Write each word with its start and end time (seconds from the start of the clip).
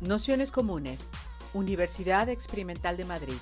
Nociones 0.00 0.52
Comunes, 0.52 1.10
Universidad 1.54 2.28
Experimental 2.28 2.96
de 2.96 3.04
Madrid. 3.04 3.34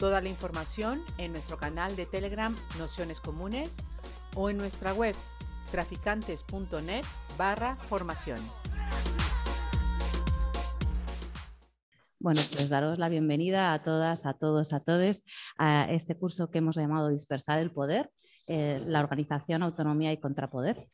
Toda 0.00 0.20
la 0.20 0.28
información 0.28 1.00
en 1.18 1.30
nuestro 1.30 1.58
canal 1.58 1.94
de 1.94 2.06
Telegram 2.06 2.56
Nociones 2.76 3.20
Comunes 3.20 3.76
o 4.34 4.50
en 4.50 4.56
nuestra 4.56 4.92
web 4.92 5.14
traficantes.net 5.70 7.04
barra 7.38 7.76
formación. 7.76 8.40
Bueno, 12.18 12.40
pues 12.52 12.68
daros 12.68 12.98
la 12.98 13.08
bienvenida 13.08 13.74
a 13.74 13.78
todas, 13.78 14.26
a 14.26 14.32
todos, 14.32 14.72
a 14.72 14.80
todos 14.80 15.24
a 15.56 15.84
este 15.90 16.16
curso 16.16 16.50
que 16.50 16.58
hemos 16.58 16.74
llamado 16.74 17.10
Dispersar 17.10 17.58
el 17.60 17.70
Poder, 17.70 18.10
eh, 18.46 18.82
la 18.86 19.00
organización, 19.00 19.62
autonomía 19.62 20.12
y 20.12 20.18
contrapoder. 20.18 20.88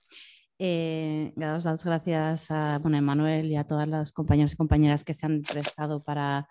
Eh, 0.59 1.33
gracias 1.37 2.51
a 2.51 2.79
bueno, 2.79 3.01
Manuel 3.01 3.47
y 3.47 3.57
a 3.57 3.67
todas 3.67 3.89
las 3.89 4.13
compañeros 4.13 4.53
y 4.53 4.57
compañeras 4.57 5.05
que 5.05 5.15
se 5.15 5.25
han 5.25 5.43
prestado 5.43 6.05
para, 6.05 6.49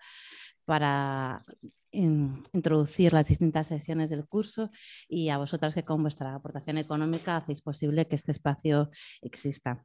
para 0.64 1.44
introducir 1.92 3.12
las 3.12 3.28
distintas 3.28 3.66
sesiones 3.66 4.10
del 4.10 4.26
curso 4.26 4.70
y 5.08 5.28
a 5.28 5.38
vosotras 5.38 5.74
que 5.74 5.84
con 5.84 6.02
vuestra 6.02 6.34
aportación 6.34 6.78
económica 6.78 7.36
hacéis 7.36 7.62
posible 7.62 8.06
que 8.06 8.16
este 8.16 8.32
espacio 8.32 8.90
exista. 9.22 9.84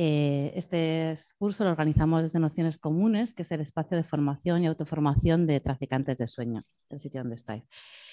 Eh, 0.00 0.52
este 0.54 1.12
curso 1.38 1.64
lo 1.64 1.70
organizamos 1.70 2.22
desde 2.22 2.38
Nociones 2.38 2.78
Comunes, 2.78 3.34
que 3.34 3.42
es 3.42 3.50
el 3.50 3.60
espacio 3.60 3.96
de 3.96 4.04
formación 4.04 4.62
y 4.62 4.68
autoformación 4.68 5.44
de 5.44 5.58
traficantes 5.58 6.18
de 6.18 6.28
sueño, 6.28 6.62
el 6.88 7.00
sitio 7.00 7.20
donde 7.20 7.34
estáis, 7.34 7.64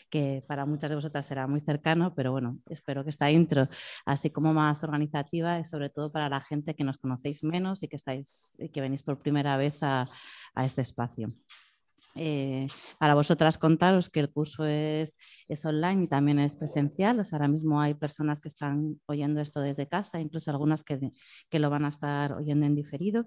que 0.09 0.44
para 0.48 0.66
muchas 0.66 0.89
de 0.89 0.95
vosotras 0.95 1.27
será 1.27 1.45
muy 1.45 1.61
cercano, 1.61 2.16
pero 2.16 2.31
bueno, 2.31 2.58
espero 2.70 3.03
que 3.03 3.11
esta 3.11 3.30
intro, 3.30 3.69
así 4.03 4.31
como 4.31 4.52
más 4.52 4.83
organizativa, 4.83 5.59
es 5.59 5.69
sobre 5.69 5.91
todo 5.91 6.11
para 6.11 6.28
la 6.28 6.41
gente 6.41 6.73
que 6.73 6.83
nos 6.83 6.97
conocéis 6.97 7.44
menos 7.44 7.83
y 7.83 7.88
que, 7.88 7.97
estáis, 7.97 8.53
que 8.73 8.81
venís 8.81 9.03
por 9.03 9.19
primera 9.19 9.56
vez 9.56 9.78
a 9.83 10.08
este 10.56 10.81
espacio. 10.81 11.36
Eh, 12.17 12.67
para 12.97 13.13
vosotras 13.13 13.58
contaros 13.58 14.09
que 14.09 14.21
el 14.21 14.31
curso 14.31 14.66
es, 14.66 15.17
es, 15.49 15.66
online 15.66 16.05
y 16.05 16.08
también 16.08 16.39
es 16.39 16.55
presencial. 16.55 17.19
O 17.19 17.23
ahora 17.31 17.47
mismo 17.47 17.81
hay 17.81 17.94
personas 17.94 18.39
que 18.39 18.47
están 18.47 19.02
oyendo 19.05 19.41
esto 19.41 19.59
desde 19.59 19.88
casa, 19.88 20.22
incluso 20.22 20.49
algunas 20.52 20.83
que, 20.83 21.11
que, 21.49 21.59
lo 21.59 21.69
van 21.69 21.85
a 21.85 21.89
estar 21.89 22.33
oyendo 22.33 22.66
en 22.66 22.75
diferido. 22.75 23.25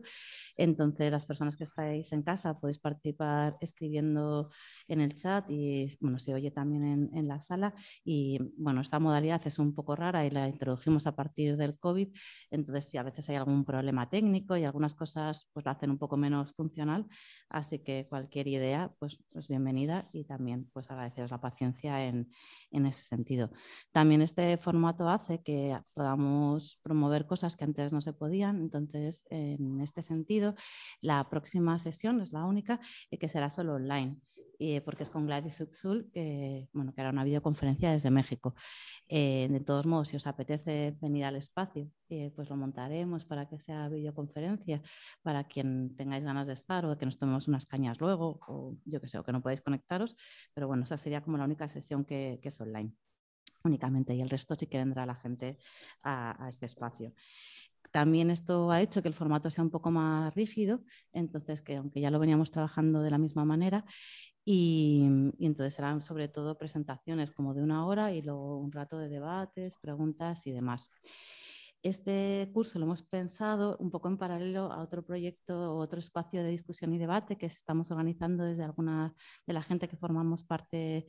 Entonces, 0.56 1.12
las 1.12 1.27
personas 1.27 1.56
que 1.56 1.64
estáis 1.64 2.12
en 2.12 2.22
casa 2.22 2.58
podéis 2.58 2.78
participar 2.78 3.56
escribiendo 3.61 4.50
en 4.89 5.00
el 5.02 5.14
chat 5.14 5.45
y, 5.50 5.97
bueno, 6.00 6.19
se 6.19 6.34
oye 6.34 6.50
también 6.50 6.84
en, 6.84 7.11
en 7.14 7.28
la 7.28 7.42
sala. 7.42 7.75
Y, 8.05 8.39
bueno, 8.56 8.80
esta 8.80 8.98
modalidad 8.98 9.47
es 9.47 9.58
un 9.58 9.75
poco 9.75 9.97
rara 9.97 10.25
y 10.25 10.30
la 10.30 10.48
introdujimos 10.48 11.06
a 11.06 11.14
partir 11.14 11.56
del 11.56 11.78
COVID. 11.78 12.08
Entonces, 12.50 12.86
si 12.91 12.97
a 12.97 13.02
veces 13.02 13.28
hay 13.28 13.36
algún 13.36 13.64
problema 13.64 14.08
técnico 14.08 14.56
y 14.56 14.64
algunas 14.64 14.95
cosas 14.95 15.48
pues 15.52 15.67
la 15.67 15.73
hacen 15.73 15.91
un 15.91 15.98
poco 15.98 16.17
menos 16.17 16.52
funcional. 16.55 17.06
Así 17.50 17.80
que 17.80 18.06
cualquier 18.08 18.48
idea 18.48 18.78
pues, 18.98 19.19
pues, 19.33 19.48
bienvenida 19.48 20.09
y 20.12 20.25
también 20.25 20.71
pues 20.73 20.91
agradeceros 20.91 21.31
la 21.31 21.41
paciencia 21.41 22.05
en, 22.05 22.31
ese 22.71 23.03
sentido. 23.03 23.51
También 23.93 24.23
este 24.23 24.57
formato 24.57 25.09
hace 25.09 25.43
que 25.43 25.79
podamos 25.95 26.79
promover 26.83 27.27
cosas 27.27 27.57
que 27.57 27.65
antes 27.65 27.93
no 27.93 28.01
se 28.01 28.12
podían, 28.12 28.61
entonces 28.61 29.25
en 29.31 29.81
este 29.81 30.03
sentido 30.03 30.55
la 31.01 31.29
próxima 31.29 31.79
sesión 31.79 32.20
es 32.20 32.33
la 32.33 32.45
única 32.45 32.81
y 33.11 33.19
que 33.19 33.29
será 33.29 33.51
solo 33.51 33.75
online. 33.75 34.20
Eh, 34.61 34.81
porque 34.81 35.05
es 35.05 35.11
con 35.11 35.25
Gladys 35.27 35.61
Uxul, 35.61 36.11
que, 36.11 36.69
bueno, 36.73 36.92
que 36.92 37.01
era 37.01 37.11
una 37.11 37.23
videoconferencia 37.23 37.92
desde 37.92 38.11
México. 38.11 38.55
Eh, 39.09 39.48
de 39.51 39.61
todos 39.61 39.87
modos, 39.87 40.09
si 40.09 40.17
os 40.17 40.27
apetece 40.27 40.97
venir 41.01 41.25
al 41.25 41.37
espacio, 41.37 41.89
eh, 42.09 42.33
pues 42.34 42.51
lo 42.51 42.56
montaremos 42.56 43.25
para 43.25 43.48
que 43.48 43.61
sea 43.61 43.89
videoconferencia, 43.89 44.83
para 45.23 45.45
quien 45.45 45.95
tengáis 45.96 46.24
ganas 46.24 46.48
de 46.48 46.55
estar 46.55 46.85
o 46.86 46.98
que 46.98 47.07
nos 47.07 47.19
tomemos 47.19 47.46
unas 47.46 47.67
cañas 47.67 48.01
luego, 48.01 48.41
o 48.48 48.77
yo 48.85 49.01
que 49.01 49.08
sé, 49.08 49.19
o 49.19 49.24
que 49.24 49.33
no 49.33 49.42
podéis 49.42 49.61
conectaros, 49.61 50.17
pero 50.55 50.67
bueno, 50.67 50.85
esa 50.85 50.96
sería 50.96 51.23
como 51.23 51.39
la 51.39 51.45
única 51.45 51.69
sesión 51.69 52.05
que, 52.05 52.40
es 52.42 52.61
online 52.61 52.95
únicamente 53.64 54.14
y 54.14 54.23
el 54.23 54.30
resto 54.30 54.55
sí 54.55 54.67
que 54.67 54.79
vendrá 54.79 55.05
la 55.05 55.17
gente 55.17 55.58
a, 56.02 56.42
a 56.42 56.48
este 56.48 56.64
espacio. 56.64 57.13
También 57.90 58.30
esto 58.30 58.70
ha 58.70 58.80
hecho 58.80 59.02
que 59.02 59.08
el 59.08 59.14
formato 59.14 59.51
sea 59.51 59.64
un 59.64 59.70
poco 59.70 59.90
más 59.90 60.35
rígido, 60.35 60.83
entonces 61.13 61.61
que 61.63 61.77
aunque 61.77 62.01
ya 62.01 62.11
lo 62.11 62.19
veníamos 62.19 62.51
trabajando 62.51 63.02
de 63.02 63.11
la 63.11 63.19
misma 63.19 63.45
manera, 63.45 63.85
y, 64.51 65.03
entonces 65.41 65.75
serán 65.75 66.01
sobre 66.01 66.27
todo 66.27 66.57
presentaciones 66.57 67.31
como 67.31 67.53
de 67.53 67.63
una 67.63 67.85
hora 67.85 68.14
y 68.14 68.23
luego 68.23 68.57
un 68.57 68.73
rato 68.73 68.97
de 68.97 69.11
debates, 69.11 69.77
preguntas 69.77 70.47
y 70.47 70.53
demás. 70.53 70.91
Este 71.83 72.51
curso 72.55 72.79
lo 72.79 72.87
hemos 72.87 73.03
pensado 73.03 73.77
un 73.79 73.91
poco 73.91 74.08
en 74.08 74.17
paralelo 74.17 74.73
a 74.73 74.83
otro 74.83 75.05
proyecto 75.05 75.75
o 75.75 75.77
otro 75.77 75.98
espacio 75.98 76.42
de 76.42 76.48
discusión 76.48 76.95
y 76.95 76.98
debate 76.98 77.37
que 77.37 77.45
estamos 77.45 77.91
organizando 77.91 78.45
desde 78.45 78.64
alguna 78.64 79.14
de 79.47 79.53
la 79.53 79.63
gente 79.63 79.87
que 79.87 79.98
formamos 79.98 80.45
parte 80.45 81.07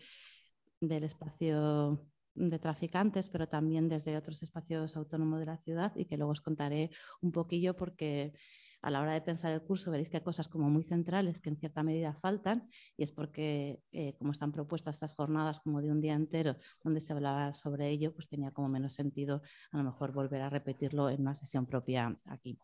del 0.82 1.06
espacio 1.06 2.06
de 2.36 2.60
traficantes, 2.60 3.30
pero 3.30 3.48
también 3.48 3.88
desde 3.88 4.18
otros 4.18 4.44
espacios 4.44 4.98
autónomos 4.98 5.40
de 5.40 5.46
la 5.46 5.58
ciudad 5.60 5.94
y 5.96 6.06
que 6.06 6.18
luego 6.18 6.34
os 6.34 6.42
contaré 6.42 6.92
un 7.22 7.32
poquillo 7.32 7.78
porque 7.78 8.34
a 8.82 8.90
la 8.92 9.02
hora 9.02 9.14
de 9.14 9.22
pensar 9.22 9.52
el 9.54 9.62
curso 9.62 9.92
veréis 9.92 10.10
que 10.10 10.18
hay 10.18 10.24
cosas 10.24 10.48
como 10.48 10.70
muy 10.70 10.84
centrales 10.84 11.42
que 11.42 11.50
en 11.50 11.58
cierta 11.58 11.84
medida 11.84 12.14
faltan 12.14 12.70
y 12.98 13.04
es 13.04 13.12
porque 13.12 13.82
eh, 13.92 14.16
como 14.18 14.32
están 14.32 14.52
propuestas 14.52 14.96
estas 14.96 15.14
jornadas 15.14 15.60
como 15.60 15.82
de 15.82 15.92
un 15.92 16.02
día 16.02 16.14
entero 16.14 16.56
donde 16.84 17.02
se 17.02 17.14
hablaba 17.14 17.54
sobre 17.54 17.90
ello, 17.90 18.14
pues 18.14 18.28
tenía 18.28 18.52
como 18.52 18.70
menos 18.70 18.94
sentido 18.94 19.42
a 19.72 19.78
lo 19.78 19.84
mejor 19.84 20.12
volver 20.12 20.42
a 20.42 20.50
repetirlo 20.50 21.10
en 21.10 21.22
una 21.22 21.36
sesión 21.36 21.66
propia 21.66 22.12
aquí. 22.26 22.58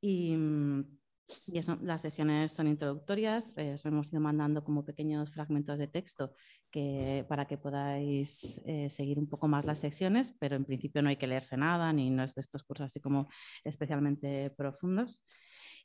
Y 0.00 0.36
mm, 0.36 0.98
y 1.46 1.60
las 1.82 2.02
sesiones 2.02 2.52
son 2.52 2.68
introductorias, 2.68 3.52
eh, 3.56 3.74
os 3.74 3.84
hemos 3.84 4.12
ido 4.12 4.20
mandando 4.20 4.62
como 4.62 4.84
pequeños 4.84 5.30
fragmentos 5.30 5.78
de 5.78 5.88
texto 5.88 6.34
que, 6.70 7.24
para 7.28 7.46
que 7.46 7.58
podáis 7.58 8.62
eh, 8.66 8.88
seguir 8.90 9.18
un 9.18 9.28
poco 9.28 9.48
más 9.48 9.64
las 9.64 9.80
secciones, 9.80 10.34
pero 10.38 10.56
en 10.56 10.64
principio 10.64 11.02
no 11.02 11.08
hay 11.08 11.16
que 11.16 11.26
leerse 11.26 11.56
nada, 11.56 11.92
ni 11.92 12.10
no 12.10 12.22
es 12.22 12.34
de 12.34 12.40
estos 12.40 12.62
cursos 12.62 12.86
así 12.86 13.00
como 13.00 13.28
especialmente 13.64 14.50
profundos. 14.50 15.24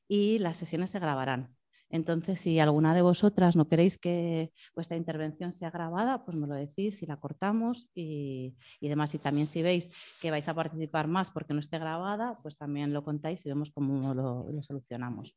Y 0.08 0.40
las 0.40 0.58
sesiones 0.58 0.92
se 0.92 1.00
grabarán, 1.00 1.56
entonces, 1.92 2.40
si 2.40 2.60
alguna 2.60 2.94
de 2.94 3.02
vosotras 3.02 3.56
no 3.56 3.68
queréis 3.68 3.98
que 3.98 4.52
vuestra 4.76 4.96
intervención 4.96 5.52
sea 5.52 5.70
grabada, 5.70 6.24
pues 6.24 6.38
me 6.38 6.48
lo 6.48 6.56
decís 6.56 7.04
y 7.04 7.06
la 7.06 7.20
cortamos 7.20 7.90
y, 7.94 8.56
demás. 8.80 9.14
Y 9.14 9.20
también 9.20 9.46
si 9.46 9.62
veis 9.62 9.90
que 10.22 10.32
vais 10.32 10.48
a 10.48 10.54
participar 10.54 11.08
más 11.08 11.32
porque 11.32 11.54
no 11.54 11.60
esté 11.60 11.78
grabada, 11.80 12.40
pues 12.42 12.58
también 12.58 12.94
lo 12.94 13.04
contáis 13.04 13.46
y 13.46 13.50
vemos 13.50 13.72
cómo 13.72 14.14
lo, 14.14 14.64
solucionamos. 14.64 15.36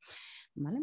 ¿Vale? 0.54 0.82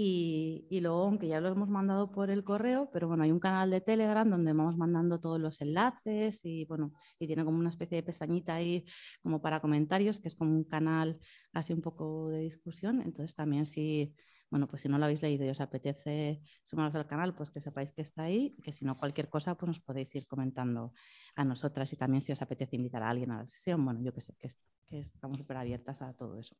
Y, 0.00 0.78
luego, 0.80 1.06
aunque 1.06 1.26
ya 1.26 1.40
lo 1.40 1.48
hemos 1.48 1.70
mandado 1.70 2.12
por 2.12 2.30
el 2.30 2.44
correo, 2.44 2.88
pero 2.92 3.08
bueno, 3.08 3.24
hay 3.24 3.32
un 3.32 3.40
canal 3.40 3.68
de 3.68 3.80
Telegram 3.80 4.30
donde 4.30 4.52
vamos 4.52 4.76
mandando 4.76 5.18
todos 5.18 5.40
los 5.40 5.60
enlaces 5.60 6.44
y 6.44 6.66
bueno, 6.66 6.92
y 7.18 7.26
tiene 7.26 7.44
como 7.44 7.58
una 7.58 7.70
especie 7.70 7.96
de 7.96 8.02
pestañita 8.04 8.54
ahí 8.54 8.84
como 9.24 9.42
para 9.42 9.58
comentarios, 9.58 10.20
que 10.20 10.28
es 10.28 10.36
como 10.36 10.52
un 10.52 10.62
canal 10.62 11.18
así 11.52 11.72
un 11.72 11.80
poco 11.80 12.28
de 12.28 12.38
discusión. 12.38 13.02
Entonces 13.02 13.34
también 13.34 13.66
si, 13.66 14.14
bueno, 14.50 14.68
pues 14.68 14.82
si 14.82 14.88
no 14.88 14.98
lo 14.98 15.04
habéis 15.04 15.20
leído 15.20 15.44
y 15.44 15.48
os 15.48 15.60
apetece 15.60 16.42
sumaros 16.62 16.94
al 16.94 17.08
canal, 17.08 17.34
pues 17.34 17.50
que 17.50 17.58
sepáis 17.58 17.90
que 17.90 18.02
está 18.02 18.22
ahí, 18.22 18.54
que 18.62 18.70
si 18.70 18.84
no 18.84 18.96
cualquier 18.96 19.28
cosa, 19.28 19.56
pues 19.56 19.66
nos 19.66 19.80
podéis 19.80 20.14
ir 20.14 20.28
comentando 20.28 20.92
a 21.34 21.44
nosotras 21.44 21.92
y 21.92 21.96
también 21.96 22.22
si 22.22 22.30
os 22.30 22.40
apetece 22.40 22.76
invitar 22.76 23.02
a 23.02 23.10
alguien 23.10 23.32
a 23.32 23.38
la 23.38 23.46
sesión, 23.46 23.84
bueno, 23.84 24.00
yo 24.00 24.12
que 24.12 24.20
sé, 24.20 24.36
que, 24.38 24.48
que 24.86 25.00
estamos 25.00 25.38
súper 25.38 25.56
abiertas 25.56 26.02
a 26.02 26.12
todo 26.12 26.38
eso. 26.38 26.54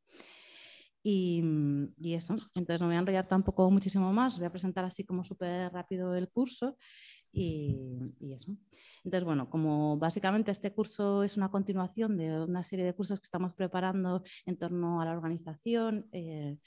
Mm, 1.03 1.85
y, 1.97 2.13
eso, 2.13 2.33
entonces 2.55 2.81
no 2.81 2.87
voy 2.87 2.95
a 2.95 2.99
enrollar 2.99 3.27
tampoco 3.27 3.69
muchísimo 3.71 4.11
más, 4.11 4.37
voy 4.37 4.47
a 4.47 4.51
presentar 4.51 4.83
así 4.85 5.05
como 5.05 5.23
súper 5.23 5.71
rápido 5.71 6.13
el 6.15 6.29
curso 6.29 6.77
y, 7.31 7.75
eso. 8.33 8.55
Entonces, 9.03 9.23
bueno, 9.23 9.49
como 9.49 9.97
básicamente 9.97 10.51
este 10.51 10.73
curso 10.73 11.23
es 11.23 11.37
una 11.37 11.49
continuación 11.49 12.17
de 12.17 12.41
una 12.43 12.63
serie 12.63 12.85
de 12.85 12.93
cursos 12.93 13.19
que 13.19 13.25
estamos 13.25 13.53
preparando 13.53 14.23
en 14.45 14.57
torno 14.57 15.01
a 15.01 15.05
la 15.05 15.11
organización, 15.11 16.07
eh, 16.11 16.57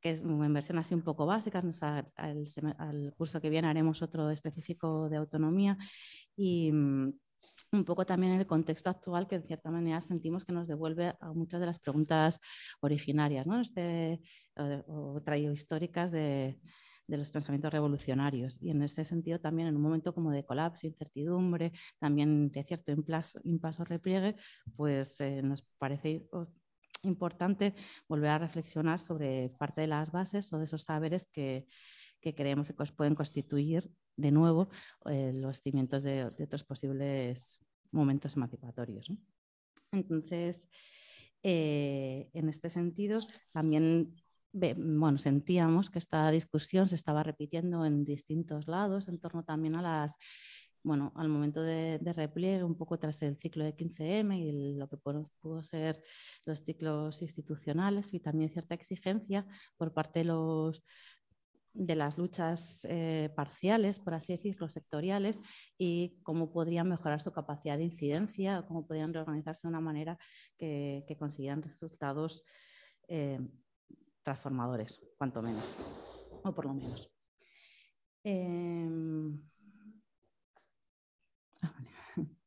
que 0.00 0.10
es 0.10 0.22
en 0.22 0.52
versión 0.52 0.78
así 0.78 0.94
un 0.94 1.02
poco 1.02 1.26
básica, 1.26 1.62
al, 2.16 3.14
curso 3.16 3.40
que 3.40 3.50
viene 3.50 3.68
haremos 3.68 4.02
otro 4.02 4.30
específico 4.30 5.08
de 5.08 5.16
autonomía 5.16 5.76
mm, 6.36 7.10
un 7.72 7.84
poco 7.84 8.06
también 8.06 8.34
en 8.34 8.40
el 8.40 8.46
contexto 8.46 8.90
actual 8.90 9.26
que 9.26 9.36
en 9.36 9.44
cierta 9.44 9.70
manera 9.70 10.02
sentimos 10.02 10.44
que 10.44 10.52
nos 10.52 10.68
devuelve 10.68 11.14
a 11.20 11.32
muchas 11.32 11.60
de 11.60 11.66
las 11.66 11.78
preguntas 11.78 12.40
originarias, 12.80 13.46
¿no? 13.46 13.60
este, 13.60 14.20
o, 14.56 15.20
traído 15.24 15.52
históricas 15.52 16.10
de, 16.10 16.60
de, 17.06 17.16
los 17.16 17.30
pensamientos 17.30 17.72
revolucionarios. 17.72 18.58
Y 18.62 18.70
en 18.70 18.82
ese 18.82 19.04
sentido 19.04 19.40
también 19.40 19.68
en 19.68 19.76
un 19.76 19.82
momento 19.82 20.14
como 20.14 20.30
de 20.30 20.44
colapso, 20.44 20.86
incertidumbre, 20.86 21.72
también 21.98 22.50
de 22.50 22.64
cierto 22.64 22.92
impaso, 22.92 23.84
repliegue, 23.84 24.36
pues 24.76 25.20
eh, 25.20 25.42
nos 25.42 25.62
parece 25.78 26.28
importante 27.02 27.74
volver 28.08 28.30
a 28.30 28.38
reflexionar 28.38 29.00
sobre 29.00 29.50
parte 29.58 29.82
de 29.82 29.86
las 29.86 30.10
bases 30.10 30.52
o 30.52 30.58
de 30.58 30.64
esos 30.64 30.82
saberes 30.82 31.26
que, 31.26 31.66
que 32.26 32.34
creemos 32.34 32.66
que 32.66 32.74
pueden 32.92 33.14
constituir 33.14 33.88
de 34.16 34.32
nuevo 34.32 34.68
eh, 35.08 35.32
los 35.36 35.62
cimientos 35.62 36.02
de, 36.02 36.24
otros 36.24 36.64
posibles 36.64 37.60
momentos 37.92 38.34
emancipatorios. 38.34 39.12
Entonces, 39.92 40.68
eh, 41.44 42.28
en 42.32 42.48
este 42.48 42.68
sentido, 42.68 43.20
también 43.52 44.16
bueno, 44.52 45.18
sentíamos 45.18 45.88
que 45.88 46.00
esta 46.00 46.28
discusión 46.32 46.88
se 46.88 46.96
estaba 46.96 47.22
repitiendo 47.22 47.84
en 47.84 48.04
distintos 48.04 48.66
lados, 48.66 49.06
en 49.06 49.20
torno 49.20 49.44
también 49.44 49.76
a 49.76 49.82
las 49.82 50.16
bueno, 50.86 51.12
al 51.16 51.28
momento 51.28 51.62
de, 51.62 51.98
repliegue, 52.14 52.62
un 52.62 52.76
poco 52.76 52.96
tras 52.96 53.20
el 53.22 53.36
ciclo 53.36 53.64
de 53.64 53.74
15M 53.76 54.38
y 54.38 54.76
lo 54.76 54.88
que 54.88 54.96
pudo, 54.96 55.64
ser 55.64 56.00
los 56.44 56.62
ciclos 56.62 57.22
institucionales 57.22 58.14
y 58.14 58.20
también 58.20 58.50
cierta 58.50 58.76
exigencia 58.76 59.44
por 59.76 59.92
parte 59.92 60.20
de, 60.20 60.26
los, 60.26 60.84
de 61.76 61.94
las 61.94 62.18
luchas 62.18 62.86
eh, 62.88 63.30
parciales, 63.36 64.00
por 64.00 64.14
así 64.14 64.32
decirlo, 64.32 64.68
sectoriales, 64.68 65.40
y 65.78 66.20
cómo 66.22 66.50
podrían 66.50 66.88
mejorar 66.88 67.20
su 67.20 67.32
capacidad 67.32 67.76
de 67.76 67.84
incidencia, 67.84 68.64
cómo 68.66 68.86
podrían 68.86 69.12
reorganizarse 69.12 69.66
de 69.66 69.68
una 69.68 69.80
manera 69.80 70.18
que, 70.56 71.04
consiguieran 71.18 71.62
resultados 71.62 72.44
eh, 73.08 73.40
transformadores, 74.22 75.00
cuanto 75.18 75.42
menos, 75.42 75.76
o 76.42 76.52
por 76.52 76.66
lo 76.66 76.74
menos. 76.74 77.10
Em, 78.24 79.40
ah, 81.62 81.74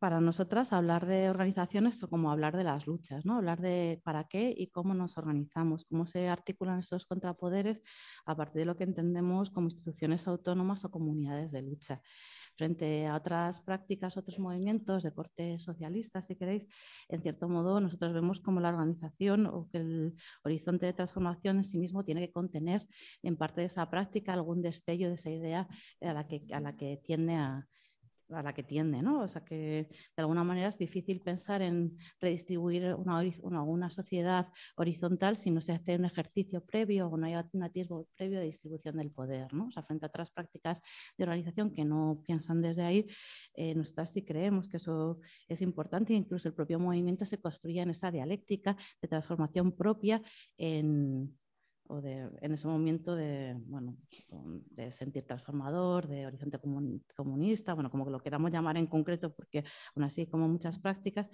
Para 0.00 0.20
nosotras 0.20 0.72
hablar 0.72 1.06
de 1.06 1.28
organizaciones 1.28 2.00
es 2.02 2.08
como 2.08 2.30
hablar 2.30 2.56
de 2.56 2.62
las 2.62 2.86
luchas, 2.86 3.24
¿no? 3.24 3.36
hablar 3.36 3.60
de 3.60 4.00
para 4.04 4.24
qué 4.24 4.54
y 4.56 4.68
cómo 4.68 4.94
nos 4.94 5.18
organizamos, 5.18 5.84
cómo 5.86 6.06
se 6.06 6.28
articulan 6.28 6.78
esos 6.78 7.06
contrapoderes 7.06 7.82
a 8.24 8.36
partir 8.36 8.60
de 8.60 8.66
lo 8.66 8.76
que 8.76 8.84
entendemos 8.84 9.50
como 9.50 9.66
instituciones 9.66 10.28
autónomas 10.28 10.84
o 10.84 10.90
comunidades 10.90 11.50
de 11.50 11.62
lucha 11.62 12.00
frente 12.56 13.06
a 13.06 13.16
otras 13.16 13.60
prácticas, 13.60 14.16
otros 14.16 14.38
movimientos 14.38 15.02
de 15.02 15.12
corte 15.12 15.58
socialista, 15.58 16.22
si 16.22 16.36
queréis, 16.36 16.66
en 17.08 17.22
cierto 17.22 17.48
modo 17.48 17.80
nosotros 17.80 18.12
vemos 18.12 18.40
como 18.40 18.60
la 18.60 18.68
organización 18.68 19.46
o 19.46 19.68
que 19.70 19.78
el 19.78 20.14
horizonte 20.44 20.86
de 20.86 20.92
transformación 20.92 21.58
en 21.58 21.64
sí 21.64 21.78
mismo 21.78 22.04
tiene 22.04 22.20
que 22.20 22.32
contener 22.32 22.86
en 23.22 23.36
parte 23.36 23.62
de 23.62 23.66
esa 23.66 23.88
práctica 23.90 24.32
algún 24.32 24.62
destello 24.62 25.08
de 25.08 25.14
esa 25.14 25.30
idea 25.30 25.68
a 26.00 26.12
la 26.12 26.26
que, 26.26 26.42
a 26.52 26.60
la 26.60 26.76
que 26.76 27.00
tiende 27.02 27.34
a, 27.34 27.66
a 28.30 28.42
la 28.42 28.52
que 28.52 28.62
tiende, 28.62 29.02
¿no? 29.02 29.22
O 29.22 29.28
sea 29.28 29.44
que 29.44 29.88
de 30.16 30.20
alguna 30.22 30.44
manera 30.44 30.68
es 30.68 30.78
difícil 30.78 31.20
pensar 31.20 31.62
en 31.62 31.96
redistribuir 32.20 32.94
una, 32.94 33.22
una, 33.42 33.90
sociedad 33.90 34.48
horizontal 34.76 35.36
si 35.36 35.50
no 35.50 35.60
se 35.60 35.72
hace 35.72 35.96
un 35.96 36.04
ejercicio 36.04 36.64
previo 36.64 37.08
o 37.08 37.16
no 37.16 37.26
hay 37.26 37.34
un 37.52 37.62
atisbo 37.62 38.06
previo 38.16 38.38
de 38.38 38.46
distribución 38.46 38.96
del 38.96 39.10
poder, 39.10 39.52
¿no? 39.54 39.68
O 39.68 39.70
sea, 39.70 39.82
frente 39.82 40.06
a 40.06 40.08
otras 40.08 40.30
prácticas 40.30 40.80
de 41.16 41.24
organización 41.24 41.70
que 41.70 41.84
no 41.84 42.22
piensan 42.26 42.60
desde 42.60 42.82
ahí, 42.82 43.06
eh, 43.54 43.74
nosotras 43.74 44.12
sí 44.12 44.24
creemos 44.24 44.68
que 44.68 44.76
eso 44.76 45.20
es 45.48 45.62
importante, 45.62 46.12
incluso 46.12 46.48
el 46.48 46.54
propio 46.54 46.78
movimiento 46.78 47.24
se 47.24 47.40
construye 47.40 47.80
en 47.80 47.90
esa 47.90 48.10
dialéctica 48.10 48.76
de 49.00 49.08
transformación 49.08 49.72
propia 49.72 50.22
en 50.56 51.34
o 51.88 52.00
de, 52.00 52.30
en 52.40 52.52
ese 52.52 52.68
momento 52.68 53.14
de, 53.14 53.56
bueno, 53.66 53.96
de 54.70 54.92
sentir 54.92 55.24
transformador, 55.26 56.06
de 56.06 56.26
horizonte 56.26 56.58
comunista, 57.16 57.74
bueno, 57.74 57.90
como 57.90 58.08
lo 58.08 58.20
queramos 58.20 58.50
llamar 58.50 58.76
en 58.76 58.86
concreto, 58.86 59.34
porque 59.34 59.64
aún 59.94 60.04
así 60.04 60.26
como 60.26 60.48
muchas 60.48 60.78
prácticas, 60.78 61.28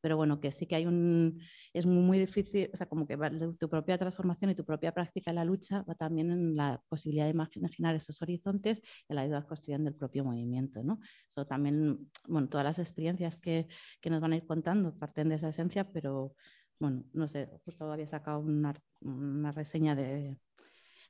pero 0.00 0.16
bueno, 0.16 0.40
que 0.40 0.52
sí 0.52 0.66
que 0.66 0.76
hay 0.76 0.86
un, 0.86 1.40
es 1.72 1.86
muy, 1.86 2.02
muy 2.02 2.18
difícil, 2.18 2.70
o 2.72 2.76
sea, 2.76 2.86
como 2.88 3.06
que 3.06 3.16
tu 3.58 3.68
propia 3.68 3.98
transformación 3.98 4.50
y 4.50 4.54
tu 4.54 4.64
propia 4.64 4.92
práctica 4.92 5.30
en 5.30 5.36
la 5.36 5.44
lucha 5.44 5.82
va 5.82 5.94
también 5.94 6.30
en 6.30 6.56
la 6.56 6.82
posibilidad 6.88 7.26
de 7.26 7.30
imaginar 7.30 7.94
esos 7.94 8.20
horizontes 8.22 8.82
y 9.08 9.14
la 9.14 9.22
ayuda 9.22 9.46
construyendo 9.46 9.88
el 9.88 9.96
propio 9.96 10.24
movimiento, 10.24 10.82
¿no? 10.82 11.00
Eso 11.28 11.46
también, 11.46 12.10
bueno, 12.26 12.48
todas 12.48 12.64
las 12.64 12.78
experiencias 12.78 13.36
que, 13.36 13.68
que 14.00 14.10
nos 14.10 14.20
van 14.20 14.32
a 14.32 14.36
ir 14.36 14.46
contando 14.46 14.96
parten 14.98 15.28
de 15.28 15.36
esa 15.36 15.48
esencia, 15.48 15.90
pero 15.92 16.34
bueno, 16.80 17.04
no 17.12 17.28
sé, 17.28 17.48
justo 17.64 17.92
había 17.92 18.06
sacado 18.06 18.40
una, 18.40 18.74
reseña 19.52 19.94
de, 19.94 20.38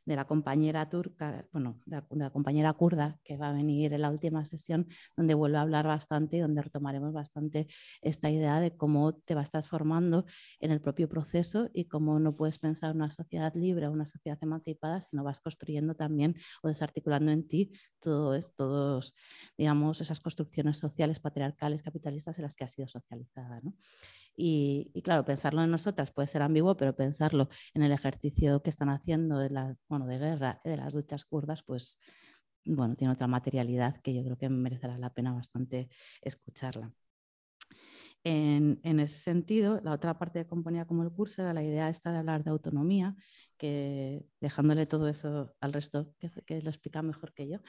la 0.05 0.27
compañera 0.27 0.89
turca, 0.89 1.47
bueno, 1.53 1.81
de 1.87 2.03
la, 2.11 2.31
compañera 2.31 2.73
kurda 2.73 3.21
que 3.23 3.37
va 3.37 3.51
a 3.51 3.53
venir 3.53 3.93
en 3.93 4.03
la 4.03 4.11
última 4.11 4.45
sesión, 4.45 4.89
donde 5.17 5.35
vuelve 5.35 5.59
a 5.59 5.61
hablar 5.61 5.87
bastante 5.87 6.39
y 6.39 6.41
donde 6.41 6.63
retomaremos 6.63 7.13
bastante 7.13 7.69
esta 8.03 8.29
idea 8.31 8.59
de 8.59 8.77
cómo 8.77 9.15
te 9.15 9.37
vas 9.37 9.53
transformando 9.53 10.25
en 10.59 10.73
el 10.73 10.81
propio 10.81 11.09
proceso 11.09 11.71
y 11.73 11.85
cómo 11.85 12.19
no 12.19 12.35
puedes 12.35 12.59
pensar 12.59 12.97
una 12.97 13.13
sociedad 13.13 13.55
libre 13.55 13.89
una 13.89 14.07
sociedad 14.07 14.39
emancipada, 14.43 15.01
sino 15.03 15.23
vas 15.23 15.41
construyendo 15.41 15.95
también 15.95 16.35
o 16.65 16.69
desarticulando 16.69 17.31
en 17.31 17.47
ti 17.47 17.71
todos, 18.01 18.53
todos 18.57 19.15
digamos, 19.57 20.01
esas 20.01 20.19
construcciones 20.19 20.79
sociales, 20.79 21.21
patriarcales, 21.21 21.83
capitalistas 21.83 22.37
en 22.39 22.43
las 22.43 22.57
que 22.57 22.65
has 22.65 22.73
sido 22.73 22.89
socializada. 22.89 23.61
¿no? 23.63 23.77
Y, 24.37 24.91
claro, 25.05 25.25
pensarlo 25.25 25.63
en 25.63 25.71
nosotras 25.71 26.13
puede 26.13 26.29
ser 26.29 26.43
ambiguo, 26.43 26.77
pero 26.77 26.97
pensarlo 26.97 27.49
en 27.75 27.83
el 27.83 27.93
ejercicio 27.93 28.63
que 28.63 28.71
están 28.71 28.89
haciendo 28.89 29.39
de, 29.39 29.51
la, 29.51 29.77
bueno, 29.89 30.07
de 30.07 30.19
guerra, 30.19 30.61
de 30.65 30.77
las 30.77 30.95
luchas 30.95 31.25
kurdas, 31.25 31.63
pues 31.63 31.99
bueno, 32.65 32.97
tiene 32.97 33.13
otra 33.13 33.27
materialidad 33.27 34.01
que 34.03 34.15
yo 34.15 34.23
creo 34.25 34.39
que 34.39 34.49
merecerá 34.49 34.99
la 34.99 35.13
pena 35.13 35.33
bastante 35.33 35.89
escucharla. 36.23 36.93
En, 38.23 39.01
ese 39.01 39.19
sentido, 39.19 39.81
la 39.83 39.93
otra 39.93 40.19
parte 40.19 40.41
que 40.41 40.47
componía 40.47 40.85
como 40.87 41.03
el 41.03 41.11
curso 41.11 41.41
era 41.41 41.55
la 41.55 41.63
idea 41.63 41.89
esta 41.89 42.13
de 42.13 42.19
hablar 42.19 42.45
de 42.45 42.51
autonomía, 42.51 43.17
que 43.57 44.27
dejándole 44.41 44.85
todo 44.85 45.09
eso 45.09 45.55
al 45.61 45.73
resto, 45.73 46.13
que, 46.19 46.61
lo 46.61 46.69
explica 46.69 47.01
mejor 47.01 47.33
que 47.33 47.49
yo, 47.49 47.61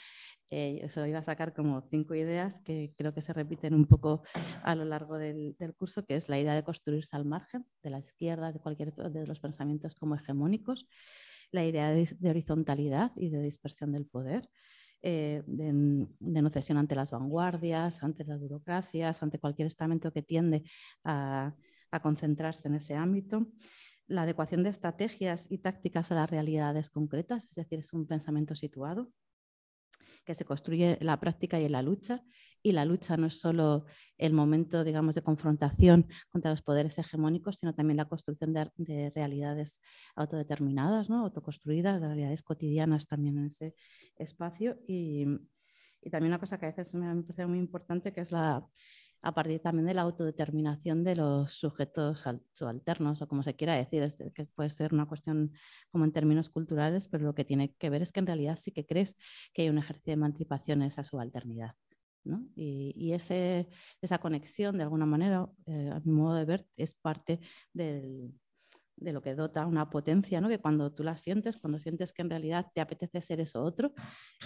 eh, 0.49 0.85
se 0.89 0.99
lo 0.99 1.07
iba 1.07 1.19
a 1.19 1.23
sacar 1.23 1.53
como 1.53 1.87
cinco 1.89 2.15
ideas 2.15 2.59
que 2.65 2.93
creo 2.97 3.13
que 3.13 3.21
se 3.21 3.31
repiten 3.31 3.73
un 3.73 3.85
poco 3.85 4.23
a 4.63 4.75
lo 4.75 4.83
largo 4.83 5.17
del, 5.17 5.55
curso, 5.77 6.05
que 6.05 6.17
es 6.17 6.27
la 6.27 6.37
idea 6.37 6.53
de 6.53 6.63
construirse 6.63 7.15
al 7.15 7.23
margen 7.25 7.65
de 7.81 7.89
la 7.89 7.99
izquierda, 7.99 8.51
de 8.51 8.59
cualquier 8.59 8.93
de 8.93 9.25
los 9.25 9.39
pensamientos 9.39 9.95
como 9.95 10.15
hegemónicos, 10.15 10.85
la 11.51 11.63
idea 11.63 11.91
de 11.91 12.29
horizontalidad 12.29 13.11
y 13.15 13.29
de 13.29 13.41
dispersión 13.41 13.93
del 13.93 14.05
poder, 14.05 14.49
eh, 15.01 15.43
de, 15.47 15.73
no 16.19 16.49
cesión 16.49 16.77
ante 16.77 16.95
las 16.95 17.11
vanguardias, 17.11 18.03
ante 18.03 18.23
las 18.23 18.39
burocracias, 18.39 19.23
ante 19.23 19.39
cualquier 19.39 19.67
estamento 19.67 20.11
que 20.11 20.21
tiende 20.21 20.63
a, 21.03 21.55
concentrarse 22.01 22.69
en 22.69 22.75
ese 22.75 22.95
ámbito. 22.95 23.47
La 24.07 24.23
adecuación 24.23 24.63
de 24.63 24.69
estrategias 24.69 25.47
y 25.49 25.57
tácticas 25.57 26.11
a 26.11 26.15
las 26.15 26.29
realidades 26.29 26.89
concretas, 26.89 27.45
es 27.45 27.55
decir, 27.55 27.79
es 27.79 27.91
un 27.93 28.07
pensamiento 28.07 28.55
situado 28.55 29.11
que 30.25 30.35
se 30.35 30.45
construye 30.45 30.97
en 30.99 31.05
la 31.05 31.19
práctica 31.19 31.59
y 31.59 31.65
en 31.65 31.71
la 31.71 31.81
lucha. 31.81 32.23
Y 32.63 32.73
la 32.73 32.85
lucha 32.85 33.17
no 33.17 33.27
es 33.27 33.39
solo 33.39 33.85
el 34.17 34.33
momento, 34.33 34.83
digamos, 34.83 35.15
de 35.15 35.23
confrontación 35.23 36.07
contra 36.29 36.51
los 36.51 36.61
poderes 36.61 36.97
hegemónicos, 36.97 37.57
sino 37.57 37.73
también 37.73 37.97
la 37.97 38.05
construcción 38.05 38.53
de, 38.53 39.11
realidades 39.15 39.81
autodeterminadas, 40.15 41.09
¿no? 41.09 41.21
autoconstruidas, 41.23 42.01
realidades 42.01 42.43
cotidianas 42.43 43.07
también 43.07 43.37
en 43.37 43.45
ese 43.47 43.75
espacio. 44.15 44.77
Y, 44.87 45.25
y 46.01 46.09
también 46.09 46.31
una 46.31 46.39
cosa 46.39 46.59
que 46.59 46.65
a 46.65 46.71
veces 46.71 46.93
me 46.95 47.23
parece 47.23 47.47
muy 47.47 47.59
importante, 47.59 48.13
que 48.13 48.21
es 48.21 48.31
la 48.31 48.65
a 49.21 49.33
partir 49.33 49.59
también 49.59 49.85
de 49.85 49.93
la 49.93 50.01
autodeterminación 50.01 51.03
de 51.03 51.15
los 51.15 51.53
sujetos 51.53 52.23
subalternos 52.53 53.21
o 53.21 53.27
como 53.27 53.43
se 53.43 53.55
quiera 53.55 53.75
decir, 53.75 54.07
que 54.33 54.45
puede 54.45 54.69
ser 54.69 54.93
una 54.93 55.05
cuestión 55.05 55.51
como 55.91 56.05
en 56.05 56.11
términos 56.11 56.49
culturales, 56.49 57.07
pero 57.07 57.25
lo 57.25 57.35
que 57.35 57.45
tiene 57.45 57.73
que 57.75 57.89
ver 57.89 58.01
es 58.01 58.11
que 58.11 58.19
en 58.19 58.27
realidad 58.27 58.57
sí 58.59 58.71
que 58.71 58.85
crees 58.85 59.17
que 59.53 59.63
hay 59.63 59.69
un 59.69 59.77
ejercicio 59.77 60.11
de 60.11 60.13
emancipación 60.13 60.81
en 60.81 60.87
esa 60.87 61.03
subalternidad. 61.03 61.75
Y, 62.55 63.13
esa 63.13 64.17
conexión, 64.19 64.77
de 64.77 64.83
alguna 64.83 65.05
manera, 65.05 65.49
eh, 65.65 65.89
a 65.91 65.99
mi 66.01 66.11
modo 66.11 66.35
de 66.35 66.45
ver, 66.45 66.67
es 66.75 66.93
parte 66.93 67.39
de 67.71 69.13
lo 69.13 69.21
que 69.21 69.33
dota 69.33 69.65
una 69.65 69.89
potencia, 69.89 70.39
¿no? 70.39 70.47
que 70.47 70.59
cuando 70.59 70.93
tú 70.93 71.03
la 71.03 71.17
sientes, 71.17 71.57
cuando 71.57 71.79
sientes 71.79 72.13
que 72.13 72.21
en 72.21 72.29
realidad 72.29 72.67
te 72.73 72.81
apetece 72.81 73.21
ser 73.21 73.39
eso 73.39 73.63
otro, 73.63 73.93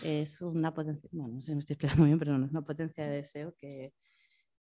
es 0.03 0.39
una 0.41 0.73
potencia, 0.73 1.09
bueno, 1.11 1.35
no 1.35 1.41
sé 1.41 1.47
si 1.47 1.53
me 1.55 1.59
estoy 1.59 1.73
explicando 1.73 2.05
bien, 2.05 2.19
pero 2.19 2.37
no 2.37 2.45
es 2.45 2.51
una 2.51 2.61
potencia 2.61 3.05
de 3.05 3.17
deseo 3.17 3.53
que, 3.57 3.93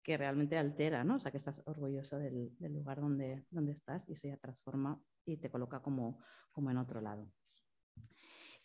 que 0.05 0.17
realmente 0.17 0.55
altera, 0.55 1.03
¿no? 1.03 1.15
O 1.15 1.19
sea, 1.19 1.31
que 1.31 1.37
estás 1.37 1.63
orgulloso 1.65 2.19
del, 2.19 2.55
lugar 2.59 3.01
donde, 3.01 3.43
donde 3.49 3.71
estás 3.71 4.07
y 4.07 4.13
eso 4.13 4.27
ya 4.27 4.37
transforma 4.37 5.01
y 5.25 5.37
te 5.37 5.49
coloca 5.49 5.81
como, 5.81 6.19
como 6.51 6.69
en 6.69 6.77
otro 6.77 7.01
lado. 7.01 7.27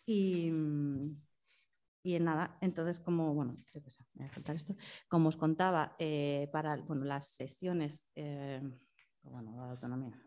Y, 0.04 0.52
y 2.02 2.14
en 2.14 2.24
nada, 2.24 2.58
entonces 2.60 3.00
como, 3.00 3.32
bueno, 3.32 3.54
creo 3.72 3.82
que 3.82 3.90
me 4.12 4.24
va 4.26 4.30
a 4.30 4.34
faltar 4.34 4.54
esto, 4.54 4.76
como 5.08 5.30
os 5.30 5.38
contaba, 5.38 5.96
eh, 5.98 6.50
para 6.52 6.76
bueno, 6.76 7.06
las 7.06 7.28
sesiones, 7.28 8.10
eh, 8.16 8.60
bueno, 9.22 9.56
la 9.56 9.70
autonomía, 9.70 10.22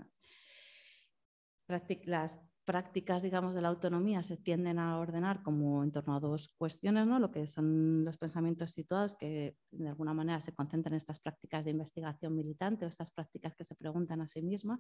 las 1.68 2.40
prácticas, 2.66 3.24
digamos, 3.24 3.56
de 3.56 3.62
la 3.62 3.70
autonomía 3.70 4.24
se 4.24 4.38
tienden 4.38 4.80
a 4.80 4.98
ordenar 5.00 5.44
como 5.44 5.84
en 5.84 5.92
torno 5.92 6.16
a 6.16 6.20
dos 6.20 6.50
cuestiones, 6.58 7.06
¿no? 7.06 7.20
Lo 7.20 7.32
que 7.32 7.46
son 7.48 8.06
los 8.06 8.18
pensamientos 8.18 8.72
situados, 8.72 9.16
que 9.16 9.58
de 9.72 9.90
alguna 9.90 10.14
manera 10.14 10.40
se 10.42 10.54
concentran 10.54 10.94
en 10.94 10.98
estas 10.98 11.20
prácticas 11.20 11.66
de 11.66 11.72
investigación 11.72 12.36
militante 12.36 12.86
o 12.86 12.88
estas 12.88 13.12
prácticas 13.12 13.56
que 13.56 13.64
se 13.64 13.76
preguntan 13.76 14.22
a 14.22 14.28
sí 14.28 14.42
mismas, 14.42 14.80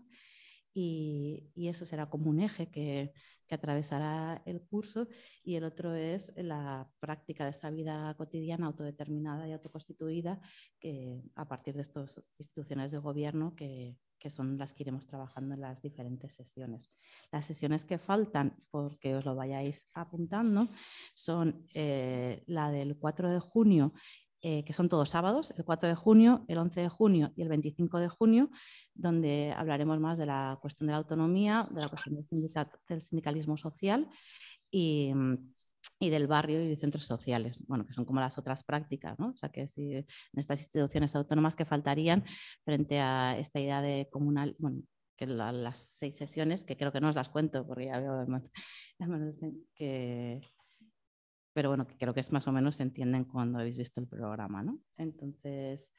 y, 0.73 1.51
eso 1.55 1.85
será 1.85 2.09
como 2.09 2.29
un 2.29 2.39
eje 2.39 2.69
que, 2.69 3.13
que, 3.47 3.55
atravesará 3.55 4.41
el 4.45 4.61
curso 4.61 5.07
y 5.43 5.55
el 5.55 5.63
otro 5.65 5.93
es 5.93 6.33
la 6.35 6.89
práctica 6.99 7.43
de 7.43 7.51
esa 7.51 7.69
vida 7.69 8.13
cotidiana 8.17 8.67
autodeterminada 8.67 9.47
y 9.47 9.51
autoconstituida 9.51 10.41
que 10.79 11.21
a 11.35 11.47
partir 11.47 11.75
de 11.75 11.81
estas 11.81 12.19
instituciones 12.39 12.91
de 12.91 12.97
gobierno 12.97 13.55
que, 13.55 13.97
que 14.23 14.29
son 14.29 14.57
las 14.57 14.73
que 14.73 14.83
iremos 14.83 15.05
trabajando 15.05 15.53
en 15.53 15.59
las 15.59 15.81
diferentes 15.81 16.33
sesiones. 16.33 16.89
Las 17.29 17.45
sesiones 17.45 17.83
que 17.83 17.97
faltan, 17.97 18.55
porque 18.71 19.15
os 19.15 19.25
lo 19.25 19.35
vayáis 19.35 19.89
apuntando, 19.93 20.69
son 21.13 21.67
eh, 21.73 22.41
la 22.47 22.71
del 22.71 22.95
4 22.97 23.29
de 23.29 23.39
junio 23.41 23.93
eh, 24.45 24.63
que 24.63 24.71
son 24.71 24.87
todos 24.87 25.09
sábados, 25.09 25.53
el 25.57 25.65
4 25.65 25.89
de 25.89 25.95
junio, 25.95 26.45
el 26.47 26.57
11 26.57 26.81
de 26.81 26.89
junio 26.89 27.33
y 27.35 27.41
el 27.41 27.49
25 27.49 27.99
de 27.99 28.07
junio, 28.07 28.49
donde 28.93 29.53
hablaremos 29.55 29.99
más 29.99 30.17
de 30.17 30.25
la 30.25 30.57
cuestión 30.61 30.87
de 30.87 30.91
la 30.91 30.97
autonomía, 30.97 31.61
de 31.73 31.81
la 31.81 31.87
cuestión 31.89 32.15
del, 32.87 33.01
sindicalismo 33.01 33.57
social 33.57 34.09
y, 34.71 35.13
del 36.09 36.27
barrio 36.27 36.61
y 36.61 36.67
de 36.67 36.77
centros 36.77 37.05
sociales, 37.05 37.59
bueno, 37.67 37.85
que 37.85 37.93
son 37.93 38.05
como 38.05 38.19
las 38.19 38.37
otras 38.37 38.63
prácticas, 38.63 39.19
¿no? 39.19 39.29
O 39.29 39.35
sea, 39.35 39.49
que 39.49 39.67
si 39.67 39.95
en 39.95 40.05
estas 40.35 40.59
instituciones 40.59 41.15
autónomas 41.15 41.55
que 41.55 41.65
faltarían 41.65 42.23
frente 42.63 42.99
a 42.99 43.37
esta 43.37 43.59
idea 43.59 43.81
de 43.81 44.09
comunal, 44.11 44.55
bueno, 44.59 44.81
que 45.15 45.27
las 45.27 45.79
seis 45.79 46.17
sesiones, 46.17 46.65
que 46.65 46.77
creo 46.77 46.91
que 46.91 47.01
no 47.01 47.09
os 47.09 47.15
las 47.15 47.29
cuento 47.29 47.65
porque 47.65 47.85
ya 47.85 47.99
veo 47.99 48.25
que, 49.75 50.41
pero 51.53 51.69
bueno, 51.69 51.87
creo 51.99 52.13
que 52.13 52.19
es 52.19 52.31
más 52.31 52.47
o 52.47 52.51
menos 52.51 52.77
se 52.77 52.83
entienden 52.83 53.25
cuando 53.25 53.59
habéis 53.59 53.77
visto 53.77 54.01
el 54.01 54.07
programa, 54.07 54.63
¿no? 54.63 54.79
Entonces, 54.97 55.89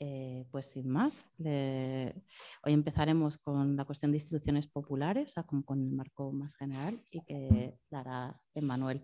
eh, 0.00 0.46
pues 0.50 0.66
sin 0.66 0.88
más, 0.88 1.32
hoy 1.38 2.72
empezaremos 2.72 3.36
con 3.38 3.76
la 3.76 3.84
cuestión 3.84 4.12
de 4.12 4.18
instituciones 4.18 4.68
populares, 4.68 5.34
con, 5.46 5.62
con, 5.62 5.80
el 5.80 5.90
marco 5.90 6.30
más 6.32 6.54
general 6.54 7.02
y 7.10 7.20
que 7.22 7.78
dará 7.90 8.40
Emmanuel. 8.54 9.02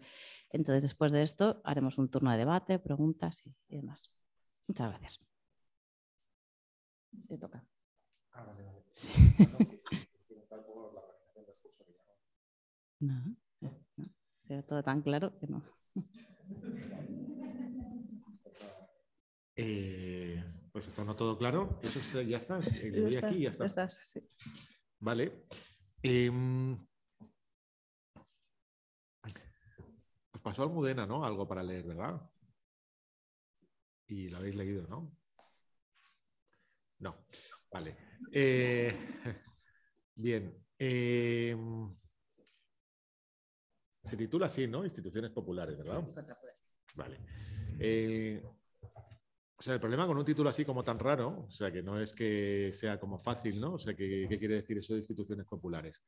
Entonces, 0.50 0.82
después 0.82 1.10
de 1.10 1.22
esto, 1.22 1.60
haremos 1.64 1.98
un 1.98 2.08
turno 2.10 2.30
de 2.30 2.38
debate, 2.38 2.78
preguntas 2.78 3.42
y, 3.68 3.76
demás. 3.76 4.12
Muchas 4.68 4.90
gracias. 4.90 5.20
Te 7.28 7.38
toca. 7.38 7.64
Ah, 8.32 8.44
vale, 8.44 8.62
vale. 8.62 8.84
Sí. 8.92 9.12
No, 13.00 13.36
no, 13.60 13.70
se 14.46 14.56
ve 14.56 14.62
todo 14.62 14.82
tan 14.82 15.02
claro 15.02 15.38
que 15.38 15.46
no. 15.46 15.62
Eh, 19.56 20.42
pues 20.74 20.88
está 20.88 21.04
no 21.04 21.14
todo 21.14 21.38
claro. 21.38 21.78
Eso 21.84 22.20
ya 22.22 22.36
está. 22.36 22.58
Le 22.58 23.00
doy 23.00 23.16
aquí 23.16 23.42
ya 23.42 23.50
está. 23.50 23.86
Vale. 24.98 25.46
Eh, 26.02 26.28
os 30.32 30.40
pasó 30.42 30.64
Almudena, 30.64 31.06
¿no? 31.06 31.24
Algo 31.24 31.46
para 31.46 31.62
leer, 31.62 31.84
¿verdad? 31.84 32.20
Y 34.08 34.28
lo 34.28 34.38
habéis 34.38 34.56
leído, 34.56 34.88
¿no? 34.88 35.16
No. 36.98 37.24
Vale. 37.70 37.96
Eh, 38.32 38.92
bien. 40.16 40.60
Eh, 40.76 41.56
se 44.02 44.16
titula 44.16 44.46
así, 44.46 44.66
¿no? 44.66 44.82
Instituciones 44.82 45.30
populares, 45.30 45.78
¿verdad? 45.78 46.04
vale. 46.96 47.20
Eh, 47.78 48.42
o 49.64 49.66
sea, 49.66 49.74
el 49.74 49.80
problema 49.80 50.06
con 50.06 50.18
un 50.18 50.26
título 50.26 50.50
así 50.50 50.62
como 50.62 50.84
tan 50.84 50.98
raro, 50.98 51.46
o 51.48 51.50
sea, 51.50 51.72
que 51.72 51.82
no 51.82 51.98
es 51.98 52.12
que 52.12 52.70
sea 52.74 53.00
como 53.00 53.18
fácil, 53.18 53.58
¿no? 53.58 53.72
O 53.72 53.78
sea, 53.78 53.94
¿qué, 53.94 54.26
quiere 54.28 54.56
decir 54.56 54.76
eso 54.76 54.92
de 54.92 54.98
instituciones 54.98 55.46
populares? 55.46 56.02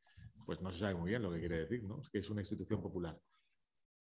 Pues 0.45 0.61
no 0.61 0.71
se 0.71 0.81
sabe 0.81 0.95
muy 0.95 1.09
bien 1.09 1.23
lo 1.23 1.33
que 1.33 1.39
quiere 1.39 1.61
decir, 1.61 1.83
¿no? 1.85 2.03
Es 2.03 2.11
que 2.11 2.19
es 2.19 2.29
una 2.29 2.43
institución 2.43 2.83
popular. 2.83 3.19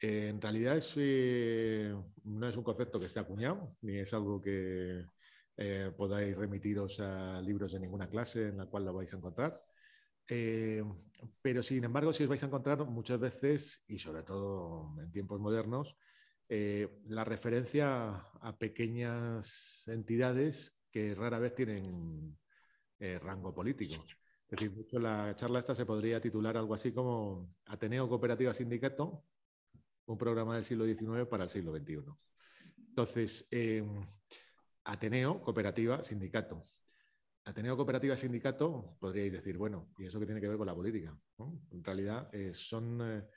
Eh, 0.01 0.27
en 0.27 0.41
realidad 0.41 0.75
es, 0.75 0.93
eh, 0.97 1.95
no 2.25 2.49
es 2.49 2.57
un 2.57 2.65
concepto 2.65 2.99
que 2.99 3.05
esté 3.05 3.21
acuñado, 3.21 3.77
ni 3.79 3.95
es 3.97 4.13
algo 4.13 4.41
que 4.41 5.05
podáis 5.95 6.35
remitiros 6.35 6.99
a 6.99 7.41
libros 7.41 7.71
de 7.71 7.79
ninguna 7.79 8.09
clase 8.09 8.49
en 8.49 8.57
la 8.57 8.65
cual 8.65 8.83
lo 8.83 8.93
vais 8.93 9.13
a 9.13 9.15
encontrar. 9.15 9.63
Eh, 10.27 10.83
pero 11.41 11.63
sin 11.63 11.81
embargo, 11.85 12.11
si 12.11 12.23
os 12.23 12.29
vais 12.29 12.43
a 12.43 12.47
encontrar 12.47 12.83
muchas 12.83 13.21
veces, 13.21 13.85
y 13.87 13.99
sobre 13.99 14.23
todo 14.23 14.93
en 15.01 15.09
tiempos 15.13 15.39
modernos, 15.39 15.95
eh, 16.49 17.01
la 17.07 17.23
referencia 17.23 18.09
a 18.41 18.57
pequeñas 18.57 19.83
entidades 19.87 20.77
que 20.91 21.15
rara 21.15 21.39
vez 21.39 21.55
tienen 21.55 22.37
eh, 22.99 23.19
rango 23.19 23.53
político. 23.53 24.05
Es 24.47 24.59
decir, 24.59 25.01
la 25.01 25.35
charla 25.35 25.59
esta 25.59 25.75
se 25.75 25.85
podría 25.85 26.21
titular 26.21 26.55
algo 26.55 26.73
así 26.73 26.91
como 26.91 27.55
Ateneo 27.65 28.07
Cooperativa 28.07 28.53
Sindicato, 28.53 29.25
un 30.05 30.17
programa 30.17 30.55
del 30.55 30.63
siglo 30.63 30.85
XIX 30.85 31.27
para 31.27 31.45
el 31.45 31.49
siglo 31.49 31.75
XXI. 31.75 32.03
Entonces, 32.89 33.49
Ateneo, 34.85 35.41
Cooperativa, 35.41 36.03
Sindicato. 36.03 36.63
Ateneo 37.45 37.75
Cooperativa 37.75 38.17
Sindicato, 38.17 38.97
podríais 38.99 39.31
decir, 39.31 39.57
bueno, 39.57 39.89
¿y 39.99 40.05
eso 40.05 40.19
qué 40.19 40.25
tiene 40.25 40.41
que 40.41 40.47
ver 40.47 40.57
con 40.57 40.65
la 40.65 40.73
política? 40.73 41.15
En 41.71 41.83
realidad 41.83 42.27
eh, 42.33 42.53
son 42.53 42.99
eh, 43.03 43.27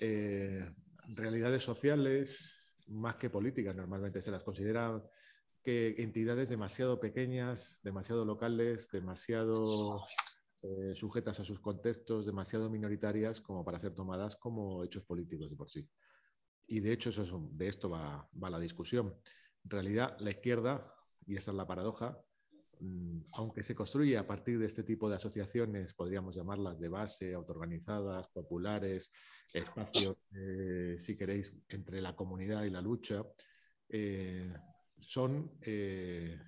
eh, 0.00 0.70
realidades 1.16 1.62
sociales 1.62 2.74
más 2.88 3.16
que 3.16 3.30
políticas. 3.30 3.74
Normalmente 3.74 4.20
se 4.20 4.30
las 4.30 4.42
considera 4.42 5.02
que 5.62 5.94
entidades 5.98 6.48
demasiado 6.48 7.00
pequeñas, 7.00 7.80
demasiado 7.82 8.24
locales, 8.24 8.88
demasiado 8.90 10.06
sujetas 10.94 11.40
a 11.40 11.44
sus 11.44 11.60
contextos, 11.60 12.26
demasiado 12.26 12.68
minoritarias 12.68 13.40
como 13.40 13.64
para 13.64 13.78
ser 13.78 13.94
tomadas 13.94 14.36
como 14.36 14.84
hechos 14.84 15.04
políticos 15.04 15.50
de 15.50 15.56
por 15.56 15.70
sí. 15.70 15.88
Y 16.66 16.80
de 16.80 16.92
hecho 16.92 17.10
eso 17.10 17.48
de 17.52 17.68
esto 17.68 17.88
va, 17.90 18.28
va 18.42 18.50
la 18.50 18.58
discusión. 18.58 19.14
En 19.64 19.70
realidad 19.70 20.16
la 20.20 20.30
izquierda, 20.30 20.94
y 21.26 21.36
esa 21.36 21.50
es 21.50 21.56
la 21.56 21.66
paradoja, 21.66 22.22
aunque 23.32 23.62
se 23.62 23.74
construye 23.74 24.16
a 24.16 24.26
partir 24.26 24.58
de 24.58 24.66
este 24.66 24.82
tipo 24.82 25.08
de 25.08 25.16
asociaciones, 25.16 25.94
podríamos 25.94 26.34
llamarlas 26.34 26.78
de 26.80 26.88
base, 26.88 27.34
autoorganizadas, 27.34 28.28
populares, 28.28 29.12
espacios, 29.52 30.16
eh, 30.34 30.96
si 30.98 31.16
queréis, 31.16 31.62
entre 31.68 32.00
la 32.00 32.16
comunidad 32.16 32.64
y 32.64 32.70
la 32.70 32.80
lucha, 32.80 33.22
eh, 33.88 34.50
son 34.98 35.58
eh, 35.62 36.38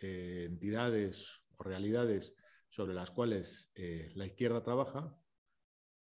entidades 0.00 1.42
o 1.56 1.62
realidades 1.62 2.34
sobre 2.68 2.94
las 2.94 3.10
cuales 3.10 3.72
la 4.14 4.26
izquierda 4.26 4.62
trabaja, 4.62 5.16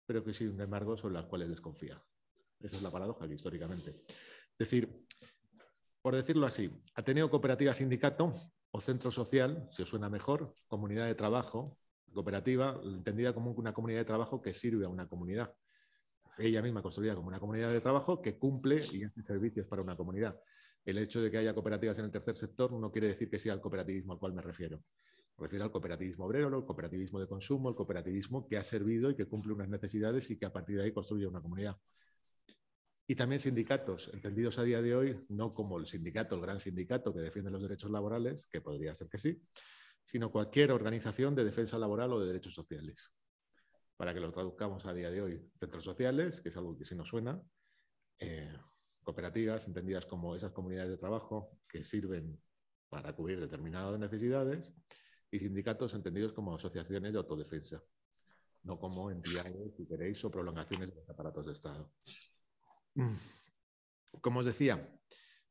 pero 0.05 0.23
que 0.23 0.33
sin 0.33 0.59
embargo 0.59 0.97
sobre 0.97 1.15
las 1.15 1.25
cuales 1.25 1.49
desconfía. 1.49 2.03
Esa 2.59 2.77
es 2.77 2.81
la 2.81 2.91
paradoja 2.91 3.25
históricamente. 3.25 4.03
Es 4.07 4.57
decir, 4.57 5.05
por 6.01 6.15
decirlo 6.15 6.45
así, 6.45 6.69
Ateneo 6.95 7.29
Cooperativa 7.29 7.73
Sindicato 7.73 8.33
o 8.71 8.81
centro 8.81 9.11
social, 9.11 9.67
si 9.71 9.81
os 9.81 9.89
suena 9.89 10.09
mejor, 10.09 10.53
comunidad 10.67 11.05
de 11.07 11.15
trabajo, 11.15 11.77
cooperativa, 12.13 12.79
entendida 12.83 13.33
como 13.33 13.51
una 13.51 13.73
comunidad 13.73 13.99
de 13.99 14.05
trabajo 14.05 14.41
que 14.41 14.53
sirve 14.53 14.85
a 14.85 14.89
una 14.89 15.07
comunidad. 15.07 15.53
Ella 16.37 16.61
misma 16.61 16.81
construida 16.81 17.15
como 17.15 17.27
una 17.27 17.39
comunidad 17.39 17.71
de 17.71 17.81
trabajo 17.81 18.21
que 18.21 18.37
cumple 18.37 18.83
y 18.91 19.03
hace 19.03 19.23
servicios 19.23 19.67
para 19.67 19.81
una 19.81 19.95
comunidad. 19.95 20.39
El 20.85 20.97
hecho 20.99 21.21
de 21.21 21.29
que 21.29 21.37
haya 21.37 21.53
cooperativas 21.53 21.99
en 21.99 22.05
el 22.05 22.11
tercer 22.11 22.35
sector 22.35 22.71
no 22.71 22.91
quiere 22.91 23.07
decir 23.07 23.29
que 23.29 23.39
sea 23.39 23.53
el 23.53 23.59
cooperativismo 23.59 24.13
al 24.13 24.19
cual 24.19 24.33
me 24.33 24.41
refiero. 24.41 24.83
Me 25.37 25.43
refiero 25.43 25.65
al 25.65 25.71
cooperativismo 25.71 26.25
obrero, 26.25 26.47
el 26.47 26.65
cooperativismo 26.65 27.19
de 27.19 27.27
consumo, 27.27 27.69
el 27.69 27.75
cooperativismo 27.75 28.47
que 28.47 28.57
ha 28.57 28.63
servido 28.63 29.09
y 29.09 29.15
que 29.15 29.25
cumple 29.25 29.53
unas 29.53 29.69
necesidades 29.69 30.29
y 30.31 30.37
que 30.37 30.45
a 30.45 30.53
partir 30.53 30.77
de 30.77 30.83
ahí 30.83 30.91
construye 30.91 31.27
una 31.27 31.41
comunidad. 31.41 31.77
Y 33.09 33.15
también 33.15 33.39
sindicatos, 33.39 34.11
entendidos 34.13 34.59
a 34.59 34.63
día 34.63 34.81
de 34.81 34.93
hoy 34.93 35.25
no 35.29 35.53
como 35.53 35.77
el 35.77 35.87
sindicato, 35.87 36.35
el 36.35 36.41
gran 36.41 36.59
sindicato 36.59 37.13
que 37.13 37.21
defiende 37.21 37.49
los 37.49 37.61
derechos 37.61 37.89
laborales, 37.89 38.45
que 38.47 38.59
podría 38.59 38.93
ser 38.93 39.07
que 39.07 39.17
sí, 39.17 39.41
sino 40.03 40.29
cualquier 40.29 40.73
organización 40.73 41.33
de 41.33 41.45
defensa 41.45 41.77
laboral 41.77 42.11
o 42.11 42.19
de 42.19 42.27
derechos 42.27 42.53
sociales. 42.53 43.13
Para 43.95 44.13
que 44.13 44.19
lo 44.19 44.31
traduzcamos 44.31 44.85
a 44.85 44.93
día 44.93 45.09
de 45.09 45.21
hoy, 45.21 45.51
centros 45.57 45.85
sociales, 45.85 46.41
que 46.41 46.49
es 46.49 46.57
algo 46.57 46.77
que 46.77 46.83
sí 46.83 46.95
nos 46.95 47.07
suena, 47.07 47.41
eh, 48.19 48.53
cooperativas, 49.03 49.67
entendidas 49.67 50.05
como 50.05 50.35
esas 50.35 50.51
comunidades 50.51 50.91
de 50.91 50.97
trabajo 50.97 51.57
que 51.65 51.85
sirven 51.85 52.37
para 52.89 53.15
cubrir 53.15 53.39
determinadas 53.39 53.97
necesidades, 53.97 54.73
y 55.31 55.39
sindicatos 55.39 55.93
entendidos 55.93 56.33
como 56.33 56.55
asociaciones 56.55 57.13
de 57.13 57.19
autodefensa, 57.19 57.81
no 58.63 58.77
como 58.77 59.11
entidades, 59.11 59.75
si 59.75 59.85
queréis, 59.85 60.23
o 60.25 60.31
prolongaciones 60.31 60.89
de 60.89 60.95
los 60.95 61.09
aparatos 61.09 61.45
de 61.45 61.53
Estado. 61.53 61.91
Mm. 62.97 64.19
Como 64.21 64.39
os 64.39 64.45
decía, 64.45 64.89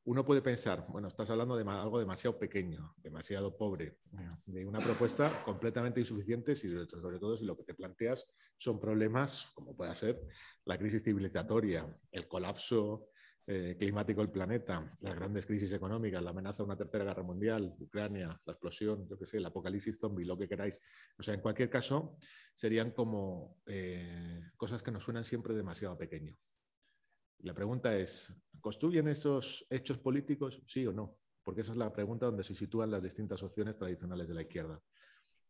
uno 0.04 0.24
puede 0.24 0.42
pensar, 0.42 0.86
bueno, 0.88 1.08
estás 1.08 1.30
hablando 1.30 1.56
de 1.56 1.68
algo 1.68 1.98
demasiado 1.98 2.38
pequeño, 2.38 2.94
demasiado 2.98 3.56
pobre, 3.56 3.98
de 4.44 4.66
una 4.66 4.80
propuesta 4.80 5.30
completamente 5.44 6.00
insuficiente, 6.00 6.52
y 6.52 6.56
sobre 6.56 7.18
todo 7.18 7.36
si 7.36 7.44
lo 7.44 7.56
que 7.56 7.64
te 7.64 7.74
planteas 7.74 8.26
son 8.58 8.80
problemas 8.80 9.50
como 9.54 9.76
puede 9.76 9.94
ser 9.94 10.20
la 10.64 10.76
crisis 10.76 11.02
civilizatoria, 11.02 11.86
el 12.10 12.26
colapso 12.26 13.08
eh, 13.46 13.76
climático 13.78 14.22
del 14.22 14.30
planeta, 14.30 14.84
las 15.00 15.14
grandes 15.14 15.46
crisis 15.46 15.72
económicas, 15.72 16.22
la 16.22 16.30
amenaza 16.30 16.64
de 16.64 16.66
una 16.66 16.76
tercera 16.76 17.04
guerra 17.04 17.22
mundial, 17.22 17.76
Ucrania, 17.78 18.40
la 18.44 18.52
explosión, 18.52 19.08
yo 19.08 19.16
qué 19.16 19.26
sé, 19.26 19.36
el 19.38 19.46
apocalipsis 19.46 20.00
zombie, 20.00 20.24
lo 20.24 20.36
que 20.36 20.48
queráis. 20.48 20.80
O 21.16 21.22
sea, 21.22 21.34
en 21.34 21.40
cualquier 21.40 21.70
caso, 21.70 22.16
serían 22.54 22.90
como 22.90 23.58
eh, 23.66 24.40
cosas 24.56 24.82
que 24.82 24.90
nos 24.90 25.04
suenan 25.04 25.24
siempre 25.24 25.54
demasiado 25.54 25.96
pequeño. 25.96 26.36
La 27.40 27.54
pregunta 27.54 27.96
es, 27.96 28.34
¿construyen 28.60 29.08
esos 29.08 29.66
hechos 29.70 29.98
políticos, 29.98 30.62
sí 30.66 30.86
o 30.86 30.92
no? 30.92 31.18
Porque 31.42 31.60
esa 31.60 31.72
es 31.72 31.78
la 31.78 31.92
pregunta 31.92 32.26
donde 32.26 32.44
se 32.44 32.54
sitúan 32.54 32.90
las 32.90 33.02
distintas 33.02 33.42
opciones 33.42 33.76
tradicionales 33.76 34.28
de 34.28 34.34
la 34.34 34.42
izquierda. 34.42 34.80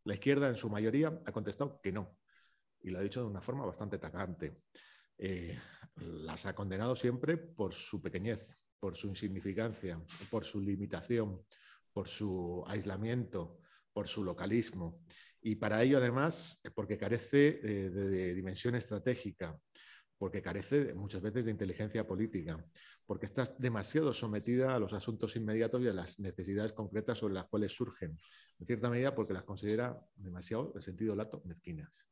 La 0.04 0.14
izquierda, 0.14 0.48
en 0.48 0.56
su 0.56 0.68
mayoría, 0.68 1.08
ha 1.24 1.32
contestado 1.32 1.80
que 1.82 1.92
no, 1.92 2.18
y 2.80 2.90
lo 2.90 2.98
ha 2.98 3.02
dicho 3.02 3.20
de 3.20 3.26
una 3.26 3.40
forma 3.40 3.64
bastante 3.64 3.96
atacante. 3.96 4.62
Eh, 5.18 5.58
las 5.96 6.44
ha 6.46 6.54
condenado 6.54 6.94
siempre 6.94 7.36
por 7.36 7.72
su 7.72 8.02
pequeñez, 8.02 8.58
por 8.78 8.96
su 8.96 9.08
insignificancia, 9.08 10.00
por 10.30 10.44
su 10.44 10.60
limitación, 10.60 11.42
por 11.92 12.08
su 12.08 12.62
aislamiento, 12.66 13.60
por 13.92 14.06
su 14.06 14.22
localismo. 14.22 15.00
Y 15.40 15.56
para 15.56 15.82
ello, 15.82 15.98
además, 15.98 16.60
porque 16.74 16.98
carece 16.98 17.60
eh, 17.62 17.90
de, 17.90 18.34
dimensión 18.34 18.74
estratégica, 18.74 19.58
porque 20.18 20.42
carece 20.42 20.94
muchas 20.94 21.22
veces 21.22 21.44
de 21.44 21.50
inteligencia 21.50 22.06
política, 22.06 22.64
porque 23.04 23.26
está 23.26 23.44
demasiado 23.58 24.12
sometida 24.12 24.74
a 24.74 24.78
los 24.78 24.92
asuntos 24.92 25.36
inmediatos 25.36 25.82
y 25.82 25.88
a 25.88 25.92
las 25.92 26.18
necesidades 26.20 26.72
concretas 26.72 27.18
sobre 27.18 27.34
las 27.34 27.46
cuales 27.46 27.72
surgen, 27.72 28.18
en 28.58 28.66
cierta 28.66 28.88
medida 28.88 29.14
porque 29.14 29.34
las 29.34 29.44
considera 29.44 30.00
demasiado, 30.16 30.72
en 30.74 30.82
sentido 30.82 31.14
lato, 31.14 31.42
mezquinas. 31.44 32.08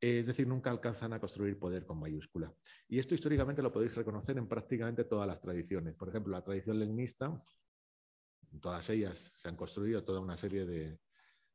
Es 0.00 0.26
decir, 0.26 0.46
nunca 0.46 0.70
alcanzan 0.70 1.12
a 1.14 1.20
construir 1.20 1.58
poder 1.58 1.86
con 1.86 1.98
mayúscula. 1.98 2.54
Y 2.86 2.98
esto 2.98 3.14
históricamente 3.14 3.62
lo 3.62 3.72
podéis 3.72 3.96
reconocer 3.96 4.36
en 4.36 4.46
prácticamente 4.46 5.04
todas 5.04 5.26
las 5.26 5.40
tradiciones. 5.40 5.94
Por 5.94 6.10
ejemplo, 6.10 6.32
la 6.32 6.44
tradición 6.44 6.78
leninista, 6.78 7.42
en 8.52 8.60
todas 8.60 8.88
ellas 8.90 9.32
se 9.36 9.48
han 9.48 9.56
construido 9.56 10.04
toda 10.04 10.20
una 10.20 10.36
serie 10.36 10.66
de, 10.66 11.00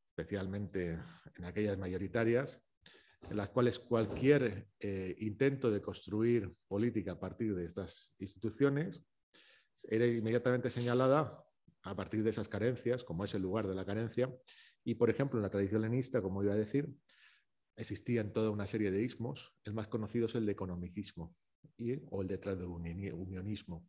especialmente 0.09 0.99
en 1.35 1.45
aquellas 1.45 1.77
mayoritarias, 1.77 2.61
en 3.29 3.37
las 3.37 3.49
cuales 3.49 3.79
cualquier 3.79 4.67
eh, 4.79 5.15
intento 5.19 5.71
de 5.71 5.81
construir 5.81 6.53
política 6.67 7.13
a 7.13 7.19
partir 7.19 7.55
de 7.55 7.65
estas 7.65 8.15
instituciones 8.19 9.05
era 9.83 10.05
inmediatamente 10.05 10.69
señalada 10.69 11.43
a 11.83 11.95
partir 11.95 12.23
de 12.23 12.29
esas 12.29 12.47
carencias, 12.47 13.03
como 13.03 13.23
es 13.23 13.33
el 13.33 13.41
lugar 13.41 13.67
de 13.67 13.75
la 13.75 13.85
carencia. 13.85 14.33
Y, 14.83 14.95
por 14.95 15.09
ejemplo, 15.09 15.39
en 15.39 15.43
la 15.43 15.49
tradición 15.49 15.81
leninista, 15.81 16.21
como 16.21 16.43
iba 16.43 16.53
a 16.53 16.57
decir, 16.57 16.93
existían 17.75 18.33
toda 18.33 18.51
una 18.51 18.67
serie 18.67 18.91
de 18.91 19.01
ismos. 19.01 19.55
El 19.63 19.73
más 19.73 19.87
conocido 19.87 20.25
es 20.25 20.35
el 20.35 20.45
de 20.45 20.51
economicismo 20.51 21.35
y, 21.77 21.93
o 22.09 22.21
el 22.21 22.27
de 22.27 22.65
unionismo. 22.65 23.87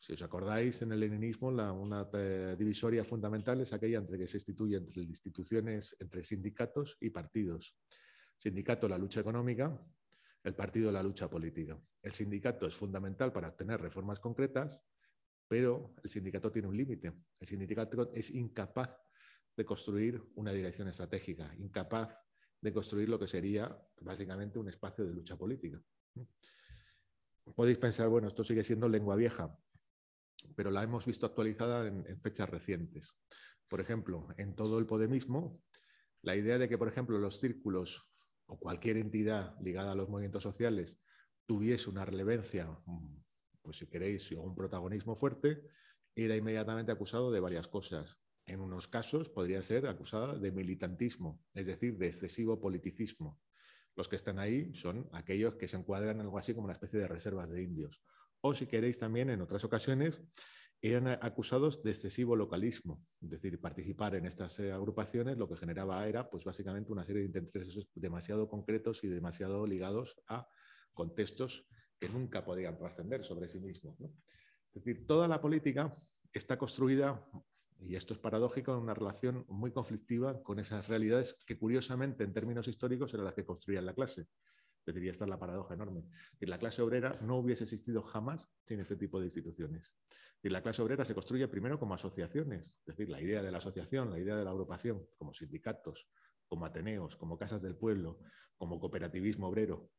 Si 0.00 0.14
os 0.14 0.22
acordáis, 0.22 0.82
en 0.82 0.90
el 0.90 0.98
leninismo 0.98 1.52
la, 1.52 1.70
una 1.72 2.08
eh, 2.12 2.56
divisoria 2.58 3.04
fundamental 3.04 3.60
es 3.60 3.72
aquella 3.72 3.98
entre 3.98 4.18
que 4.18 4.26
se 4.26 4.38
instituye 4.38 4.76
entre 4.76 5.02
instituciones, 5.02 5.96
entre 6.00 6.24
sindicatos 6.24 6.96
y 7.00 7.10
partidos. 7.10 7.76
Sindicato, 8.42 8.88
la 8.88 8.98
lucha 8.98 9.20
económica, 9.20 9.80
el 10.42 10.54
partido, 10.56 10.90
la 10.90 11.00
lucha 11.00 11.30
política. 11.30 11.80
El 12.02 12.10
sindicato 12.10 12.66
es 12.66 12.74
fundamental 12.74 13.32
para 13.32 13.46
obtener 13.46 13.80
reformas 13.80 14.18
concretas, 14.18 14.84
pero 15.46 15.94
el 16.02 16.10
sindicato 16.10 16.50
tiene 16.50 16.66
un 16.66 16.76
límite. 16.76 17.12
El 17.38 17.46
sindicato 17.46 18.12
es 18.12 18.32
incapaz 18.32 19.00
de 19.56 19.64
construir 19.64 20.20
una 20.34 20.50
dirección 20.50 20.88
estratégica, 20.88 21.54
incapaz 21.56 22.20
de 22.60 22.72
construir 22.72 23.08
lo 23.08 23.16
que 23.16 23.28
sería 23.28 23.80
básicamente 24.00 24.58
un 24.58 24.68
espacio 24.68 25.04
de 25.04 25.12
lucha 25.12 25.36
política. 25.36 25.80
Podéis 27.54 27.78
pensar, 27.78 28.08
bueno, 28.08 28.26
esto 28.26 28.42
sigue 28.42 28.64
siendo 28.64 28.88
lengua 28.88 29.14
vieja, 29.14 29.56
pero 30.56 30.72
la 30.72 30.82
hemos 30.82 31.06
visto 31.06 31.26
actualizada 31.26 31.86
en, 31.86 32.20
fechas 32.20 32.50
recientes. 32.50 33.22
Por 33.68 33.80
ejemplo, 33.80 34.26
en 34.36 34.56
todo 34.56 34.80
el 34.80 34.86
podemismo, 34.86 35.62
la 36.22 36.34
idea 36.34 36.58
de 36.58 36.68
que, 36.68 36.76
por 36.76 36.88
ejemplo, 36.88 37.18
los 37.18 37.38
círculos 37.38 38.11
o 38.52 38.58
cualquier 38.58 38.98
entidad 38.98 39.58
ligada 39.60 39.92
a 39.92 39.94
los 39.94 40.10
movimientos 40.10 40.42
sociales 40.42 41.00
tuviese 41.46 41.88
una 41.88 42.04
relevancia, 42.04 42.68
pues 43.62 43.78
si 43.78 43.86
queréis, 43.86 44.30
o 44.32 44.42
un 44.42 44.54
protagonismo 44.54 45.16
fuerte, 45.16 45.62
era 46.14 46.36
inmediatamente 46.36 46.92
acusado 46.92 47.32
de 47.32 47.40
varias 47.40 47.66
cosas 47.66 48.20
en 48.46 48.60
unos 48.60 48.88
casos 48.88 49.28
podría 49.28 49.62
ser 49.62 49.86
acusada 49.86 50.34
de 50.34 50.50
militantismo, 50.50 51.40
es 51.54 51.66
decir, 51.66 51.96
de 51.96 52.08
excesivo 52.08 52.60
politicismo. 52.60 53.40
Los 53.94 54.08
que 54.08 54.16
están 54.16 54.38
ahí 54.38 54.74
son 54.74 55.08
aquellos 55.12 55.54
que 55.54 55.68
se 55.68 55.76
encuadran 55.76 56.16
en 56.16 56.22
algo 56.22 56.38
así 56.38 56.52
como 56.52 56.64
una 56.64 56.72
especie 56.72 56.98
de 56.98 57.08
reservas 57.08 57.50
de 57.50 57.62
indios. 57.62 58.02
O 58.40 58.52
si 58.52 58.66
queréis 58.66 58.98
también, 58.98 59.30
en 59.30 59.40
otras 59.40 59.64
ocasiones, 59.64 60.20
eran 60.82 61.06
acusados 61.22 61.82
de 61.84 61.92
excesivo 61.92 62.34
localismo, 62.34 63.06
es 63.20 63.30
decir, 63.30 63.60
participar 63.60 64.16
en 64.16 64.26
estas 64.26 64.58
eh, 64.58 64.72
agrupaciones 64.72 65.38
lo 65.38 65.48
que 65.48 65.56
generaba 65.56 66.06
era, 66.08 66.28
pues 66.28 66.44
básicamente, 66.44 66.90
una 66.90 67.04
serie 67.04 67.22
de 67.22 67.28
intereses 67.38 67.86
demasiado 67.94 68.48
concretos 68.48 69.04
y 69.04 69.08
demasiado 69.08 69.64
ligados 69.64 70.20
a 70.26 70.48
contextos 70.92 71.68
que 72.00 72.08
nunca 72.08 72.44
podían 72.44 72.76
trascender 72.76 73.22
sobre 73.22 73.48
sí 73.48 73.60
mismos. 73.60 73.96
Es 74.00 74.84
decir, 74.84 75.06
toda 75.06 75.28
la 75.28 75.40
política 75.40 75.96
está 76.32 76.58
construida 76.58 77.24
y 77.78 77.94
esto 77.94 78.12
es 78.12 78.18
paradójico 78.18 78.72
en 78.72 78.80
una 78.80 78.94
relación 78.94 79.44
muy 79.48 79.70
conflictiva 79.70 80.42
con 80.42 80.58
esas 80.58 80.88
realidades 80.88 81.36
que 81.46 81.58
curiosamente 81.58 82.24
en 82.24 82.32
términos 82.32 82.66
históricos 82.66 83.14
eran 83.14 83.26
las 83.26 83.34
que 83.34 83.44
construían 83.44 83.86
la 83.86 83.94
clase. 83.94 84.26
Diría, 84.86 85.12
esta 85.12 85.24
es 85.24 85.30
la 85.30 85.38
paradoja 85.38 85.74
enorme. 85.74 86.04
Y 86.40 86.46
la 86.46 86.58
clase 86.58 86.82
obrera 86.82 87.12
no 87.22 87.38
hubiese 87.38 87.64
existido 87.64 88.02
jamás 88.02 88.52
sin 88.64 88.80
este 88.80 88.96
tipo 88.96 89.20
de 89.20 89.26
instituciones. 89.26 89.96
Y 90.42 90.48
la 90.48 90.62
clase 90.62 90.82
obrera 90.82 91.04
se 91.04 91.14
construye 91.14 91.46
primero 91.46 91.78
como 91.78 91.94
asociaciones, 91.94 92.78
es 92.80 92.96
decir, 92.96 93.08
la 93.08 93.20
idea 93.20 93.42
de 93.42 93.52
la 93.52 93.58
asociación, 93.58 94.10
la 94.10 94.18
idea 94.18 94.36
de 94.36 94.44
la 94.44 94.50
agrupación, 94.50 95.06
como 95.16 95.32
sindicatos, 95.32 96.08
como 96.48 96.66
ateneos, 96.66 97.16
como 97.16 97.38
casas 97.38 97.62
del 97.62 97.76
pueblo, 97.76 98.18
como 98.56 98.80
cooperativismo 98.80 99.48
obrero, 99.48 99.90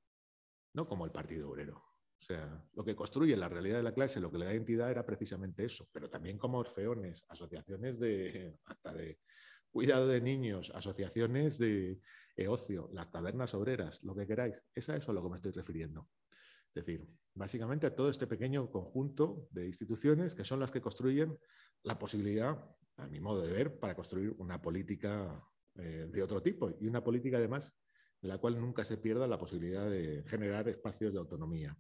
no 0.74 0.88
como 0.88 1.06
el 1.06 1.12
partido 1.12 1.50
obrero. 1.50 1.78
O 2.24 2.26
sea, 2.26 2.66
lo 2.74 2.86
que 2.86 2.96
construye 2.96 3.36
la 3.36 3.50
realidad 3.50 3.78
de 3.78 3.84
la 3.84 3.94
clase, 3.94 4.22
lo 4.22 4.32
que 4.32 4.38
le 4.38 4.46
da 4.46 4.54
identidad 4.54 4.90
era 4.90 5.06
precisamente 5.06 5.66
eso, 5.66 5.90
pero 5.92 6.10
también 6.10 6.38
como 6.38 6.58
orfeones, 6.58 7.26
asociaciones 7.28 8.00
de 8.00 8.58
hasta 8.66 8.94
de 8.94 9.20
cuidado 9.74 10.08
de 10.08 10.22
niños, 10.22 10.72
asociaciones 10.74 11.58
de 11.58 12.00
ocio, 12.48 12.90
las 12.94 13.12
tabernas 13.12 13.54
obreras, 13.56 14.04
lo 14.04 14.16
que 14.16 14.26
queráis. 14.26 14.64
Es 14.74 14.88
a 14.90 14.96
eso 14.96 15.12
a 15.12 15.14
lo 15.14 15.24
que 15.24 15.30
me 15.30 15.36
estoy 15.36 15.52
refiriendo. 15.52 16.08
Es 16.74 16.86
decir, 16.86 17.08
básicamente 17.36 17.88
a 17.88 17.96
todo 17.96 18.10
este 18.10 18.26
pequeño 18.26 18.70
conjunto 18.72 19.48
de 19.52 19.68
instituciones 19.68 20.34
que 20.34 20.46
son 20.46 20.60
las 20.60 20.72
que 20.72 20.82
construyen 20.82 21.38
la 21.84 22.00
posibilidad, 22.00 22.58
a 22.98 23.08
mi 23.08 23.20
modo 23.20 23.42
de 23.42 23.52
ver, 23.52 23.80
para 23.80 23.96
construir 23.96 24.34
una 24.38 24.62
política 24.62 25.44
eh, 25.76 26.08
de 26.10 26.24
otro 26.24 26.42
tipo 26.42 26.72
y 26.80 26.88
una 26.88 27.04
política 27.04 27.38
además 27.38 27.76
en 28.22 28.30
la 28.30 28.38
cual 28.38 28.60
nunca 28.60 28.86
se 28.86 28.98
pierda 28.98 29.28
la 29.28 29.38
posibilidad 29.38 29.90
de 29.90 30.24
generar 30.28 30.68
espacios 30.70 31.14
de 31.14 31.20
autonomía. 31.20 31.76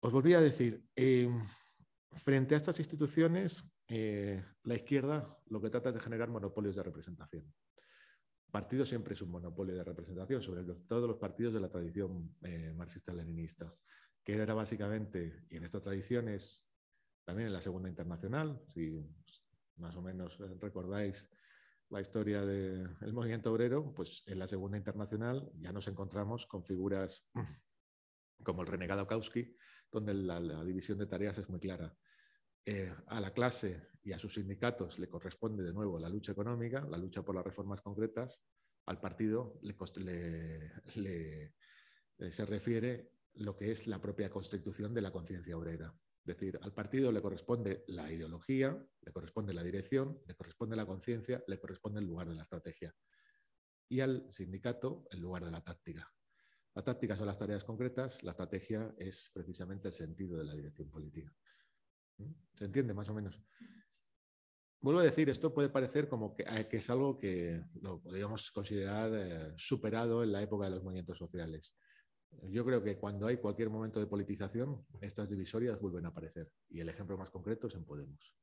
Os 0.00 0.12
volví 0.12 0.32
a 0.32 0.40
decir, 0.40 0.82
em, 0.96 1.44
frente 2.12 2.54
a 2.54 2.56
estas 2.56 2.78
instituciones, 2.78 3.64
eh, 3.88 4.44
la 4.64 4.74
izquierda 4.74 5.38
lo 5.46 5.60
que 5.60 5.70
trata 5.70 5.88
es 5.88 5.94
de 5.96 6.00
generar 6.00 6.28
monopolios 6.28 6.76
de 6.76 6.82
representación. 6.82 7.52
Partido 8.50 8.84
siempre 8.86 9.14
es 9.14 9.22
un 9.22 9.30
monopolio 9.30 9.74
de 9.74 9.84
representación, 9.84 10.42
sobre 10.42 10.64
todos 10.86 11.08
los 11.08 11.18
partidos 11.18 11.54
de 11.54 11.60
la 11.60 11.68
tradición 11.68 12.34
eh, 12.42 12.72
marxista-leninista, 12.74 13.74
que 14.24 14.34
era 14.34 14.54
básicamente, 14.54 15.46
y 15.50 15.56
en 15.56 15.64
esta 15.64 15.80
tradición 15.80 16.28
es 16.28 16.66
también 17.24 17.48
en 17.48 17.52
la 17.52 17.60
Segunda 17.60 17.88
Internacional, 17.90 18.62
si 18.68 19.04
más 19.76 19.94
o 19.96 20.02
menos 20.02 20.38
recordáis 20.60 21.30
la 21.90 22.00
historia 22.00 22.44
del 22.44 23.12
movimiento 23.12 23.52
obrero, 23.52 23.94
pues 23.94 24.22
en 24.26 24.38
la 24.38 24.46
Segunda 24.46 24.76
Internacional 24.76 25.50
ya 25.58 25.72
nos 25.72 25.88
encontramos 25.88 26.46
con 26.46 26.64
figuras 26.64 27.30
como 28.42 28.62
el 28.62 28.68
renegado 28.68 29.06
Kautsky, 29.06 29.54
donde 29.90 30.14
la, 30.14 30.64
división 30.64 30.98
de 30.98 31.06
tareas 31.06 31.38
es 31.38 31.48
muy 31.48 31.60
clara. 31.60 31.94
Eh, 32.70 32.94
a 33.06 33.18
la 33.18 33.32
clase 33.32 33.92
y 34.04 34.12
a 34.12 34.18
sus 34.18 34.34
sindicatos 34.34 34.98
le 34.98 35.08
corresponde 35.08 35.62
de 35.62 35.72
nuevo 35.72 35.98
la 35.98 36.10
lucha 36.10 36.32
económica, 36.32 36.86
la 36.86 36.98
lucha 36.98 37.22
por 37.22 37.34
las 37.34 37.42
reformas 37.42 37.80
concretas. 37.80 38.42
Al 38.84 39.00
partido 39.00 39.58
le, 39.62 41.54
se 42.30 42.44
refiere 42.44 43.12
lo 43.36 43.56
que 43.56 43.72
es 43.72 43.86
la 43.86 43.98
propia 44.02 44.28
constitución 44.28 44.92
de 44.92 45.00
la 45.00 45.10
conciencia 45.10 45.56
obrera. 45.56 45.94
Es 46.26 46.36
decir, 46.36 46.58
al 46.60 46.74
partido 46.74 47.10
le 47.10 47.22
corresponde 47.22 47.84
la 47.86 48.12
ideología, 48.12 48.76
le 49.00 49.12
corresponde 49.12 49.54
la 49.54 49.62
dirección, 49.62 50.20
le 50.26 50.34
corresponde 50.34 50.76
la 50.76 50.84
conciencia, 50.84 51.42
le 51.46 51.58
corresponde 51.58 52.00
el 52.00 52.06
lugar 52.06 52.28
de 52.28 52.34
la 52.34 52.42
estrategia. 52.42 52.94
Y 53.88 54.00
al 54.00 54.30
sindicato 54.30 55.06
el 55.10 55.20
lugar 55.20 55.42
de 55.42 55.52
la 55.52 55.64
táctica. 55.64 56.12
La 56.74 56.84
táctica 56.84 57.16
son 57.16 57.28
las 57.28 57.38
tareas 57.38 57.64
concretas, 57.64 58.22
la 58.24 58.32
estrategia 58.32 58.94
es 58.98 59.30
precisamente 59.32 59.88
el 59.88 59.94
sentido 59.94 60.36
de 60.36 60.44
la 60.44 60.54
dirección 60.54 60.90
política. 60.90 61.34
¿Se 62.54 62.64
entiende 62.64 62.94
más 62.94 63.08
o 63.08 63.14
menos? 63.14 63.40
Vuelvo 64.80 65.00
a 65.00 65.04
decir, 65.04 65.28
esto 65.28 65.52
puede 65.52 65.68
parecer 65.68 66.08
como 66.08 66.36
que, 66.36 66.44
eh, 66.44 66.68
es 66.70 66.90
algo 66.90 67.18
que 67.18 67.64
lo 67.80 68.00
podríamos 68.00 68.50
considerar 68.52 69.10
eh, 69.12 69.52
superado 69.56 70.22
en 70.22 70.30
la 70.30 70.42
época 70.42 70.66
de 70.66 70.70
los 70.70 70.84
movimientos 70.84 71.18
sociales. 71.18 71.76
Yo 72.42 72.64
creo 72.64 72.82
que 72.82 72.96
cuando 72.96 73.26
hay 73.26 73.38
cualquier 73.38 73.70
momento 73.70 73.98
de 73.98 74.06
politización, 74.06 74.86
estas 75.00 75.30
divisorias 75.30 75.80
vuelven 75.80 76.04
a 76.06 76.08
aparecer. 76.08 76.52
Y 76.68 76.78
el 76.80 76.88
ejemplo 76.88 77.16
más 77.16 77.30
concreto 77.30 77.66
es 77.66 77.74
en 77.74 77.84
Podemos. 77.84 78.34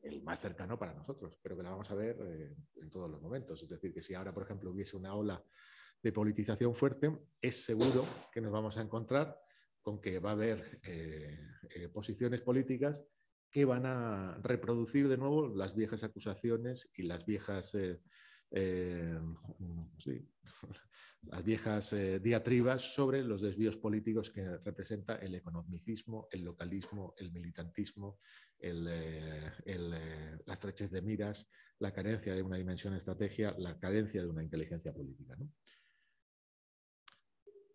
El 0.00 0.22
más 0.22 0.40
cercano 0.40 0.78
para 0.78 0.94
nosotros, 0.94 1.38
pero 1.42 1.56
que 1.56 1.62
la 1.62 1.70
vamos 1.70 1.90
a 1.90 1.94
ver 1.94 2.16
eh, 2.22 2.56
en 2.76 2.90
todos 2.90 3.08
los 3.08 3.20
momentos. 3.20 3.62
Es 3.62 3.68
decir, 3.68 3.92
que 3.92 4.02
si 4.02 4.14
ahora, 4.14 4.32
por 4.32 4.44
ejemplo, 4.44 4.70
hubiese 4.70 4.96
una 4.96 5.14
ola 5.14 5.44
de 6.02 6.12
politización 6.12 6.74
fuerte, 6.74 7.16
es 7.40 7.64
seguro 7.64 8.04
que 8.32 8.40
nos 8.40 8.50
vamos 8.50 8.76
a 8.78 8.82
encontrar 8.82 9.40
con 9.88 10.02
que 10.02 10.18
va 10.18 10.30
a 10.30 10.32
haber 10.34 10.62
eh, 10.82 11.38
eh, 11.74 11.88
posiciones 11.88 12.42
políticas 12.42 13.06
que 13.50 13.64
van 13.64 13.86
a 13.86 14.38
reproducir 14.42 15.08
de 15.08 15.16
nuevo 15.16 15.48
las 15.48 15.74
viejas 15.74 16.04
acusaciones 16.04 16.90
y 16.94 17.04
las 17.04 17.24
viejas, 17.24 17.74
eh, 17.74 17.98
las 21.22 21.42
viejas 21.42 21.96
diatribas 22.20 22.82
sobre 22.94 23.24
los 23.24 23.40
desvíos 23.40 23.78
políticos 23.78 24.30
que 24.30 24.58
representa 24.58 25.16
el 25.16 25.34
economicismo, 25.34 26.28
el 26.30 26.44
localismo, 26.44 27.14
el 27.16 27.32
militantismo, 27.32 28.18
la 28.58 30.52
estrechez 30.52 30.90
de 30.90 31.00
miras, 31.00 31.48
la 31.78 31.94
carencia 31.94 32.34
de 32.34 32.42
una 32.42 32.58
dimensión 32.58 32.92
estrategia, 32.92 33.54
la 33.56 33.78
carencia 33.78 34.20
de 34.20 34.28
una 34.28 34.42
inteligencia 34.42 34.92
política. 34.92 35.38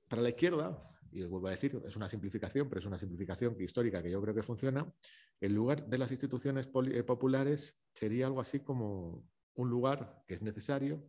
Para 0.08 0.21
la 0.21 0.30
izquierda, 0.30 0.92
y 1.13 1.23
vuelvo 1.26 1.47
a 1.47 1.52
decir, 1.52 1.80
es 1.86 1.95
una 1.95 2.10
simplificación, 2.10 2.67
pero 2.67 2.80
es 2.80 2.86
una 2.86 2.97
simplificación 2.97 3.56
histórica 3.60 4.02
que 4.02 4.10
yo 4.10 4.21
creo 4.21 4.34
que 4.34 4.41
funciona, 4.41 4.91
el 5.39 5.54
lugar 5.54 5.88
de 5.88 5.97
las 5.97 6.12
instituciones 6.12 6.69
eh, 6.91 7.04
populares 7.04 7.84
sería 7.93 8.26
algo 8.26 8.41
así 8.41 8.62
como 8.62 9.30
un 9.56 9.69
lugar 9.69 10.23
que 10.28 10.34
es 10.34 10.41
necesario, 10.41 11.08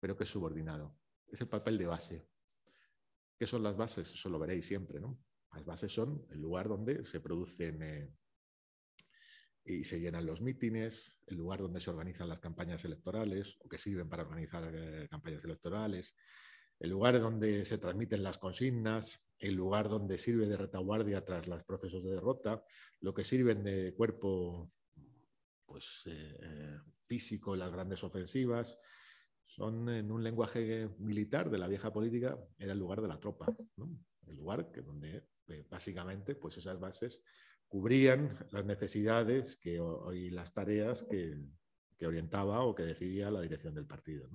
pero 0.00 0.16
que 0.16 0.24
es 0.24 0.30
subordinado. 0.30 0.98
Es 1.28 1.40
el 1.40 1.48
papel 1.48 1.78
de 1.78 1.86
base. 1.86 2.28
¿Qué 3.38 3.46
son 3.46 3.62
las 3.62 3.76
bases? 3.76 4.12
Eso 4.12 4.28
lo 4.28 4.38
veréis 4.38 4.66
siempre, 4.66 5.00
¿no? 5.00 5.18
Las 5.52 5.64
bases 5.64 5.92
son 5.92 6.26
el 6.30 6.40
lugar 6.40 6.68
donde 6.68 7.04
se 7.04 7.20
producen 7.20 7.82
eh, 7.82 8.14
y 9.64 9.84
se 9.84 10.00
llenan 10.00 10.26
los 10.26 10.40
mítines, 10.40 11.20
el 11.26 11.36
lugar 11.36 11.60
donde 11.60 11.80
se 11.80 11.90
organizan 11.90 12.28
las 12.28 12.40
campañas 12.40 12.84
electorales 12.84 13.56
o 13.60 13.68
que 13.68 13.78
sirven 13.78 14.08
para 14.08 14.24
organizar 14.24 14.68
eh, 14.74 15.06
campañas 15.08 15.44
electorales, 15.44 16.16
el 16.82 16.90
lugar 16.90 17.20
donde 17.20 17.64
se 17.64 17.78
transmiten 17.78 18.24
las 18.24 18.38
consignas, 18.38 19.24
el 19.38 19.54
lugar 19.54 19.88
donde 19.88 20.18
sirve 20.18 20.46
de 20.46 20.56
retaguardia 20.56 21.24
tras 21.24 21.46
los 21.46 21.62
procesos 21.62 22.02
de 22.02 22.10
derrota, 22.10 22.64
lo 22.98 23.14
que 23.14 23.22
sirven 23.22 23.62
de 23.62 23.94
cuerpo 23.94 24.68
pues, 25.64 26.02
eh, 26.06 26.80
físico 27.06 27.54
las 27.54 27.70
grandes 27.70 28.02
ofensivas, 28.02 28.80
son 29.44 29.88
en 29.90 30.10
un 30.10 30.24
lenguaje 30.24 30.88
militar 30.98 31.50
de 31.50 31.58
la 31.58 31.68
vieja 31.68 31.92
política, 31.92 32.36
era 32.58 32.72
el 32.72 32.80
lugar 32.80 33.00
de 33.00 33.08
la 33.08 33.20
tropa, 33.20 33.46
el 34.26 34.34
lugar 34.34 34.72
que 34.72 34.82
donde 34.82 35.28
eh, 35.46 35.64
básicamente 35.70 36.34
pues 36.34 36.56
esas 36.56 36.80
bases 36.80 37.22
cubrían 37.68 38.44
las 38.50 38.64
necesidades 38.64 39.54
que, 39.54 39.80
y 40.14 40.30
las 40.30 40.52
tareas 40.52 41.04
que, 41.04 41.38
orientaba 42.04 42.64
o 42.64 42.74
que 42.74 42.82
decidía 42.82 43.30
la 43.30 43.40
dirección 43.40 43.72
del 43.72 43.86
partido. 43.86 44.28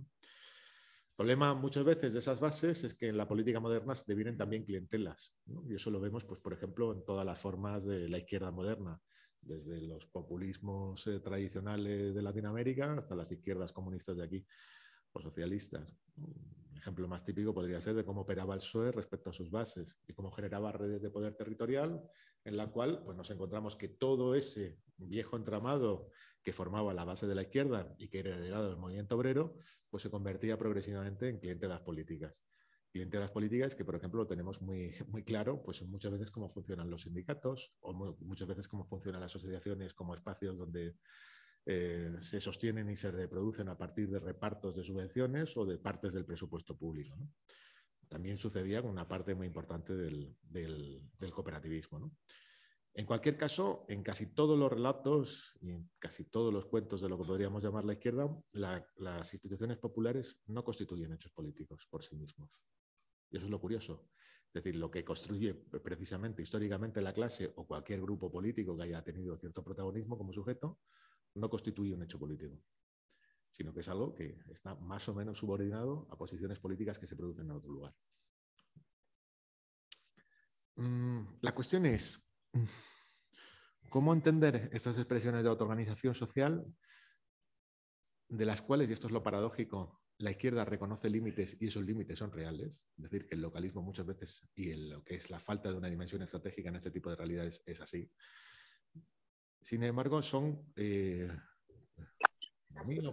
Problema 1.17 1.55
muchas 1.55 1.83
veces 1.83 2.13
de 2.13 2.19
esas 2.19 2.39
bases 2.39 2.83
es 2.83 2.93
que 2.93 3.07
en 3.07 3.17
la 3.17 3.27
política 3.27 3.59
moderna 3.59 3.95
se 3.95 4.03
devienen 4.05 4.37
también 4.37 4.63
clientelas. 4.63 5.35
Y 5.67 5.73
eso 5.73 5.89
lo 5.89 5.99
vemos, 5.99 6.23
pues, 6.25 6.39
por 6.39 6.53
ejemplo, 6.53 6.93
en 6.93 7.03
todas 7.03 7.25
las 7.25 7.39
formas 7.39 7.85
de 7.85 8.07
la 8.07 8.19
izquierda 8.19 8.51
moderna, 8.51 9.01
desde 9.41 9.81
los 9.81 10.05
populismos 10.05 11.07
eh, 11.07 11.19
tradicionales 11.19 12.13
de 12.13 12.21
Latinoamérica 12.21 12.93
hasta 12.93 13.15
las 13.15 13.31
izquierdas 13.31 13.73
comunistas 13.73 14.15
de 14.15 14.25
aquí 14.25 14.45
o 15.11 15.19
socialistas. 15.19 15.91
Ejemplo 16.77 17.07
más 17.07 17.25
típico 17.25 17.53
podría 17.53 17.81
ser 17.81 17.95
de 17.95 18.05
cómo 18.05 18.21
operaba 18.21 18.53
el 18.53 18.59
PSOE 18.59 18.91
respecto 18.91 19.29
a 19.29 19.33
sus 19.33 19.49
bases 19.49 19.97
y 20.07 20.13
cómo 20.13 20.31
generaba 20.31 20.71
redes 20.71 21.01
de 21.01 21.09
poder 21.09 21.33
territorial 21.33 22.03
en 22.43 22.55
la 22.55 22.67
cual 22.67 23.01
pues, 23.03 23.17
nos 23.17 23.29
encontramos 23.31 23.75
que 23.75 23.87
todo 23.87 24.35
ese 24.35 24.79
viejo 24.97 25.35
entramado 25.35 26.11
que 26.43 26.53
formaba 26.53 26.93
la 26.93 27.03
base 27.03 27.27
de 27.27 27.35
la 27.35 27.41
izquierda 27.41 27.93
y 27.97 28.07
que 28.09 28.19
era 28.19 28.35
heredado 28.35 28.69
del 28.69 28.77
movimiento 28.77 29.15
obrero, 29.15 29.57
pues 29.89 30.03
se 30.03 30.09
convertía 30.09 30.57
progresivamente 30.57 31.29
en 31.29 31.39
clientelas 31.39 31.81
políticas. 31.81 32.45
Clientelas 32.91 33.31
políticas 33.31 33.75
que, 33.75 33.83
por 33.83 33.95
ejemplo, 33.95 34.21
lo 34.21 34.27
tenemos 34.27 34.61
muy, 34.61 34.93
muy 35.07 35.23
claro, 35.23 35.61
pues 35.61 35.81
muchas 35.83 36.11
veces 36.11 36.31
cómo 36.31 36.49
funcionan 36.49 36.89
los 36.89 37.01
sindicatos 37.01 37.75
o 37.81 37.93
muchas 37.93 38.47
veces 38.47 38.67
cómo 38.67 38.85
funcionan 38.85 39.21
las 39.21 39.35
asociaciones 39.35 39.93
como 39.93 40.13
espacios 40.13 40.57
donde 40.57 40.95
eh, 41.69 42.15
se 42.21 42.39
sostienen 42.39 42.89
y 42.89 42.95
se 42.95 43.11
reproducen 43.11 43.67
a 43.67 43.77
partir 43.77 44.09
de 44.09 44.19
repartos 44.19 44.75
de 44.75 44.83
subvenciones 44.83 45.57
o 45.57 45.65
de 45.65 45.77
partes 45.77 46.13
del 46.13 46.23
presupuesto 46.23 46.77
público. 46.77 47.17
También 48.07 48.37
sucedía 48.37 48.81
con 48.81 48.91
una 48.91 49.05
parte 49.05 49.35
muy 49.35 49.47
importante 49.47 49.93
del, 49.93 50.33
del, 50.41 51.11
del 51.19 51.31
cooperativismo. 51.31 51.99
¿no? 51.99 52.11
En 52.93 53.05
cualquier 53.05 53.37
caso, 53.37 53.85
en 53.89 54.01
casi 54.01 54.27
todos 54.33 54.57
los 54.57 54.71
relatos 54.71 55.57
y 55.61 55.71
en 55.71 55.91
casi 55.99 56.23
todos 56.23 56.53
los 56.53 56.65
cuentos 56.67 57.01
de 57.01 57.09
lo 57.09 57.17
que 57.17 57.25
podríamos 57.25 57.61
llamar 57.61 57.83
la 57.83 57.93
izquierda, 57.93 58.27
las 58.53 59.33
instituciones 59.33 59.77
populares 59.77 60.41
no 60.47 60.63
constituyen 60.63 61.11
hechos 61.11 61.31
políticos 61.33 61.85
por 61.91 62.01
sí 62.01 62.15
mismos. 62.15 62.65
Y 63.29 63.37
eso 63.37 63.45
es 63.45 63.51
lo 63.51 63.59
curioso. 63.59 64.09
Es 64.47 64.63
decir, 64.63 64.77
lo 64.77 64.89
que 64.89 65.03
construye 65.03 65.53
precisamente 65.53 66.41
históricamente 66.41 67.01
la 67.01 67.13
clase 67.13 67.51
o 67.57 67.67
cualquier 67.67 68.01
grupo 68.01 68.31
político 68.31 68.75
que 68.77 68.83
haya 68.85 69.03
tenido 69.03 69.37
cierto 69.37 69.63
protagonismo 69.63 70.17
como 70.17 70.31
sujeto, 70.31 70.79
no 71.37 71.49
constituye 71.49 71.93
un 71.93 72.03
hecho 72.03 72.19
político, 72.19 72.61
sino 73.51 73.73
que 73.73 73.79
es 73.79 73.89
algo 73.89 74.13
que 74.13 74.39
está 74.49 74.75
más 74.75 75.07
o 75.09 75.13
menos 75.13 75.37
subordinado 75.37 76.07
a 76.11 76.17
posiciones 76.17 76.59
políticas 76.59 76.99
que 76.99 77.07
se 77.07 77.15
producen 77.15 77.45
en 77.45 77.51
otro 77.51 77.71
lugar. 77.71 77.95
Mm, 80.75 81.21
la 81.41 81.55
cuestión 81.55 81.85
es, 81.85 82.27
¿Cómo 83.89 84.13
entender 84.13 84.69
estas 84.73 84.97
expresiones 84.97 85.43
de 85.43 85.49
autoorganización 85.49 86.13
social 86.13 86.65
de 88.27 88.45
las 88.45 88.61
cuales, 88.61 88.89
y 88.89 88.93
esto 88.93 89.07
es 89.07 89.13
lo 89.13 89.23
paradójico, 89.23 90.01
la 90.17 90.31
izquierda 90.31 90.65
reconoce 90.65 91.09
límites 91.09 91.55
y 91.61 91.67
esos 91.67 91.85
límites 91.85 92.19
son 92.19 92.31
reales? 92.31 92.85
Es 92.97 93.03
decir, 93.03 93.25
que 93.25 93.35
el 93.35 93.41
localismo 93.41 93.81
muchas 93.81 94.05
veces 94.05 94.49
y 94.55 94.73
lo 94.73 95.03
que 95.05 95.15
es 95.15 95.29
la 95.29 95.39
falta 95.39 95.69
de 95.69 95.77
una 95.77 95.89
dimensión 95.89 96.21
estratégica 96.21 96.67
en 96.67 96.75
este 96.75 96.91
tipo 96.91 97.09
de 97.09 97.15
realidades 97.15 97.63
es 97.65 97.79
así. 97.79 98.11
Sin 99.67 99.83
embargo, 99.83 100.21
son, 100.21 100.71
eh, 100.77 101.27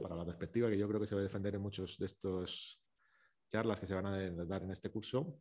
para 0.00 0.14
la 0.14 0.24
perspectiva 0.24 0.70
que 0.70 0.78
yo 0.78 0.86
creo 0.86 1.00
que 1.00 1.06
se 1.08 1.16
va 1.16 1.20
a 1.20 1.24
defender 1.24 1.56
en 1.56 1.60
muchos 1.60 1.98
de 1.98 2.06
estos 2.06 2.80
charlas 3.48 3.80
que 3.80 3.88
se 3.88 3.94
van 3.94 4.06
a 4.06 4.30
dar 4.44 4.62
en 4.62 4.70
este 4.70 4.88
curso, 4.88 5.40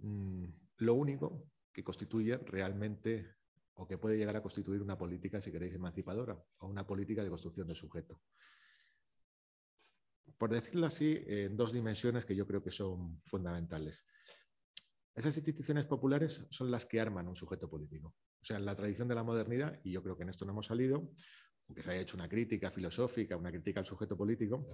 mm, 0.00 0.44
lo 0.76 0.92
único 0.92 1.52
que 1.72 1.82
constituye 1.82 2.36
realmente 2.36 3.36
o 3.76 3.88
que 3.88 3.96
puede 3.96 4.18
llegar 4.18 4.36
a 4.36 4.42
constituir 4.42 4.82
una 4.82 4.98
política, 4.98 5.40
si 5.40 5.50
queréis, 5.50 5.74
emancipadora 5.74 6.38
o 6.58 6.66
una 6.66 6.86
política 6.86 7.24
de 7.24 7.30
construcción 7.30 7.66
de 7.68 7.74
sujeto. 7.74 8.20
Por 10.36 10.50
decirlo 10.50 10.84
así, 10.84 11.18
en 11.26 11.56
dos 11.56 11.72
dimensiones 11.72 12.26
que 12.26 12.36
yo 12.36 12.46
creo 12.46 12.62
que 12.62 12.70
son 12.70 13.22
fundamentales. 13.24 14.04
Esas 15.14 15.34
instituciones 15.34 15.86
populares 15.86 16.46
son 16.50 16.70
las 16.70 16.84
que 16.84 17.00
arman 17.00 17.26
un 17.26 17.36
sujeto 17.36 17.70
político. 17.70 18.14
O 18.46 18.48
sea, 18.48 18.58
en 18.58 18.64
la 18.64 18.76
tradición 18.76 19.08
de 19.08 19.16
la 19.16 19.24
modernidad, 19.24 19.80
y 19.82 19.90
yo 19.90 20.04
creo 20.04 20.16
que 20.16 20.22
en 20.22 20.28
esto 20.28 20.44
no 20.44 20.52
hemos 20.52 20.66
salido, 20.66 21.10
aunque 21.66 21.82
se 21.82 21.90
haya 21.90 22.02
hecho 22.02 22.16
una 22.16 22.28
crítica 22.28 22.70
filosófica, 22.70 23.36
una 23.36 23.50
crítica 23.50 23.80
al 23.80 23.86
sujeto 23.86 24.16
político, 24.16 24.68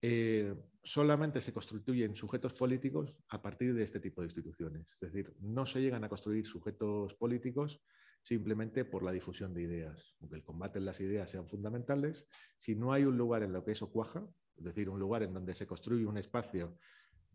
eh, 0.00 0.54
solamente 0.82 1.42
se 1.42 1.52
constituyen 1.52 2.16
sujetos 2.16 2.54
políticos 2.54 3.14
a 3.28 3.42
partir 3.42 3.74
de 3.74 3.82
este 3.82 4.00
tipo 4.00 4.22
de 4.22 4.28
instituciones. 4.28 4.96
Es 5.02 5.12
decir, 5.12 5.36
no 5.40 5.66
se 5.66 5.82
llegan 5.82 6.02
a 6.02 6.08
construir 6.08 6.46
sujetos 6.46 7.14
políticos 7.16 7.82
simplemente 8.22 8.86
por 8.86 9.02
la 9.02 9.12
difusión 9.12 9.52
de 9.52 9.64
ideas. 9.64 10.16
Aunque 10.22 10.36
el 10.36 10.42
combate 10.42 10.78
en 10.78 10.86
las 10.86 10.98
ideas 11.02 11.30
sean 11.30 11.46
fundamentales, 11.46 12.26
si 12.58 12.74
no 12.74 12.94
hay 12.94 13.04
un 13.04 13.18
lugar 13.18 13.42
en 13.42 13.52
lo 13.52 13.62
que 13.66 13.72
eso 13.72 13.92
cuaja, 13.92 14.26
es 14.56 14.64
decir, 14.64 14.88
un 14.88 14.98
lugar 14.98 15.22
en 15.24 15.34
donde 15.34 15.52
se 15.52 15.66
construye 15.66 16.06
un 16.06 16.16
espacio 16.16 16.78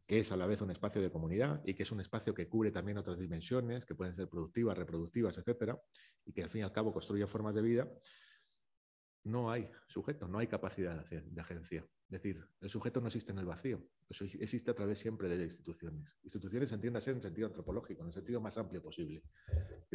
que 0.10 0.18
es 0.18 0.32
a 0.32 0.36
la 0.36 0.48
vez 0.48 0.60
un 0.62 0.72
espacio 0.72 1.04
de 1.04 1.12
comunidad 1.12 1.62
y 1.64 1.76
que 1.76 1.84
es 1.84 1.92
un 1.92 2.00
espacio 2.00 2.34
que 2.34 2.50
cubre 2.50 2.72
también 2.72 2.98
otras 2.98 3.20
dimensiones, 3.20 3.86
que 3.86 3.94
pueden 3.94 4.16
ser 4.16 4.28
productivas, 4.28 4.76
reproductivas, 4.76 5.38
etcétera, 5.38 5.80
y 6.26 6.34
que 6.34 6.42
al 6.42 6.50
fin 6.50 6.62
y 6.62 6.64
al 6.64 6.72
cabo 6.72 6.92
construye 6.92 7.28
formas 7.28 7.54
de 7.54 7.62
vida, 7.62 7.88
no 9.26 9.52
hay 9.52 9.70
sujeto, 9.88 10.28
no 10.28 10.40
hay 10.40 10.48
capacidad 10.48 11.06
de 11.06 11.40
agencia. 11.42 11.88
Es 12.06 12.10
decir, 12.10 12.44
el 12.60 12.72
sujeto 12.72 13.00
no 13.02 13.06
existe 13.06 13.34
en 13.34 13.38
el 13.38 13.46
vacío, 13.46 13.88
existe 14.10 14.72
a 14.72 14.74
través 14.74 14.98
siempre 14.98 15.30
de 15.30 15.44
instituciones. 15.44 16.18
Instituciones 16.24 16.72
entiéndase 16.72 17.12
en 17.12 17.22
sentido 17.22 17.46
antropológico, 17.46 18.02
en 18.02 18.08
el 18.08 18.14
sentido 18.14 18.42
más 18.42 18.58
amplio 18.58 18.82
posible. 18.82 19.22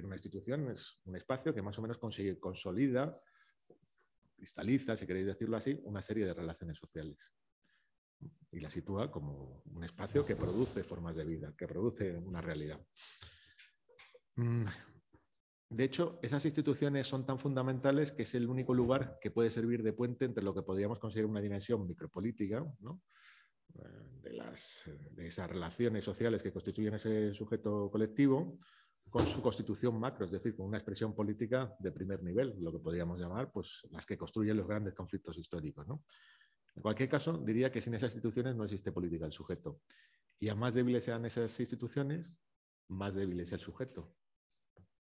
una 0.00 0.14
institución 0.14 0.70
es 0.70 1.00
un 1.06 1.16
espacio 1.16 1.52
que 1.52 1.60
más 1.60 1.76
o 1.80 1.82
menos 1.82 1.98
consigue, 1.98 2.38
consolida, 2.38 3.20
cristaliza, 4.36 4.96
si 4.96 5.08
queréis 5.08 5.26
decirlo 5.26 5.56
así, 5.56 5.80
una 5.82 6.02
serie 6.02 6.24
de 6.24 6.34
relaciones 6.34 6.78
sociales. 6.78 7.34
Y 8.54 8.60
la 8.60 8.70
sitúa 8.70 9.10
como 9.10 9.62
un 9.66 9.84
espacio 9.84 10.24
que 10.24 10.36
produce 10.36 10.84
formas 10.84 11.16
de 11.16 11.24
vida, 11.24 11.54
que 11.56 11.66
produce 11.66 12.16
una 12.16 12.40
realidad. 12.40 12.80
Mm, 14.36 14.66
de 15.70 15.84
hecho, 15.84 16.20
esas 16.22 16.44
instituciones 16.44 17.06
son 17.06 17.26
tan 17.26 17.38
fundamentales 17.38 18.12
que 18.12 18.22
es 18.22 18.34
el 18.34 18.48
único 18.48 18.72
lugar 18.72 19.18
que 19.20 19.32
puede 19.32 19.50
servir 19.50 19.82
de 19.82 19.92
puente 19.92 20.24
entre 20.24 20.44
lo 20.44 20.54
que 20.54 20.62
podríamos 20.62 21.00
considerar 21.00 21.30
una 21.30 21.40
dimensión 21.40 21.84
micropolítica, 21.86 22.64
de, 24.22 24.32
las, 24.32 24.88
de 25.10 25.26
esas 25.26 25.50
relaciones 25.50 26.04
sociales 26.04 26.42
que 26.42 26.52
constituyen 26.52 26.94
ese 26.94 27.34
sujeto 27.34 27.90
colectivo 27.90 28.58
con 29.10 29.26
su 29.26 29.42
constitución 29.42 29.98
macro, 29.98 30.26
es 30.26 30.32
decir, 30.32 30.56
con 30.56 30.66
una 30.66 30.78
expresión 30.78 31.14
política 31.14 31.74
de 31.78 31.92
primer 31.92 32.22
nivel, 32.22 32.54
lo 32.58 32.72
que 32.72 32.78
podríamos 32.78 33.18
llamar 33.18 33.50
pues, 33.52 33.86
las 33.90 34.06
que 34.06 34.16
construyen 34.16 34.56
los 34.56 34.66
grandes 34.66 34.94
conflictos 34.94 35.38
históricos. 35.38 35.86
En 36.76 36.82
cualquier 36.82 37.08
caso, 37.08 37.38
diría 37.38 37.70
que 37.70 37.80
sin 37.80 37.94
esas 37.94 38.14
instituciones 38.14 38.56
no 38.56 38.64
existe 38.64 38.92
política 38.92 39.24
del 39.24 39.32
sujeto. 39.32 39.80
Y 40.40 40.48
a 40.48 40.54
más 40.54 40.74
débiles 40.74 41.04
sean 41.04 41.24
esas 41.24 41.58
instituciones, 41.60 42.40
más 42.88 43.14
débil 43.14 43.40
es 43.40 43.52
el 43.52 43.60
sujeto 43.60 44.14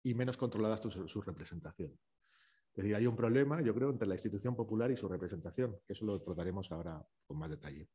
y 0.03 0.15
menos 0.15 0.37
controlada 0.37 0.77
su, 0.77 1.09
su 1.09 1.21
representación. 1.21 1.99
Es 2.71 2.85
decir, 2.85 2.95
hay 2.95 3.07
un 3.07 3.17
problema, 3.17 3.61
yo 3.61 3.75
creo, 3.75 3.91
entre 3.91 4.07
la 4.07 4.15
institución 4.15 4.55
popular 4.55 4.91
y 4.91 4.97
su 4.97 5.09
representación, 5.09 5.79
que 5.85 5.93
eso 5.93 6.05
lo 6.05 6.23
trataremos 6.23 6.71
ahora 6.71 7.05
con 7.27 7.39
más 7.39 7.51
detalle. 7.51 7.89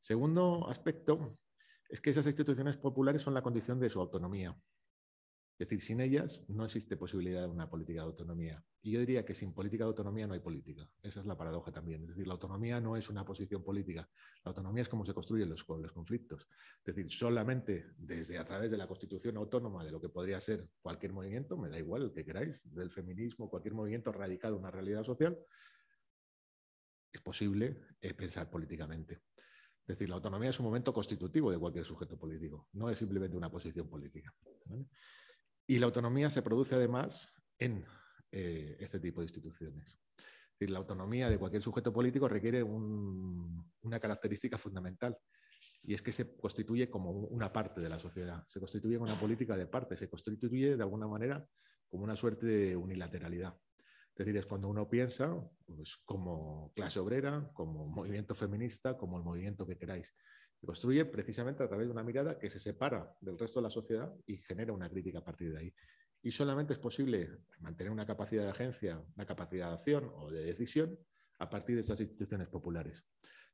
Segundo 0.00 0.68
aspecto 0.68 1.38
es 1.88 2.00
que 2.00 2.10
esas 2.10 2.26
instituciones 2.26 2.76
populares 2.76 3.22
son 3.22 3.34
la 3.34 3.42
condición 3.42 3.78
de 3.80 3.90
su 3.90 4.00
autonomía. 4.00 4.56
Es 5.58 5.68
decir, 5.68 5.80
sin 5.80 6.00
ellas 6.00 6.44
no 6.48 6.64
existe 6.64 6.96
posibilidad 6.96 7.42
de 7.42 7.48
una 7.48 7.68
política 7.68 8.00
de 8.00 8.06
autonomía. 8.06 8.64
Y 8.80 8.90
yo 8.90 9.00
diría 9.00 9.24
que 9.24 9.34
sin 9.34 9.52
política 9.52 9.84
de 9.84 9.88
autonomía 9.88 10.26
no 10.26 10.34
hay 10.34 10.40
política. 10.40 10.88
Esa 11.02 11.20
es 11.20 11.26
la 11.26 11.36
paradoja 11.36 11.70
también. 11.70 12.02
Es 12.02 12.08
decir, 12.08 12.26
la 12.26 12.32
autonomía 12.32 12.80
no 12.80 12.96
es 12.96 13.08
una 13.10 13.24
posición 13.24 13.62
política. 13.62 14.08
La 14.44 14.48
autonomía 14.48 14.82
es 14.82 14.88
cómo 14.88 15.04
se 15.04 15.14
construyen 15.14 15.48
los, 15.48 15.62
conflictos. 15.62 16.48
Es 16.84 16.94
decir, 16.94 17.12
solamente 17.12 17.92
desde 17.96 18.38
a 18.38 18.44
través 18.44 18.70
de 18.72 18.76
la 18.76 18.88
constitución 18.88 19.36
autónoma 19.36 19.84
de 19.84 19.92
lo 19.92 20.00
que 20.00 20.08
podría 20.08 20.40
ser 20.40 20.68
cualquier 20.80 21.12
movimiento, 21.12 21.56
me 21.56 21.68
da 21.68 21.78
igual 21.78 22.02
el 22.02 22.12
que 22.12 22.24
queráis, 22.24 22.62
del 22.74 22.90
feminismo, 22.90 23.48
cualquier 23.48 23.74
movimiento 23.74 24.10
radicado 24.10 24.56
en 24.56 24.62
una 24.62 24.70
realidad 24.70 25.04
social, 25.04 25.38
es 27.12 27.20
posible 27.20 27.82
eh, 28.00 28.14
pensar 28.14 28.50
políticamente. 28.50 29.20
Es 29.82 29.98
decir, 29.98 30.08
la 30.08 30.16
autonomía 30.16 30.50
es 30.50 30.58
un 30.58 30.66
momento 30.66 30.92
constitutivo 30.92 31.50
de 31.50 31.58
cualquier 31.58 31.84
sujeto 31.84 32.16
político, 32.16 32.68
no 32.72 32.88
es 32.88 32.98
simplemente 32.98 33.36
una 33.36 33.50
posición 33.50 33.88
política. 33.88 34.34
Y 35.72 35.78
la 35.78 35.86
autonomía 35.86 36.28
se 36.28 36.42
produce 36.42 36.74
además 36.74 37.34
en 37.58 37.82
eh, 38.30 38.76
este 38.78 39.00
tipo 39.00 39.22
de 39.22 39.24
instituciones. 39.24 39.98
Es 40.18 40.58
decir, 40.58 40.68
la 40.68 40.80
autonomía 40.80 41.30
de 41.30 41.38
cualquier 41.38 41.62
sujeto 41.62 41.90
político 41.90 42.28
requiere 42.28 42.62
una 42.62 43.98
característica 43.98 44.58
fundamental 44.58 45.16
y 45.82 45.94
es 45.94 46.02
que 46.02 46.12
se 46.12 46.36
constituye 46.36 46.90
como 46.90 47.10
una 47.10 47.50
parte 47.50 47.80
de 47.80 47.88
la 47.88 47.98
sociedad, 47.98 48.44
se 48.46 48.60
constituye 48.60 48.98
como 48.98 49.10
una 49.10 49.18
política 49.18 49.56
de 49.56 49.66
parte, 49.66 49.96
se 49.96 50.10
constituye 50.10 50.76
de 50.76 50.82
alguna 50.82 51.08
manera 51.08 51.42
como 51.88 52.04
una 52.04 52.16
suerte 52.16 52.44
de 52.46 52.76
unilateralidad. 52.76 53.56
Es 54.10 54.26
decir, 54.26 54.36
es 54.36 54.44
cuando 54.44 54.68
uno 54.68 54.90
piensa 54.90 55.34
pues, 55.64 55.96
como 56.04 56.70
clase 56.76 57.00
obrera, 57.00 57.50
como 57.54 57.86
movimiento 57.86 58.34
feminista, 58.34 58.98
como 58.98 59.16
el 59.16 59.24
movimiento 59.24 59.66
que 59.66 59.78
queráis. 59.78 60.14
Construye 60.64 61.04
precisamente 61.06 61.62
a 61.62 61.68
través 61.68 61.88
de 61.88 61.92
una 61.92 62.04
mirada 62.04 62.38
que 62.38 62.48
se 62.48 62.60
separa 62.60 63.16
del 63.20 63.38
resto 63.38 63.58
de 63.58 63.64
la 63.64 63.70
sociedad 63.70 64.14
y 64.26 64.36
genera 64.36 64.72
una 64.72 64.88
crítica 64.88 65.18
a 65.18 65.24
partir 65.24 65.52
de 65.52 65.58
ahí. 65.58 65.74
Y 66.22 66.30
solamente 66.30 66.72
es 66.72 66.78
posible 66.78 67.40
mantener 67.58 67.92
una 67.92 68.06
capacidad 68.06 68.44
de 68.44 68.50
agencia, 68.50 69.04
una 69.16 69.26
capacidad 69.26 69.68
de 69.68 69.74
acción 69.74 70.12
o 70.14 70.30
de 70.30 70.44
decisión 70.44 70.96
a 71.40 71.50
partir 71.50 71.74
de 71.74 71.80
estas 71.80 72.00
instituciones 72.00 72.48
populares. 72.48 73.04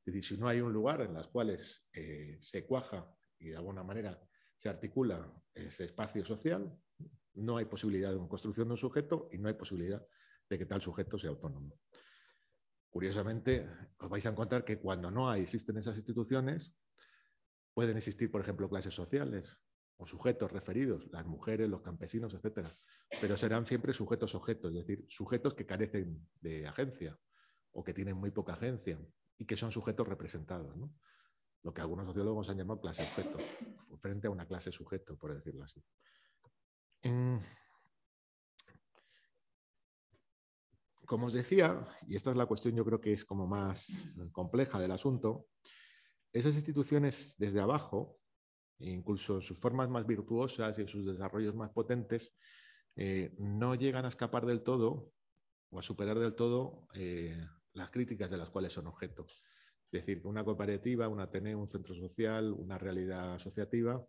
Es 0.00 0.14
decir, 0.14 0.24
si 0.24 0.36
no 0.36 0.48
hay 0.48 0.60
un 0.60 0.72
lugar 0.72 1.00
en 1.00 1.14
las 1.14 1.28
cuales 1.28 1.88
eh, 1.94 2.38
se 2.42 2.66
cuaja 2.66 3.10
y 3.38 3.48
de 3.48 3.56
alguna 3.56 3.82
manera 3.82 4.20
se 4.58 4.68
articula 4.68 5.32
ese 5.54 5.84
espacio 5.84 6.24
social, 6.26 6.78
no 7.34 7.56
hay 7.56 7.64
posibilidad 7.64 8.10
de 8.10 8.16
una 8.16 8.28
construcción 8.28 8.68
de 8.68 8.72
un 8.72 8.78
sujeto 8.78 9.28
y 9.32 9.38
no 9.38 9.48
hay 9.48 9.54
posibilidad 9.54 10.04
de 10.48 10.58
que 10.58 10.66
tal 10.66 10.80
sujeto 10.80 11.18
sea 11.18 11.30
autónomo. 11.30 11.78
Curiosamente, 12.90 13.68
os 13.98 14.08
vais 14.08 14.24
a 14.26 14.30
encontrar 14.30 14.64
que 14.64 14.78
cuando 14.78 15.10
no 15.10 15.32
existen 15.34 15.76
esas 15.76 15.96
instituciones, 15.96 16.76
Pueden 17.78 17.96
existir, 17.96 18.28
por 18.28 18.40
ejemplo, 18.40 18.68
clases 18.68 18.92
sociales 18.92 19.62
o 19.98 20.04
sujetos 20.04 20.50
referidos, 20.50 21.06
las 21.12 21.24
mujeres, 21.26 21.68
los 21.68 21.80
campesinos, 21.80 22.34
etcétera, 22.34 22.72
pero 23.20 23.36
serán 23.36 23.66
siempre 23.66 23.92
sujetos 23.92 24.34
objetos, 24.34 24.72
es 24.72 24.84
decir, 24.84 25.06
sujetos 25.08 25.54
que 25.54 25.64
carecen 25.64 26.28
de 26.40 26.66
agencia 26.66 27.16
o 27.70 27.84
que 27.84 27.94
tienen 27.94 28.16
muy 28.16 28.32
poca 28.32 28.54
agencia 28.54 29.00
y 29.36 29.46
que 29.46 29.56
son 29.56 29.70
sujetos 29.70 30.08
representados, 30.08 30.74
lo 31.62 31.72
que 31.72 31.80
algunos 31.80 32.04
sociólogos 32.06 32.50
han 32.50 32.58
llamado 32.58 32.80
clase 32.80 33.04
objeto, 33.04 33.38
frente 34.00 34.26
a 34.26 34.30
una 34.30 34.48
clase 34.48 34.72
sujeto, 34.72 35.16
por 35.16 35.32
decirlo 35.32 35.62
así. 35.62 35.80
Como 41.06 41.26
os 41.26 41.32
decía, 41.32 41.86
y 42.08 42.16
esta 42.16 42.32
es 42.32 42.36
la 42.36 42.46
cuestión 42.46 42.74
yo 42.74 42.84
creo 42.84 43.00
que 43.00 43.12
es 43.12 43.24
como 43.24 43.46
más 43.46 44.08
compleja 44.32 44.80
del 44.80 44.90
asunto, 44.90 45.46
esas 46.32 46.54
instituciones 46.54 47.34
desde 47.38 47.60
abajo, 47.60 48.18
incluso 48.78 49.36
en 49.36 49.40
sus 49.42 49.58
formas 49.58 49.88
más 49.88 50.06
virtuosas 50.06 50.78
y 50.78 50.82
en 50.82 50.88
sus 50.88 51.06
desarrollos 51.06 51.54
más 51.54 51.70
potentes, 51.70 52.34
eh, 52.96 53.34
no 53.38 53.74
llegan 53.74 54.04
a 54.04 54.08
escapar 54.08 54.46
del 54.46 54.62
todo 54.62 55.12
o 55.70 55.78
a 55.78 55.82
superar 55.82 56.18
del 56.18 56.34
todo 56.34 56.86
eh, 56.94 57.36
las 57.72 57.90
críticas 57.90 58.30
de 58.30 58.38
las 58.38 58.50
cuales 58.50 58.72
son 58.72 58.86
objeto. 58.86 59.26
Es 59.90 60.04
decir, 60.04 60.20
una 60.24 60.44
cooperativa, 60.44 61.08
un 61.08 61.20
Ateneo, 61.20 61.58
un 61.58 61.68
centro 61.68 61.94
social, 61.94 62.52
una 62.52 62.76
realidad 62.76 63.34
asociativa, 63.34 64.04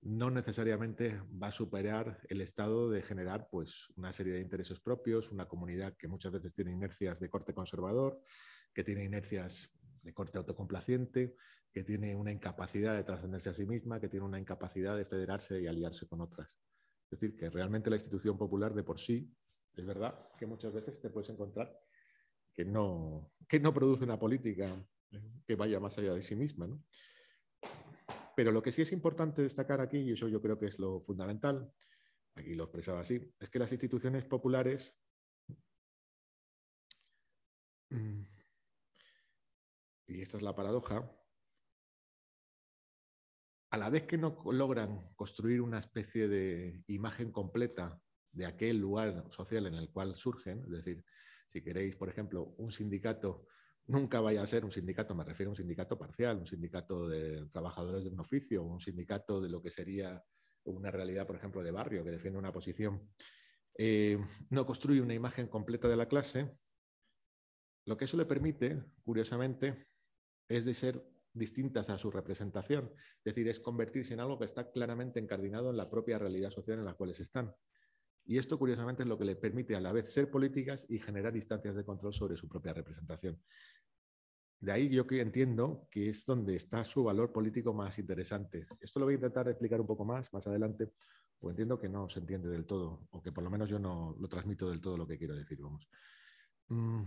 no 0.00 0.30
necesariamente 0.30 1.20
va 1.42 1.48
a 1.48 1.52
superar 1.52 2.20
el 2.28 2.40
estado 2.40 2.90
de 2.90 3.02
generar 3.02 3.48
pues, 3.50 3.88
una 3.96 4.12
serie 4.12 4.34
de 4.34 4.40
intereses 4.40 4.80
propios, 4.80 5.30
una 5.32 5.48
comunidad 5.48 5.96
que 5.96 6.08
muchas 6.08 6.32
veces 6.32 6.52
tiene 6.54 6.72
inercias 6.72 7.20
de 7.20 7.30
corte 7.30 7.54
conservador, 7.54 8.20
que 8.72 8.84
tiene 8.84 9.04
inercias 9.04 9.70
corte 10.12 10.38
autocomplaciente, 10.38 11.36
que 11.72 11.84
tiene 11.84 12.14
una 12.16 12.32
incapacidad 12.32 12.94
de 12.94 13.04
trascenderse 13.04 13.50
a 13.50 13.54
sí 13.54 13.66
misma, 13.66 14.00
que 14.00 14.08
tiene 14.08 14.26
una 14.26 14.38
incapacidad 14.38 14.96
de 14.96 15.04
federarse 15.04 15.60
y 15.60 15.66
aliarse 15.66 16.06
con 16.06 16.20
otras. 16.20 16.58
Es 17.10 17.18
decir, 17.18 17.36
que 17.36 17.50
realmente 17.50 17.90
la 17.90 17.96
institución 17.96 18.36
popular 18.36 18.74
de 18.74 18.82
por 18.82 18.98
sí, 18.98 19.30
es 19.74 19.86
verdad 19.86 20.30
que 20.36 20.46
muchas 20.46 20.72
veces 20.72 21.00
te 21.00 21.10
puedes 21.10 21.30
encontrar 21.30 21.78
que 22.52 22.64
no, 22.64 23.32
que 23.48 23.60
no 23.60 23.72
produce 23.72 24.04
una 24.04 24.18
política 24.18 24.68
que 25.46 25.56
vaya 25.56 25.80
más 25.80 25.96
allá 25.98 26.14
de 26.14 26.22
sí 26.22 26.36
misma. 26.36 26.68
Pero 28.34 28.52
lo 28.52 28.62
que 28.62 28.72
sí 28.72 28.82
es 28.82 28.92
importante 28.92 29.42
destacar 29.42 29.80
aquí, 29.80 29.98
y 29.98 30.12
eso 30.12 30.28
yo 30.28 30.40
creo 30.40 30.58
que 30.58 30.66
es 30.66 30.78
lo 30.78 31.00
fundamental, 31.00 31.72
aquí 32.34 32.54
lo 32.54 32.64
expresaba 32.64 33.00
así, 33.00 33.32
es 33.38 33.50
que 33.50 33.58
las 33.58 33.72
instituciones 33.72 34.24
populares 34.24 35.00
mm, 37.90 38.22
y 40.08 40.22
esta 40.22 40.38
es 40.38 40.42
la 40.42 40.56
paradoja, 40.56 41.08
a 43.70 43.76
la 43.76 43.90
vez 43.90 44.04
que 44.04 44.16
no 44.16 44.42
logran 44.50 45.12
construir 45.14 45.60
una 45.60 45.78
especie 45.78 46.26
de 46.26 46.82
imagen 46.86 47.30
completa 47.30 48.00
de 48.32 48.46
aquel 48.46 48.78
lugar 48.78 49.26
social 49.30 49.66
en 49.66 49.74
el 49.74 49.90
cual 49.90 50.16
surgen, 50.16 50.64
es 50.64 50.70
decir, 50.70 51.04
si 51.48 51.62
queréis, 51.62 51.96
por 51.96 52.08
ejemplo, 52.08 52.54
un 52.56 52.72
sindicato 52.72 53.46
nunca 53.86 54.20
vaya 54.20 54.42
a 54.42 54.46
ser 54.46 54.64
un 54.64 54.72
sindicato, 54.72 55.14
me 55.14 55.24
refiero 55.24 55.50
a 55.50 55.52
un 55.52 55.56
sindicato 55.56 55.98
parcial, 55.98 56.38
un 56.38 56.46
sindicato 56.46 57.08
de 57.08 57.46
trabajadores 57.50 58.04
de 58.04 58.10
un 58.10 58.20
oficio, 58.20 58.62
un 58.62 58.80
sindicato 58.80 59.40
de 59.40 59.48
lo 59.48 59.62
que 59.62 59.70
sería 59.70 60.22
una 60.64 60.90
realidad, 60.90 61.26
por 61.26 61.36
ejemplo, 61.36 61.62
de 61.62 61.70
barrio 61.70 62.04
que 62.04 62.10
defiende 62.10 62.38
una 62.38 62.52
posición, 62.52 63.10
eh, 63.76 64.18
no 64.50 64.66
construye 64.66 65.00
una 65.00 65.14
imagen 65.14 65.48
completa 65.48 65.88
de 65.88 65.96
la 65.96 66.06
clase, 66.06 66.58
lo 67.86 67.96
que 67.96 68.04
eso 68.04 68.18
le 68.18 68.26
permite, 68.26 68.84
curiosamente, 69.02 69.88
es 70.48 70.64
de 70.64 70.74
ser 70.74 71.02
distintas 71.32 71.90
a 71.90 71.98
su 71.98 72.10
representación. 72.10 72.90
Es 73.24 73.34
decir, 73.34 73.48
es 73.48 73.60
convertirse 73.60 74.14
en 74.14 74.20
algo 74.20 74.38
que 74.38 74.44
está 74.44 74.70
claramente 74.70 75.20
encardinado 75.20 75.70
en 75.70 75.76
la 75.76 75.90
propia 75.90 76.18
realidad 76.18 76.50
social 76.50 76.78
en 76.78 76.84
la 76.84 76.94
cual 76.94 77.10
están. 77.10 77.54
Y 78.24 78.36
esto, 78.36 78.58
curiosamente, 78.58 79.04
es 79.04 79.08
lo 79.08 79.18
que 79.18 79.24
le 79.24 79.36
permite 79.36 79.74
a 79.74 79.80
la 79.80 79.92
vez 79.92 80.12
ser 80.12 80.30
políticas 80.30 80.86
y 80.88 80.98
generar 80.98 81.34
instancias 81.34 81.76
de 81.76 81.84
control 81.84 82.12
sobre 82.12 82.36
su 82.36 82.48
propia 82.48 82.74
representación. 82.74 83.40
De 84.60 84.72
ahí 84.72 84.88
yo 84.88 85.06
entiendo 85.08 85.86
que 85.90 86.08
es 86.08 86.26
donde 86.26 86.56
está 86.56 86.84
su 86.84 87.04
valor 87.04 87.32
político 87.32 87.72
más 87.72 87.98
interesante. 87.98 88.66
Esto 88.80 88.98
lo 88.98 89.06
voy 89.06 89.14
a 89.14 89.16
intentar 89.16 89.48
explicar 89.48 89.80
un 89.80 89.86
poco 89.86 90.04
más 90.04 90.32
más 90.32 90.46
adelante, 90.46 90.92
o 91.40 91.50
entiendo 91.50 91.78
que 91.78 91.88
no 91.88 92.08
se 92.08 92.18
entiende 92.18 92.48
del 92.48 92.66
todo, 92.66 93.06
o 93.10 93.22
que 93.22 93.30
por 93.30 93.44
lo 93.44 93.50
menos 93.50 93.70
yo 93.70 93.78
no 93.78 94.16
lo 94.18 94.28
transmito 94.28 94.68
del 94.68 94.80
todo 94.80 94.98
lo 94.98 95.06
que 95.06 95.16
quiero 95.16 95.36
decir. 95.36 95.60
Vamos. 95.60 95.88
Mm. 96.68 97.04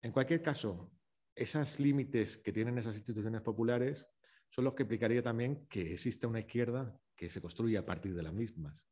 En 0.00 0.12
cualquier 0.12 0.42
caso, 0.42 0.90
esos 1.34 1.80
límites 1.80 2.36
que 2.36 2.52
tienen 2.52 2.78
esas 2.78 2.96
instituciones 2.96 3.40
populares 3.42 4.06
son 4.50 4.64
los 4.64 4.74
que 4.74 4.82
implicaría 4.82 5.22
también 5.22 5.66
que 5.66 5.92
exista 5.92 6.28
una 6.28 6.40
izquierda 6.40 6.98
que 7.16 7.30
se 7.30 7.40
construya 7.40 7.80
a 7.80 7.86
partir 7.86 8.14
de 8.14 8.22
las 8.22 8.34
mismas. 8.34 8.86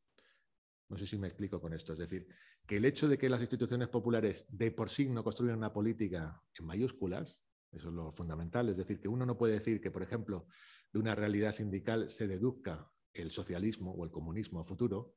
No 0.89 0.97
sé 0.97 1.07
si 1.07 1.19
me 1.19 1.29
explico 1.29 1.61
con 1.61 1.73
esto. 1.73 1.93
Es 1.93 1.99
decir, 1.99 2.27
que 2.67 2.79
el 2.79 2.85
hecho 2.85 3.09
de 3.09 3.17
que 3.17 3.29
las 3.29 3.41
instituciones 3.41 3.89
populares 3.89 4.47
de 4.49 4.73
por 4.73 4.91
sí 4.91 5.09
no 5.09 5.23
construyan 5.23 5.59
una 5.59 5.73
política 5.73 6.43
en 6.59 6.67
mayúsculas, 6.67 7.45
eso 7.71 7.89
es 7.89 7.95
lo 7.95 8.11
fundamental. 8.11 8.69
Es 8.69 8.77
decir, 8.77 9.01
que 9.01 9.09
uno 9.09 9.25
no 9.25 9.39
puede 9.39 9.55
decir 9.55 9.81
que, 9.81 9.91
por 9.91 10.03
ejemplo, 10.03 10.49
de 10.93 10.99
una 10.99 11.15
realidad 11.15 11.53
sindical 11.53 12.11
se 12.11 12.27
deduzca 12.27 12.91
el 13.13 13.31
socialismo 13.31 13.93
o 13.93 14.05
el 14.05 14.11
comunismo 14.11 14.61
a 14.61 14.65
futuro. 14.65 15.15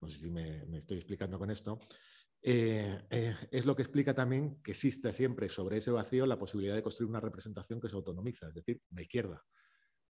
No 0.00 0.08
sé 0.08 0.18
si 0.18 0.30
me, 0.30 0.64
estoy 0.76 0.96
explicando 0.96 1.38
con 1.38 1.50
esto. 1.50 1.78
Eh, 2.46 3.06
eh, 3.08 3.34
es 3.50 3.64
lo 3.64 3.74
que 3.74 3.80
explica 3.80 4.12
también 4.12 4.60
que 4.62 4.72
exista 4.72 5.14
siempre 5.14 5.48
sobre 5.48 5.78
ese 5.78 5.90
vacío 5.90 6.26
la 6.26 6.38
posibilidad 6.38 6.74
de 6.74 6.82
construir 6.82 7.08
una 7.08 7.20
representación 7.20 7.80
que 7.80 7.88
se 7.88 7.96
autonomiza, 7.96 8.48
es 8.48 8.54
decir, 8.54 8.82
la 8.90 9.00
izquierda. 9.00 9.42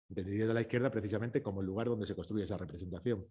Entendida 0.08 0.48
de 0.48 0.54
la 0.54 0.62
izquierda 0.62 0.90
precisamente 0.90 1.44
como 1.44 1.60
el 1.60 1.68
lugar 1.68 1.88
donde 1.88 2.06
se 2.06 2.16
construye 2.16 2.46
esa 2.46 2.58
representación. 2.58 3.28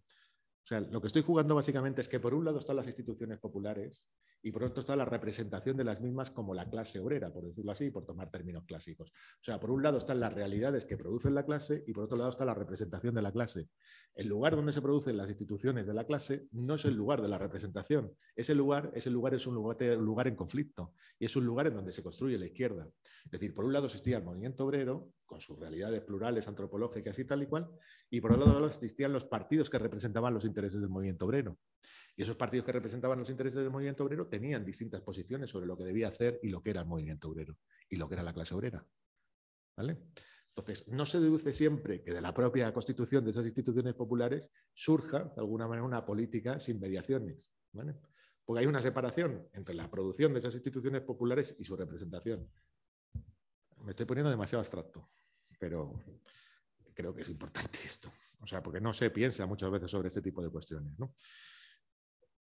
O 0.62 0.66
sea, 0.70 0.80
lo 0.80 1.00
que 1.00 1.06
estoy 1.06 1.22
jugando 1.22 1.54
básicamente 1.54 2.00
es 2.00 2.08
que 2.08 2.20
por 2.20 2.34
un 2.34 2.44
lado 2.44 2.58
están 2.58 2.76
las 2.76 2.86
instituciones 2.86 3.38
populares 3.38 4.10
y 4.42 4.52
por 4.52 4.64
otro 4.64 4.80
está 4.80 4.94
la 4.96 5.04
representación 5.04 5.76
de 5.76 5.84
las 5.84 6.00
mismas 6.00 6.30
como 6.30 6.54
la 6.54 6.68
clase 6.68 7.00
obrera, 7.00 7.32
por 7.32 7.44
decirlo 7.44 7.72
así, 7.72 7.90
por 7.90 8.06
tomar 8.06 8.30
términos 8.30 8.64
clásicos. 8.64 9.10
O 9.10 9.42
sea, 9.42 9.58
por 9.58 9.70
un 9.70 9.82
lado 9.82 9.98
están 9.98 10.20
las 10.20 10.32
realidades 10.32 10.86
que 10.86 10.96
producen 10.96 11.34
la 11.34 11.44
clase 11.44 11.82
y 11.86 11.92
por 11.92 12.04
otro 12.04 12.16
lado 12.18 12.30
está 12.30 12.44
la 12.44 12.54
representación 12.54 13.14
de 13.14 13.22
la 13.22 13.32
clase. 13.32 13.68
El 14.14 14.28
lugar 14.28 14.56
donde 14.56 14.72
se 14.72 14.82
producen 14.82 15.16
las 15.16 15.28
instituciones 15.28 15.86
de 15.86 15.94
la 15.94 16.04
clase 16.04 16.46
no 16.52 16.74
es 16.74 16.84
el 16.84 16.94
lugar 16.94 17.22
de 17.22 17.28
la 17.28 17.38
representación. 17.38 18.14
Ese 18.36 18.54
lugar, 18.54 18.90
ese 18.94 19.10
lugar 19.10 19.34
es 19.34 19.46
un 19.46 19.54
lugar, 19.54 19.76
un 19.80 20.04
lugar 20.04 20.28
en 20.28 20.36
conflicto 20.36 20.92
y 21.18 21.24
es 21.24 21.36
un 21.36 21.44
lugar 21.44 21.66
en 21.66 21.74
donde 21.74 21.92
se 21.92 22.02
construye 22.02 22.38
la 22.38 22.46
izquierda. 22.46 22.88
Es 23.24 23.30
decir, 23.30 23.54
por 23.54 23.64
un 23.64 23.72
lado 23.72 23.86
existía 23.86 24.18
el 24.18 24.24
movimiento 24.24 24.64
obrero 24.64 25.10
con 25.30 25.40
sus 25.40 25.56
realidades 25.56 26.00
plurales, 26.02 26.48
antropológicas 26.48 27.16
y 27.20 27.24
tal 27.24 27.44
y 27.44 27.46
cual, 27.46 27.70
y 28.10 28.20
por 28.20 28.32
otro 28.32 28.46
lado 28.46 28.66
existían 28.66 29.12
los 29.12 29.24
partidos 29.24 29.70
que 29.70 29.78
representaban 29.78 30.34
los 30.34 30.44
intereses 30.44 30.80
del 30.80 30.90
movimiento 30.90 31.24
obrero. 31.24 31.56
Y 32.16 32.22
esos 32.22 32.36
partidos 32.36 32.66
que 32.66 32.72
representaban 32.72 33.20
los 33.20 33.30
intereses 33.30 33.60
del 33.60 33.70
movimiento 33.70 34.02
obrero 34.02 34.26
tenían 34.26 34.64
distintas 34.64 35.02
posiciones 35.02 35.48
sobre 35.48 35.66
lo 35.66 35.76
que 35.76 35.84
debía 35.84 36.08
hacer 36.08 36.40
y 36.42 36.48
lo 36.48 36.60
que 36.60 36.70
era 36.70 36.80
el 36.80 36.88
movimiento 36.88 37.28
obrero 37.28 37.56
y 37.88 37.94
lo 37.94 38.08
que 38.08 38.14
era 38.16 38.24
la 38.24 38.34
clase 38.34 38.56
obrera. 38.56 38.84
¿Vale? 39.76 39.98
Entonces, 40.48 40.88
no 40.88 41.06
se 41.06 41.20
deduce 41.20 41.52
siempre 41.52 42.02
que 42.02 42.12
de 42.12 42.20
la 42.20 42.34
propia 42.34 42.72
constitución 42.72 43.24
de 43.24 43.30
esas 43.30 43.46
instituciones 43.46 43.94
populares 43.94 44.50
surja, 44.74 45.20
de 45.20 45.40
alguna 45.40 45.68
manera, 45.68 45.86
una 45.86 46.04
política 46.04 46.58
sin 46.58 46.80
mediaciones. 46.80 47.38
Porque 48.44 48.62
hay 48.62 48.66
una 48.66 48.82
separación 48.82 49.48
entre 49.52 49.76
la 49.76 49.88
producción 49.88 50.32
de 50.32 50.40
esas 50.40 50.56
instituciones 50.56 51.02
populares 51.02 51.54
y 51.56 51.62
su 51.62 51.76
representación. 51.76 52.50
Me 53.84 53.90
estoy 53.90 54.06
poniendo 54.06 54.28
demasiado 54.28 54.58
abstracto 54.58 55.08
pero 55.60 56.02
creo 56.94 57.14
que 57.14 57.22
es 57.22 57.28
importante 57.28 57.78
esto. 57.84 58.10
O 58.40 58.46
sea, 58.46 58.62
porque 58.62 58.80
no 58.80 58.92
se 58.92 59.10
piensa 59.10 59.46
muchas 59.46 59.70
veces 59.70 59.90
sobre 59.90 60.08
este 60.08 60.22
tipo 60.22 60.42
de 60.42 60.48
cuestiones. 60.48 60.94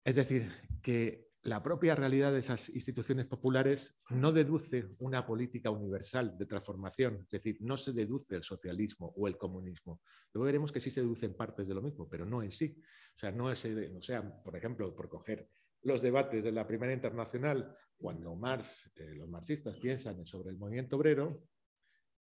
Es 0.04 0.14
decir, 0.14 0.48
que 0.80 1.32
la 1.42 1.60
propia 1.60 1.96
realidad 1.96 2.32
de 2.32 2.38
esas 2.38 2.68
instituciones 2.68 3.26
populares 3.26 4.00
no 4.10 4.30
deduce 4.30 4.86
una 5.00 5.26
política 5.26 5.70
universal 5.70 6.38
de 6.38 6.46
transformación, 6.46 7.18
es 7.24 7.30
decir, 7.30 7.56
no 7.60 7.76
se 7.76 7.92
deduce 7.92 8.36
el 8.36 8.44
socialismo 8.44 9.12
o 9.16 9.26
el 9.26 9.36
comunismo. 9.36 10.00
Luego 10.32 10.46
veremos 10.46 10.70
que 10.70 10.78
sí 10.78 10.92
se 10.92 11.00
deducen 11.00 11.34
partes 11.34 11.66
de 11.66 11.74
lo 11.74 11.82
mismo, 11.82 12.08
pero 12.08 12.24
no 12.24 12.44
en 12.44 12.52
sí. 12.52 12.76
O 13.16 13.18
sea, 13.18 13.32
no 13.32 13.50
es, 13.50 13.64
o 13.64 14.02
sea, 14.02 14.22
por 14.42 14.56
ejemplo, 14.56 14.94
por 14.94 15.08
coger 15.08 15.48
los 15.82 16.00
debates 16.00 16.44
de 16.44 16.52
la 16.52 16.64
Primera 16.64 16.92
Internacional, 16.92 17.76
cuando 17.98 18.36
Marx, 18.36 18.92
eh, 18.96 19.14
los 19.16 19.28
marxistas 19.28 19.78
piensan 19.78 20.24
sobre 20.24 20.50
el 20.50 20.58
movimiento 20.58 20.96
obrero, 20.96 21.42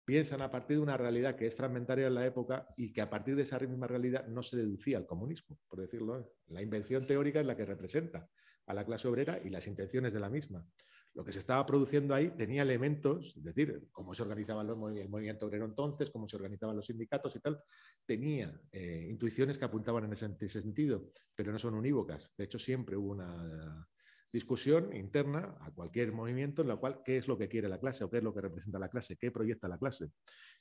piensan 0.05 0.43
a 0.43 0.51
partir 0.51 0.77
de 0.77 0.83
una 0.83 0.97
realidad 0.97 1.37
que 1.37 1.47
es 1.47 1.55
fragmentaria 1.55 2.07
en 2.07 2.15
la 2.15 2.27
época 2.27 2.69
y 2.77 2.93
que 2.93 3.01
a 3.01 3.09
partir 3.09 3.37
de 3.37 3.43
esa 3.43 3.59
misma 3.59 3.87
realidad 3.87 4.27
no 4.27 4.43
se 4.43 4.57
deducía 4.57 4.99
el 4.99 5.07
comunismo, 5.07 5.59
por 5.69 5.81
decirlo. 5.81 6.35
La 6.49 6.63
invención 6.63 7.07
teórica 7.07 7.41
es 7.41 7.47
la 7.47 7.57
que 7.57 7.65
representa 7.65 8.29
a 8.67 8.75
la 8.75 8.85
clase 8.85 9.09
obrera 9.09 9.41
y 9.43 9.51
las 9.51 9.67
intenciones 9.67 10.13
de 10.13 10.21
la 10.21 10.31
misma. 10.31 10.67
Lo 11.15 11.25
que 11.25 11.31
se 11.31 11.39
estaba 11.39 11.65
produciendo 11.65 12.13
ahí 12.13 12.31
tenía 12.31 12.63
elementos, 12.63 13.37
es 13.37 13.45
decir, 13.45 13.89
cómo 13.93 14.15
se 14.15 14.23
organizaba 14.23 14.63
el 14.63 14.75
movimiento 14.75 15.47
obrero 15.47 15.65
entonces, 15.65 16.11
cómo 16.11 16.29
se 16.29 16.37
organizaban 16.37 16.77
los 16.77 16.87
sindicatos 16.87 17.37
y 17.37 17.41
tal, 17.41 17.63
tenía 18.05 18.61
eh, 18.73 19.07
intuiciones 19.09 19.57
que 19.57 19.65
apuntaban 19.65 20.05
en 20.05 20.13
ese 20.13 20.49
sentido, 20.49 21.11
pero 21.35 21.53
no 21.53 21.59
son 21.59 21.75
unívocas. 21.75 22.35
De 22.37 22.45
hecho, 22.45 22.59
siempre 22.59 22.97
hubo 22.97 23.13
una 23.13 23.87
discusión 24.35 24.93
interna 24.97 25.57
a 25.61 25.71
cualquier 25.71 26.11
movimiento 26.11 26.63
en 26.63 26.69
la 26.69 26.77
cual 26.77 27.03
qué 27.05 27.19
es 27.19 27.29
lo 27.29 27.39
que 27.39 27.49
quiere 27.49 27.69
la 27.69 27.79
clase 27.79 28.03
o 28.03 28.11
qué 28.11 28.17
es 28.19 28.25
lo 28.25 28.35
que 28.35 28.41
representa 28.41 28.81
la 28.81 28.89
clase, 28.89 29.17
qué 29.17 29.31
proyecta 29.31 29.69
la 29.69 29.79
clase. 29.79 30.11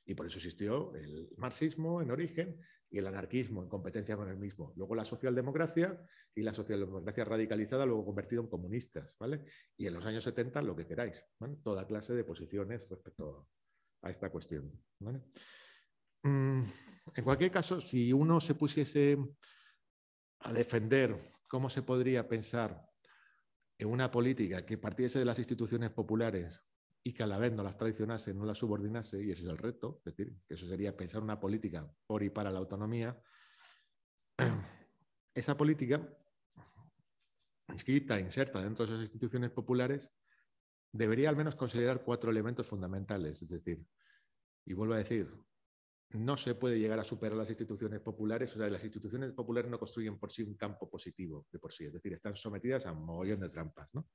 Y 0.05 0.13
por 0.13 0.27
eso 0.27 0.37
existió 0.37 0.93
el 0.93 1.27
marxismo 1.37 1.99
en 1.99 2.11
origen 2.11 2.59
y 2.91 2.99
el 2.99 3.07
anarquismo 3.07 3.63
en 3.63 3.69
competencia 3.69 4.15
con 4.15 4.29
el 4.29 4.37
mismo. 4.37 4.73
Luego 4.75 4.93
la 4.93 5.03
socialdemocracia 5.03 5.99
y 6.35 6.43
la 6.43 6.53
socialdemocracia 6.53 7.25
radicalizada 7.25 7.87
luego 7.87 8.05
convertido 8.05 8.43
en 8.43 8.47
comunistas. 8.47 9.17
¿vale? 9.19 9.43
Y 9.75 9.87
en 9.87 9.95
los 9.95 10.05
años 10.05 10.23
70 10.23 10.61
lo 10.61 10.75
que 10.75 10.85
queráis, 10.85 11.25
toda 11.63 11.87
clase 11.87 12.13
de 12.13 12.23
posiciones 12.23 12.87
respecto 12.87 13.47
a 14.03 14.11
esta 14.11 14.29
cuestión. 14.29 14.71
Mm, 14.99 16.61
en 17.15 17.23
cualquier 17.23 17.49
caso, 17.49 17.81
si 17.81 18.13
uno 18.13 18.39
se 18.39 18.53
pusiese 18.53 19.17
a 20.41 20.53
defender 20.53 21.33
cómo 21.47 21.71
se 21.71 21.81
podría 21.81 22.27
pensar 22.27 22.92
en 23.77 23.89
una 23.89 24.11
política 24.11 24.65
que 24.65 24.77
partiese 24.77 25.19
de 25.19 25.25
las 25.25 25.39
instituciones 25.39 25.91
populares 25.91 26.63
y 27.03 27.13
que 27.13 27.23
a 27.23 27.27
la 27.27 27.37
vez 27.37 27.53
no 27.53 27.63
las 27.63 27.77
traicionase, 27.77 28.33
no 28.33 28.45
las 28.45 28.57
subordinase, 28.57 29.21
y 29.23 29.31
ese 29.31 29.43
es 29.43 29.49
el 29.49 29.57
reto, 29.57 30.01
es 30.05 30.15
decir, 30.15 30.33
que 30.47 30.53
eso 30.53 30.67
sería 30.67 30.95
pensar 30.95 31.21
una 31.21 31.39
política 31.39 31.91
por 32.07 32.23
y 32.23 32.29
para 32.29 32.51
la 32.51 32.59
autonomía, 32.59 33.21
esa 35.33 35.57
política 35.57 36.01
inscrita, 37.69 38.19
inserta 38.19 38.61
dentro 38.61 38.85
de 38.85 38.93
esas 38.93 39.03
instituciones 39.03 39.51
populares, 39.51 40.15
debería 40.93 41.29
al 41.29 41.35
menos 41.35 41.55
considerar 41.55 42.03
cuatro 42.03 42.31
elementos 42.31 42.67
fundamentales, 42.67 43.41
es 43.41 43.49
decir, 43.49 43.85
y 44.65 44.73
vuelvo 44.73 44.93
a 44.93 44.99
decir, 44.99 45.33
no 46.13 46.37
se 46.37 46.55
puede 46.55 46.79
llegar 46.79 46.99
a 46.99 47.03
superar 47.03 47.37
las 47.37 47.49
instituciones 47.49 47.99
populares, 47.99 48.55
o 48.55 48.59
sea, 48.59 48.69
las 48.69 48.83
instituciones 48.83 49.33
populares 49.33 49.69
no 49.69 49.79
construyen 49.79 50.19
por 50.19 50.31
sí 50.31 50.43
un 50.43 50.55
campo 50.55 50.89
positivo 50.89 51.47
de 51.51 51.59
por 51.59 51.73
sí, 51.73 51.85
es 51.85 51.93
decir, 51.93 52.13
están 52.13 52.35
sometidas 52.35 52.85
a 52.85 52.91
un 52.91 53.05
mogollón 53.05 53.39
de 53.39 53.49
trampas, 53.49 53.93
¿no? 53.93 54.07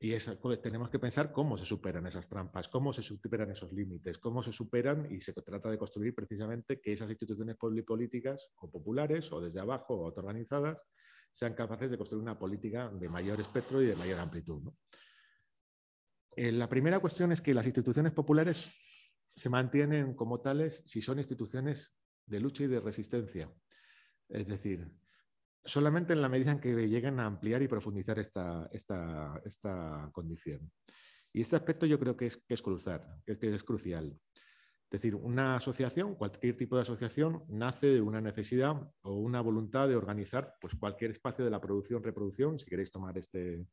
Y 0.00 0.14
pues, 0.40 0.62
tenemos 0.62 0.90
que 0.90 1.00
pensar 1.00 1.32
cómo 1.32 1.58
se 1.58 1.64
superan 1.64 2.06
esas 2.06 2.28
trampas, 2.28 2.68
cómo 2.68 2.92
se 2.92 3.02
superan 3.02 3.50
esos 3.50 3.72
límites, 3.72 4.18
cómo 4.18 4.44
se 4.44 4.52
superan 4.52 5.08
y 5.10 5.20
se 5.20 5.32
trata 5.32 5.68
de 5.70 5.76
construir 5.76 6.14
precisamente 6.14 6.80
que 6.80 6.92
esas 6.92 7.10
instituciones 7.10 7.56
políticas 7.56 8.52
o 8.60 8.70
populares 8.70 9.32
o 9.32 9.40
desde 9.40 9.58
abajo 9.58 9.96
o 9.96 10.06
autoorganizadas 10.06 10.86
sean 11.32 11.54
capaces 11.54 11.90
de 11.90 11.98
construir 11.98 12.22
una 12.22 12.38
política 12.38 12.88
de 12.88 13.08
mayor 13.08 13.40
espectro 13.40 13.82
y 13.82 13.86
de 13.86 13.96
mayor 13.96 14.20
amplitud. 14.20 14.72
Eh, 16.36 16.52
la 16.52 16.68
primera 16.68 17.00
cuestión 17.00 17.32
es 17.32 17.40
que 17.40 17.52
las 17.52 17.66
instituciones 17.66 18.12
populares 18.12 18.70
se 19.38 19.48
mantienen 19.48 20.14
como 20.14 20.40
tales 20.40 20.82
si 20.84 21.00
son 21.00 21.18
instituciones 21.18 21.96
de 22.26 22.40
lucha 22.40 22.64
y 22.64 22.66
de 22.66 22.80
resistencia. 22.80 23.52
Es 24.28 24.48
decir, 24.48 24.90
solamente 25.64 26.12
en 26.12 26.22
la 26.22 26.28
medida 26.28 26.50
en 26.50 26.60
que 26.60 26.74
lleguen 26.88 27.20
a 27.20 27.26
ampliar 27.26 27.62
y 27.62 27.68
profundizar 27.68 28.18
esta, 28.18 28.68
esta, 28.72 29.40
esta 29.44 30.10
condición. 30.12 30.72
Y 31.32 31.42
este 31.42 31.54
aspecto 31.54 31.86
yo 31.86 32.00
creo 32.00 32.16
que 32.16 32.26
es, 32.26 32.36
que 32.38 32.54
es, 32.54 32.62
crucial, 32.62 33.22
que 33.24 33.54
es 33.54 33.62
crucial. 33.62 34.18
Es 34.90 34.90
decir, 34.90 35.14
una 35.14 35.54
asociación, 35.54 36.16
cualquier 36.16 36.56
tipo 36.56 36.74
de 36.74 36.82
asociación, 36.82 37.44
nace 37.48 37.86
de 37.86 38.00
una 38.00 38.20
necesidad 38.20 38.90
o 39.02 39.14
una 39.14 39.40
voluntad 39.40 39.86
de 39.86 39.94
organizar 39.94 40.56
pues, 40.60 40.74
cualquier 40.74 41.12
espacio 41.12 41.44
de 41.44 41.50
la 41.52 41.60
producción-reproducción, 41.60 42.58
si 42.58 42.66
queréis 42.66 42.90
tomar 42.90 43.16
este, 43.16 43.64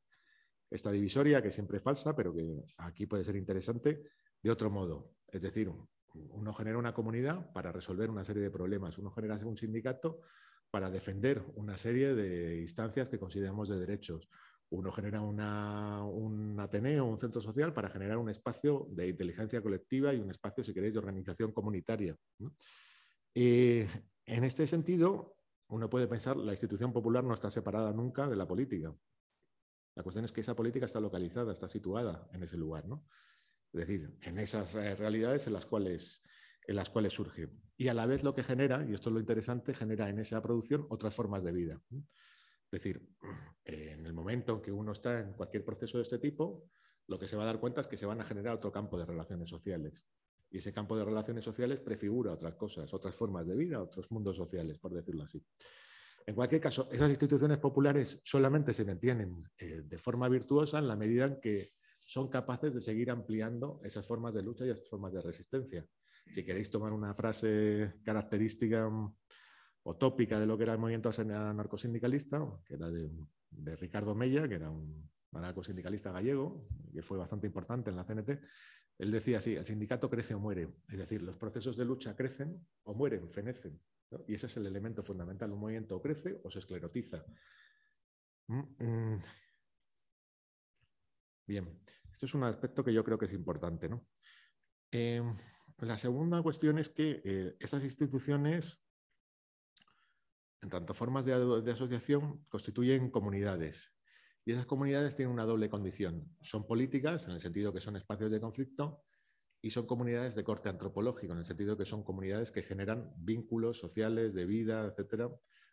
esta 0.69 0.91
divisoria, 0.91 1.41
que 1.41 1.51
siempre 1.51 1.77
es 1.77 1.83
falsa, 1.83 2.15
pero 2.15 2.35
que 2.35 2.65
aquí 2.77 3.07
puede 3.07 3.23
ser 3.23 3.35
interesante, 3.35 4.03
de 4.43 4.51
otro 4.51 4.69
modo. 4.69 5.15
Es 5.35 5.41
decir, 5.41 5.69
uno 6.13 6.53
genera 6.53 6.77
una 6.77 6.93
comunidad 6.93 7.51
para 7.51 7.73
resolver 7.73 8.09
una 8.09 8.23
serie 8.23 8.41
de 8.41 8.49
problemas, 8.49 8.97
uno 8.97 9.11
genera 9.11 9.35
un 9.45 9.57
sindicato 9.57 10.21
para 10.71 10.89
defender 10.89 11.43
una 11.55 11.75
serie 11.75 12.15
de 12.15 12.61
instancias 12.61 13.09
que 13.09 13.19
consideramos 13.19 13.67
de 13.67 13.77
derechos. 13.77 14.29
Uno 14.69 14.91
genera 14.93 15.19
un 15.19 16.57
Ateneo, 16.57 17.03
un 17.03 17.19
centro 17.19 17.41
social 17.41 17.73
para 17.73 17.89
generar 17.89 18.17
un 18.17 18.29
espacio 18.29 18.87
de 18.91 19.09
inteligencia 19.09 19.61
colectiva 19.61 20.13
y 20.13 20.19
un 20.21 20.29
espacio, 20.29 20.63
si 20.63 20.73
queréis, 20.73 20.93
de 20.93 20.99
organización 20.99 21.51
comunitaria. 21.51 22.15
en 23.33 23.89
este 24.25 24.65
sentido, 24.67 25.35
uno 25.67 25.89
puede 25.89 26.07
pensar, 26.07 26.37
la 26.37 26.53
institución 26.53 26.93
popular 26.93 27.25
no 27.25 27.33
está 27.33 27.51
separada 27.51 27.91
nunca 27.91 28.29
de 28.29 28.37
la 28.37 28.47
política. 28.47 28.95
La 29.95 30.03
cuestión 30.03 30.23
es 30.23 30.31
que 30.31 30.41
esa 30.41 30.55
política 30.55 30.85
está 30.85 31.01
localizada, 31.01 31.51
está 31.51 31.67
situada 31.67 32.29
en 32.31 32.43
ese 32.43 32.55
lugar. 32.55 32.87
¿no? 32.87 33.05
Es 33.75 33.87
decir, 33.87 34.09
en 34.21 34.39
esas 34.39 34.71
realidades 34.71 35.47
en 35.47 35.53
las 35.53 35.65
cuales, 35.65 36.23
en 36.65 36.77
las 36.77 36.89
cuales 36.89 37.11
surge. 37.11 37.49
Y 37.75 37.89
a 37.89 37.93
la 37.93 38.05
vez 38.05 38.23
lo 38.23 38.33
que 38.33 38.41
genera, 38.41 38.85
y 38.87 38.93
esto 38.93 39.09
es 39.09 39.13
lo 39.13 39.19
interesante, 39.19 39.73
genera 39.73 40.07
en 40.07 40.19
esa 40.19 40.41
producción 40.41 40.87
otras 40.89 41.13
formas 41.13 41.43
de 41.43 41.51
vida. 41.51 41.81
Es 41.91 42.71
decir, 42.71 43.05
en 43.65 44.05
el 44.05 44.13
momento 44.13 44.53
en 44.53 44.61
que 44.61 44.71
uno 44.71 44.93
está 44.93 45.19
en 45.19 45.33
cualquier 45.33 45.65
proceso 45.65 45.97
de 45.97 46.03
este 46.03 46.19
tipo, 46.19 46.69
lo 47.07 47.19
que 47.19 47.27
se 47.27 47.35
va 47.35 47.43
a 47.43 47.47
dar 47.47 47.59
cuenta 47.59 47.81
es 47.81 47.87
que 47.87 47.97
se 47.97 48.05
van 48.05 48.21
a 48.21 48.23
generar 48.23 48.55
otro 48.55 48.71
campo 48.71 48.97
de 48.97 49.05
relaciones 49.05 49.49
sociales. 49.49 50.07
Y 50.49 50.59
ese 50.59 50.71
campo 50.71 50.97
de 50.97 51.03
relaciones 51.03 51.43
sociales 51.43 51.81
prefigura 51.81 52.31
otras 52.31 52.55
cosas, 52.55 52.93
otras 52.93 53.13
formas 53.13 53.45
de 53.45 53.57
vida, 53.57 53.81
otros 53.81 54.09
mundos 54.09 54.37
sociales, 54.37 54.79
por 54.79 54.93
decirlo 54.93 55.23
así. 55.23 55.45
En 56.25 56.33
cualquier 56.33 56.61
caso, 56.61 56.87
esas 56.93 57.09
instituciones 57.09 57.57
populares 57.57 58.21
solamente 58.23 58.71
se 58.71 58.85
mantienen 58.85 59.43
eh, 59.57 59.81
de 59.83 59.97
forma 59.97 60.29
virtuosa 60.29 60.79
en 60.79 60.87
la 60.87 60.95
medida 60.95 61.25
en 61.25 61.41
que 61.41 61.73
son 62.05 62.29
capaces 62.29 62.75
de 62.75 62.81
seguir 62.81 63.09
ampliando 63.09 63.81
esas 63.83 64.07
formas 64.07 64.35
de 64.35 64.43
lucha 64.43 64.65
y 64.65 64.69
esas 64.69 64.87
formas 64.87 65.11
de 65.11 65.21
resistencia. 65.21 65.85
Si 66.33 66.43
queréis 66.43 66.69
tomar 66.69 66.93
una 66.93 67.13
frase 67.13 67.95
característica 68.03 68.89
utópica 69.83 70.39
de 70.39 70.45
lo 70.45 70.55
que 70.55 70.63
era 70.63 70.73
el 70.73 70.79
movimiento 70.79 71.09
anarcosindicalista, 71.09 72.45
que 72.63 72.75
era 72.75 72.89
de, 72.91 73.09
Ricardo 73.77 74.13
Mella, 74.13 74.47
que 74.47 74.55
era 74.55 74.69
un 74.69 75.09
anarcosindicalista 75.33 76.11
gallego, 76.11 76.67
que 76.93 77.01
fue 77.01 77.17
bastante 77.17 77.47
importante 77.47 77.89
en 77.89 77.95
la 77.95 78.05
CNT. 78.05 78.39
Él 78.99 79.11
decía 79.11 79.37
así, 79.37 79.55
el 79.55 79.65
sindicato 79.65 80.09
crece 80.09 80.35
o 80.35 80.39
muere, 80.39 80.69
es 80.87 80.99
decir, 80.99 81.21
los 81.23 81.37
procesos 81.37 81.75
de 81.75 81.85
lucha 81.85 82.15
crecen 82.15 82.65
o 82.83 82.93
mueren, 82.93 83.29
fenecen. 83.31 83.79
Y 84.27 84.35
ese 84.35 84.45
es 84.45 84.57
el 84.57 84.67
elemento 84.67 85.01
fundamental, 85.01 85.51
un 85.51 85.59
movimiento 85.59 85.99
crece 86.01 86.39
o 86.43 86.51
se 86.51 86.59
esclerotiza. 86.59 87.25
Mm, 88.47 88.83
mm. 88.83 89.19
Bien, 91.47 91.79
esto 92.11 92.25
es 92.25 92.33
un 92.33 92.43
aspecto 92.43 92.83
que 92.83 92.93
yo 92.93 93.03
creo 93.03 93.17
que 93.17 93.25
es 93.25 93.33
importante. 93.33 93.89
Eh, 94.91 95.21
la 95.79 95.97
segunda 95.97 96.41
cuestión 96.41 96.79
es 96.79 96.89
que 96.89 97.21
eh, 97.23 97.55
esas 97.59 97.83
instituciones 97.83 98.85
en 100.65 100.71
tanto 100.71 100.95
formas 100.95 101.25
de, 101.25 101.71
asociación, 101.71 102.43
constituyen 102.49 103.11
comunidades. 103.11 103.93
Y 104.43 104.51
esas 104.51 104.65
comunidades 104.65 105.15
tienen 105.15 105.31
una 105.31 105.45
doble 105.45 105.69
condición. 105.69 106.35
Son 106.41 106.65
políticas, 106.65 107.27
en 107.27 107.33
el 107.33 107.39
sentido 107.39 107.71
que 107.71 107.81
son 107.81 107.95
espacios 107.95 108.31
de 108.31 108.39
conflicto, 108.39 109.03
y 109.61 109.69
son 109.69 109.85
comunidades 109.85 110.33
de 110.33 110.43
corte 110.43 110.69
antropológico, 110.69 111.33
en 111.33 111.39
el 111.39 111.45
sentido 111.45 111.77
que 111.77 111.85
son 111.85 112.03
comunidades 112.03 112.51
que 112.51 112.63
generan 112.63 113.13
vínculos 113.17 113.77
sociales, 113.77 114.33
de 114.33 114.45
vida, 114.45 114.85
etcétera, 114.87 115.29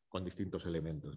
con 0.09 0.25
distintos 0.25 0.67
elementos. 0.67 1.17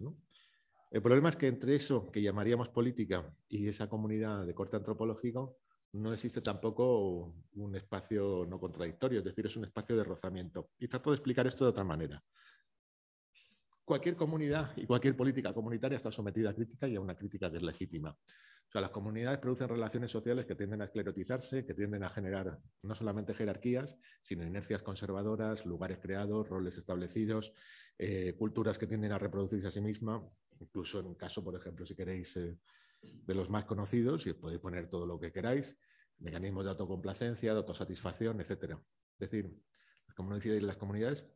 El 0.90 1.02
problema 1.02 1.28
es 1.28 1.36
que 1.36 1.48
entre 1.48 1.74
eso 1.74 2.10
que 2.10 2.22
llamaríamos 2.22 2.68
política 2.68 3.34
y 3.48 3.68
esa 3.68 3.88
comunidad 3.88 4.46
de 4.46 4.54
corte 4.54 4.76
antropológico 4.76 5.58
no 5.92 6.12
existe 6.12 6.40
tampoco 6.40 7.34
un 7.54 7.74
espacio 7.74 8.46
no 8.48 8.60
contradictorio, 8.60 9.20
es 9.20 9.24
decir, 9.24 9.46
es 9.46 9.56
un 9.56 9.64
espacio 9.64 9.96
de 9.96 10.04
rozamiento. 10.04 10.70
Y 10.78 10.88
trato 10.88 11.10
de 11.10 11.16
explicar 11.16 11.46
esto 11.46 11.64
de 11.64 11.70
otra 11.70 11.84
manera 11.84 12.22
cualquier 13.86 14.16
comunidad 14.16 14.72
y 14.76 14.84
cualquier 14.84 15.16
política 15.16 15.54
comunitaria 15.54 15.96
está 15.96 16.10
sometida 16.10 16.50
a 16.50 16.54
crítica 16.54 16.88
y 16.88 16.96
a 16.96 17.00
una 17.00 17.16
crítica 17.16 17.48
que 17.50 17.58
es 17.58 17.62
legítima. 17.62 18.10
O 18.10 18.70
sea, 18.70 18.80
las 18.80 18.90
comunidades 18.90 19.38
producen 19.38 19.68
relaciones 19.68 20.10
sociales 20.10 20.44
que 20.44 20.56
tienden 20.56 20.82
a 20.82 20.86
esclerotizarse, 20.86 21.64
que 21.64 21.72
tienden 21.72 22.02
a 22.02 22.10
generar 22.10 22.58
no 22.82 22.94
solamente 22.96 23.32
jerarquías, 23.32 23.96
sino 24.20 24.44
inercias 24.44 24.82
conservadoras, 24.82 25.64
lugares 25.64 25.98
creados, 26.02 26.48
roles 26.48 26.76
establecidos, 26.76 27.52
eh, 27.96 28.34
culturas 28.36 28.76
que 28.76 28.88
tienden 28.88 29.12
a 29.12 29.18
reproducirse 29.18 29.68
a 29.68 29.70
sí 29.70 29.80
mismas, 29.80 30.20
incluso 30.60 31.00
en 31.00 31.06
un 31.06 31.14
caso, 31.14 31.42
por 31.42 31.54
ejemplo, 31.54 31.86
si 31.86 31.94
queréis, 31.94 32.36
eh, 32.36 32.58
de 33.02 33.34
los 33.34 33.50
más 33.50 33.64
conocidos, 33.64 34.26
y 34.26 34.30
os 34.30 34.36
podéis 34.36 34.60
poner 34.60 34.88
todo 34.88 35.06
lo 35.06 35.18
que 35.18 35.32
queráis, 35.32 35.78
mecanismos 36.18 36.64
de 36.64 36.70
autocomplacencia, 36.70 37.52
de 37.52 37.58
autosatisfacción, 37.58 38.40
etc. 38.40 38.78
Es 39.18 39.30
decir, 39.30 39.54
como 40.14 40.34
decía, 40.34 40.58
las 40.60 40.76
comunidades 40.76 41.28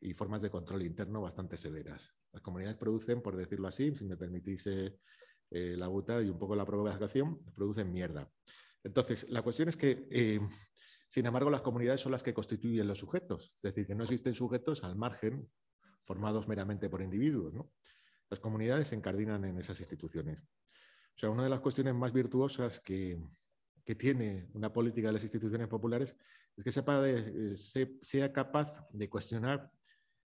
y 0.00 0.12
formas 0.14 0.42
de 0.42 0.50
control 0.50 0.82
interno 0.82 1.22
bastante 1.22 1.56
severas. 1.56 2.12
Las 2.32 2.42
comunidades 2.42 2.76
producen, 2.76 3.22
por 3.22 3.36
decirlo 3.36 3.68
así, 3.68 3.94
si 3.94 4.04
me 4.04 4.16
permitís 4.16 4.66
eh, 4.66 4.98
eh, 5.50 5.76
la 5.76 5.86
buta 5.86 6.20
y 6.20 6.28
un 6.28 6.38
poco 6.38 6.56
la 6.56 6.66
provocación, 6.66 7.42
producen 7.54 7.92
mierda. 7.92 8.30
Entonces, 8.82 9.28
la 9.30 9.42
cuestión 9.42 9.68
es 9.68 9.76
que, 9.76 10.40
sin 11.08 11.26
embargo, 11.26 11.50
las 11.50 11.62
comunidades 11.62 12.00
son 12.00 12.12
las 12.12 12.22
que 12.22 12.34
constituyen 12.34 12.86
los 12.86 12.98
sujetos, 12.98 13.54
es 13.56 13.62
decir, 13.62 13.86
que 13.86 13.94
no 13.94 14.04
existen 14.04 14.34
sujetos 14.34 14.84
al 14.84 14.96
margen 14.96 15.48
formados 16.06 16.48
meramente 16.48 16.88
por 16.88 17.02
individuos. 17.02 17.52
Las 18.30 18.40
comunidades 18.40 18.88
se 18.88 18.94
encardinan 18.94 19.44
en 19.44 19.58
esas 19.58 19.78
instituciones. 19.78 20.42
O 20.42 21.18
sea, 21.18 21.30
una 21.30 21.44
de 21.44 21.50
las 21.50 21.60
cuestiones 21.60 21.94
más 21.94 22.12
virtuosas 22.12 22.80
que, 22.80 23.18
que 23.84 23.94
tiene 23.94 24.48
una 24.52 24.72
política 24.72 25.08
de 25.08 25.14
las 25.14 25.22
instituciones 25.22 25.68
populares 25.68 26.16
es 26.56 26.64
que 26.64 26.72
sepa 26.72 27.02
sea 28.00 28.32
capaz 28.32 28.86
de 28.90 29.08
cuestionar 29.08 29.70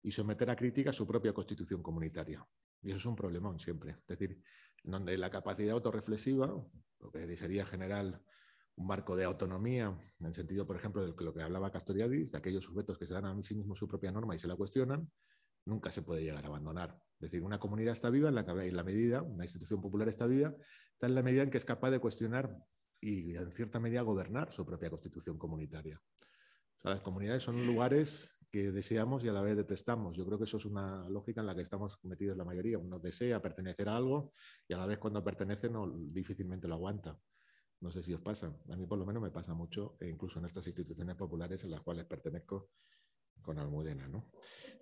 y 0.01 0.11
someter 0.11 0.49
a 0.49 0.55
crítica 0.55 0.93
su 0.93 1.05
propia 1.07 1.33
constitución 1.33 1.81
comunitaria. 1.81 2.45
Y 2.81 2.89
eso 2.89 2.97
es 2.97 3.05
un 3.05 3.15
problemón 3.15 3.59
siempre. 3.59 3.91
Es 3.91 4.07
decir, 4.07 4.41
donde 4.83 5.17
la 5.17 5.29
capacidad 5.29 5.73
autorreflexiva, 5.73 6.47
lo 6.99 7.11
que 7.11 7.35
sería 7.35 7.65
general 7.65 8.21
un 8.75 8.87
marco 8.87 9.15
de 9.15 9.25
autonomía, 9.25 9.87
en 10.19 10.25
el 10.25 10.33
sentido, 10.33 10.65
por 10.65 10.77
ejemplo, 10.77 11.05
de 11.05 11.23
lo 11.23 11.33
que 11.33 11.41
hablaba 11.41 11.71
Castoriadis, 11.71 12.31
de 12.31 12.37
aquellos 12.37 12.63
sujetos 12.63 12.97
que 12.97 13.05
se 13.05 13.13
dan 13.13 13.25
a 13.25 13.43
sí 13.43 13.55
mismos 13.55 13.77
su 13.77 13.87
propia 13.87 14.11
norma 14.11 14.35
y 14.35 14.39
se 14.39 14.47
la 14.47 14.55
cuestionan, 14.55 15.11
nunca 15.65 15.91
se 15.91 16.01
puede 16.01 16.23
llegar 16.23 16.45
a 16.45 16.47
abandonar. 16.47 16.97
Es 17.20 17.32
decir, 17.32 17.43
una 17.43 17.59
comunidad 17.59 17.91
está 17.91 18.09
viva 18.09 18.30
en 18.30 18.36
la, 18.36 18.41
en 18.41 18.76
la 18.76 18.84
medida, 18.84 19.22
una 19.22 19.43
institución 19.43 19.82
popular 19.82 20.07
está 20.07 20.26
viva, 20.26 20.55
está 20.93 21.07
en 21.07 21.15
la 21.15 21.22
medida 21.22 21.43
en 21.43 21.49
que 21.49 21.57
es 21.57 21.65
capaz 21.65 21.91
de 21.91 21.99
cuestionar 21.99 22.55
y, 23.01 23.36
en 23.36 23.51
cierta 23.51 23.78
medida, 23.82 24.01
gobernar 24.03 24.51
su 24.53 24.65
propia 24.65 24.89
constitución 24.89 25.38
comunitaria. 25.38 25.99
O 25.99 26.82
sea, 26.82 26.91
las 26.91 27.01
comunidades 27.01 27.43
son 27.43 27.65
lugares 27.67 28.38
que 28.49 28.72
deseamos 28.72 29.24
y 29.26 29.28
a 29.28 29.34
la 29.34 29.41
vez 29.41 29.57
detestamos. 29.57 30.15
Yo 30.15 30.26
creo 30.26 30.38
que 30.38 30.45
eso 30.45 30.55
es 30.55 30.65
una 30.65 31.07
lógica 31.09 31.41
en 31.41 31.47
la 31.47 31.55
que 31.55 31.61
estamos 31.61 31.99
metidos 32.03 32.38
la 32.38 32.45
mayoría. 32.45 32.78
Uno 32.78 32.99
desea 32.99 33.41
pertenecer 33.41 33.89
a 33.89 33.97
algo 33.97 34.32
y 34.65 34.74
a 34.74 34.78
la 34.78 34.86
vez 34.86 34.97
cuando 34.97 35.22
pertenece 35.22 35.70
no, 35.70 35.89
difícilmente 35.89 36.70
lo 36.70 36.76
aguanta. 36.76 37.20
No 37.82 37.91
sé 37.91 38.01
si 38.01 38.13
os 38.13 38.22
pasa. 38.22 38.57
A 38.70 38.76
mí 38.78 38.86
por 38.86 38.97
lo 38.97 39.05
menos 39.05 39.22
me 39.22 39.30
pasa 39.30 39.53
mucho, 39.53 39.97
e 39.99 40.07
incluso 40.07 40.39
en 40.39 40.45
estas 40.45 40.65
instituciones 40.67 41.15
populares 41.15 41.63
en 41.65 41.72
las 41.72 41.82
cuales 41.82 42.05
pertenezco 42.05 42.72
con 43.41 43.59
Almudena. 43.59 44.07
¿no? 44.07 44.32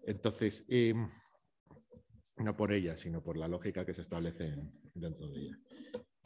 Entonces, 0.04 0.66
em, 0.70 1.10
no 2.38 2.56
por 2.56 2.72
ella, 2.72 2.98
sino 2.98 3.24
por 3.24 3.38
la 3.38 3.48
lógica 3.48 3.86
que 3.86 3.94
se 3.94 4.02
establece 4.02 4.56
dentro 4.94 5.28
de 5.28 5.42
ella. 5.42 5.60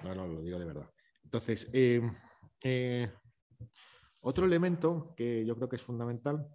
No, 0.04 0.16
no, 0.16 0.28
lo 0.28 0.42
digo 0.42 0.60
de 0.60 0.66
verdad. 0.66 0.90
Entonces, 1.24 1.70
em, 1.74 2.14
eh, 2.64 3.12
otro 4.22 4.46
elemento 4.46 5.14
que 5.16 5.46
yo 5.46 5.56
creo 5.56 5.70
que 5.70 5.76
es 5.78 5.84
fundamental 5.84 6.48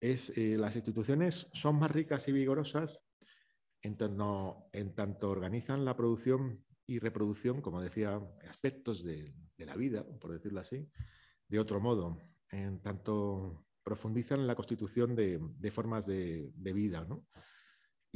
es 0.00 0.30
eh, 0.36 0.56
las 0.56 0.76
instituciones 0.76 1.48
son 1.52 1.76
más 1.78 1.90
ricas 1.90 2.28
y 2.28 2.32
vigorosas 2.32 3.04
en, 3.82 3.96
en, 4.72 4.94
tanto 4.94 5.30
organizan 5.30 5.84
la 5.84 5.96
producción 5.96 6.64
y 6.86 6.98
reproducción, 6.98 7.60
como 7.60 7.80
decía, 7.80 8.20
aspectos 8.48 9.04
de, 9.04 9.34
la 9.58 9.76
vida, 9.76 10.06
por 10.20 10.32
decirlo 10.32 10.60
así, 10.60 10.88
de 11.48 11.58
otro 11.58 11.80
modo, 11.80 12.16
en 12.50 12.80
tanto 12.80 13.66
profundizan 13.82 14.46
la 14.46 14.54
constitución 14.54 15.16
de, 15.16 15.70
formas 15.70 16.06
de, 16.06 16.52
vida. 16.56 17.06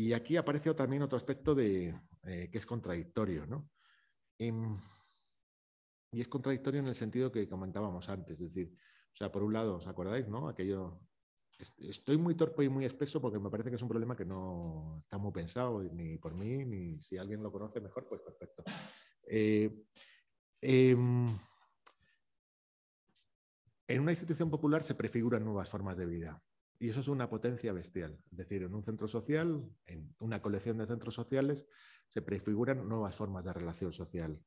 Y 0.03 0.15
aquí 0.15 0.37
aparece 0.37 0.75
también 0.75 1.03
otro 1.03 1.17
aspecto 1.17 1.55
de, 1.55 1.95
eh, 2.25 2.49
que 2.51 2.59
es 2.59 2.67
contradictorio. 2.67 3.47
¿no? 3.47 3.71
Em, 4.37 4.77
y 6.11 6.21
es 6.21 6.27
contradictorio 6.27 6.81
en 6.81 6.89
el 6.89 6.97
sentido 6.97 7.31
que 7.31 7.49
comentábamos 7.49 8.09
antes, 8.09 8.41
es 8.41 8.53
decir, 8.53 8.75
o 8.75 9.17
sea, 9.17 9.31
por 9.31 9.45
un 9.45 9.53
lado, 9.53 9.77
¿os 9.77 9.87
acordáis, 9.87 10.27
no? 10.27 10.49
Aquello 10.49 11.01
estoy 11.79 12.17
muy 12.17 12.35
torpe 12.35 12.65
y 12.65 12.69
muy 12.69 12.85
espeso 12.85 13.21
porque 13.21 13.39
me 13.39 13.49
parece 13.49 13.71
que 13.71 13.77
es 13.77 13.83
un 13.83 13.89
problema 13.89 14.17
que 14.17 14.25
no 14.25 14.99
está 15.05 15.19
muy 15.19 15.31
pensado 15.31 15.81
ni 15.85 16.19
por 16.19 16.35
mí, 16.35 16.65
ni 16.65 17.01
si 17.01 17.17
alguien 17.17 17.41
lo 17.41 17.53
conoce 17.53 17.81
mejor, 17.81 18.09
pues 18.09 18.23
perfecto. 18.23 18.65
Eh, 19.25 19.85
em, 20.61 21.39
en 23.87 24.01
una 24.01 24.11
institución 24.11 24.51
popular 24.51 24.83
se 24.83 24.97
prefiguran 24.97 25.45
nuevas 25.45 25.69
formas 25.69 25.97
de 25.97 26.07
vida 26.07 26.43
y 26.83 26.91
eso 26.91 27.01
es 27.01 27.09
una 27.09 27.31
potencia 27.31 27.73
bestial. 27.73 28.19
Es 28.31 28.39
decir, 28.39 28.63
en 28.63 28.75
un 28.75 28.83
centro 28.83 29.09
social, 29.09 29.65
en 29.87 30.15
una 30.19 30.43
colección 30.43 30.79
de 30.79 30.87
centros 30.87 31.15
sociales, 31.15 31.67
se 32.09 32.23
prefiguran 32.23 32.89
nuevas 32.89 33.15
formas 33.15 33.45
de 33.45 33.53
relación 33.53 33.93
social 33.93 34.41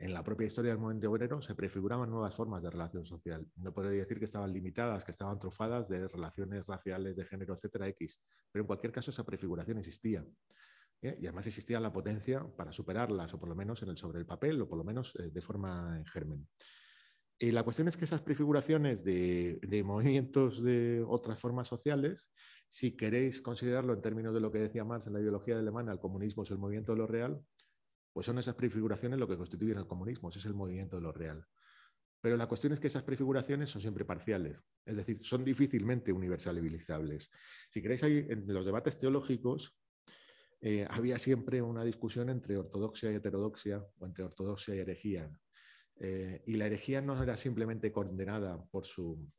en 0.00 0.14
la 0.14 0.24
propia 0.24 0.46
historia 0.46 0.70
del 0.70 0.80
movimiento 0.80 1.10
obrero 1.10 1.42
se 1.42 1.54
prefiguraban 1.54 2.08
nuevas 2.08 2.34
formas 2.34 2.62
de 2.62 2.70
relación 2.70 3.04
social. 3.04 3.46
No 3.56 3.74
podría 3.74 4.00
decir 4.00 4.18
que 4.18 4.24
estaban 4.24 4.50
limitadas, 4.50 5.04
que 5.04 5.10
estaban 5.10 5.38
trufadas 5.38 5.90
de 5.90 6.08
relaciones 6.08 6.66
raciales, 6.66 7.16
de 7.16 7.24
género, 7.26 7.52
etcétera, 7.52 7.86
X. 7.88 8.22
Pero 8.50 8.62
en 8.62 8.66
cualquier 8.66 8.92
caso 8.94 9.10
esa 9.10 9.24
prefiguración 9.24 9.76
existía. 9.76 10.24
¿eh? 11.02 11.18
Y 11.20 11.26
además 11.26 11.46
existía 11.48 11.78
la 11.80 11.92
potencia 11.92 12.42
para 12.56 12.72
superarlas, 12.72 13.34
o 13.34 13.38
por 13.38 13.50
lo 13.50 13.54
menos 13.54 13.82
en 13.82 13.90
el, 13.90 13.98
sobre 13.98 14.18
el 14.18 14.26
papel, 14.26 14.62
o 14.62 14.68
por 14.68 14.78
lo 14.78 14.84
menos 14.84 15.14
eh, 15.16 15.30
de 15.30 15.42
forma 15.42 15.98
en 15.98 16.06
germen. 16.06 16.48
Y 17.42 17.52
la 17.52 17.62
cuestión 17.62 17.88
es 17.88 17.96
que 17.96 18.04
esas 18.04 18.20
prefiguraciones 18.20 19.02
de, 19.02 19.82
movimientos 19.82 20.62
de 20.62 21.02
otras 21.08 21.40
formas 21.40 21.68
sociales, 21.68 22.30
si 22.68 22.94
queréis 22.94 23.40
considerarlo 23.40 23.94
en 23.94 24.02
términos 24.02 24.34
de 24.34 24.40
lo 24.40 24.52
que 24.52 24.58
decía 24.58 24.84
Marx 24.84 25.06
en 25.06 25.14
la 25.14 25.20
ideología 25.20 25.58
alemana, 25.58 25.90
el 25.90 25.98
comunismo 25.98 26.42
es 26.42 26.50
el 26.50 26.58
movimiento 26.58 26.92
de 26.92 26.98
lo 26.98 27.06
real, 27.06 27.42
pues 28.12 28.26
son 28.26 28.38
esas 28.38 28.56
prefiguraciones 28.56 29.18
lo 29.18 29.26
que 29.26 29.38
constituyen 29.38 29.78
el 29.78 29.86
comunismo, 29.86 30.28
es 30.28 30.44
el 30.44 30.52
movimiento 30.52 30.96
de 30.96 31.02
lo 31.02 31.12
real. 31.12 31.46
Pero 32.20 32.36
la 32.36 32.46
cuestión 32.46 32.74
es 32.74 32.80
que 32.80 32.88
esas 32.88 33.04
prefiguraciones 33.04 33.70
son 33.70 33.80
siempre 33.80 34.04
parciales, 34.04 34.58
es 34.84 34.96
decir, 34.96 35.20
son 35.22 35.42
difícilmente 35.42 36.12
universalizables. 36.12 37.30
Si 37.70 37.80
queréis, 37.80 38.02
ahí, 38.02 38.26
en 38.28 38.52
los 38.52 38.66
debates 38.66 38.98
teológicos 38.98 39.80
eh, 40.60 40.86
había 40.90 41.18
siempre 41.18 41.62
una 41.62 41.84
discusión 41.84 42.28
entre 42.28 42.58
ortodoxia 42.58 43.10
y 43.10 43.14
heterodoxia 43.14 43.82
o 43.98 44.04
entre 44.04 44.24
ortodoxia 44.24 44.74
y 44.74 44.80
herejía. 44.80 45.30
Eh, 46.02 46.42
y 46.46 46.54
la 46.54 46.66
herejía 46.66 47.02
no 47.02 47.22
era 47.22 47.36
simplemente 47.36 47.92
condenada 47.92 48.64
por, 48.70 48.86
su, 48.86 49.30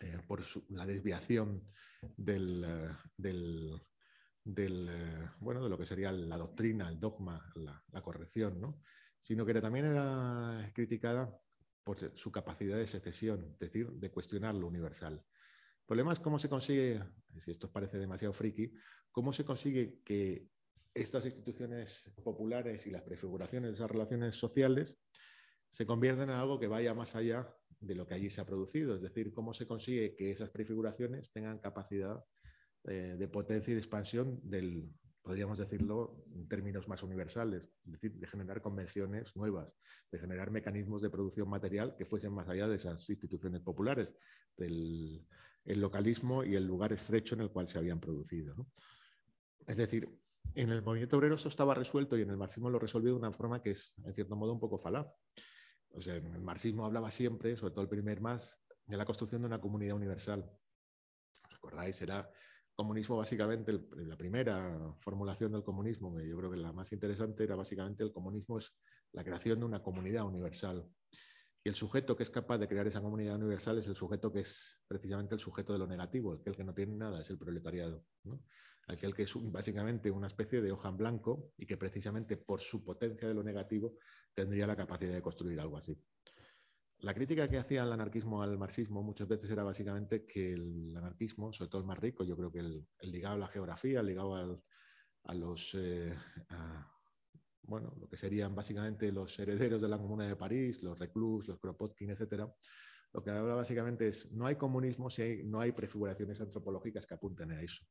eh, 0.00 0.20
por 0.28 0.40
la 0.68 0.86
desviación 0.86 1.68
del, 2.16 2.64
del, 3.16 3.80
eh, 4.88 5.30
bueno, 5.40 5.64
de 5.64 5.68
lo 5.68 5.76
que 5.76 5.84
sería 5.84 6.12
la 6.12 6.38
doctrina, 6.38 6.88
el 6.88 7.00
dogma, 7.00 7.52
la, 7.56 8.02
corrección, 8.02 8.60
¿no? 8.60 8.78
sino 9.18 9.44
que 9.44 9.60
también 9.60 9.86
era 9.86 10.70
criticada 10.72 11.36
por 11.82 12.16
su 12.16 12.30
capacidad 12.30 12.76
de 12.76 12.86
secesión, 12.86 13.50
es 13.54 13.58
decir, 13.58 13.90
de 13.90 14.12
cuestionar 14.12 14.54
lo 14.54 14.68
universal. 14.68 15.14
El 15.14 15.86
problema 15.86 16.12
es 16.12 16.20
cómo 16.20 16.38
se 16.38 16.48
consigue, 16.48 17.02
si 17.38 17.50
esto 17.50 17.70
parece 17.70 17.98
demasiado 17.98 18.32
friki, 18.32 18.72
cómo 19.10 19.32
se 19.32 19.44
consigue 19.44 20.00
que 20.04 20.48
estas 20.94 21.24
instituciones 21.24 22.12
populares 22.22 22.86
y 22.86 22.90
las 22.90 23.02
prefiguraciones 23.02 23.70
de 23.70 23.74
esas 23.74 23.90
relaciones 23.90 24.36
sociales 24.36 25.00
se 25.74 25.86
convierten 25.86 26.30
en 26.30 26.36
algo 26.36 26.60
que 26.60 26.68
vaya 26.68 26.94
más 26.94 27.16
allá 27.16 27.52
de 27.80 27.96
lo 27.96 28.06
que 28.06 28.14
allí 28.14 28.30
se 28.30 28.40
ha 28.40 28.46
producido. 28.46 28.94
Es 28.94 29.02
decir, 29.02 29.32
cómo 29.34 29.52
se 29.52 29.66
consigue 29.66 30.14
que 30.14 30.30
esas 30.30 30.50
prefiguraciones 30.50 31.32
tengan 31.32 31.58
capacidad 31.58 32.24
eh, 32.84 33.16
de 33.18 33.28
potencia 33.28 33.72
y 33.72 33.74
de 33.74 33.80
expansión 33.80 34.38
del, 34.44 34.88
podríamos 35.20 35.58
decirlo 35.58 36.22
en 36.32 36.46
términos 36.46 36.86
más 36.86 37.02
universales, 37.02 37.64
es 37.86 37.92
decir, 37.92 38.12
de 38.12 38.26
generar 38.28 38.62
convenciones 38.62 39.34
nuevas, 39.34 39.74
de 40.12 40.20
generar 40.20 40.52
mecanismos 40.52 41.02
de 41.02 41.10
producción 41.10 41.48
material 41.48 41.96
que 41.96 42.06
fuesen 42.06 42.32
más 42.32 42.48
allá 42.48 42.68
de 42.68 42.76
esas 42.76 43.10
instituciones 43.10 43.60
populares, 43.60 44.14
del 44.56 45.26
localismo 45.64 46.44
y 46.44 46.54
el 46.54 46.68
lugar 46.68 46.92
estrecho 46.92 47.34
en 47.34 47.40
el 47.40 47.50
cual 47.50 47.66
se 47.66 47.78
habían 47.78 47.98
producido. 47.98 48.54
Es 49.66 49.76
decir, 49.76 50.08
en 50.54 50.70
el 50.70 50.82
movimiento 50.82 51.16
obrero 51.16 51.34
eso 51.34 51.48
estaba 51.48 51.74
resuelto 51.74 52.16
y 52.16 52.22
en 52.22 52.30
el 52.30 52.36
marxismo 52.36 52.70
lo 52.70 52.78
resolvió 52.78 53.10
de 53.10 53.18
una 53.18 53.32
forma 53.32 53.60
que 53.60 53.72
es, 53.72 53.96
en 54.04 54.14
cierto 54.14 54.36
modo, 54.36 54.52
un 54.52 54.60
poco 54.60 54.78
falaz. 54.78 55.08
O 55.94 56.00
sea, 56.00 56.16
el 56.16 56.42
marxismo 56.42 56.84
hablaba 56.84 57.10
siempre, 57.10 57.56
sobre 57.56 57.72
todo 57.72 57.82
el 57.82 57.88
primer 57.88 58.20
más, 58.20 58.60
de 58.86 58.96
la 58.96 59.04
construcción 59.04 59.42
de 59.42 59.46
una 59.46 59.60
comunidad 59.60 59.96
universal. 59.96 60.50
¿Os 61.48 61.54
acordáis? 61.54 62.00
Era 62.02 62.28
comunismo 62.74 63.16
básicamente, 63.16 63.72
la 63.96 64.16
primera 64.16 64.94
formulación 65.00 65.52
del 65.52 65.62
comunismo, 65.62 66.18
yo 66.20 66.36
creo 66.36 66.50
que 66.50 66.56
la 66.56 66.72
más 66.72 66.92
interesante 66.92 67.44
era 67.44 67.54
básicamente 67.54 68.02
el 68.02 68.12
comunismo 68.12 68.58
es 68.58 68.76
la 69.12 69.22
creación 69.22 69.60
de 69.60 69.66
una 69.66 69.82
comunidad 69.82 70.26
universal. 70.26 70.84
Y 71.62 71.68
el 71.68 71.74
sujeto 71.74 72.16
que 72.16 72.24
es 72.24 72.30
capaz 72.30 72.58
de 72.58 72.68
crear 72.68 72.86
esa 72.86 73.00
comunidad 73.00 73.36
universal 73.36 73.78
es 73.78 73.86
el 73.86 73.94
sujeto 73.94 74.32
que 74.32 74.40
es 74.40 74.84
precisamente 74.86 75.34
el 75.34 75.40
sujeto 75.40 75.72
de 75.72 75.78
lo 75.78 75.86
negativo, 75.86 76.42
el 76.44 76.56
que 76.56 76.64
no 76.64 76.74
tiene 76.74 76.96
nada, 76.96 77.22
es 77.22 77.30
el 77.30 77.38
proletariado. 77.38 78.04
Aquel 78.86 79.14
que 79.14 79.22
es 79.22 79.32
básicamente 79.50 80.10
una 80.10 80.26
especie 80.26 80.60
de 80.60 80.72
hoja 80.72 80.88
en 80.88 80.96
blanco 80.96 81.52
y 81.56 81.66
que 81.66 81.76
precisamente 81.76 82.36
por 82.36 82.60
su 82.60 82.84
potencia 82.84 83.26
de 83.26 83.34
lo 83.34 83.42
negativo 83.42 83.96
tendría 84.34 84.66
la 84.66 84.76
capacidad 84.76 85.14
de 85.14 85.22
construir 85.22 85.58
algo 85.60 85.76
así. 85.76 85.96
La 86.98 87.12
crítica 87.12 87.48
que 87.48 87.58
hacía 87.58 87.82
el 87.82 87.92
anarquismo 87.92 88.42
al 88.42 88.56
marxismo 88.56 89.02
muchas 89.02 89.28
veces 89.28 89.50
era 89.50 89.62
básicamente 89.62 90.24
que 90.24 90.52
el 90.52 90.96
anarquismo, 90.96 91.52
sobre 91.52 91.68
todo 91.68 91.80
el 91.80 91.86
más 91.86 91.98
rico, 91.98 92.24
yo 92.24 92.36
creo 92.36 92.50
que 92.50 92.60
el, 92.60 92.86
ligado 93.02 93.34
a 93.34 93.38
la 93.38 93.48
geografía, 93.48 94.00
el 94.00 94.06
ligado 94.06 94.34
a 95.24 95.34
los, 95.34 95.74
eh, 95.74 96.16
bueno, 97.62 97.94
lo 98.00 98.08
que 98.08 98.16
serían 98.16 98.54
básicamente 98.54 99.12
los 99.12 99.38
herederos 99.38 99.82
de 99.82 99.88
la 99.88 99.98
Comuna 99.98 100.26
de 100.26 100.36
París, 100.36 100.82
los 100.82 100.98
Reclus, 100.98 101.48
los 101.48 101.58
Kropotkin, 101.58 102.10
etcétera, 102.10 102.50
lo 103.12 103.22
que 103.22 103.30
habla 103.30 103.54
básicamente 103.54 104.08
es 104.08 104.32
no 104.32 104.46
hay 104.46 104.56
comunismo 104.56 105.10
si 105.10 105.44
no 105.44 105.60
hay 105.60 105.72
prefiguraciones 105.72 106.40
antropológicas 106.40 107.06
que 107.06 107.14
apunten 107.14 107.52
a 107.52 107.60
eso. 107.60 107.84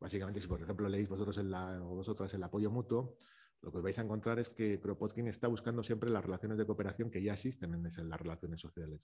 Básicamente, 0.00 0.40
si 0.40 0.48
por 0.48 0.62
ejemplo 0.62 0.88
leéis 0.88 1.08
vosotros 1.08 1.36
en 1.38 1.50
la, 1.50 1.82
o 1.82 1.94
vosotras 1.94 2.32
el 2.32 2.42
apoyo 2.42 2.70
mutuo, 2.70 3.18
lo 3.62 3.70
que 3.70 3.78
os 3.78 3.84
vais 3.84 3.98
a 3.98 4.02
encontrar 4.02 4.38
es 4.38 4.48
que 4.48 4.80
Kropotkin 4.80 5.28
está 5.28 5.46
buscando 5.46 5.82
siempre 5.82 6.08
las 6.08 6.24
relaciones 6.24 6.56
de 6.56 6.64
cooperación 6.64 7.10
que 7.10 7.22
ya 7.22 7.34
existen 7.34 7.74
en, 7.74 8.08
las 8.08 8.20
relaciones 8.20 8.60
sociales. 8.60 9.02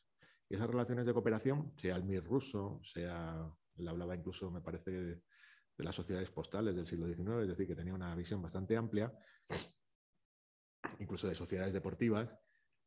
Y 0.49 0.55
esas 0.55 0.68
relaciones 0.68 1.05
de 1.05 1.12
cooperación, 1.12 1.74
sea 1.76 1.97
el 1.97 2.05
MIR 2.05 2.24
ruso, 2.24 2.80
sea, 2.82 3.53
él 3.76 3.88
hablaba 3.88 4.14
incluso, 4.16 4.51
me 4.51 4.62
parece, 4.62 4.90
de, 4.90 5.22
las 5.76 5.94
sociedades 5.94 6.30
postales 6.30 6.74
del 6.74 6.86
siglo 6.86 7.07
XIX, 7.07 7.42
es 7.42 7.49
decir, 7.49 7.66
que 7.66 7.76
tenía 7.76 7.92
una 7.92 8.14
visión 8.14 8.40
bastante 8.40 8.78
amplia, 8.78 9.12
incluso 10.99 11.28
de 11.28 11.34
sociedades 11.34 11.74
deportivas, 11.74 12.38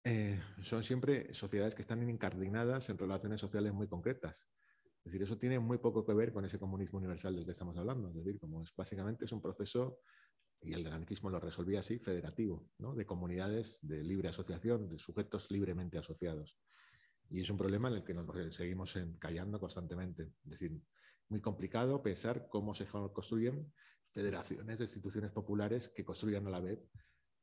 eh, 0.04 0.42
son 0.64 0.84
siempre 0.84 1.32
sociedades 1.32 1.76
que 1.76 1.84
están 1.84 2.08
incardinadas 2.10 2.90
en 2.90 2.98
relaciones 2.98 3.42
sociales 3.42 3.74
muy 3.74 3.88
concretas. 3.88 4.50
Es 5.00 5.12
decir, 5.12 5.24
eso 5.24 5.38
tiene 5.38 5.60
muy 5.60 5.78
poco 5.78 6.06
que 6.06 6.14
ver 6.14 6.34
con 6.34 6.46
ese 6.46 6.60
comunismo 6.60 7.00
universal 7.00 7.36
del 7.36 7.46
que 7.46 7.52
estamos 7.52 7.78
hablando. 7.78 8.10
Es 8.10 8.16
decir, 8.16 8.40
como 8.40 8.62
es 8.62 8.74
básicamente 8.76 9.26
es 9.26 9.32
un 9.32 9.42
proceso 9.42 10.00
y 10.62 10.74
el 10.74 10.86
anarquismo 10.86 11.30
lo 11.30 11.40
resolvía 11.40 11.80
así, 11.80 12.00
federativo, 12.00 12.68
de 12.78 13.06
comunidades 13.06 13.80
de 13.82 14.04
libre 14.04 14.30
asociación, 14.30 14.90
de 14.90 15.00
sujetos 15.00 15.50
libremente 15.50 15.98
asociados. 15.98 16.60
Y 17.30 17.42
es 17.42 17.50
un 17.50 17.58
problema 17.58 17.90
en 17.90 17.96
el 17.96 18.04
que 18.04 18.14
nos 18.14 18.56
seguimos 18.56 18.96
encallando 18.96 19.60
constantemente. 19.60 20.34
Es 20.44 20.52
decir, 20.52 20.82
muy 21.30 21.42
complicado 21.42 22.02
pensar 22.02 22.48
cómo 22.50 22.74
se 22.74 22.86
construyen 22.88 23.72
federaciones 24.12 24.80
de 24.80 24.86
instituciones 24.86 25.32
populares 25.32 25.90
que 25.90 26.04
construyan 26.04 26.48
a 26.48 26.50
la 26.50 26.60
vez 26.60 26.80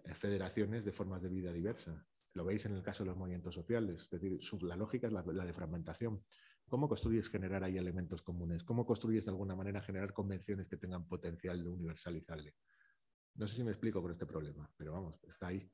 eh, 0.04 0.14
federaciones 0.14 0.84
de 0.84 0.92
formas 0.92 1.22
de 1.22 1.28
vida 1.28 1.52
diversa. 1.52 2.04
Lo 2.34 2.44
veis 2.44 2.66
en 2.66 2.72
el 2.72 2.82
caso 2.82 3.04
de 3.04 3.10
los 3.10 3.16
movimientos 3.16 3.54
sociales. 3.54 4.02
Es 4.02 4.10
decir, 4.10 4.38
la 4.62 4.76
lógica 4.76 5.06
es 5.06 5.12
la, 5.12 5.22
la 5.24 5.46
de 5.46 5.52
fragmentación. 5.52 6.22
¿Cómo 6.68 6.88
construyes 6.88 7.28
generar 7.28 7.62
ahí 7.62 7.78
elementos 7.78 8.22
comunes? 8.22 8.64
¿Cómo 8.64 8.84
construyes 8.84 9.24
de 9.24 9.30
alguna 9.30 9.54
manera 9.54 9.80
generar 9.80 10.12
convenciones 10.12 10.66
que 10.66 10.76
tengan 10.76 11.06
potencial 11.06 11.62
de 11.62 11.68
universalizable? 11.68 12.56
No 13.34 13.46
sé 13.46 13.56
si 13.56 13.64
me 13.64 13.70
explico 13.70 14.02
con 14.02 14.10
este 14.10 14.26
problema, 14.26 14.68
pero 14.76 14.92
vamos, 14.92 15.22
está 15.24 15.48
ahí. 15.48 15.70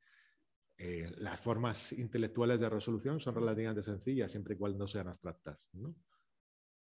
Eh, 0.76 1.10
las 1.18 1.40
formas 1.40 1.92
intelectuales 1.92 2.60
de 2.60 2.68
resolución 2.68 3.20
son 3.20 3.34
relativamente 3.34 3.82
sencillas, 3.82 4.32
siempre 4.32 4.54
y 4.54 4.58
cuando 4.58 4.78
no 4.78 4.86
sean 4.86 5.08
abstractas, 5.08 5.68
¿no? 5.72 5.94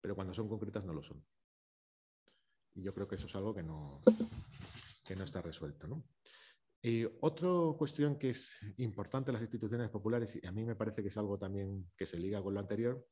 pero 0.00 0.14
cuando 0.14 0.32
son 0.32 0.48
concretas 0.48 0.84
no 0.84 0.94
lo 0.94 1.02
son. 1.02 1.24
Y 2.74 2.82
yo 2.82 2.94
creo 2.94 3.06
que 3.06 3.16
eso 3.16 3.26
es 3.26 3.34
algo 3.36 3.54
que 3.54 3.62
no, 3.62 4.00
que 5.04 5.14
no 5.14 5.24
está 5.24 5.42
resuelto. 5.42 5.86
¿no? 5.86 6.04
Y 6.82 7.04
otra 7.20 7.48
cuestión 7.76 8.18
que 8.18 8.30
es 8.30 8.74
importante 8.78 9.30
en 9.30 9.34
las 9.34 9.42
instituciones 9.42 9.90
populares, 9.90 10.38
y 10.42 10.46
a 10.46 10.52
mí 10.52 10.64
me 10.64 10.76
parece 10.76 11.02
que 11.02 11.08
es 11.08 11.16
algo 11.16 11.38
también 11.38 11.90
que 11.96 12.06
se 12.06 12.18
liga 12.18 12.42
con 12.42 12.54
lo 12.54 12.60
anterior, 12.60 13.06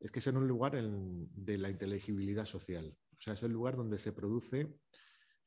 es 0.00 0.10
que 0.10 0.18
es 0.18 0.26
en 0.26 0.36
un 0.36 0.48
lugar 0.48 0.72
de 0.74 1.58
la 1.58 1.70
inteligibilidad 1.70 2.44
social. 2.44 2.96
O 3.12 3.20
sea, 3.20 3.34
es 3.34 3.42
el 3.42 3.52
lugar 3.52 3.76
donde 3.76 3.98
se 3.98 4.12
produce 4.12 4.76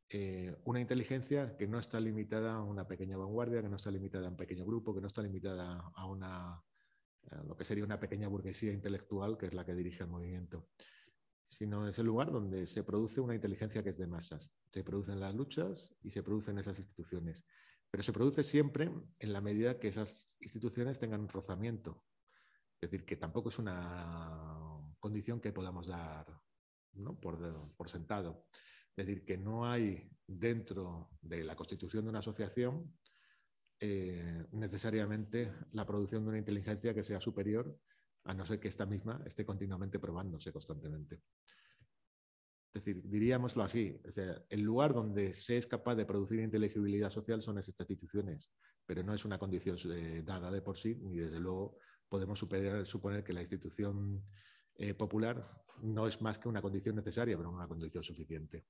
eh, 0.09 0.55
una 0.63 0.79
inteligencia 0.79 1.57
que 1.57 1.67
no 1.67 1.79
está 1.79 1.99
limitada 1.99 2.55
a 2.55 2.63
una 2.63 2.87
pequeña 2.87 3.17
vanguardia, 3.17 3.61
que 3.61 3.69
no 3.69 3.75
está 3.75 3.91
limitada 3.91 4.27
a 4.27 4.31
un 4.31 4.37
pequeño 4.37 4.65
grupo, 4.65 4.95
que 4.95 5.01
no 5.01 5.07
está 5.07 5.21
limitada 5.21 5.91
a 5.93 6.05
una 6.07 6.63
lo 7.45 7.55
que 7.55 7.63
sería 7.63 7.83
una 7.83 7.99
pequeña 7.99 8.27
burguesía 8.27 8.71
intelectual 8.71 9.37
que 9.37 9.47
es 9.47 9.53
la 9.53 9.65
que 9.65 9.75
dirige 9.75 10.03
el 10.03 10.09
movimiento, 10.09 10.69
sino 11.47 11.87
es 11.87 11.99
el 11.99 12.05
lugar 12.05 12.31
donde 12.31 12.67
se 12.67 12.83
produce 12.83 13.21
una 13.21 13.35
inteligencia 13.35 13.83
que 13.83 13.89
es 13.89 13.97
de 13.97 14.07
masas. 14.07 14.51
Se 14.69 14.83
producen 14.83 15.19
las 15.19 15.35
luchas 15.35 15.95
y 16.03 16.11
se 16.11 16.23
producen 16.23 16.57
esas 16.57 16.77
instituciones, 16.77 17.45
pero 17.89 18.03
se 18.03 18.13
produce 18.13 18.43
siempre 18.43 18.91
en 19.19 19.33
la 19.33 19.41
medida 19.41 19.79
que 19.79 19.89
esas 19.89 20.37
instituciones 20.39 20.99
tengan 20.99 21.21
un 21.21 21.29
rozamiento. 21.29 22.03
Es 22.79 22.91
decir, 22.91 23.05
que 23.05 23.17
tampoco 23.17 23.49
es 23.49 23.59
una 23.59 24.93
condición 24.99 25.39
que 25.39 25.51
podamos 25.51 25.87
dar 25.87 26.25
por, 27.21 27.75
por 27.75 27.89
sentado. 27.89 28.45
Es 28.95 29.05
decir, 29.05 29.25
que 29.25 29.37
no 29.37 29.65
hay 29.65 30.09
dentro 30.25 31.09
de 31.21 31.43
la 31.43 31.55
constitución 31.55 32.03
de 32.05 32.09
una 32.09 32.19
asociación 32.19 32.93
eh, 33.79 34.43
necesariamente 34.53 35.53
la 35.73 35.85
producción 35.85 36.23
de 36.23 36.29
una 36.29 36.39
inteligencia 36.39 36.95
que 36.95 37.03
sea 37.03 37.21
superior, 37.21 37.79
a 38.23 38.33
no 38.33 38.45
ser 38.45 38.59
que 38.59 38.67
esta 38.67 38.85
misma 38.85 39.21
esté 39.25 39.45
continuamente 39.45 39.99
probándose 39.99 40.51
constantemente. 40.51 41.21
Es 42.73 42.83
decir, 42.83 43.01
diríamoslo 43.07 43.63
así, 43.63 43.99
el 44.49 44.61
lugar 44.61 44.93
donde 44.93 45.33
se 45.33 45.57
es 45.57 45.67
capaz 45.67 45.95
de 45.95 46.05
producir 46.05 46.39
inteligibilidad 46.39 47.09
social 47.09 47.41
son 47.41 47.59
estas 47.59 47.79
instituciones, 47.79 48.51
pero 48.85 49.03
no 49.03 49.13
es 49.13 49.25
una 49.25 49.39
condición 49.39 49.77
eh, 49.91 50.23
dada 50.25 50.51
de 50.51 50.61
por 50.61 50.77
sí, 50.77 50.95
ni 50.95 51.17
desde 51.17 51.39
luego 51.39 51.79
podemos 52.09 52.39
suponer 52.39 53.23
que 53.23 53.33
la 53.33 53.41
institución 53.41 54.23
eh, 54.75 54.93
popular 54.93 55.43
no 55.81 56.07
es 56.07 56.21
más 56.21 56.39
que 56.39 56.49
una 56.49 56.61
condición 56.61 56.95
necesaria, 56.95 57.37
pero 57.37 57.49
no 57.49 57.57
una 57.57 57.67
condición 57.67 58.03
suficiente. 58.03 58.65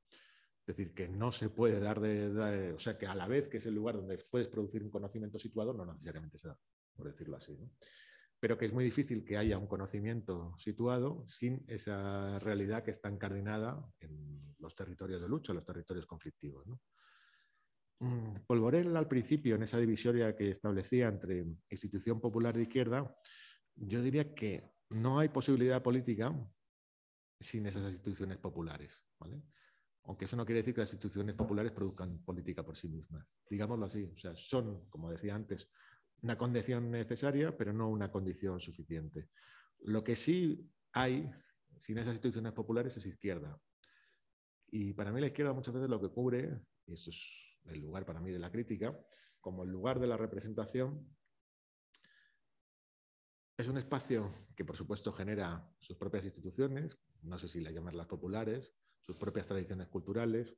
Es 0.67 0.75
decir, 0.75 0.93
que 0.93 1.07
no 1.07 1.31
se 1.31 1.49
puede 1.49 1.79
dar 1.79 2.01
de, 2.01 2.73
O 2.73 2.79
sea, 2.79 2.97
que 2.97 3.07
a 3.07 3.15
la 3.15 3.27
vez 3.27 3.47
que 3.47 3.57
es 3.57 3.65
el 3.65 3.75
lugar 3.75 3.95
donde 3.95 4.17
puedes 4.29 4.47
producir 4.47 4.83
un 4.83 4.91
conocimiento 4.91 5.39
situado, 5.39 5.73
no 5.73 5.85
necesariamente 5.85 6.37
se 6.37 6.49
da, 6.49 6.59
por 6.93 7.07
decirlo 7.07 7.37
así. 7.37 7.57
Pero 8.39 8.57
que 8.57 8.65
es 8.65 8.73
muy 8.73 8.83
difícil 8.83 9.23
que 9.23 9.37
haya 9.37 9.57
un 9.57 9.67
conocimiento 9.67 10.53
situado 10.57 11.25
sin 11.27 11.63
esa 11.67 12.37
realidad 12.39 12.83
que 12.83 12.91
está 12.91 13.09
encardinada 13.09 13.89
en 13.99 14.55
los 14.59 14.75
territorios 14.75 15.21
de 15.21 15.29
lucha, 15.29 15.53
los 15.53 15.65
territorios 15.65 16.05
conflictivos. 16.05 16.67
¿no? 16.67 16.81
Mm, 17.99 18.45
Polvorel 18.45 18.95
al 18.95 19.07
principio, 19.07 19.55
en 19.55 19.63
esa 19.63 19.79
divisoria 19.79 20.35
que 20.35 20.49
establecía 20.49 21.07
entre 21.07 21.45
institución 21.69 22.21
popular 22.21 22.55
de 22.55 22.63
izquierda, 22.63 23.15
yo 23.75 24.01
diría 24.01 24.33
que 24.33 24.71
no 24.89 25.19
hay 25.19 25.29
posibilidad 25.29 25.81
política 25.81 26.33
sin 27.39 27.65
esas 27.65 27.91
instituciones 27.91 28.37
populares. 28.37 29.05
Aunque 30.03 30.25
eso 30.25 30.37
no 30.37 30.45
quiere 30.45 30.61
decir 30.61 30.73
que 30.73 30.81
las 30.81 30.93
instituciones 30.93 31.35
populares 31.35 31.71
produzcan 31.71 32.23
política 32.23 32.63
por 32.63 32.77
sí 32.77 32.87
mismas. 32.87 33.25
Digámoslo 33.49 33.85
así. 33.85 34.03
O 34.05 34.17
sea, 34.17 34.35
son, 34.35 34.89
como 34.89 35.11
decía 35.11 35.35
antes, 35.35 35.69
una 36.21 36.37
condición 36.37 36.89
necesaria, 36.89 37.55
pero 37.55 37.73
no 37.73 37.89
una 37.89 38.11
condición 38.11 38.59
suficiente. 38.59 39.29
Lo 39.79 40.03
que 40.03 40.15
sí 40.15 40.67
hay 40.93 41.29
sin 41.77 41.97
esas 41.97 42.13
instituciones 42.13 42.53
populares 42.53 42.95
es 42.97 43.05
izquierda. 43.05 43.59
Y 44.69 44.93
para 44.93 45.11
mí 45.11 45.21
la 45.21 45.27
izquierda 45.27 45.53
muchas 45.53 45.73
veces 45.73 45.89
lo 45.89 46.01
que 46.01 46.09
cubre, 46.09 46.59
y 46.87 46.93
eso 46.93 47.09
es 47.09 47.46
el 47.67 47.79
lugar 47.79 48.05
para 48.05 48.19
mí 48.21 48.31
de 48.31 48.39
la 48.39 48.51
crítica, 48.51 48.97
como 49.39 49.63
el 49.63 49.69
lugar 49.69 49.99
de 49.99 50.07
la 50.07 50.17
representación, 50.17 51.07
Es 53.57 53.67
un 53.67 53.77
espacio 53.79 54.31
que, 54.55 54.63
por 54.63 54.77
supuesto, 54.77 55.11
genera 55.11 55.67
sus 55.79 55.97
propias 55.97 56.23
instituciones, 56.25 56.99
no 57.23 57.39
sé 57.39 57.49
si 57.49 57.59
las 57.59 57.73
llamarlas 57.73 58.05
populares, 58.05 58.71
sus 59.01 59.17
propias 59.17 59.47
tradiciones 59.47 59.87
culturales, 59.87 60.55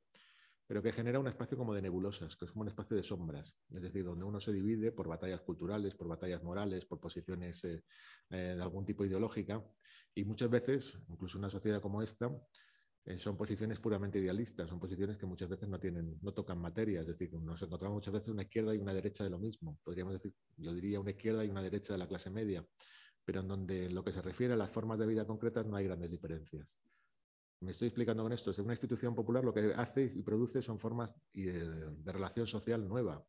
pero 0.66 0.82
que 0.82 0.92
genera 0.92 1.18
un 1.18 1.26
espacio 1.26 1.56
como 1.56 1.74
de 1.74 1.80
nebulosas, 1.80 2.36
que 2.36 2.44
es 2.44 2.50
como 2.50 2.60
un 2.60 2.68
espacio 2.68 2.98
de 2.98 3.02
sombras, 3.02 3.58
es 3.70 3.80
decir, 3.80 4.04
donde 4.04 4.26
uno 4.26 4.38
se 4.38 4.52
divide 4.52 4.92
por 4.92 5.08
batallas 5.08 5.40
culturales, 5.40 5.94
por 5.94 6.08
batallas 6.08 6.42
morales, 6.42 6.84
por 6.84 7.00
posiciones 7.00 7.64
eh, 7.64 7.82
eh, 8.28 8.54
de 8.54 8.62
algún 8.62 8.84
tipo 8.84 9.02
ideológica, 9.02 9.64
y 10.14 10.24
muchas 10.24 10.50
veces, 10.50 11.00
incluso 11.08 11.38
una 11.38 11.48
sociedad 11.48 11.80
como 11.80 12.02
esta, 12.02 12.30
eh, 13.04 13.16
son 13.16 13.36
posiciones 13.36 13.80
puramente 13.80 14.18
idealistas, 14.18 14.68
son 14.68 14.78
posiciones 14.78 15.16
que 15.16 15.26
muchas 15.26 15.48
veces 15.48 15.68
no 15.68 15.80
tienen, 15.80 16.18
no 16.20 16.32
tocan 16.32 16.58
materia, 16.58 17.00
es 17.00 17.06
decir, 17.06 17.32
nos 17.32 17.60
encontramos 17.62 17.96
muchas 17.96 18.12
veces 18.12 18.28
una 18.28 18.42
izquierda 18.42 18.74
y 18.74 18.78
una 18.78 18.92
derecha 18.92 19.24
de 19.24 19.30
lo 19.30 19.38
mismo. 19.38 19.78
Podríamos 19.82 20.14
decir, 20.14 20.34
yo 20.56 20.74
diría 20.74 21.00
una 21.00 21.10
izquierda 21.10 21.44
y 21.44 21.50
una 21.50 21.62
derecha 21.62 21.94
de 21.94 21.98
la 21.98 22.06
clase 22.06 22.30
media, 22.30 22.66
pero 23.24 23.40
en 23.40 23.48
donde 23.48 23.86
en 23.86 23.94
lo 23.94 24.04
que 24.04 24.12
se 24.12 24.20
refiere 24.20 24.54
a 24.54 24.56
las 24.56 24.70
formas 24.70 24.98
de 24.98 25.06
vida 25.06 25.26
concretas 25.26 25.66
no 25.66 25.76
hay 25.76 25.84
grandes 25.84 26.10
diferencias. 26.10 26.76
Me 27.60 27.72
estoy 27.72 27.88
explicando 27.88 28.22
con 28.22 28.32
esto. 28.32 28.50
Es 28.50 28.58
una 28.58 28.72
institución 28.72 29.14
popular 29.14 29.44
lo 29.44 29.52
que 29.52 29.72
hace 29.76 30.10
y 30.14 30.22
produce 30.22 30.62
son 30.62 30.78
formas 30.78 31.14
de, 31.34 31.94
relación 32.06 32.46
social 32.46 32.88
nueva, 32.88 33.22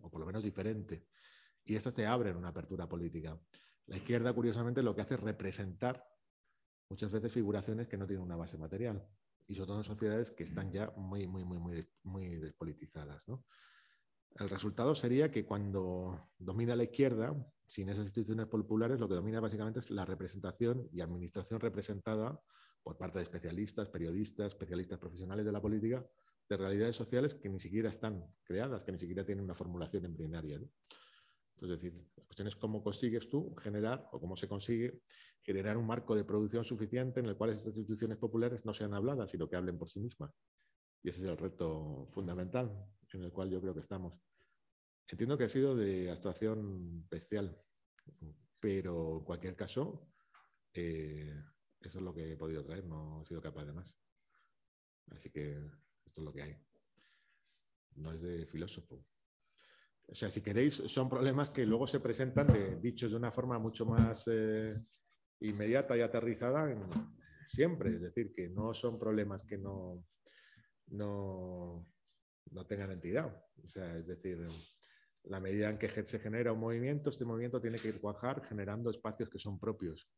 o 0.00 0.10
por 0.10 0.20
lo 0.20 0.26
menos 0.26 0.42
diferente. 0.42 1.06
Y 1.64 1.74
estas 1.74 1.94
te 1.94 2.06
abren 2.06 2.36
una 2.36 2.48
apertura 2.48 2.86
política. 2.86 3.40
La 3.86 3.96
izquierda, 3.96 4.34
curiosamente, 4.34 4.82
lo 4.82 4.94
que 4.94 5.00
hace 5.00 5.14
es 5.14 5.20
representar 5.20 6.06
muchas 6.88 7.12
veces 7.12 7.32
figuraciones 7.32 7.88
que 7.88 7.96
no 7.96 8.06
tienen 8.06 8.24
una 8.24 8.36
base 8.36 8.58
material. 8.58 9.06
Y 9.46 9.54
sobre 9.54 9.68
todo 9.68 9.78
en 9.78 9.84
sociedades 9.84 10.30
que 10.30 10.44
están 10.44 10.72
ya 10.72 10.90
muy, 10.96 11.26
muy, 11.26 11.44
muy, 11.44 11.58
muy, 11.58 11.88
muy 12.02 12.36
despolitizadas. 12.36 13.26
El 14.36 14.48
resultado 14.48 14.94
sería 14.94 15.30
que 15.30 15.44
cuando 15.44 16.30
domina 16.38 16.74
la 16.74 16.84
izquierda, 16.84 17.34
sin 17.66 17.88
esas 17.88 18.04
instituciones 18.04 18.46
populares, 18.46 18.98
lo 18.98 19.08
que 19.08 19.14
domina 19.14 19.40
básicamente 19.40 19.80
es 19.80 19.90
la 19.90 20.04
representación 20.04 20.88
y 20.92 21.00
administración 21.00 21.60
representada 21.60 22.40
por 22.82 22.96
parte 22.96 23.18
de 23.18 23.22
especialistas, 23.22 23.88
periodistas, 23.88 24.48
especialistas 24.48 24.98
profesionales 24.98 25.44
de 25.44 25.52
la 25.52 25.60
política, 25.60 26.04
de 26.48 26.56
realidades 26.56 26.96
sociales 26.96 27.34
que 27.34 27.48
ni 27.48 27.60
siquiera 27.60 27.88
están 27.88 28.26
creadas, 28.44 28.84
que 28.84 28.92
ni 28.92 28.98
siquiera 28.98 29.24
tienen 29.24 29.44
una 29.44 29.54
formulación 29.54 30.04
embrionaria. 30.04 30.60
Es 31.60 31.68
decir, 31.68 31.94
la 32.16 32.24
cuestión 32.24 32.48
es 32.48 32.56
cómo 32.56 32.82
consigues 32.82 33.30
tú 33.30 33.54
generar 33.56 34.08
o 34.12 34.20
cómo 34.20 34.36
se 34.36 34.48
consigue 34.48 35.00
generar 35.42 35.76
un 35.76 35.86
marco 35.86 36.16
de 36.16 36.24
producción 36.24 36.64
suficiente 36.64 37.20
en 37.20 37.26
el 37.26 37.36
cual 37.36 37.50
esas 37.50 37.66
instituciones 37.66 38.16
populares 38.16 38.64
no 38.64 38.72
sean 38.72 38.94
habladas, 38.94 39.30
sino 39.30 39.48
que 39.48 39.56
hablen 39.56 39.78
por 39.78 39.88
sí 39.88 40.00
mismas. 40.00 40.30
Y 41.02 41.10
ese 41.10 41.20
es 41.20 41.26
el 41.26 41.36
reto 41.36 42.08
fundamental 42.12 42.86
en 43.12 43.22
el 43.22 43.30
cual 43.30 43.50
yo 43.50 43.60
creo 43.60 43.74
que 43.74 43.80
estamos. 43.80 44.18
Entiendo 45.06 45.36
que 45.36 45.44
ha 45.44 45.48
sido 45.48 45.76
de 45.76 46.10
abstracción 46.10 47.06
bestial, 47.08 47.60
pero 48.58 49.18
en 49.18 49.24
cualquier 49.24 49.54
caso, 49.54 50.08
eh, 50.72 51.42
eso 51.78 51.98
es 51.98 52.04
lo 52.04 52.14
que 52.14 52.32
he 52.32 52.36
podido 52.36 52.64
traer, 52.64 52.86
no 52.86 53.20
he 53.22 53.26
sido 53.26 53.42
capaz 53.42 53.66
de 53.66 53.74
más. 53.74 54.00
Así 55.10 55.30
que 55.30 55.52
esto 56.06 56.20
es 56.20 56.24
lo 56.24 56.32
que 56.32 56.42
hay. 56.42 56.56
No 57.96 58.12
es 58.12 58.22
de 58.22 58.46
filósofo. 58.46 59.04
O 60.06 60.14
sea, 60.14 60.30
si 60.30 60.40
queréis, 60.42 60.74
son 60.74 61.08
problemas 61.08 61.50
que 61.50 61.64
luego 61.66 61.86
se 61.86 62.00
presentan 62.00 62.46
de, 62.48 62.76
dichos 62.76 63.10
de 63.10 63.16
una 63.16 63.32
forma 63.32 63.58
mucho 63.58 63.86
más 63.86 64.28
eh, 64.28 64.74
inmediata 65.40 65.96
y 65.96 66.02
aterrizada 66.02 66.74
siempre. 67.46 67.94
Es 67.94 68.02
decir, 68.02 68.32
que 68.34 68.48
no 68.48 68.74
son 68.74 68.98
problemas 68.98 69.42
que 69.44 69.58
no, 69.58 70.04
no, 70.88 71.86
no 72.50 72.66
tengan 72.66 72.92
entidad. 72.92 73.34
O 73.62 73.68
sea, 73.68 73.96
es 73.96 74.06
decir, 74.06 74.46
la 75.24 75.40
medida 75.40 75.70
en 75.70 75.78
que 75.78 75.88
se 75.88 76.18
genera 76.18 76.52
un 76.52 76.60
movimiento, 76.60 77.10
este 77.10 77.24
movimiento 77.24 77.60
tiene 77.60 77.78
que 77.78 77.88
ir 77.88 78.00
cuajar 78.00 78.44
generando 78.44 78.90
espacios 78.90 79.30
que 79.30 79.38
son 79.38 79.58
propios. 79.58 80.10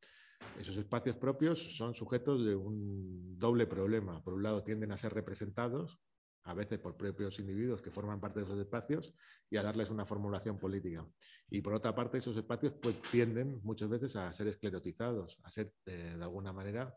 Esos 0.59 0.77
espacios 0.77 1.17
propios 1.17 1.77
son 1.77 1.95
sujetos 1.95 2.45
de 2.45 2.55
un 2.55 3.39
doble 3.39 3.67
problema. 3.67 4.23
Por 4.23 4.35
un 4.35 4.43
lado, 4.43 4.65
tienden 4.65 4.93
a 4.93 4.97
ser 4.97 5.15
representados, 5.15 6.01
a 6.47 6.55
veces 6.55 6.79
por 6.79 6.97
propios 6.97 7.39
individuos 7.41 7.83
que 7.83 7.91
forman 7.91 8.21
parte 8.21 8.39
de 8.39 8.47
esos 8.47 8.59
espacios, 8.59 9.13
y 9.51 9.57
a 9.57 9.63
darles 9.63 9.91
una 9.91 10.07
formulación 10.07 10.59
política. 10.59 11.05
Y 11.51 11.61
por 11.61 11.75
otra 11.75 11.95
parte, 11.95 12.19
esos 12.19 12.37
espacios 12.37 12.73
pues, 12.81 13.01
tienden 13.03 13.61
muchas 13.63 13.89
veces 13.89 14.15
a 14.17 14.33
ser 14.33 14.47
esclerotizados, 14.47 15.41
a 15.43 15.51
ser 15.51 15.75
eh, 15.87 16.15
de 16.17 16.23
alguna 16.23 16.53
manera 16.53 16.97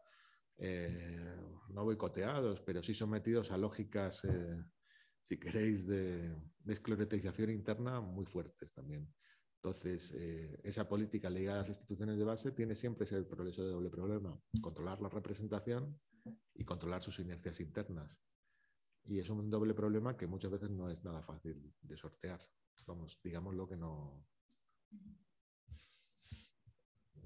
eh, 0.57 1.35
no 1.69 1.83
boicoteados, 1.83 2.61
pero 2.61 2.83
sí 2.83 2.93
sometidos 2.93 3.51
a 3.51 3.57
lógicas, 3.57 4.23
eh, 4.25 4.63
si 5.23 5.39
queréis, 5.39 5.87
de, 5.87 6.35
de 6.59 6.73
esclerotización 6.73 7.49
interna 7.49 8.01
muy 8.01 8.25
fuertes 8.25 8.71
también. 8.71 9.11
Entonces, 9.61 10.13
esa 10.63 10.87
política 10.87 11.29
ligada 11.29 11.57
a 11.57 11.61
las 11.63 11.69
instituciones 11.69 12.17
de 12.17 12.23
base 12.23 12.53
tiene 12.53 12.75
siempre 12.75 13.03
ese 13.03 13.23
progreso 13.23 13.61
de 13.61 13.71
doble 13.71 13.89
problema, 13.89 14.39
controlar 14.61 15.01
la 15.01 15.09
representación 15.09 15.99
y 16.55 16.63
controlar 16.63 17.03
sus 17.03 17.19
inercias 17.19 17.59
internas. 17.59 18.21
Y 19.09 19.17
es 19.17 19.29
un 19.29 19.49
doble 19.49 19.73
problema 19.73 20.15
que 20.15 20.27
muchas 20.27 20.51
veces 20.51 20.69
no 20.69 20.87
es 20.87 21.03
nada 21.03 21.23
fácil 21.23 21.73
de 21.81 21.97
sortear. 21.97 22.39
Vamos, 22.85 23.19
digámoslo 23.23 23.67
que 23.67 23.75
no... 23.75 24.27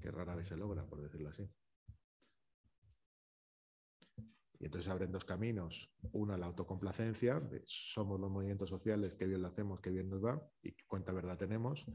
que 0.00 0.10
rara 0.10 0.34
vez 0.34 0.48
se 0.48 0.56
logra, 0.56 0.86
por 0.86 1.02
decirlo 1.02 1.28
así. 1.28 1.46
Y 4.58 4.64
entonces 4.64 4.90
abren 4.90 5.12
dos 5.12 5.26
caminos. 5.26 5.94
Uno, 6.12 6.34
la 6.38 6.46
autocomplacencia, 6.46 7.46
somos 7.66 8.18
los 8.18 8.30
movimientos 8.30 8.70
sociales, 8.70 9.14
qué 9.14 9.26
bien 9.26 9.42
lo 9.42 9.48
hacemos, 9.48 9.80
qué 9.82 9.90
bien 9.90 10.08
nos 10.08 10.24
va 10.24 10.42
y 10.62 10.74
cuánta 10.86 11.12
verdad 11.12 11.36
tenemos 11.36 11.86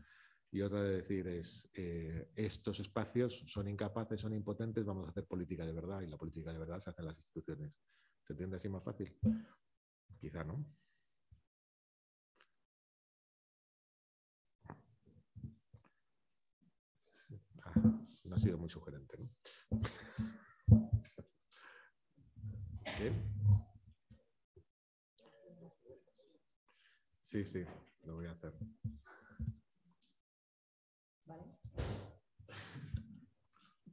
y 0.51 0.61
otra 0.61 0.81
de 0.81 0.97
decir 0.97 1.27
es, 1.27 1.69
eh, 1.73 2.31
estos 2.35 2.79
espacios 2.79 3.43
son 3.47 3.67
incapaces, 3.67 4.19
son 4.19 4.33
impotentes, 4.33 4.83
vamos 4.85 5.05
a 5.07 5.09
hacer 5.09 5.25
política 5.25 5.65
de 5.65 5.73
verdad 5.73 6.01
y 6.01 6.07
la 6.07 6.17
política 6.17 6.51
de 6.51 6.59
verdad 6.59 6.79
se 6.79 6.89
hace 6.89 7.01
en 7.01 7.07
las 7.07 7.17
instituciones. 7.17 7.79
¿Se 8.23 8.33
entiende 8.33 8.57
así 8.57 8.69
más 8.69 8.83
fácil? 8.83 9.15
Quizá 10.19 10.43
no. 10.43 10.65
Ah, 17.63 17.73
no 18.25 18.35
ha 18.35 18.39
sido 18.39 18.57
muy 18.57 18.69
sugerente, 18.69 19.17
¿no? 19.17 19.29
Sí, 27.21 27.45
sí, 27.45 27.63
lo 28.03 28.15
voy 28.15 28.25
a 28.25 28.31
hacer. 28.31 28.53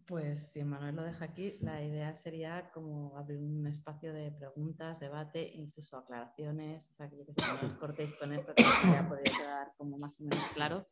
Pues 0.06 0.52
si 0.52 0.62
Manuel 0.62 0.94
lo 0.94 1.02
deja 1.02 1.24
aquí, 1.24 1.58
la 1.60 1.82
idea 1.82 2.14
sería 2.14 2.70
como 2.72 3.16
abrir 3.16 3.40
un 3.40 3.66
espacio 3.66 4.12
de 4.12 4.30
preguntas, 4.30 5.00
debate, 5.00 5.50
incluso 5.54 5.96
aclaraciones, 5.96 6.88
o 6.90 6.94
sea, 6.94 7.10
que, 7.10 7.16
no 7.16 7.24
os 7.66 7.74
cortéis 7.74 8.14
con 8.14 8.32
eso, 8.32 8.54
que 8.54 8.62
ya 8.62 9.04
podría 9.08 9.36
quedar 9.36 9.72
como 9.76 9.98
más 9.98 10.20
o 10.20 10.24
menos 10.24 10.46
claro. 10.54 10.86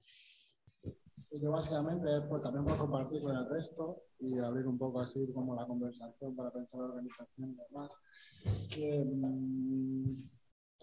Yo 1.41 1.51
básicamente, 1.53 2.09
pues 2.29 2.43
también 2.43 2.65
voy 2.65 2.75
a 2.75 2.79
compartir 2.79 3.23
con 3.23 3.37
el 3.37 3.49
resto 3.49 4.03
y 4.19 4.39
abrir 4.39 4.67
un 4.67 4.79
poco 4.79 5.01
así 5.01 5.31
como 5.33 5.55
la 5.55 5.67
conversación 5.67 6.35
para 6.35 6.51
pensar 6.53 6.81
la 6.81 6.87
organización 6.87 7.51
y 7.51 7.57
demás, 7.57 8.01
que 8.69 9.05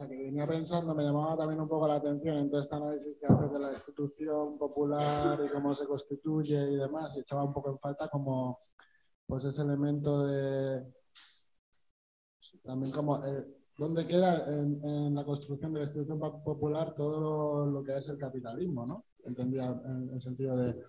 mm, 0.05 0.09
que 0.09 0.15
venía 0.17 0.47
pensando, 0.47 0.95
me 0.95 1.03
llamaba 1.03 1.37
también 1.37 1.61
un 1.61 1.67
poco 1.67 1.87
la 1.87 1.95
atención 1.95 2.37
en 2.37 2.49
todo 2.49 2.61
este 2.61 2.75
análisis 2.75 3.17
que 3.17 3.25
hace 3.25 3.47
de 3.47 3.59
la 3.59 3.71
institución 3.71 4.57
popular 4.57 5.39
y 5.45 5.49
cómo 5.51 5.73
se 5.75 5.85
constituye 5.85 6.71
y 6.71 6.75
demás, 6.75 7.15
y 7.15 7.19
echaba 7.19 7.43
un 7.43 7.53
poco 7.53 7.69
en 7.71 7.79
falta 7.79 8.07
como 8.09 8.59
pues 9.25 9.45
ese 9.45 9.61
elemento 9.61 10.25
de 10.25 10.85
también 12.63 12.91
como 12.91 13.25
eh, 13.25 13.45
dónde 13.77 14.05
queda 14.05 14.45
en, 14.47 15.15
la 15.15 15.23
construcción 15.23 15.73
de 15.73 15.79
la 15.79 15.85
institución 15.85 16.19
popular 16.19 16.93
todo 16.93 17.65
lo, 17.65 17.83
que 17.83 17.97
es 17.97 18.09
el 18.09 18.17
capitalismo, 18.17 18.85
¿no? 18.85 19.05
Entendía 19.23 19.81
en 19.85 20.09
el 20.13 20.19
sentido 20.19 20.57
de 20.57 20.83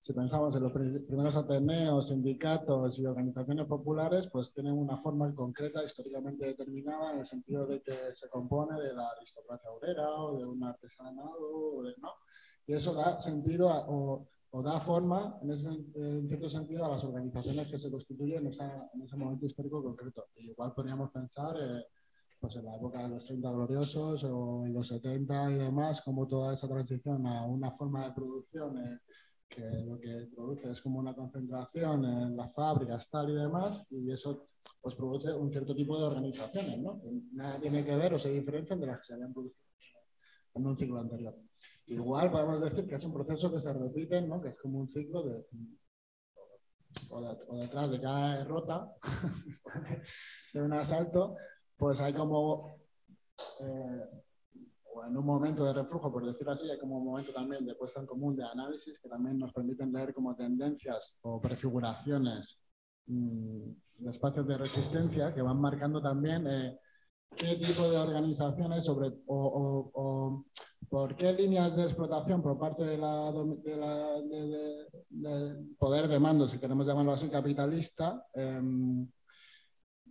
si 0.00 0.12
pensamos 0.12 0.54
en 0.54 0.62
los 0.62 0.72
primeros 0.72 1.36
ateneos, 1.36 2.08
sindicatos 2.08 2.98
y 2.98 3.06
organizaciones 3.06 3.66
populares, 3.66 4.28
pues 4.30 4.52
tienen 4.54 4.72
una 4.72 4.96
forma 4.96 5.34
concreta, 5.34 5.84
históricamente 5.84 6.46
determinada, 6.46 7.12
en 7.12 7.18
el 7.18 7.24
sentido 7.24 7.66
de 7.66 7.82
que 7.82 8.14
se 8.14 8.28
compone 8.28 8.80
de 8.80 8.94
la 8.94 9.08
aristocracia 9.08 9.70
obrera 9.70 10.08
o 10.14 10.38
de 10.38 10.46
un 10.46 10.62
artesanado, 10.62 11.82
¿no? 12.00 12.10
Y 12.66 12.74
eso 12.74 12.94
da 12.94 13.18
sentido 13.18 13.68
o, 13.88 14.28
da 14.62 14.80
forma, 14.80 15.38
en, 15.42 15.50
ese, 15.50 15.68
en, 15.68 16.28
cierto 16.28 16.48
sentido, 16.48 16.84
a 16.84 16.90
las 16.90 17.04
organizaciones 17.04 17.66
que 17.68 17.78
se 17.78 17.90
constituyen 17.90 18.46
en, 18.46 18.52
en 18.94 19.02
ese 19.02 19.16
momento 19.16 19.46
histórico 19.46 19.82
concreto. 19.82 20.26
igual 20.36 20.72
podríamos 20.74 21.10
pensar 21.10 21.56
eh, 21.60 21.84
pues 22.40 22.56
en 22.56 22.64
la 22.64 22.76
época 22.76 23.02
de 23.02 23.08
los 23.08 23.24
30 23.24 23.50
gloriosos 23.50 24.24
o 24.24 24.64
en 24.64 24.72
los 24.72 24.86
70 24.86 25.52
y 25.52 25.54
demás, 25.56 26.02
como 26.02 26.26
toda 26.26 26.54
esa 26.54 26.68
transición 26.68 27.26
a 27.26 27.44
una 27.46 27.72
forma 27.72 28.06
de 28.06 28.12
producción 28.12 28.78
eh, 28.78 29.00
que 29.48 29.62
lo 29.84 29.98
que 29.98 30.28
produce 30.34 30.70
es 30.70 30.80
como 30.80 30.98
una 30.98 31.14
concentración 31.14 32.04
en 32.04 32.36
las 32.36 32.54
fábricas, 32.54 33.08
tal 33.08 33.30
y 33.30 33.34
demás, 33.34 33.86
y 33.90 34.10
eso 34.10 34.46
pues 34.80 34.94
produce 34.94 35.32
un 35.32 35.50
cierto 35.50 35.74
tipo 35.74 35.98
de 35.98 36.04
organizaciones, 36.04 36.78
¿no? 36.78 37.00
Nada 37.32 37.58
tiene 37.58 37.84
que 37.84 37.96
ver 37.96 38.14
o 38.14 38.18
se 38.18 38.30
diferencian 38.30 38.80
de 38.80 38.86
las 38.86 38.98
que 38.98 39.06
se 39.06 39.14
habían 39.14 39.32
producido 39.32 39.68
en 40.54 40.66
un 40.66 40.76
ciclo 40.76 41.00
anterior. 41.00 41.34
igual 41.86 42.30
podemos 42.30 42.60
decir 42.60 42.86
que 42.86 42.96
es 42.96 43.04
un 43.04 43.12
proceso 43.12 43.50
que 43.50 43.60
se 43.60 43.72
repite, 43.72 44.20
¿no? 44.22 44.40
que 44.40 44.48
es 44.48 44.58
como 44.58 44.80
un 44.80 44.88
ciclo 44.88 45.22
de, 45.22 45.46
o, 47.10 47.56
detrás 47.56 47.90
de 47.90 48.00
cada 48.00 48.38
derrota 48.38 48.92
de 50.52 50.62
un 50.62 50.72
asalto, 50.72 51.36
pues 51.76 52.00
hay 52.00 52.12
como, 52.12 52.76
eh, 53.60 54.04
momento 55.28 55.64
de 55.64 55.72
reflujo, 55.72 56.10
por 56.10 56.26
decirlo 56.26 56.52
así, 56.52 56.70
hay 56.70 56.78
como 56.78 56.98
un 56.98 57.04
momento 57.04 57.32
también 57.32 57.64
de 57.64 57.74
puesta 57.74 58.00
en 58.00 58.06
común 58.06 58.34
de 58.34 58.44
análisis 58.44 58.98
que 58.98 59.08
también 59.08 59.38
nos 59.38 59.52
permiten 59.52 59.92
leer 59.92 60.12
como 60.14 60.34
tendencias 60.34 61.18
o 61.22 61.40
prefiguraciones 61.40 62.60
mm, 63.06 63.70
de 63.98 64.10
espacios 64.10 64.46
de 64.46 64.58
resistencia 64.58 65.34
que 65.34 65.42
van 65.42 65.60
marcando 65.60 66.00
también 66.00 66.46
eh, 66.46 66.78
qué 67.36 67.56
tipo 67.56 67.88
de 67.90 67.98
organizaciones 67.98 68.84
sobre, 68.84 69.12
o, 69.26 70.44
por 70.88 71.14
qué 71.14 71.32
líneas 71.32 71.76
de 71.76 71.82
explotación 71.84 72.42
por 72.42 72.58
parte 72.58 72.84
de 72.84 72.96
la, 72.96 73.30
del 75.10 75.76
poder 75.78 76.08
de 76.08 76.18
mando, 76.18 76.48
si 76.48 76.58
queremos 76.58 76.86
llamarlo 76.86 77.12
así, 77.12 77.28
capitalista, 77.28 78.24
em, 78.32 79.06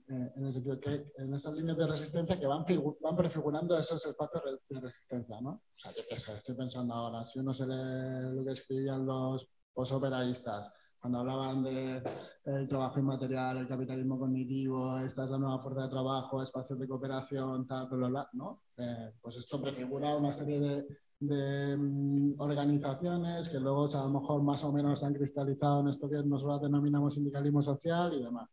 eh, 0.10 0.32
en 0.36 0.46
el 0.46 0.54
sentido 0.54 0.80
que 0.80 1.12
en 1.18 1.34
esas 1.34 1.54
líneas 1.54 1.78
de 1.78 1.88
resistencia 1.88 2.40
que 2.40 2.48
van, 2.48 2.64
van 3.02 3.16
prefigurando 3.16 3.78
esos 3.78 4.06
espacios 4.06 4.44
de 4.70 4.80
resistencia, 4.80 5.42
¿no? 5.42 5.50
O 5.50 5.78
sea, 5.78 5.92
yo 5.92 6.34
estoy 6.34 6.56
pensando 6.56 6.94
ahora, 6.94 7.26
si 7.26 7.40
uno 7.40 7.54
se 7.54 7.68
lee 7.68 8.34
lo 8.34 8.46
que 8.46 8.52
escribían 8.52 9.06
los 9.06 9.50
posoperaístas, 9.74 10.72
cuando 11.00 11.20
hablaban 11.20 11.64
del 11.64 12.04
de 12.44 12.68
trabajo 12.68 13.00
inmaterial, 13.00 13.58
el 13.58 13.68
capitalismo 13.68 14.18
cognitivo, 14.18 14.98
esta 14.98 15.26
es 15.26 15.30
la 15.30 15.38
nueva 15.38 15.60
fuerza 15.60 15.84
de 15.84 15.90
trabajo, 15.90 16.42
espacios 16.42 16.80
de 16.80 16.88
cooperación, 16.88 17.68
tal, 17.68 17.88
bla, 17.90 18.08
bla, 18.08 18.30
¿no? 18.34 18.64
Eh, 18.78 19.14
pues 19.22 19.38
esto 19.38 19.62
prefigura 19.62 20.16
una 20.16 20.32
serie 20.32 20.60
de, 20.60 20.88
de 21.20 21.78
mm, 21.78 22.36
organizaciones 22.40 23.50
que 23.50 23.60
luego 23.60 23.86
a 23.86 24.04
lo 24.04 24.20
mejor 24.22 24.42
más 24.44 24.64
o 24.64 24.72
menos 24.72 25.00
se 25.00 25.06
han 25.06 25.14
cristalizado 25.14 25.82
en 25.82 25.90
esto 25.90 26.10
que 26.10 26.24
nosotros 26.24 26.62
denominamos 26.62 27.14
sindicalismo 27.14 27.62
social 27.62 28.14
y 28.14 28.24
demás. 28.24 28.50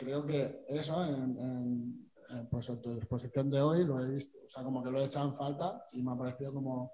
Creo 0.00 0.24
que 0.24 0.64
eso 0.66 1.04
en, 1.04 2.10
pues 2.50 2.70
en 2.70 2.80
tu 2.80 2.92
exposición 2.92 3.50
de 3.50 3.60
hoy 3.60 3.84
lo 3.84 4.02
he 4.02 4.08
visto, 4.08 4.38
o 4.46 4.48
sea, 4.48 4.64
como 4.64 4.82
que 4.82 4.90
lo 4.90 4.98
he 4.98 5.04
echado 5.04 5.28
en 5.28 5.34
falta 5.34 5.84
y 5.92 6.02
me 6.02 6.12
ha 6.12 6.16
parecido 6.16 6.54
como, 6.54 6.90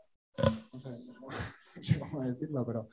no 0.72 0.80
sé, 0.80 0.90
no 1.76 1.82
sé 1.82 2.00
cómo 2.00 2.24
decirlo, 2.24 2.66
pero 2.66 2.88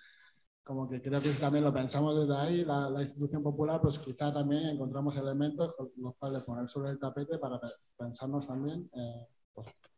como 0.64 0.88
que 0.88 1.02
creo 1.02 1.20
que 1.20 1.32
también 1.32 1.64
lo 1.64 1.74
pensamos 1.74 2.16
desde 2.16 2.40
ahí, 2.40 2.64
la, 2.64 2.92
institución 3.00 3.42
popular, 3.42 3.82
pues 3.82 3.98
quizá 3.98 4.32
también 4.32 4.68
encontramos 4.68 5.18
elementos 5.18 5.76
los 5.98 6.16
cuales 6.16 6.44
poner 6.44 6.70
sobre 6.70 6.92
el 6.92 7.00
tapete 7.00 7.40
para 7.40 7.60
pensarnos 7.98 8.46
también. 8.46 8.88
Eh, 8.94 9.28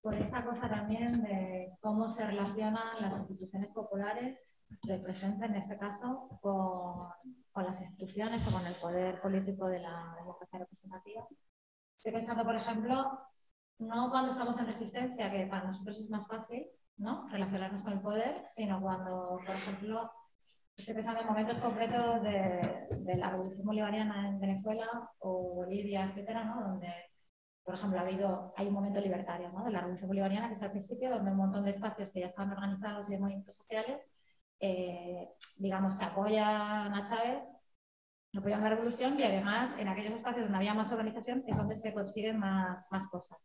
Por 0.02 0.14
esa 0.16 0.46
cosa 0.46 0.70
también 0.70 1.24
de 1.24 1.78
cómo 1.82 2.08
se 2.08 2.26
relacionan 2.26 3.02
las 3.02 3.18
instituciones 3.18 3.70
populares 3.72 4.66
del 4.84 5.02
presente, 5.02 5.46
en 5.46 5.56
este 5.56 5.78
caso, 5.78 6.30
con, 6.42 7.10
con 7.52 7.66
las 7.66 7.82
instituciones 7.82 8.48
o 8.48 8.52
con 8.52 8.66
el 8.68 8.74
poder 8.76 9.22
político 9.22 9.68
de 9.68 9.80
la 9.80 10.16
democracia 10.20 10.60
representativa. 10.60 11.28
Estoy 11.98 12.12
pensando, 12.12 12.44
por 12.44 12.56
ejemplo, 12.56 13.20
no 13.80 14.10
cuando 14.12 14.32
estamos 14.32 14.60
en 14.60 14.68
resistencia, 14.68 15.32
que 15.32 15.48
para 15.48 15.66
nosotros 15.66 16.00
es 16.00 16.10
más 16.10 16.28
fácil 16.28 16.68
¿no? 16.98 17.28
relacionarnos 17.30 17.82
con 17.82 17.94
el 17.94 18.02
poder, 18.02 18.44
sino 18.48 18.80
cuando, 18.80 19.40
por 19.46 19.56
ejemplo, 19.56 20.12
Estoy 20.78 20.96
pensando 20.96 21.22
en 21.22 21.28
momentos 21.28 21.58
concretos 21.60 22.22
de, 22.22 22.88
de, 23.00 23.16
la 23.16 23.30
revolución 23.30 23.66
bolivariana 23.66 24.28
en 24.28 24.40
Venezuela 24.42 25.10
o 25.20 25.56
Bolivia, 25.56 26.04
etcétera, 26.04 26.44
¿no? 26.44 26.62
donde, 26.62 26.94
por 27.66 27.74
ejemplo, 27.74 28.00
ha 28.00 28.04
habido, 28.04 28.54
hay 28.56 28.68
un 28.68 28.74
momento 28.76 29.02
libertario 29.02 29.52
de 29.66 29.72
la 29.72 29.80
revolución 29.80 30.08
bolivariana, 30.08 30.48
que 30.48 30.54
es 30.54 30.62
al 30.62 30.70
principio, 30.70 31.10
donde 31.10 31.32
un 31.32 31.38
montón 31.38 31.66
de 31.66 31.72
espacios 31.72 32.12
que 32.12 32.20
ya 32.20 32.28
estaban 32.28 32.52
organizados 32.52 33.10
y 33.10 33.14
de 33.14 33.20
movimientos 33.20 33.56
sociales, 33.56 34.08
eh, 34.60 35.30
digamos 35.58 35.96
que 35.96 36.06
apoyan 36.06 36.94
a 36.94 37.04
Chávez, 37.04 37.44
apoyan 38.38 38.62
la 38.62 38.70
revolución 38.70 39.20
y 39.20 39.24
además 39.24 39.80
en 39.80 39.88
aquellos 39.88 40.14
espacios 40.14 40.44
donde 40.44 40.58
había 40.58 40.76
más 40.76 40.92
organización 40.92 41.44
es 41.48 41.58
donde 41.58 41.76
se 41.76 41.92
consiguen 41.92 42.38
más, 42.38 42.88
más 42.92 43.08
cosas. 43.08 43.40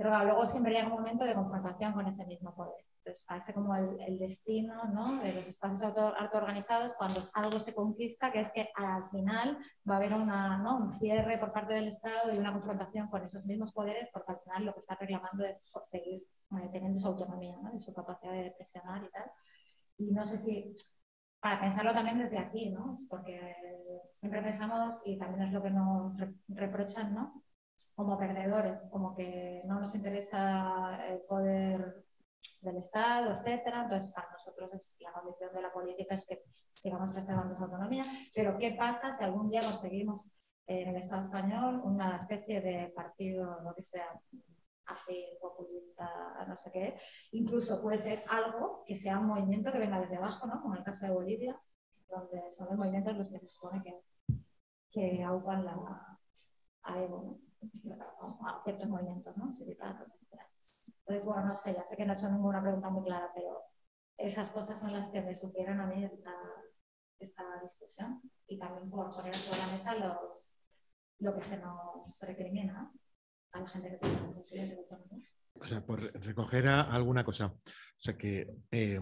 Pero 0.00 0.24
luego 0.24 0.46
siempre 0.46 0.72
llega 0.72 0.86
un 0.86 0.94
momento 0.94 1.26
de 1.26 1.34
confrontación 1.34 1.92
con 1.92 2.06
ese 2.06 2.24
mismo 2.24 2.54
poder. 2.54 2.82
Entonces 3.04 3.22
parece 3.28 3.52
como 3.52 3.76
el, 3.76 4.18
destino 4.18 4.84
¿no? 4.84 5.16
de 5.16 5.34
los 5.34 5.46
espacios 5.46 5.82
autoorganizados 6.18 6.94
cuando 6.94 7.20
algo 7.34 7.60
se 7.60 7.74
conquista, 7.74 8.32
que 8.32 8.40
es 8.40 8.50
que 8.50 8.70
al 8.76 9.04
final 9.10 9.58
va 9.88 9.94
a 9.94 9.96
haber 9.98 10.14
una, 10.14 10.56
¿no? 10.56 10.78
un 10.78 10.94
cierre 10.94 11.36
por 11.36 11.52
parte 11.52 11.74
del 11.74 11.88
Estado 11.88 12.32
y 12.32 12.38
una 12.38 12.50
confrontación 12.50 13.08
con 13.08 13.22
esos 13.22 13.44
mismos 13.44 13.74
poderes, 13.74 14.08
porque 14.10 14.32
al 14.32 14.40
final 14.40 14.64
lo 14.64 14.72
que 14.72 14.80
está 14.80 14.94
reclamando 14.94 15.44
es 15.44 15.70
seguir 15.84 16.22
eh, 16.52 16.70
teniendo 16.72 16.98
su 16.98 17.06
autonomía 17.06 17.58
¿no? 17.62 17.74
y 17.74 17.78
su 17.78 17.92
capacidad 17.92 18.32
de 18.32 18.54
presionar 18.56 19.04
y 19.04 19.10
tal. 19.10 19.30
Y 19.98 20.12
no 20.12 20.24
sé 20.24 20.38
si, 20.38 20.74
para 21.40 21.60
pensarlo 21.60 21.92
también 21.92 22.18
desde 22.18 22.38
aquí, 22.38 22.70
¿no? 22.70 22.94
porque 23.10 23.38
siempre 24.14 24.40
pensamos, 24.40 25.02
y 25.04 25.18
también 25.18 25.48
es 25.48 25.52
lo 25.52 25.62
que 25.62 25.70
nos 25.70 26.16
reprochan, 26.48 27.14
¿no? 27.14 27.42
Como 27.94 28.18
perdedores, 28.18 28.78
como 28.90 29.14
que 29.14 29.62
no 29.66 29.80
nos 29.80 29.94
interesa 29.94 30.98
el 31.06 31.20
poder 31.22 32.04
del 32.60 32.76
Estado, 32.76 33.32
etcétera. 33.32 33.84
Entonces, 33.84 34.12
para 34.12 34.30
nosotros 34.30 34.70
la 35.00 35.12
condición 35.12 35.52
de 35.54 35.62
la 35.62 35.72
política 35.72 36.14
es 36.14 36.26
que 36.26 36.42
sigamos 36.72 37.10
preservando 37.12 37.54
esa 37.54 37.64
autonomía. 37.64 38.04
Pero, 38.34 38.58
¿qué 38.58 38.72
pasa 38.72 39.12
si 39.12 39.24
algún 39.24 39.50
día 39.50 39.62
conseguimos 39.62 40.36
en 40.66 40.88
el 40.88 40.96
Estado 40.96 41.22
español 41.22 41.80
una 41.84 42.16
especie 42.16 42.60
de 42.60 42.92
partido, 42.94 43.60
lo 43.62 43.74
que 43.74 43.82
sea, 43.82 44.06
afín, 44.86 45.38
populista, 45.40 46.44
no 46.46 46.56
sé 46.56 46.70
qué? 46.70 46.94
Incluso 47.32 47.80
puede 47.82 47.98
ser 47.98 48.18
algo 48.30 48.84
que 48.86 48.94
sea 48.94 49.18
un 49.18 49.26
movimiento 49.26 49.72
que 49.72 49.78
venga 49.78 50.00
desde 50.00 50.16
abajo, 50.16 50.46
¿no? 50.46 50.60
Como 50.60 50.74
en 50.74 50.80
el 50.80 50.84
caso 50.84 51.06
de 51.06 51.12
Bolivia, 51.12 51.60
donde 52.08 52.50
son 52.50 52.68
los 52.70 52.78
movimientos 52.78 53.16
los 53.16 53.30
que 53.30 53.38
se 53.38 53.48
supone 53.48 53.82
que, 53.82 54.00
que 54.90 55.18
la, 55.18 56.18
a 56.82 57.02
Evo. 57.02 57.40
A 58.46 58.62
ciertos 58.64 58.88
movimientos, 58.88 59.36
¿no? 59.36 59.52
Sindicatos, 59.52 60.14
etcétera. 60.14 60.48
Entonces, 61.00 61.24
bueno, 61.24 61.46
no 61.46 61.54
sé, 61.54 61.74
ya 61.74 61.82
sé 61.82 61.96
que 61.96 62.04
no 62.04 62.12
he 62.12 62.16
hecho 62.16 62.30
ninguna 62.30 62.62
pregunta 62.62 62.90
muy 62.90 63.04
clara, 63.04 63.30
pero 63.34 63.62
esas 64.16 64.50
cosas 64.50 64.78
son 64.78 64.92
las 64.92 65.08
que 65.08 65.22
me 65.22 65.34
supieron 65.34 65.80
a 65.80 65.86
mí 65.86 66.04
esta, 66.04 66.32
esta 67.18 67.42
discusión 67.62 68.20
y 68.46 68.58
también 68.58 68.90
por 68.90 69.10
poner 69.10 69.34
sobre 69.34 69.58
la 69.60 69.66
mesa 69.68 69.94
los, 69.94 70.54
lo 71.18 71.34
que 71.34 71.42
se 71.42 71.58
nos 71.58 72.20
recrimina 72.26 72.92
a 73.52 73.60
la 73.60 73.68
gente 73.68 73.90
que 73.90 73.96
tiene 73.96 74.34
necesidades 74.34 74.70
de 74.70 74.76
autonomía. 74.76 75.26
O 75.54 75.64
sea, 75.64 75.84
por 75.84 76.00
recoger 76.00 76.68
alguna 76.68 77.24
cosa. 77.24 77.46
O 77.46 78.00
sea, 78.00 78.16
que. 78.16 78.46
Eh, 78.70 79.00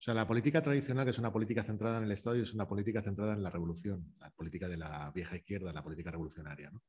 o 0.00 0.02
sea, 0.02 0.14
la 0.14 0.26
política 0.26 0.62
tradicional, 0.62 1.04
que 1.04 1.10
es 1.10 1.18
una 1.18 1.30
política 1.30 1.62
centrada 1.62 1.98
en 1.98 2.04
el 2.04 2.12
Estado 2.12 2.36
y 2.36 2.40
es 2.40 2.54
una 2.54 2.66
política 2.66 3.02
centrada 3.02 3.34
en 3.34 3.42
la 3.42 3.50
revolución, 3.50 4.14
la 4.18 4.30
política 4.30 4.66
de 4.66 4.78
la 4.78 5.10
vieja 5.14 5.36
izquierda, 5.36 5.72
la 5.72 5.82
política 5.82 6.10
revolucionaria. 6.10 6.70
¿no? 6.70 6.82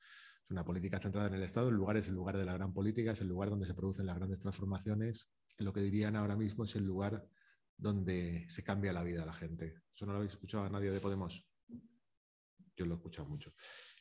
una 0.52 0.66
política 0.66 1.00
centrada 1.00 1.28
en 1.28 1.36
el 1.36 1.44
Estado, 1.44 1.70
el 1.70 1.76
lugar 1.76 1.98
es 1.98 2.08
el 2.08 2.16
lugar 2.16 2.38
de 2.38 2.46
la 2.46 2.54
gran 2.54 2.74
política, 2.74 3.12
es 3.12 3.22
el 3.22 3.28
lugar 3.28 3.50
donde 3.50 3.66
se 3.66 3.74
producen 3.74 4.06
las 4.06 4.18
grandes 4.18 4.40
transformaciones. 4.40 5.30
Lo 5.58 5.74
que 5.74 5.82
dirían 5.82 6.16
ahora 6.16 6.36
mismo 6.36 6.66
es 6.66 6.76
el 6.76 6.84
lugar 6.84 7.26
donde 7.78 8.46
se 8.50 8.64
cambia 8.64 8.94
la 8.94 9.04
vida 9.04 9.22
de 9.22 9.26
la 9.26 9.34
gente. 9.34 9.82
¿Eso 9.94 10.06
no 10.06 10.12
lo 10.12 10.18
habéis 10.20 10.34
escuchado 10.34 10.66
a 10.66 10.70
nadie 10.70 10.92
de 10.92 11.00
Podemos? 11.00 11.46
Yo 12.76 12.86
lo 12.86 12.94
he 12.94 12.98
escuchado 12.98 13.28
mucho. 13.28 13.54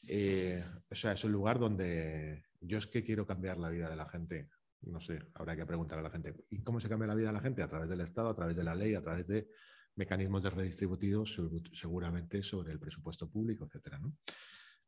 Eh, 0.09 0.63
o 0.91 0.95
sea, 0.95 1.13
es 1.13 1.25
el 1.25 1.33
lugar 1.33 1.59
donde 1.59 2.45
yo 2.61 2.79
es 2.79 2.87
que 2.87 3.05
quiero 3.05 3.27
cambiar 3.27 3.59
la 3.59 3.69
vida 3.69 3.89
de 3.89 3.97
la 3.97 4.07
gente. 4.07 4.51
No 4.83 5.01
sé, 5.01 5.19
habrá 5.35 5.57
que 5.57 5.67
preguntar 5.67 5.99
a 5.99 6.03
la 6.03 6.11
gente. 6.11 6.35
¿Y 6.51 6.63
cómo 6.63 6.81
se 6.81 6.89
cambia 6.89 7.09
la 7.09 7.15
vida 7.15 7.29
de 7.29 7.35
la 7.35 7.41
gente? 7.41 7.63
A 7.63 7.69
través 7.69 7.89
del 7.89 8.01
Estado, 8.01 8.29
a 8.29 8.35
través 8.35 8.57
de 8.57 8.65
la 8.65 8.75
ley, 8.75 8.95
a 8.95 9.03
través 9.03 9.29
de 9.29 9.49
mecanismos 9.97 10.43
de 10.43 10.51
redistributivos, 10.51 11.39
seguramente 11.73 12.43
sobre 12.43 12.73
el 12.73 12.79
presupuesto 12.79 13.29
público, 13.29 13.67
etcétera. 13.67 14.01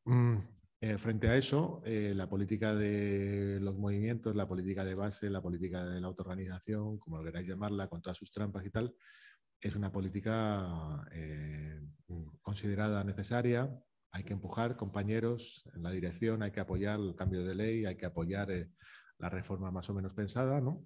Mm, 0.05 0.38
eh, 0.80 0.99
frente 0.99 1.28
a 1.28 1.36
eso, 1.36 1.82
eh, 1.84 2.12
la 2.14 2.28
política 2.28 2.74
de 2.74 3.59
los 3.61 3.76
movimientos, 3.76 4.34
la 4.34 4.49
política 4.49 4.84
de 4.84 4.95
base, 4.95 5.30
la 5.30 5.43
política 5.43 5.84
de 5.84 6.01
la 6.01 6.09
autoorganización, 6.09 6.99
como 6.99 7.18
lo 7.18 7.24
queráis 7.24 7.47
llamarla, 7.47 7.88
con 7.88 8.03
todas 8.03 8.16
sus 8.16 8.30
trampas 8.30 8.64
y 8.64 8.70
tal, 8.70 8.95
es 9.61 9.76
una 9.76 9.93
política 9.93 11.07
eh, 11.12 11.80
considerada 12.40 13.05
necesaria. 13.05 13.70
Hay 14.11 14.24
que 14.24 14.32
empujar, 14.32 14.76
compañeros, 14.76 15.62
en 15.74 15.82
la 15.82 15.90
dirección, 15.90 16.43
hay 16.43 16.51
que 16.51 16.61
apoyar 16.61 16.99
el 16.99 17.14
cambio 17.14 17.45
de 17.45 17.55
ley, 17.55 17.84
hay 17.84 17.97
que 17.97 18.07
apoyar 18.07 18.51
la 19.23 19.31
reforma 19.31 19.70
más 19.70 19.89
o 19.89 19.95
menos 19.95 20.12
pensada, 20.12 20.61
¿no? 20.61 20.85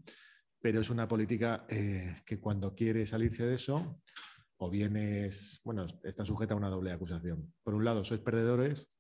Pero 0.61 0.81
es 0.81 0.91
una 0.91 1.09
política 1.09 1.67
que 1.67 2.41
cuando 2.41 2.75
quiere 2.75 3.07
salirse 3.07 3.45
de 3.45 3.57
eso, 3.57 4.01
o 4.59 4.71
bien 4.71 4.97
es, 4.97 5.61
bueno, 5.65 5.87
está 6.03 6.25
sujeta 6.25 6.55
a 6.55 6.57
una 6.57 6.71
doble 6.71 6.93
acusación. 6.93 7.53
Por 7.63 7.75
un 7.75 7.85
lado, 7.85 8.05
sois 8.05 8.21
perdedores 8.21 8.91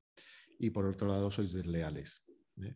y 0.58 0.70
por 0.70 0.84
otro 0.86 1.08
lado 1.08 1.30
sois 1.30 1.52
desleales. 1.52 2.26
¿eh? 2.62 2.74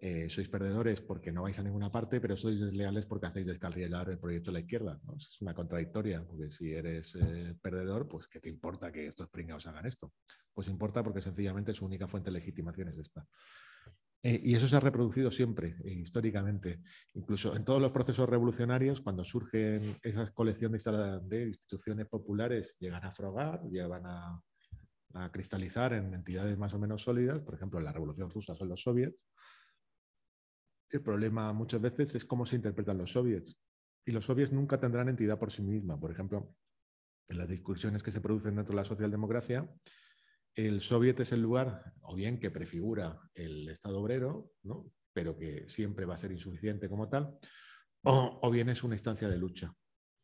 Eh, 0.00 0.28
sois 0.28 0.48
perdedores 0.48 1.00
porque 1.00 1.32
no 1.32 1.42
vais 1.42 1.58
a 1.58 1.62
ninguna 1.62 1.90
parte, 1.90 2.20
pero 2.20 2.36
sois 2.36 2.60
desleales 2.60 3.06
porque 3.06 3.26
hacéis 3.26 3.46
descarrilar 3.46 4.10
el 4.10 4.18
proyecto 4.18 4.50
de 4.50 4.54
la 4.54 4.60
izquierda. 4.60 5.00
Es 5.16 5.40
una 5.40 5.54
contradictoria, 5.54 6.24
porque 6.24 6.50
si 6.50 6.72
eres 6.72 7.16
eh, 7.16 7.56
perdedor, 7.60 8.06
pues 8.06 8.28
¿qué 8.28 8.40
te 8.40 8.48
importa 8.48 8.92
que 8.92 9.06
estos 9.06 9.28
pringados 9.28 9.66
hagan 9.66 9.86
esto? 9.86 10.12
Pues 10.52 10.68
importa 10.68 11.02
porque 11.02 11.22
sencillamente 11.22 11.74
su 11.74 11.86
única 11.86 12.06
fuente 12.06 12.30
de 12.30 12.38
legitimación 12.38 12.88
es 12.88 12.98
esta. 12.98 13.26
Eh, 14.22 14.40
y 14.42 14.54
eso 14.54 14.66
se 14.66 14.76
ha 14.76 14.80
reproducido 14.80 15.30
siempre, 15.30 15.76
eh, 15.84 15.92
históricamente. 15.92 16.80
Incluso 17.14 17.54
en 17.54 17.64
todos 17.64 17.80
los 17.80 17.92
procesos 17.92 18.28
revolucionarios, 18.28 19.00
cuando 19.00 19.22
surgen 19.24 19.96
esas 20.02 20.32
colecciones 20.32 20.84
de 21.22 21.46
instituciones 21.46 22.06
populares, 22.06 22.76
llegan 22.80 23.04
a 23.04 23.12
frogar, 23.12 23.62
llegan 23.70 24.06
a, 24.06 24.42
cristalizar 25.32 25.94
en 25.94 26.14
entidades 26.14 26.56
más 26.58 26.74
o 26.74 26.78
menos 26.78 27.02
sólidas, 27.02 27.40
por 27.40 27.54
ejemplo, 27.54 27.78
en 27.78 27.86
la 27.86 27.92
Revolución 27.92 28.30
Rusa 28.30 28.54
son 28.54 28.68
los 28.68 28.82
soviets. 28.82 29.26
El 30.90 31.02
problema 31.02 31.52
muchas 31.52 31.80
veces 31.80 32.14
es 32.14 32.24
cómo 32.24 32.46
se 32.46 32.56
interpretan 32.56 32.98
los 32.98 33.12
soviets. 33.12 33.58
Y 34.04 34.12
los 34.12 34.26
soviets 34.26 34.52
nunca 34.52 34.78
tendrán 34.78 35.08
entidad 35.08 35.38
por 35.38 35.50
sí 35.50 35.62
misma. 35.62 35.98
Por 35.98 36.12
ejemplo, 36.12 36.54
en 37.26 37.38
las 37.38 37.48
discusiones 37.48 38.02
que 38.02 38.10
se 38.10 38.20
producen 38.20 38.54
dentro 38.54 38.74
de 38.74 38.82
la 38.82 38.84
socialdemocracia, 38.84 39.68
el 40.66 40.80
soviet 40.80 41.20
es 41.20 41.32
el 41.32 41.40
lugar, 41.40 41.92
o 42.02 42.16
bien 42.16 42.38
que 42.38 42.50
prefigura 42.50 43.20
el 43.34 43.68
Estado 43.68 44.00
obrero, 44.00 44.50
¿no? 44.64 44.90
pero 45.12 45.36
que 45.36 45.68
siempre 45.68 46.04
va 46.04 46.14
a 46.14 46.18
ser 46.18 46.32
insuficiente 46.32 46.88
como 46.88 47.08
tal, 47.08 47.38
o, 48.02 48.40
o 48.42 48.50
bien 48.50 48.68
es 48.68 48.82
una 48.82 48.94
instancia 48.94 49.28
de 49.28 49.38
lucha, 49.38 49.72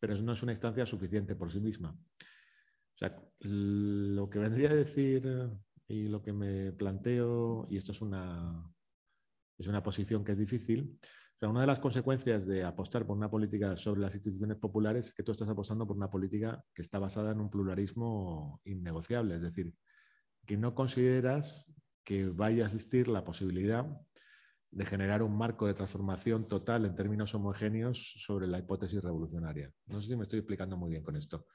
pero 0.01 0.17
no 0.17 0.33
es 0.33 0.43
una 0.43 0.53
instancia 0.53 0.87
suficiente 0.87 1.37
por 1.37 1.53
sí 1.53 1.61
misma. 1.61 1.91
O 1.91 2.99
sea, 2.99 3.17
lo 3.41 4.29
que 4.29 4.39
vendría 4.39 4.71
a 4.71 4.75
decir 4.75 5.51
y 5.89 6.09
lo 6.09 6.23
que 6.23 6.33
me 6.33 6.73
planteo, 6.73 7.67
y 7.71 7.77
esto 7.77 7.93
es 7.93 8.01
una, 8.01 8.73
es 9.59 9.67
una 9.67 9.83
posición 9.83 10.25
que 10.25 10.33
es 10.33 10.39
difícil, 10.39 10.99
una 11.49 11.61
de 11.61 11.67
las 11.67 11.81
consecuencias 11.81 12.47
de 12.47 12.65
apostar 12.65 13.07
por 13.07 13.17
una 13.17 13.31
política 13.31 13.77
sobre 13.77 14.01
las 14.01 14.15
instituciones 14.15 14.57
populares 14.57 15.09
es 15.09 15.15
que 15.15 15.23
tú 15.23 15.33
estás 15.33 15.49
apostando 15.49 15.87
por 15.87 15.97
una 15.97 16.11
política 16.11 16.63
que 16.75 16.83
está 16.83 16.99
basada 16.99 17.33
en 17.33 17.41
un 17.41 17.51
pluralismo 17.51 18.61
innegociable, 18.65 19.37
es 19.37 19.43
decir, 19.43 19.73
que 20.47 20.57
no 20.57 20.75
consideras 20.75 21.73
que 22.05 22.29
vaya 22.29 22.65
a 22.65 22.67
existir 22.67 23.09
la 23.09 23.25
posibilidad 23.25 23.87
de 24.71 24.87
generar 24.87 25.23
un 25.23 25.37
marco 25.37 25.67
de 25.67 25.75
transformación 25.75 26.49
total 26.49 26.85
en 26.85 26.97
términos 26.97 27.35
homogéneos 27.35 28.15
sobre 28.19 28.47
la 28.47 28.59
hipótesis 28.59 29.03
revolucionaria. 29.03 29.73
No 29.87 30.01
sé 30.01 30.09
si 30.09 30.17
me 30.17 30.25
estoy 30.25 30.41
explicando 30.41 30.77
muy 30.77 30.91
bien 30.91 31.03
con 31.03 31.17
esto. 31.17 31.47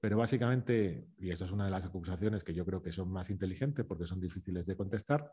Pero 0.00 0.18
básicamente, 0.18 1.08
y 1.16 1.30
esta 1.30 1.44
es 1.44 1.52
una 1.52 1.64
de 1.66 1.70
las 1.70 1.84
acusaciones 1.84 2.42
que 2.42 2.52
yo 2.52 2.66
creo 2.66 2.82
que 2.82 2.92
son 2.92 3.10
más 3.10 3.30
inteligentes 3.30 3.86
porque 3.86 4.06
son 4.06 4.20
difíciles 4.20 4.66
de 4.66 4.76
contestar, 4.76 5.32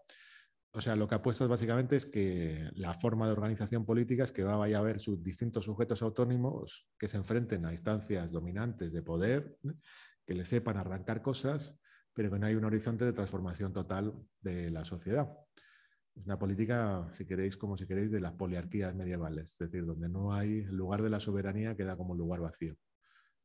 o 0.73 0.79
sea, 0.79 0.95
lo 0.95 1.07
que 1.07 1.15
apuestas 1.15 1.49
básicamente 1.49 1.97
es 1.97 2.05
que 2.05 2.69
la 2.75 2.93
forma 2.93 3.25
de 3.25 3.33
organización 3.33 3.85
política 3.85 4.23
es 4.23 4.31
que 4.31 4.43
va, 4.43 4.55
vaya 4.55 4.77
a 4.77 4.79
haber 4.79 5.01
sus 5.01 5.21
distintos 5.21 5.65
sujetos 5.65 6.01
autónomos 6.01 6.87
que 6.97 7.09
se 7.09 7.17
enfrenten 7.17 7.65
a 7.65 7.71
instancias 7.71 8.31
dominantes 8.31 8.93
de 8.93 9.01
poder, 9.01 9.57
que 10.25 10.33
le 10.33 10.45
sepan 10.45 10.77
arrancar 10.77 11.21
cosas, 11.21 11.77
pero 12.13 12.31
que 12.31 12.39
no 12.39 12.45
hay 12.45 12.55
un 12.55 12.65
horizonte 12.65 13.05
de 13.05 13.13
transformación 13.13 13.73
total 13.73 14.13
de 14.41 14.69
la 14.71 14.85
sociedad. 14.85 15.29
Es 16.15 16.25
una 16.25 16.37
política, 16.37 17.07
si 17.13 17.25
queréis, 17.25 17.55
como 17.55 17.77
si 17.77 17.87
queréis, 17.87 18.11
de 18.11 18.19
las 18.19 18.33
poliarquías 18.33 18.93
medievales, 18.93 19.53
es 19.53 19.57
decir, 19.59 19.85
donde 19.85 20.09
no 20.09 20.33
hay 20.33 20.63
lugar 20.63 21.01
de 21.01 21.09
la 21.09 21.19
soberanía 21.19 21.75
queda 21.75 21.95
como 21.95 22.11
un 22.11 22.17
lugar 22.17 22.41
vacío. 22.41 22.75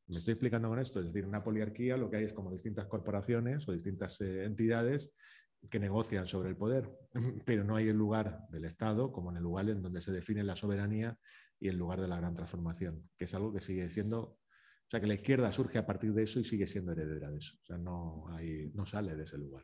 Me 0.07 0.17
estoy 0.17 0.33
explicando 0.33 0.69
con 0.69 0.79
esto, 0.79 0.99
es 0.99 1.05
decir, 1.05 1.25
una 1.25 1.43
poliarquía 1.43 1.97
lo 1.97 2.09
que 2.09 2.17
hay 2.17 2.23
es 2.25 2.33
como 2.33 2.51
distintas 2.51 2.87
corporaciones 2.87 3.67
o 3.67 3.73
distintas 3.73 4.19
eh, 4.21 4.45
entidades 4.45 5.13
que 5.69 5.79
negocian 5.79 6.27
sobre 6.27 6.49
el 6.49 6.55
poder, 6.55 6.89
pero 7.45 7.63
no 7.63 7.75
hay 7.75 7.89
el 7.89 7.97
lugar 7.97 8.47
del 8.49 8.65
Estado 8.65 9.11
como 9.11 9.31
en 9.31 9.37
el 9.37 9.43
lugar 9.43 9.69
en 9.69 9.81
donde 9.81 10.01
se 10.01 10.11
define 10.11 10.43
la 10.43 10.55
soberanía 10.55 11.17
y 11.59 11.69
el 11.69 11.77
lugar 11.77 11.99
de 11.99 12.07
la 12.07 12.17
gran 12.17 12.35
transformación, 12.35 13.09
que 13.17 13.25
es 13.25 13.33
algo 13.33 13.51
que 13.51 13.59
sigue 13.59 13.89
siendo, 13.89 14.37
o 14.87 14.89
sea, 14.89 15.01
que 15.01 15.07
la 15.07 15.15
izquierda 15.15 15.51
surge 15.51 15.77
a 15.77 15.85
partir 15.85 16.13
de 16.13 16.23
eso 16.23 16.39
y 16.39 16.45
sigue 16.45 16.65
siendo 16.65 16.93
heredera 16.93 17.29
de 17.29 17.37
eso, 17.37 17.57
o 17.61 17.65
sea, 17.65 17.77
no, 17.77 18.25
no 18.73 18.85
sale 18.85 19.17
de 19.17 19.23
ese 19.23 19.37
lugar, 19.37 19.63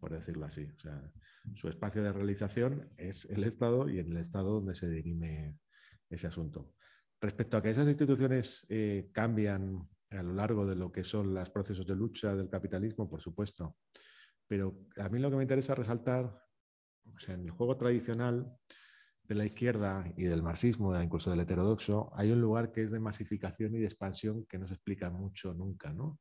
por 0.00 0.12
decirlo 0.12 0.46
así. 0.46 0.64
O 0.64 0.80
sea, 0.80 1.12
su 1.54 1.68
espacio 1.68 2.02
de 2.02 2.12
realización 2.12 2.88
es 2.96 3.24
el 3.26 3.44
Estado 3.44 3.88
y 3.88 4.00
en 4.00 4.10
el 4.10 4.16
Estado 4.16 4.54
donde 4.54 4.74
se 4.74 4.88
dirime 4.88 5.58
ese 6.10 6.26
asunto. 6.26 6.74
Respecto 7.20 7.56
a 7.56 7.62
que 7.62 7.70
esas 7.70 7.86
instituciones 7.86 8.66
eh, 8.68 9.10
cambian 9.12 9.88
a 10.10 10.22
lo 10.24 10.34
largo 10.34 10.66
de 10.66 10.74
lo 10.74 10.90
que 10.90 11.04
son 11.04 11.34
los 11.34 11.50
procesos 11.50 11.86
de 11.86 11.94
lucha 11.94 12.34
del 12.34 12.48
capitalismo, 12.48 13.08
por 13.08 13.20
supuesto. 13.20 13.76
Pero 14.48 14.86
a 14.96 15.08
mí 15.08 15.20
lo 15.20 15.30
que 15.30 15.36
me 15.36 15.42
interesa 15.44 15.76
resaltar, 15.76 16.36
en 17.28 17.44
el 17.44 17.50
juego 17.52 17.76
tradicional 17.76 18.58
de 19.28 19.34
la 19.34 19.44
izquierda 19.44 20.10
y 20.16 20.24
del 20.24 20.42
marxismo, 20.42 21.00
incluso 21.00 21.30
del 21.30 21.40
heterodoxo, 21.40 22.10
hay 22.14 22.32
un 22.32 22.40
lugar 22.40 22.72
que 22.72 22.82
es 22.82 22.90
de 22.90 22.98
masificación 22.98 23.74
y 23.74 23.78
de 23.78 23.84
expansión 23.84 24.46
que 24.46 24.58
no 24.58 24.66
se 24.66 24.74
explica 24.74 25.10
mucho 25.10 25.52
nunca, 25.52 25.92
¿no? 25.92 26.18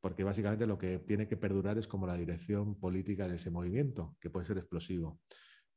Porque 0.00 0.24
básicamente 0.24 0.66
lo 0.66 0.76
que 0.76 0.98
tiene 0.98 1.26
que 1.26 1.38
perdurar 1.38 1.78
es 1.78 1.88
como 1.88 2.06
la 2.06 2.16
dirección 2.16 2.78
política 2.78 3.26
de 3.26 3.36
ese 3.36 3.50
movimiento, 3.50 4.16
que 4.20 4.28
puede 4.28 4.44
ser 4.44 4.58
explosivo. 4.58 5.20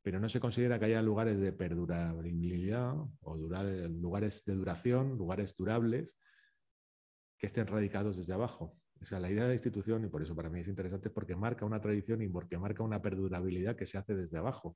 Pero 0.02 0.20
no 0.20 0.28
se 0.28 0.42
considera 0.42 0.78
que 0.78 0.86
haya 0.86 1.02
lugares 1.02 1.40
de 1.40 1.54
perdurabilidad 1.54 2.96
o 3.22 3.38
lugares 3.38 4.44
de 4.44 4.54
duración, 4.54 5.18
lugares 5.18 5.56
durables, 5.56 6.20
que 7.38 7.48
estén 7.48 7.68
radicados 7.68 8.18
desde 8.18 8.34
abajo. 8.34 8.78
O 9.00 9.06
sea, 9.06 9.22
la 9.22 9.32
idea 9.32 9.48
de 9.48 9.54
institución, 9.54 10.04
y 10.04 10.10
por 10.10 10.22
eso 10.22 10.36
para 10.36 10.50
mí 10.50 10.60
es 10.60 10.68
interesante, 10.68 11.10
porque 11.10 11.36
marca 11.36 11.66
una 11.66 11.80
tradición 11.80 12.22
y 12.22 12.28
porque 12.28 12.58
marca 12.58 12.84
una 12.84 13.02
perdurabilidad 13.02 13.78
que 13.78 13.86
se 13.86 13.98
hace 13.98 14.16
desde 14.16 14.38
abajo 14.38 14.76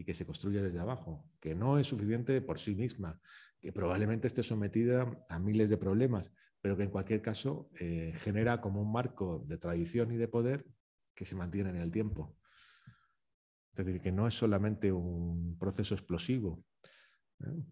y 0.00 0.04
que 0.04 0.14
se 0.14 0.24
construye 0.24 0.62
desde 0.62 0.78
abajo, 0.78 1.22
que 1.40 1.54
no 1.54 1.78
es 1.78 1.88
suficiente 1.88 2.40
por 2.40 2.58
sí 2.58 2.74
misma, 2.74 3.20
que 3.60 3.70
probablemente 3.70 4.26
esté 4.28 4.42
sometida 4.42 5.26
a 5.28 5.38
miles 5.38 5.68
de 5.68 5.76
problemas, 5.76 6.32
pero 6.62 6.74
que 6.74 6.84
en 6.84 6.90
cualquier 6.90 7.20
caso 7.20 7.68
eh, 7.78 8.14
genera 8.16 8.62
como 8.62 8.80
un 8.80 8.90
marco 8.90 9.44
de 9.46 9.58
tradición 9.58 10.10
y 10.10 10.16
de 10.16 10.26
poder 10.26 10.64
que 11.14 11.26
se 11.26 11.36
mantiene 11.36 11.68
en 11.68 11.76
el 11.76 11.90
tiempo. 11.90 12.34
Es 13.76 13.84
decir, 13.84 14.00
que 14.00 14.10
no 14.10 14.26
es 14.26 14.32
solamente 14.32 14.90
un 14.90 15.58
proceso 15.58 15.94
explosivo. 15.94 16.64
¿eh? 17.44 17.62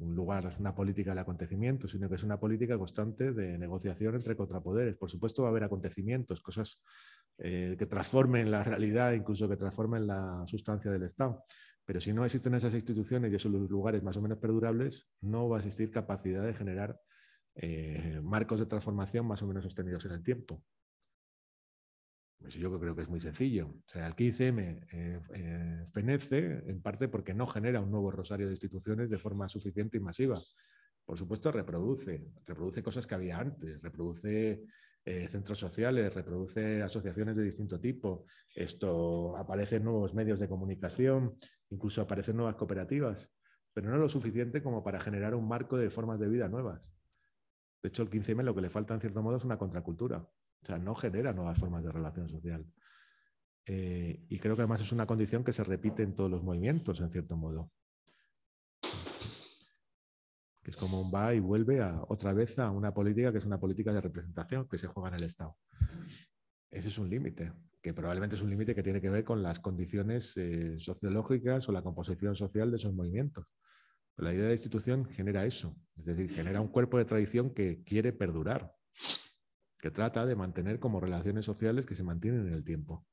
un 0.00 0.14
lugar, 0.14 0.56
una 0.58 0.74
política 0.74 1.10
del 1.10 1.18
acontecimiento, 1.18 1.88
sino 1.88 2.08
que 2.08 2.14
es 2.14 2.22
una 2.22 2.38
política 2.38 2.78
constante 2.78 3.32
de 3.32 3.58
negociación 3.58 4.14
entre 4.14 4.36
contrapoderes. 4.36 4.96
Por 4.96 5.10
supuesto 5.10 5.42
va 5.42 5.48
a 5.48 5.50
haber 5.50 5.64
acontecimientos, 5.64 6.40
cosas 6.40 6.80
eh, 7.38 7.76
que 7.78 7.86
transformen 7.86 8.50
la 8.50 8.64
realidad, 8.64 9.12
incluso 9.12 9.48
que 9.48 9.56
transformen 9.56 10.06
la 10.06 10.44
sustancia 10.46 10.90
del 10.90 11.04
Estado. 11.04 11.44
Pero 11.84 12.00
si 12.00 12.12
no 12.12 12.24
existen 12.24 12.54
esas 12.54 12.74
instituciones 12.74 13.32
y 13.32 13.36
esos 13.36 13.50
lugares 13.50 14.02
más 14.02 14.16
o 14.16 14.20
menos 14.20 14.38
perdurables, 14.38 15.10
no 15.22 15.48
va 15.48 15.56
a 15.56 15.60
existir 15.60 15.90
capacidad 15.90 16.44
de 16.44 16.52
generar 16.52 17.00
eh, 17.54 18.20
marcos 18.22 18.60
de 18.60 18.66
transformación 18.66 19.26
más 19.26 19.42
o 19.42 19.46
menos 19.46 19.64
sostenidos 19.64 20.04
en 20.04 20.12
el 20.12 20.22
tiempo. 20.22 20.62
Pues 22.38 22.54
yo 22.54 22.78
creo 22.78 22.94
que 22.94 23.02
es 23.02 23.08
muy 23.08 23.20
sencillo. 23.20 23.68
O 23.68 23.88
sea, 23.88 24.06
el 24.06 24.14
15M 24.14 24.86
eh, 24.92 25.20
eh, 25.34 25.84
fenece 25.92 26.62
en 26.66 26.80
parte 26.80 27.08
porque 27.08 27.34
no 27.34 27.46
genera 27.46 27.80
un 27.80 27.90
nuevo 27.90 28.10
rosario 28.12 28.46
de 28.46 28.52
instituciones 28.52 29.10
de 29.10 29.18
forma 29.18 29.48
suficiente 29.48 29.96
y 29.96 30.00
masiva. 30.00 30.40
Por 31.04 31.18
supuesto, 31.18 31.50
reproduce, 31.50 32.30
reproduce 32.44 32.82
cosas 32.82 33.06
que 33.06 33.14
había 33.14 33.38
antes, 33.38 33.80
reproduce 33.82 34.62
eh, 35.10 35.26
centros 35.26 35.58
sociales, 35.58 36.14
reproduce 36.14 36.82
asociaciones 36.82 37.34
de 37.34 37.42
distinto 37.42 37.80
tipo. 37.80 38.26
Esto 38.54 39.34
aparecen 39.38 39.82
nuevos 39.82 40.12
medios 40.12 40.38
de 40.38 40.50
comunicación, 40.50 41.38
incluso 41.70 42.02
aparecen 42.02 42.36
nuevas 42.36 42.56
cooperativas, 42.56 43.32
pero 43.72 43.88
no 43.88 43.96
lo 43.96 44.10
suficiente 44.10 44.62
como 44.62 44.84
para 44.84 45.00
generar 45.00 45.34
un 45.34 45.48
marco 45.48 45.78
de 45.78 45.88
formas 45.88 46.20
de 46.20 46.28
vida 46.28 46.50
nuevas. 46.50 46.94
De 47.82 47.88
hecho, 47.88 48.02
el 48.02 48.10
15M 48.10 48.42
lo 48.42 48.54
que 48.54 48.60
le 48.60 48.68
falta 48.68 48.92
en 48.92 49.00
cierto 49.00 49.22
modo 49.22 49.38
es 49.38 49.44
una 49.44 49.56
contracultura. 49.56 50.18
O 50.18 50.66
sea, 50.66 50.76
no 50.76 50.94
genera 50.94 51.32
nuevas 51.32 51.58
formas 51.58 51.82
de 51.82 51.90
relación 51.90 52.28
social. 52.28 52.66
Eh, 53.64 54.26
y 54.28 54.38
creo 54.38 54.56
que 54.56 54.60
además 54.60 54.82
es 54.82 54.92
una 54.92 55.06
condición 55.06 55.42
que 55.42 55.54
se 55.54 55.64
repite 55.64 56.02
en 56.02 56.14
todos 56.14 56.30
los 56.30 56.42
movimientos, 56.42 57.00
en 57.00 57.10
cierto 57.10 57.34
modo. 57.34 57.72
Que 60.68 60.72
es 60.72 60.76
como 60.76 61.00
un 61.00 61.10
va 61.10 61.32
y 61.32 61.40
vuelve 61.40 61.80
a, 61.80 62.04
otra 62.08 62.34
vez 62.34 62.58
a 62.58 62.70
una 62.70 62.92
política 62.92 63.32
que 63.32 63.38
es 63.38 63.46
una 63.46 63.58
política 63.58 63.90
de 63.90 64.02
representación 64.02 64.68
que 64.68 64.76
se 64.76 64.86
juega 64.86 65.08
en 65.08 65.14
el 65.14 65.22
Estado. 65.22 65.56
Ese 66.70 66.88
es 66.88 66.98
un 66.98 67.08
límite, 67.08 67.54
que 67.80 67.94
probablemente 67.94 68.36
es 68.36 68.42
un 68.42 68.50
límite 68.50 68.74
que 68.74 68.82
tiene 68.82 69.00
que 69.00 69.08
ver 69.08 69.24
con 69.24 69.42
las 69.42 69.60
condiciones 69.60 70.36
eh, 70.36 70.78
sociológicas 70.78 71.66
o 71.70 71.72
la 71.72 71.80
composición 71.80 72.36
social 72.36 72.70
de 72.70 72.76
esos 72.76 72.92
movimientos. 72.92 73.46
Pero 74.14 74.28
la 74.28 74.34
idea 74.34 74.44
de 74.44 74.52
institución 74.52 75.06
genera 75.06 75.46
eso, 75.46 75.74
es 75.96 76.04
decir, 76.04 76.30
genera 76.30 76.60
un 76.60 76.68
cuerpo 76.68 76.98
de 76.98 77.06
tradición 77.06 77.54
que 77.54 77.82
quiere 77.82 78.12
perdurar, 78.12 78.70
que 79.78 79.90
trata 79.90 80.26
de 80.26 80.36
mantener 80.36 80.78
como 80.80 81.00
relaciones 81.00 81.46
sociales 81.46 81.86
que 81.86 81.94
se 81.94 82.04
mantienen 82.04 82.46
en 82.46 82.52
el 82.52 82.62
tiempo. 82.62 83.06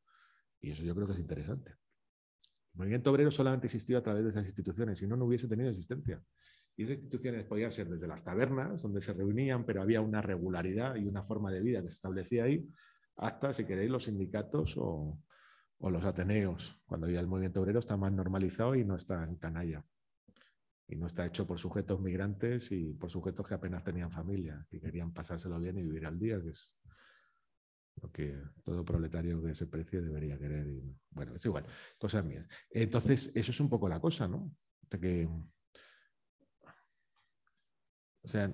Y 0.60 0.72
eso 0.72 0.84
yo 0.84 0.93
creo 0.93 1.08
que 1.08 1.14
es 1.14 1.20
interesante. 1.20 1.72
El 1.72 2.80
movimiento 2.80 3.12
obrero 3.12 3.32
solamente 3.32 3.68
existió 3.68 3.97
a 3.97 4.03
través 4.03 4.26
de 4.26 4.32
esas 4.32 4.45
instituciones, 4.45 4.99
si 4.99 5.08
no, 5.08 5.16
no 5.16 5.24
hubiese 5.24 5.47
tenido 5.47 5.70
existencia. 5.70 6.22
Y 6.78 6.84
esas 6.84 6.97
instituciones 6.97 7.45
podían 7.45 7.71
ser 7.71 7.89
desde 7.89 8.07
las 8.07 8.23
tabernas, 8.23 8.82
donde 8.82 9.01
se 9.01 9.13
reunían, 9.13 9.65
pero 9.65 9.82
había 9.82 10.01
una 10.01 10.21
regularidad 10.21 10.95
y 10.95 11.05
una 11.05 11.23
forma 11.23 11.51
de 11.51 11.61
vida 11.61 11.82
que 11.82 11.89
se 11.89 11.95
establecía 11.95 12.43
ahí, 12.43 12.67
hasta, 13.17 13.53
si 13.53 13.65
queréis, 13.65 13.89
los 13.89 14.03
sindicatos 14.03 14.76
o, 14.78 15.17
o 15.78 15.89
los 15.89 16.03
ateneos, 16.03 16.82
cuando 16.86 17.09
ya 17.09 17.19
el 17.19 17.28
movimiento 17.28 17.61
obrero 17.61 17.80
está 17.80 17.95
más 17.95 18.11
normalizado 18.11 18.76
y 18.76 18.84
no 18.84 18.95
está 18.95 19.23
en 19.23 19.36
canalla 19.36 19.86
y 20.88 20.95
no 20.95 21.07
está 21.07 21.26
hecho 21.26 21.47
por 21.47 21.57
sujetos 21.57 21.99
migrantes 21.99 22.71
y 22.71 22.93
por 22.93 23.09
sujetos 23.09 23.47
que 23.47 23.55
apenas 23.55 23.84
tenían 23.84 24.11
familia, 24.11 24.65
que 24.69 24.80
querían 24.80 25.13
pasárselo 25.13 25.59
bien 25.59 25.78
y 25.78 25.84
vivir 25.84 26.05
al 26.05 26.19
día, 26.19 26.39
que 26.41 26.49
es 26.49 26.78
lo 28.01 28.11
que 28.11 28.38
todo 28.63 28.86
proletario 28.86 29.41
que 29.41 29.55
se 29.55 29.67
precie 29.67 30.01
debería 30.01 30.38
querer. 30.38 30.67
Y, 30.67 30.95
bueno, 31.09 31.36
es 31.36 31.45
igual, 31.45 31.65
cosas 31.97 32.23
mías. 32.23 32.47
Entonces, 32.69 33.32
eso 33.36 33.51
es 33.51 33.59
un 33.59 33.69
poco 33.69 33.89
la 33.89 33.99
cosa, 33.99 34.28
¿no? 34.28 34.51
que, 34.89 35.28
o 38.26 38.28
sea, 38.28 38.51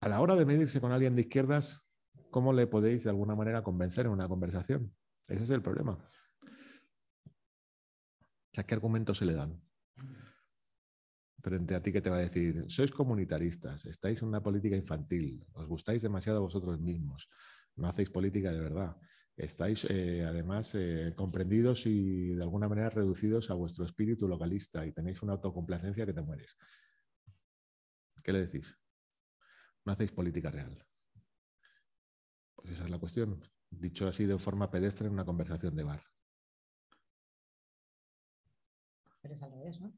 a 0.00 0.08
la 0.08 0.20
hora 0.20 0.34
de 0.34 0.44
medirse 0.44 0.80
con 0.80 0.92
alguien 0.92 1.14
de 1.14 1.22
izquierdas, 1.22 1.88
¿cómo 2.30 2.52
le 2.52 2.66
podéis 2.66 3.04
de 3.04 3.10
alguna 3.10 3.36
manera 3.36 3.62
convencer 3.62 4.06
en 4.06 4.12
una 4.12 4.28
conversación? 4.28 4.92
Ese 5.28 5.44
es 5.44 5.50
el 5.50 5.62
problema. 5.62 6.04
¿qué 8.52 8.74
argumentos 8.74 9.18
se 9.18 9.24
le 9.24 9.32
dan? 9.32 9.62
Frente 11.42 11.74
a 11.74 11.82
ti 11.82 11.92
que 11.92 12.02
te 12.02 12.10
va 12.10 12.16
a 12.16 12.20
decir, 12.28 12.64
sois 12.68 12.90
comunitaristas, 12.90 13.86
estáis 13.86 14.22
en 14.22 14.28
una 14.28 14.42
política 14.42 14.76
infantil, 14.76 15.44
os 15.54 15.66
gustáis 15.66 16.02
demasiado 16.02 16.38
a 16.38 16.42
vosotros 16.42 16.78
mismos, 16.78 17.28
no 17.76 17.88
hacéis 17.88 18.10
política 18.10 18.52
de 18.52 18.60
verdad, 18.60 18.96
estáis 19.36 19.86
eh, 19.88 20.24
además 20.24 20.74
eh, 20.74 21.14
comprendidos 21.16 21.86
y 21.86 22.34
de 22.34 22.42
alguna 22.42 22.68
manera 22.68 22.90
reducidos 22.90 23.50
a 23.50 23.54
vuestro 23.54 23.84
espíritu 23.84 24.28
localista 24.28 24.84
y 24.86 24.92
tenéis 24.92 25.22
una 25.22 25.32
autocomplacencia 25.32 26.06
que 26.06 26.12
te 26.12 26.22
mueres. 26.22 26.56
¿Qué 28.22 28.32
le 28.32 28.46
decís? 28.46 28.78
No 29.84 29.92
hacéis 29.92 30.12
política 30.12 30.50
real. 30.50 30.86
Pues 32.54 32.70
esa 32.70 32.84
es 32.84 32.90
la 32.90 32.98
cuestión. 32.98 33.42
Dicho 33.70 34.06
así 34.06 34.26
de 34.26 34.38
forma 34.38 34.70
pedestre 34.70 35.06
en 35.06 35.14
una 35.14 35.24
conversación 35.24 35.74
de 35.74 35.84
bar. 35.84 36.02
Pero 39.20 39.34
es 39.34 39.42
al 39.42 39.52
revés, 39.52 39.80
¿no? 39.80 39.92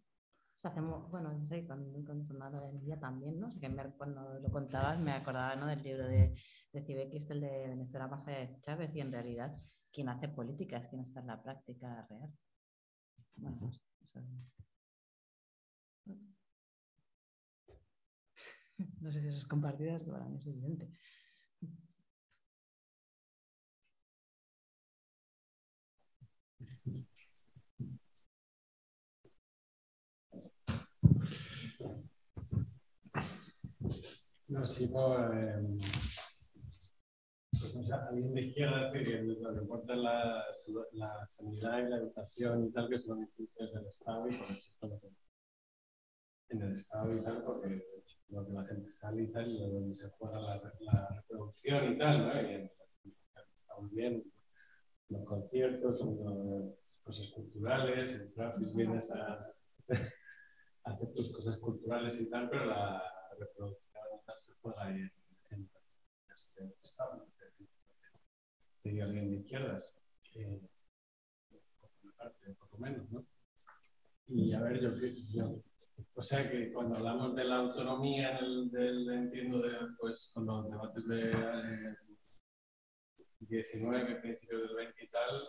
hacemos, 0.66 1.10
bueno, 1.10 1.32
no 1.32 1.40
sé, 1.44 1.66
con, 1.66 2.04
con 2.04 2.22
del 2.22 2.80
día 2.80 2.98
también, 2.98 3.38
¿no? 3.38 3.50
que 3.60 3.68
cuando 3.96 4.38
lo 4.40 4.50
contabas 4.50 5.00
me 5.00 5.12
acordaba 5.12 5.56
¿no? 5.56 5.66
del 5.66 5.82
libro 5.82 6.06
de, 6.06 6.34
de 6.72 7.10
es 7.16 7.30
el 7.30 7.40
de 7.40 7.68
Venezuela 7.68 8.08
Marcelo 8.08 8.58
Chávez, 8.60 8.94
y 8.94 9.00
en 9.00 9.12
realidad 9.12 9.56
quien 9.92 10.08
hace 10.08 10.28
política 10.28 10.78
es 10.78 10.88
quien 10.88 11.02
está 11.02 11.20
en 11.20 11.26
la 11.26 11.42
práctica 11.42 12.06
real. 12.08 12.32
Bueno, 13.36 13.58
pues, 13.60 13.82
No 19.00 19.10
sé 19.12 19.20
si 19.20 19.28
eso 19.28 19.38
es 19.38 19.46
compartido, 19.46 19.96
que 19.98 20.10
para 20.10 20.24
mí 20.26 20.36
es 20.36 20.46
evidente. 20.46 20.90
No, 34.48 34.64
sí, 34.64 34.84
eh, 34.84 34.90
pues, 37.50 37.76
o 37.76 37.82
sea, 37.82 38.06
alguien 38.08 38.34
de 38.34 38.42
izquierda 38.42 38.90
que, 38.92 39.02
que 39.02 39.22
lo 39.22 39.52
que 39.52 39.60
importa 39.60 39.96
la, 39.96 40.44
la, 40.92 41.26
sanidad 41.26 41.78
y 41.78 41.90
la 41.90 41.96
educación 41.96 42.64
y 42.64 42.70
tal, 42.70 42.88
que 42.88 42.98
son 42.98 43.20
instituciones 43.20 43.74
del 43.74 43.86
Estado 43.86 44.28
y 44.28 44.36
por 44.36 44.50
eso 44.50 44.70
estamos 44.70 45.02
en, 45.02 45.23
el 46.48 46.72
Estado 46.72 47.16
y 47.16 47.22
tal, 47.22 47.42
porque 47.44 47.84
lo 48.28 48.46
que 48.46 48.52
la 48.52 48.64
gente 48.64 48.90
sale 48.90 49.22
y 49.22 49.32
tal, 49.32 49.50
y 49.50 49.58
donde 49.60 49.92
se 49.92 50.10
juega 50.10 50.40
la, 50.40 50.56
la 50.80 51.08
reproducción 51.16 51.92
y 51.92 51.98
tal, 51.98 52.26
¿no? 52.26 52.42
Y 52.42 52.54
en 52.54 52.70
estamos 53.34 53.90
bien, 53.90 54.32
los 55.08 55.24
conciertos, 55.24 56.00
las 56.00 56.74
cosas 57.02 57.28
culturales, 57.28 58.14
el 58.14 58.32
tráfico, 58.32 58.76
vienes 58.76 59.10
a 59.10 59.38
hacer 60.84 61.12
tus 61.14 61.32
cosas 61.32 61.58
culturales 61.58 62.20
y 62.20 62.30
tal, 62.30 62.48
pero 62.50 62.66
la 62.66 63.02
reproducción 63.38 64.04
se 64.36 64.52
juega 64.60 64.86
ahí 64.86 64.96
en, 64.96 65.12
en, 65.50 65.70
en 66.56 66.66
el 66.66 66.74
Estado. 66.82 67.26
Diría 68.82 69.04
alguien 69.04 69.30
de 69.30 69.36
izquierdas, 69.36 69.98
eh, 70.34 70.60
parte, 72.16 72.54
poco 72.58 72.78
menos, 72.78 73.10
¿no? 73.10 73.24
Y 74.26 74.52
a 74.52 74.60
ver, 74.60 74.80
yo, 74.80 74.90
yo, 75.30 75.62
o 76.14 76.22
sea 76.22 76.50
que 76.50 76.72
cuando 76.72 76.96
hablamos 76.96 77.34
de 77.34 77.44
la 77.44 77.56
autonomía 77.56 78.38
del, 78.40 78.70
del 78.70 79.08
entiendo 79.10 79.60
de, 79.60 79.72
pues 79.98 80.30
con 80.34 80.46
los 80.46 80.70
debates 80.70 81.06
de 81.06 81.30
eh, 81.30 81.96
19, 83.40 84.16
principios 84.16 84.62
del 84.62 84.76
20 84.76 85.04
y 85.04 85.08
tal, 85.08 85.42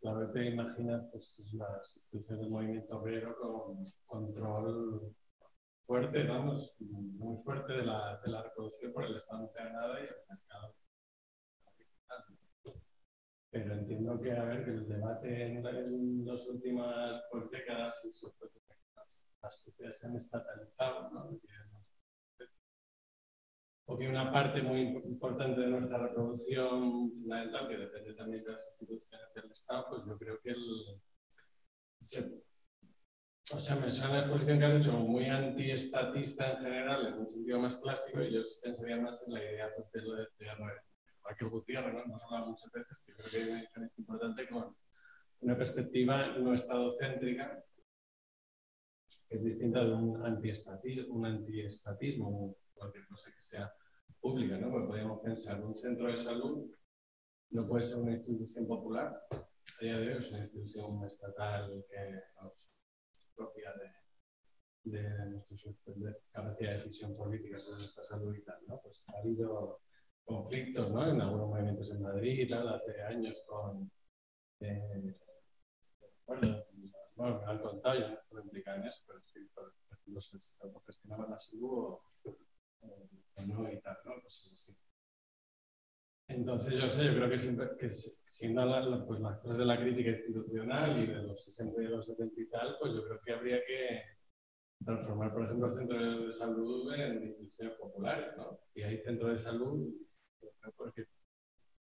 claro 0.00 0.30
te 0.32 0.46
imaginas 0.46 1.08
pues, 1.10 1.54
las 1.54 2.06
del 2.12 2.50
movimiento 2.50 2.98
obrero 2.98 3.36
con 3.40 3.86
control 4.06 5.14
fuerte, 5.86 6.24
vamos, 6.24 6.76
muy 6.80 7.36
fuerte 7.42 7.72
de 7.72 7.84
la, 7.84 8.20
de 8.24 8.32
la 8.32 8.42
reproducción 8.42 8.92
por 8.92 9.04
el 9.04 9.16
Estado 9.16 9.50
nada 9.54 10.00
y 10.00 10.04
el 10.04 10.14
mercado. 10.28 10.74
Pero 13.50 13.74
entiendo 13.74 14.18
que, 14.20 14.32
a 14.32 14.44
ver, 14.44 14.64
que 14.64 14.70
el 14.70 14.88
debate 14.88 15.46
en, 15.46 16.24
las 16.24 16.48
últimas 16.48 17.22
pues, 17.30 17.50
décadas 17.50 18.02
y 18.06 18.12
sobre 18.12 18.61
sociedades 19.50 19.98
se 19.98 20.06
han 20.06 20.16
estatalizado, 20.16 21.10
¿no? 21.10 21.40
O 23.84 23.98
que 23.98 24.08
una 24.08 24.32
parte 24.32 24.62
muy 24.62 24.80
importante 24.80 25.60
de 25.60 25.66
nuestra 25.66 25.98
reproducción 25.98 27.12
fundamental, 27.12 27.68
que 27.68 27.76
depende 27.76 28.14
también 28.14 28.42
de 28.42 28.52
las 28.52 28.68
instituciones 28.70 29.34
del 29.34 29.50
Estado, 29.50 29.84
pues 29.90 30.06
yo 30.06 30.16
creo 30.16 30.38
que 30.40 30.50
el, 30.50 31.00
o 33.52 33.58
sea, 33.58 33.76
me 33.76 33.90
suena 33.90 34.14
la 34.14 34.20
exposición 34.20 34.58
que 34.58 34.64
has 34.64 34.74
hecho 34.74 34.92
muy 34.92 35.26
antiestatista 35.26 36.52
en 36.52 36.58
general, 36.58 37.06
es 37.06 37.16
un 37.16 37.28
sentido 37.28 37.58
más 37.58 37.76
clásico, 37.76 38.22
y 38.22 38.32
yo 38.32 38.40
pensaría 38.62 38.96
más 38.96 39.26
en 39.26 39.34
la 39.34 39.42
idea 39.42 39.68
pues, 39.76 39.90
de, 39.92 40.00
de, 40.00 40.26
de 40.38 40.54
Raquel 41.24 41.48
Gutiérrez, 41.50 41.92
¿no? 41.92 42.16
Hablado 42.16 42.46
muchas 42.46 42.70
veces, 42.72 43.02
que 43.04 43.12
creo 43.12 43.30
que 43.30 43.36
hay 43.36 43.50
una 43.50 43.60
diferencia 43.60 44.00
importante 44.00 44.48
con 44.48 44.76
una 45.40 45.56
perspectiva 45.56 46.28
no 46.38 46.54
estadocéntrica, 46.54 47.62
que 49.32 49.38
es 49.38 49.44
distinta 49.44 49.82
de 49.82 49.94
un 49.94 50.22
antiestatismo, 50.22 51.14
un 51.14 51.24
antiestatismo, 51.24 52.54
cualquier 52.74 53.06
cosa 53.06 53.30
que 53.34 53.40
sea 53.40 53.72
pública, 54.20 54.58
¿no? 54.58 54.70
Porque 54.70 54.88
podríamos 54.88 55.20
pensar, 55.20 55.64
un 55.64 55.74
centro 55.74 56.08
de 56.08 56.18
salud 56.18 56.70
no 57.50 57.66
puede 57.66 57.82
ser 57.82 57.98
una 57.98 58.12
institución 58.12 58.66
popular, 58.66 59.22
a 59.30 59.84
día 59.84 59.98
de 59.98 60.08
hoy 60.08 60.18
es 60.18 60.30
una 60.32 60.42
institución 60.42 61.04
estatal 61.06 61.84
que 61.88 62.20
nos 62.42 62.74
propia 63.34 63.72
de, 64.84 64.98
de 64.98 65.26
nuestra 65.30 65.56
capacidad 66.30 66.70
de 66.70 66.76
decisión 66.76 67.14
política 67.14 67.58
sobre 67.58 67.78
nuestra 67.78 68.04
salud 68.04 68.36
y 68.36 68.42
tal, 68.42 68.58
¿no? 68.66 68.80
Pues 68.82 69.02
ha 69.08 69.18
habido 69.18 69.80
conflictos, 70.24 70.90
¿no? 70.90 71.08
En 71.08 71.22
algunos 71.22 71.48
movimientos 71.48 71.90
en 71.90 72.02
Madrid 72.02 72.38
y 72.38 72.46
tal, 72.46 72.68
hace 72.68 73.00
años 73.00 73.42
con... 73.48 73.90
Eh, 74.60 75.14
bueno, 76.26 76.64
bueno, 77.30 77.62
contado, 77.62 78.00
yo 78.00 78.08
no 78.08 78.14
estuve 78.14 78.42
implicado 78.42 78.78
en 78.78 78.86
eso, 78.86 79.04
pero 79.06 79.20
sí, 79.24 79.40
por 79.54 79.72
ejemplo, 79.92 80.20
se 80.20 80.64
autogestionaba 80.64 81.30
la 81.30 81.38
salud 81.38 81.70
o, 81.70 82.02
o, 82.80 83.46
no 83.46 83.72
y 83.72 83.80
tal, 83.80 83.96
¿no? 84.04 84.12
Pues 84.20 84.50
así. 84.52 84.76
Entonces, 86.28 86.74
yo 86.74 86.88
sé, 86.88 87.06
yo 87.06 87.14
creo 87.14 87.30
que, 87.30 87.38
siempre, 87.38 87.68
que 87.78 87.90
siendo 87.90 88.64
la, 88.64 89.06
pues, 89.06 89.20
las 89.20 89.38
cosas 89.38 89.58
de 89.58 89.64
la 89.66 89.78
crítica 89.78 90.10
institucional 90.10 90.98
y 90.98 91.06
de 91.06 91.22
los 91.22 91.44
60 91.44 91.82
y 91.82 91.86
los 91.86 92.06
70 92.06 92.40
y 92.40 92.48
tal, 92.48 92.76
pues 92.80 92.94
yo 92.94 93.04
creo 93.04 93.20
que 93.20 93.32
habría 93.32 93.64
que 93.64 94.02
transformar, 94.84 95.32
por 95.32 95.44
ejemplo, 95.44 95.66
el 95.66 95.72
centro 95.72 96.24
de 96.24 96.32
salud 96.32 96.92
en 96.94 97.22
instituciones 97.22 97.78
populares, 97.78 98.36
¿no? 98.36 98.58
Y 98.74 98.82
hay 98.82 98.98
centros 98.98 99.32
de 99.32 99.38
salud, 99.38 99.94
porque 100.76 101.02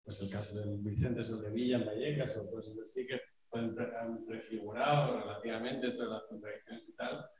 pues 0.05 0.23
el 0.23 0.31
caso 0.31 0.59
del 0.59 0.79
Vicente 0.79 1.23
Soldevilla 1.23 1.79
en 1.79 1.87
Vallecas 1.87 2.37
o 2.39 2.51
cosas 2.51 2.79
así 2.79 3.07
que 3.07 3.21
han 3.59 4.25
prefigurado 4.27 5.21
relativamente 5.21 5.89
entre 5.89 6.07
las 6.07 6.23
contradicciones 6.25 6.89
y 6.89 6.93
tal, 6.95 7.31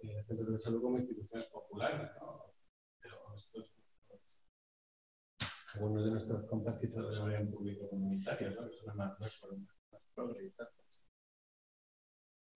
eh, 0.00 0.22
centros 0.24 0.52
de 0.52 0.58
salud 0.58 0.82
como 0.82 0.98
instituciones 0.98 1.46
populares, 1.48 2.10
¿no? 2.20 2.54
Pero 3.00 3.34
estos 3.34 3.74
algunos 5.74 6.04
de 6.04 6.10
nuestros 6.10 6.44
compas 6.46 6.80
quizás 6.80 7.02
lo 7.04 7.12
llamarían 7.12 7.50
público 7.50 7.88
comunitario, 7.88 8.50
¿no? 8.50 8.66
Es 8.66 8.82
una 8.82 8.94
más, 8.94 9.20
más, 9.20 9.46
más 10.16 10.72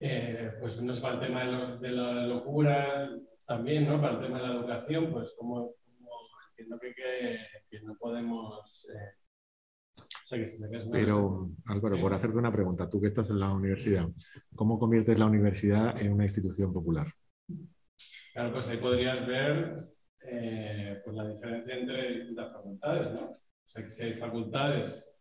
eh, 0.05 0.57
pues 0.59 0.83
no 0.83 0.93
es 0.93 0.99
para 0.99 1.15
el 1.15 1.21
tema 1.21 1.45
de, 1.45 1.53
los, 1.53 1.81
de, 1.81 1.91
la 1.91 2.27
locura 2.27 3.09
también, 3.47 3.87
¿no? 3.87 4.01
Para 4.01 4.15
el 4.15 4.21
tema 4.21 4.41
de 4.41 4.49
la 4.49 4.55
educación, 4.55 5.13
pues 5.13 5.33
como, 5.39 5.77
como 5.85 6.11
entiendo 6.49 6.79
que, 6.81 6.93
que, 6.93 7.39
que, 7.71 7.83
no 7.83 7.97
podemos... 7.97 8.91
Eh, 8.91 9.22
sea, 10.37 10.71
que 10.71 10.79
si 10.79 10.91
Pero, 10.91 11.51
Álvaro, 11.67 12.01
por 12.01 12.15
hacerte 12.15 12.39
una 12.39 12.53
pregunta, 12.53 12.89
tú 12.89 13.01
que 13.01 13.09
estás 13.09 13.31
en 13.31 13.39
la 13.39 13.53
universidad, 13.53 14.09
¿cómo 14.55 14.79
conviertes 14.79 15.19
la 15.19 15.27
universidad 15.27 16.01
en 16.01 16.13
una 16.13 16.25
institución 16.25 16.73
popular? 16.73 17.07
Claro, 18.33 18.53
pues 18.53 18.69
ahí 18.69 18.79
podrías 18.79 19.27
ver 19.27 19.77
eh, 20.25 21.01
pues 21.05 21.17
la 21.17 21.29
diferencia 21.29 21.77
entre 21.77 22.15
distintas 22.15 22.53
facultades, 22.53 23.13
¿no? 23.13 23.31
O 23.31 23.67
sea, 23.67 23.85
que 23.85 23.91
si 23.91 24.03
hay 24.05 24.15
facultades 24.15 25.19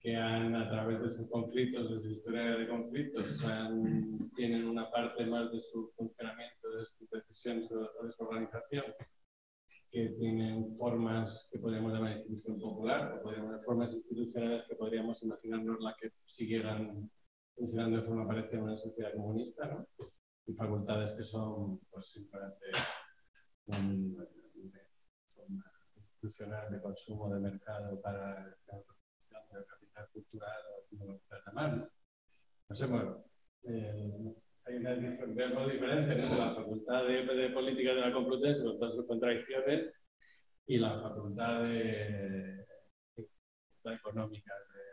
que 0.00 0.16
han, 0.16 0.54
a 0.54 0.68
través 0.70 1.02
de 1.02 1.08
sus 1.08 1.30
conflictos, 1.30 1.90
de 1.90 2.00
su 2.00 2.10
historia 2.10 2.56
de 2.56 2.68
conflictos, 2.68 3.44
tienen 4.34 4.66
una 4.66 4.90
parte 4.90 5.26
más 5.26 5.50
de 5.52 5.60
su 5.60 5.90
funcionamiento, 5.90 6.70
de 6.78 6.86
sus 6.86 7.10
decisiones 7.10 7.68
de 7.68 8.12
su 8.12 8.24
organización, 8.24 8.84
que 9.90 10.10
tienen 10.10 10.76
formas 10.76 11.48
que 11.50 11.58
podríamos 11.58 11.92
llamar 11.92 12.10
institución 12.10 12.58
popular, 12.58 13.18
o 13.18 13.22
podríamos 13.22 13.64
formas 13.64 13.94
institucionales 13.94 14.64
que 14.68 14.76
podríamos 14.76 15.22
imaginarnos 15.22 15.80
la 15.80 15.94
que 15.98 16.12
siguieran 16.24 17.10
funcionando 17.54 17.96
de 17.96 18.02
forma 18.02 18.26
parecida 18.26 18.60
a 18.60 18.64
una 18.64 18.76
sociedad 18.76 19.12
comunista, 19.14 19.66
¿no? 19.66 19.86
y 20.46 20.54
facultades 20.54 21.12
que 21.12 21.22
son 21.22 21.78
pues, 21.90 22.06
simplemente 22.10 22.66
un, 23.66 24.26
forma 25.34 25.64
institucional 25.96 26.70
de 26.70 26.80
consumo 26.80 27.28
de 27.28 27.40
mercado 27.40 28.00
para 28.00 28.56
del 29.52 29.66
capital 29.66 30.08
cultural 30.12 30.60
o 30.72 30.88
como 30.88 31.12
lo 31.12 31.18
quieras 31.20 31.46
llamar. 31.46 31.90
no 32.68 32.74
sé, 32.74 32.86
bueno, 32.86 33.24
eh, 33.62 34.34
hay 34.68 34.76
una 34.76 34.94
diferencia 34.94 36.14
entre 36.14 36.38
la 36.38 36.54
Facultad 36.54 37.04
de, 37.06 37.24
de, 37.24 37.50
Política 37.50 37.94
de 37.94 38.00
la 38.00 38.12
Complutense 38.12 38.64
con 38.64 38.78
todas 38.78 38.94
sus 38.94 39.06
contradicciones 39.06 40.06
y 40.66 40.78
la 40.78 41.00
Facultad 41.00 41.62
de, 41.62 42.66
de 43.16 43.94
Económica 43.94 44.52
de 44.54 44.88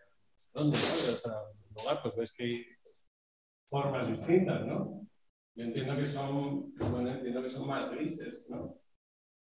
¿dónde? 0.53 0.77
¿no? 0.77 1.07
De 1.07 1.17
otro 1.17 1.53
lugar, 1.75 2.01
pues 2.01 2.15
ves 2.15 2.33
que 2.33 2.43
hay 2.43 2.65
formas 3.69 4.07
distintas, 4.07 4.65
¿no? 4.65 5.05
Yo 5.55 5.63
entiendo 5.63 5.95
que 5.97 6.05
son, 6.05 6.73
bueno, 6.75 7.09
entiendo 7.09 7.41
que 7.41 7.49
son 7.49 7.67
más 7.67 7.91
grises, 7.91 8.49
¿no? 8.49 8.79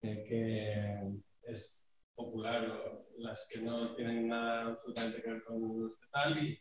Eh, 0.01 0.23
que 0.28 1.51
es 1.51 1.88
popular 2.15 3.05
las 3.17 3.47
que 3.51 3.61
no 3.61 3.95
tienen 3.95 4.28
nada 4.28 4.67
absolutamente 4.67 5.21
que 5.21 5.32
ver 5.32 5.43
con 5.43 5.84
los 5.84 5.99
tal 6.11 6.43
y, 6.43 6.59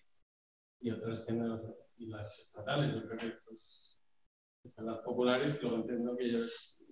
y 0.81 0.91
otras 0.91 1.25
que 1.25 1.33
no 1.33 1.57
y 1.97 2.07
las 2.07 2.39
estatales. 2.39 2.95
Yo 2.95 3.09
creo 3.09 3.19
que 3.19 3.39
pues, 3.45 4.01
las 4.77 4.99
populares, 5.01 5.63
luego 5.63 5.77
entiendo 5.79 6.17
que 6.17 6.25
ellos 6.25 6.83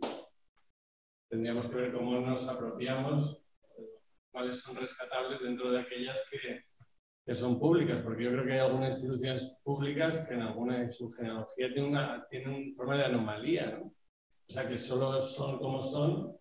tendríamos 1.29 1.67
que 1.67 1.77
ver 1.77 1.93
cómo 1.93 2.21
nos 2.21 2.49
apropiamos, 2.49 3.47
cuáles 4.31 4.61
son 4.61 4.77
rescatables 4.77 5.41
dentro 5.41 5.71
de 5.71 5.81
aquellas 5.81 6.21
que, 6.31 6.65
que 7.25 7.35
son 7.35 7.59
públicas, 7.59 8.03
porque 8.03 8.25
yo 8.25 8.31
creo 8.33 8.45
que 8.45 8.53
hay 8.53 8.59
algunas 8.59 8.95
instituciones 8.95 9.61
públicas 9.63 10.27
que 10.27 10.35
en 10.35 10.43
alguna 10.43 10.81
de 10.81 10.91
su 10.91 11.11
genealogía 11.11 11.73
tienen 11.73 11.91
una, 11.91 12.27
tienen 12.29 12.51
una 12.51 12.77
forma 12.77 12.97
de 12.97 13.05
anomalía, 13.05 13.79
¿no? 13.79 13.87
O 13.87 14.53
sea, 14.53 14.69
que 14.69 14.77
solo 14.77 15.21
son 15.21 15.59
como 15.59 15.81
son 15.81 16.37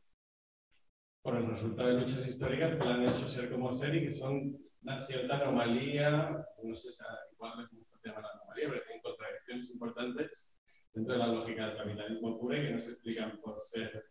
por 1.22 1.36
el 1.36 1.48
resultado 1.48 1.90
de 1.90 2.02
luchas 2.02 2.28
históricas 2.28 2.72
que 2.72 2.84
la 2.84 2.96
han 2.96 3.04
hecho 3.04 3.28
ser 3.28 3.50
como 3.52 3.70
ser 3.72 3.96
y 3.96 4.04
que 4.04 4.12
son 4.12 4.52
una 4.82 5.06
cierta 5.06 5.36
anomalía, 5.36 6.46
no 6.64 6.74
sé 6.74 6.90
igual 7.32 7.70
cómo 7.70 7.84
se 7.84 8.10
llama 8.10 8.22
la 8.22 8.41
pero 8.68 8.84
tienen 8.84 9.02
contradicciones 9.02 9.72
importantes 9.72 10.56
dentro 10.94 11.14
de 11.14 11.20
la 11.20 11.28
lógica 11.28 11.68
del 11.68 11.78
capitalismo 11.78 12.40
puro 12.40 12.58
y 12.58 12.62
que 12.62 12.72
no 12.72 12.80
se 12.80 12.92
explican 12.92 13.40
por 13.42 13.60
ser 13.62 14.06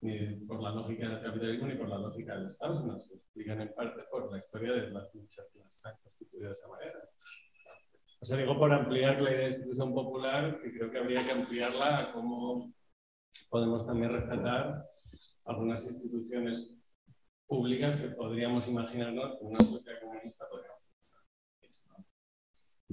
ni 0.00 0.44
por 0.46 0.60
la 0.60 0.70
lógica 0.70 1.08
del 1.08 1.22
capitalismo 1.22 1.68
ni 1.68 1.74
por 1.76 1.88
la 1.88 1.98
lógica 1.98 2.36
del 2.36 2.46
Estado, 2.46 2.74
sino 2.74 3.00
se 3.00 3.14
explican 3.14 3.60
en 3.60 3.72
parte 3.72 4.02
por 4.10 4.30
la 4.32 4.38
historia 4.38 4.72
de 4.72 4.90
las 4.90 5.14
luchas 5.14 5.46
que 5.52 5.60
las 5.60 5.86
han 5.86 5.96
constituido 6.02 6.48
de 6.48 6.54
esa 6.54 6.68
manera. 6.68 6.92
O 8.20 8.24
sea, 8.24 8.36
digo 8.36 8.58
por 8.58 8.72
ampliar 8.72 9.20
la 9.20 9.30
idea 9.30 9.40
de 9.40 9.46
institución 9.46 9.94
popular, 9.94 10.60
que 10.60 10.72
creo 10.72 10.90
que 10.90 10.98
habría 10.98 11.24
que 11.24 11.32
ampliarla 11.32 11.98
a 11.98 12.12
cómo 12.12 12.72
podemos 13.48 13.86
también 13.86 14.12
rescatar 14.12 14.84
algunas 15.44 15.84
instituciones 15.86 16.78
públicas 17.46 17.96
que 17.96 18.08
podríamos 18.08 18.66
imaginarnos 18.66 19.38
que 19.38 19.44
una 19.44 19.60
sociedad 19.60 20.00
comunista 20.00 20.48
podría 20.48 20.81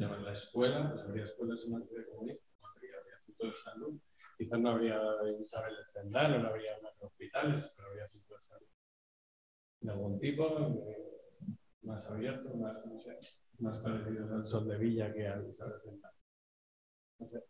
¿no? 0.08 0.18
la 0.18 0.32
escuela, 0.32 0.90
pues 0.90 1.04
habría 1.04 1.24
escuelas 1.24 1.64
en 1.66 1.74
una 1.74 1.84
sociedad 1.84 2.06
comunista, 2.10 2.46
habría, 2.76 2.92
habría 3.00 3.20
centro 3.26 3.48
de 3.48 3.54
salud, 3.56 4.00
quizás 4.38 4.60
no 4.60 4.70
habría 4.70 5.02
Isabel 5.40 5.76
de 5.76 5.92
Zendal, 5.92 6.42
no 6.42 6.50
habría 6.50 6.78
hospitales, 7.00 7.74
pero 7.76 7.90
habría 7.90 8.08
centro 8.08 8.36
de 8.36 8.42
salud 8.42 8.68
de 9.82 9.92
algún 9.92 10.20
tipo, 10.20 10.86
más 11.84 12.12
abierto, 12.12 12.54
más, 12.56 12.78
sé, 12.98 13.18
más 13.60 13.80
parecido 13.80 14.36
al 14.36 14.44
sol 14.44 14.68
de 14.68 14.78
Villa 14.78 15.14
que 15.14 15.28
al 15.28 15.50
Isabel 15.50 15.74
de 15.74 15.80
Zendal. 15.80 16.14
No 17.20 17.28
sé 17.28 17.44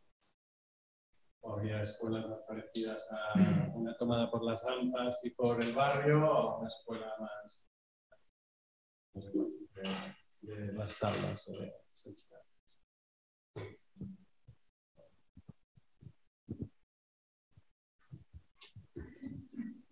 o 1.41 1.53
había 1.53 1.81
escuelas 1.81 2.27
más 2.27 2.41
parecidas 2.47 3.09
a 3.11 3.33
una 3.73 3.95
tomada 3.97 4.29
por 4.29 4.43
las 4.43 4.63
AMPAs 4.65 5.23
y 5.25 5.29
por 5.31 5.61
el 5.63 5.73
barrio, 5.73 6.29
o 6.29 6.59
una 6.59 6.67
escuela 6.67 7.13
más 7.19 7.65
no 9.13 9.21
sé, 9.21 9.31
de, 9.31 10.55
de, 10.55 10.73
las 10.73 10.97
tablas 10.99 11.47
o 11.47 11.51
de 11.53 11.73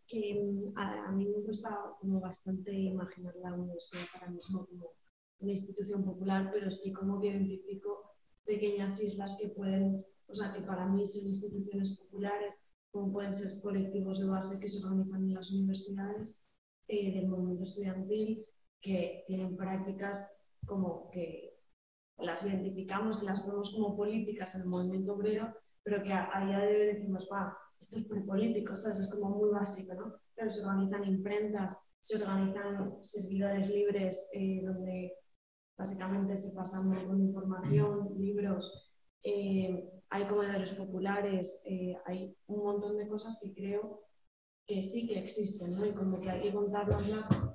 que 0.07 0.71
a, 0.75 1.07
a, 1.07 1.11
mí 1.11 1.25
me 1.25 1.43
cuesta 1.43 1.77
como 1.99 2.19
bastante 2.19 2.71
imaginar 2.71 3.35
la 3.35 3.53
universidad 3.53 4.03
para 4.13 4.29
mismo 4.29 4.65
como 4.65 4.91
una 5.39 5.51
institución 5.51 6.03
popular, 6.03 6.49
pero 6.51 6.71
sí 6.71 6.93
como 6.93 7.19
que 7.19 7.27
identifico 7.27 8.15
pequeñas 8.45 9.01
islas 9.03 9.37
que 9.41 9.49
pueden 9.49 10.05
o 10.27 10.33
sea, 10.33 10.53
que 10.53 10.61
para 10.61 10.85
mí 10.85 11.05
son 11.05 11.27
instituciones 11.27 11.97
populares, 11.97 12.59
como 12.91 13.11
pueden 13.11 13.31
ser 13.31 13.61
colectivos 13.61 14.19
de 14.19 14.29
base 14.29 14.59
que 14.59 14.67
se 14.67 14.85
organizan 14.85 15.23
en 15.23 15.33
las 15.33 15.51
universidades, 15.51 16.49
eh, 16.87 17.13
del 17.13 17.27
movimiento 17.27 17.63
estudiantil, 17.63 18.45
que 18.81 19.23
tienen 19.25 19.55
prácticas 19.55 20.41
como 20.65 21.09
que 21.11 21.57
las 22.17 22.45
identificamos, 22.45 23.23
las 23.23 23.45
vemos 23.47 23.73
como 23.73 23.95
políticas 23.95 24.55
en 24.55 24.61
el 24.63 24.67
movimiento 24.67 25.13
obrero, 25.13 25.53
pero 25.83 26.03
que 26.03 26.11
a, 26.11 26.45
día 26.45 26.59
de 26.59 26.75
hoy 26.75 26.87
decimos, 26.87 27.29
va, 27.31 27.57
esto 27.80 27.99
es 27.99 28.23
político, 28.23 28.75
¿sabes? 28.75 28.99
es 28.99 29.09
como 29.09 29.30
muy 29.30 29.49
básico, 29.49 29.93
¿no? 29.95 30.15
Pero 30.36 30.49
se 30.49 30.61
organizan 30.61 31.03
imprentas, 31.05 31.78
se 31.99 32.21
organizan 32.21 32.97
servidores 33.01 33.69
libres 33.69 34.30
eh, 34.34 34.61
donde 34.63 35.13
básicamente 35.78 36.36
se 36.36 36.55
pasan 36.55 36.88
un 36.88 37.21
información, 37.21 38.09
libros, 38.17 38.91
eh, 39.23 39.89
hay 40.09 40.25
comedores 40.25 40.73
populares, 40.73 41.63
eh, 41.69 41.95
hay 42.05 42.36
un 42.47 42.63
montón 42.63 42.97
de 42.97 43.07
cosas 43.07 43.39
que 43.41 43.53
creo 43.53 44.01
que 44.65 44.82
sí 44.82 45.07
que 45.07 45.19
existen, 45.19 45.78
¿no? 45.78 45.86
Y 45.86 45.93
como 45.93 46.19
que 46.21 46.30
hay 46.30 46.41
que 46.41 46.53
contarlas 46.53 47.09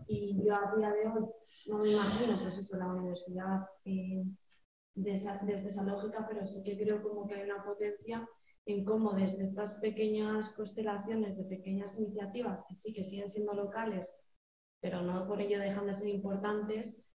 Y 0.07 0.43
yo 0.45 0.55
a 0.55 0.75
día 0.77 0.91
de 0.91 1.09
hoy 1.09 1.27
no 1.69 1.79
me 1.79 1.93
imagino, 1.93 2.39
pues 2.43 2.59
eso, 2.59 2.77
la 2.77 2.89
universidad 2.89 3.61
eh, 3.85 4.25
desde 4.95 5.69
esa 5.69 5.85
lógica, 5.85 6.27
pero 6.29 6.47
sí 6.47 6.63
que 6.65 6.77
creo 6.77 7.03
como 7.03 7.27
que 7.27 7.35
hay 7.35 7.51
una 7.51 7.65
potencia 7.65 8.29
en 8.67 8.85
cómo 8.85 9.13
desde 9.15 9.43
estas 9.43 9.81
pequeñas 9.81 10.51
constelaciones 10.51 11.37
de 11.37 11.45
pequeñas 11.45 11.99
iniciativas, 11.99 12.65
que 12.69 12.75
sí 12.75 12.95
que 12.95 13.03
siguen 13.03 13.29
siendo 13.29 13.55
locales, 13.55 14.11
pero 14.81 15.03
no 15.03 15.27
por 15.27 15.41
ello 15.41 15.59
dejan 15.59 15.87
de 15.87 15.95
ser 15.95 16.15
importantes, 16.15 17.13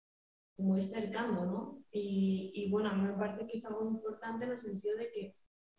como 0.56 0.78
ir 0.78 0.88
cercando, 0.88 1.44
¿no? 1.44 1.84
Y, 1.90 2.68
bueno, 2.70 2.90
a 2.90 2.94
mí 2.94 3.06
me 3.08 3.14
parece 3.14 3.46
que 3.46 3.54
es 3.54 3.64
algo 3.66 3.88
importante 3.88 4.44
en 4.44 4.52
el 4.52 4.58
sentido 4.58 4.98
de 4.98 5.10
que, 5.10 5.36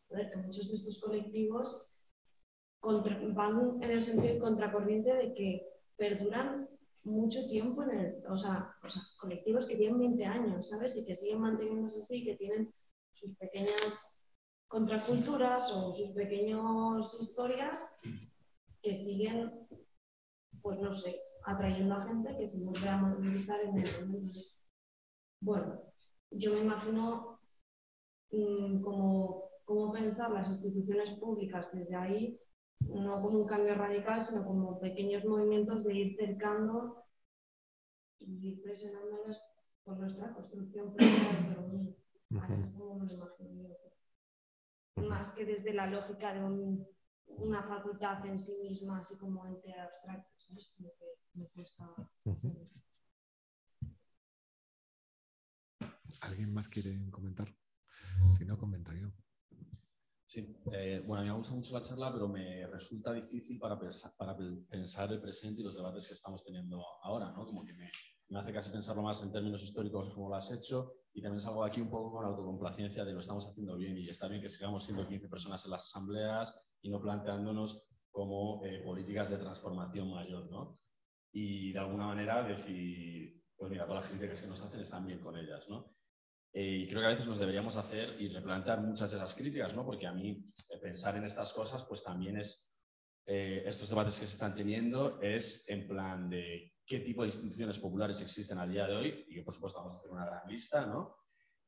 que 0.09 0.38
muchos 0.38 0.70
de 0.70 0.76
estos 0.76 0.99
colectivos 1.01 1.95
van 2.82 3.82
en 3.82 3.91
el 3.91 4.01
sentido 4.01 4.34
de 4.34 4.39
contracorriente 4.39 5.13
de 5.13 5.34
que 5.34 5.68
perduran 5.95 6.70
mucho 7.03 7.47
tiempo 7.47 7.84
en 7.84 7.91
el, 7.91 8.24
o 8.30 8.38
sea, 8.38 8.74
o 8.84 8.89
sea, 8.89 9.01
colectivos 9.20 9.65
que 9.65 9.76
tienen 9.76 9.99
20 9.99 10.26
años, 10.26 10.70
¿sabes? 10.70 10.97
Y 10.97 11.05
que 11.05 11.15
siguen 11.15 11.41
manteniéndose 11.41 11.99
así, 11.99 12.24
que 12.24 12.36
tienen 12.36 12.74
sus 13.13 13.36
pequeñas 13.36 14.16
contraculturas 14.68 15.72
o 15.74 15.93
sus 15.93 16.11
pequeñas 16.11 17.20
historias 17.22 17.99
que 18.82 18.93
siguen, 18.93 19.68
pues 20.61 20.80
no 20.80 20.93
sé, 20.93 21.15
atrayendo 21.45 21.95
a 21.95 22.05
gente 22.05 22.38
que 22.38 22.47
se 22.47 22.63
vuelve 22.63 22.89
a 22.89 22.97
movilizar 22.97 23.61
en 23.61 23.78
el 23.78 24.05
momento. 24.05 24.39
Bueno, 25.39 25.82
yo 26.32 26.53
me 26.53 26.61
imagino 26.61 27.39
mm, 28.32 28.82
como, 28.82 29.49
cómo 29.63 29.91
pensar 29.91 30.32
las 30.32 30.49
instituciones 30.49 31.13
públicas 31.13 31.72
desde 31.73 31.95
ahí, 31.95 32.39
no 32.80 33.22
como 33.22 33.39
un 33.39 33.48
cambio 33.48 33.76
radical, 33.76 34.19
sino 34.19 34.45
como 34.45 34.80
pequeños 34.80 35.26
movimientos 35.26 35.84
de 35.84 35.94
ir 35.94 36.15
cercando 36.18 37.03
y 38.19 38.49
ir 38.49 38.61
presionándolos 38.61 39.41
por 39.84 39.98
nuestra 39.98 40.34
construcción 40.34 40.94
propia 40.94 41.95
Así 42.41 42.61
es 42.61 42.69
como 42.72 42.99
me 42.99 43.14
imagino. 43.14 43.69
Más 44.98 45.34
que 45.34 45.45
desde 45.45 45.74
la 45.74 45.88
lógica 45.88 46.34
de 46.34 46.44
una 47.28 47.64
facultad 47.64 48.26
en 48.26 48.40
sí 48.40 48.57
misma, 48.64 48.99
así 48.99 49.18
como 49.18 49.45
ente 49.45 49.74
abstracto, 49.74 50.32
¿sabes? 50.38 50.72
Como 50.76 50.90
que 50.98 51.06
me 51.34 51.48
cuesta. 51.49 51.86
¿Alguien 56.22 56.53
más 56.53 56.68
quiere 56.68 57.10
comentar? 57.11 57.48
Si 58.36 58.45
no, 58.45 58.57
comento 58.57 58.91
yo. 58.94 59.11
Sí, 60.26 60.60
eh, 60.74 61.02
bueno, 61.06 61.22
a 61.22 61.24
mí 61.24 61.30
me 61.30 61.38
gusta 61.38 61.53
mucho 61.53 61.74
la 61.74 61.82
charla, 61.82 62.11
pero 62.11 62.28
me 62.28 62.68
resulta 62.68 63.14
difícil 63.14 63.57
para 63.60 63.80
pensar, 63.80 64.11
para 64.18 64.36
pensar 64.69 65.11
el 65.14 65.22
presente 65.22 65.61
y 65.61 65.64
los 65.64 65.76
debates 65.76 66.07
que 66.07 66.14
estamos 66.14 66.44
teniendo 66.44 66.84
ahora, 67.03 67.32
¿no? 67.32 67.45
Como 67.45 67.64
que 67.64 67.74
me, 67.74 67.90
me 68.30 68.40
hace 68.40 68.52
casi 68.52 68.69
pensarlo 68.69 69.03
más 69.03 69.24
en 69.24 69.32
términos 69.32 69.64
históricos 69.64 70.10
como 70.14 70.30
lo 70.30 70.36
has 70.36 70.52
hecho 70.52 70.97
y 71.18 71.22
también 71.22 71.41
salgo 71.41 71.64
aquí 71.64 71.81
un 71.81 71.89
poco 71.89 72.11
con 72.11 72.26
autocomplacencia 72.26 73.03
de 73.03 73.11
lo 73.11 73.22
estamos 73.22 73.48
haciendo 73.48 73.76
bien 73.76 73.98
y 73.98 74.07
está 74.07 74.27
bien 74.27 74.39
que 74.39 74.49
sigamos 74.49 74.84
siendo 74.84 75.07
15 75.07 75.27
personas 75.27 75.65
en 75.65 75.72
las 75.72 75.85
asambleas 75.85 76.64
y 76.80 76.91
no 76.91 77.02
planteándonos 77.02 77.88
como 78.11 78.64
eh, 78.64 78.84
políticas 78.85 79.31
de 79.31 79.38
transformación 79.38 80.11
mayor, 80.11 80.48
¿no? 80.52 80.80
Y 81.31 81.73
de 81.73 81.80
alguna 81.80 82.06
manera 82.06 82.44
decir, 82.44 83.44
pues 83.56 83.72
mira, 83.72 83.88
toda 83.88 84.02
la 84.02 84.07
gente 84.07 84.30
que 84.30 84.48
nos 84.48 84.61
hacen 84.61 84.80
están 84.80 85.07
bien 85.07 85.19
con 85.19 85.35
ellas, 85.35 85.68
¿no? 85.68 85.95
Eh, 86.53 86.84
y 86.84 86.88
creo 86.88 87.02
que 87.02 87.07
a 87.07 87.10
veces 87.10 87.26
nos 87.26 87.39
deberíamos 87.39 87.76
hacer 87.77 88.22
y 88.22 88.27
replantear 88.27 88.81
muchas 88.81 89.10
de 89.10 89.18
las 89.18 89.34
críticas, 89.34 89.76
¿no? 89.76 89.84
Porque 89.84 90.06
a 90.06 90.14
mí 90.14 90.30
eh, 90.69 90.77
pensar 90.80 91.18
en 91.18 91.23
estas 91.23 91.52
cosas, 91.52 91.84
pues 91.85 92.03
también 92.03 92.38
es, 92.38 92.77
estos 93.26 93.89
debates 93.89 94.19
que 94.19 94.27
se 94.27 94.34
están 94.34 94.53
teniendo, 94.53 95.19
es 95.19 95.68
en 95.68 95.88
plan 95.88 96.30
de 96.30 96.76
qué 96.88 97.01
tipo 97.01 97.22
de 97.22 97.27
instituciones 97.27 97.77
populares 97.77 98.22
existen 98.22 98.57
a 98.57 98.65
día 98.65 98.88
de 98.88 98.95
hoy, 98.95 99.26
y 99.27 99.41
por 99.41 99.53
supuesto 99.53 99.80
vamos 99.80 99.95
a 99.95 99.97
hacer 99.97 100.09
una 100.09 100.26
gran 100.26 100.47
lista, 100.47 100.85
¿no? 100.85 101.18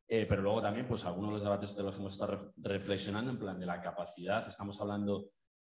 pero 0.08 0.42
luego 0.42 0.60
también, 0.60 0.88
pues 0.88 1.06
algunos 1.06 1.30
de 1.30 1.34
los 1.34 1.44
debates 1.44 1.76
de 1.76 1.84
los 1.84 1.94
que 1.94 2.00
hemos 2.00 2.14
estado 2.14 2.54
reflexionando 2.58 3.30
en 3.30 3.38
plan 3.38 3.60
de 3.60 3.68
la 3.68 3.80
capacidad, 3.80 4.48
estamos 4.48 4.82
hablando 4.82 5.30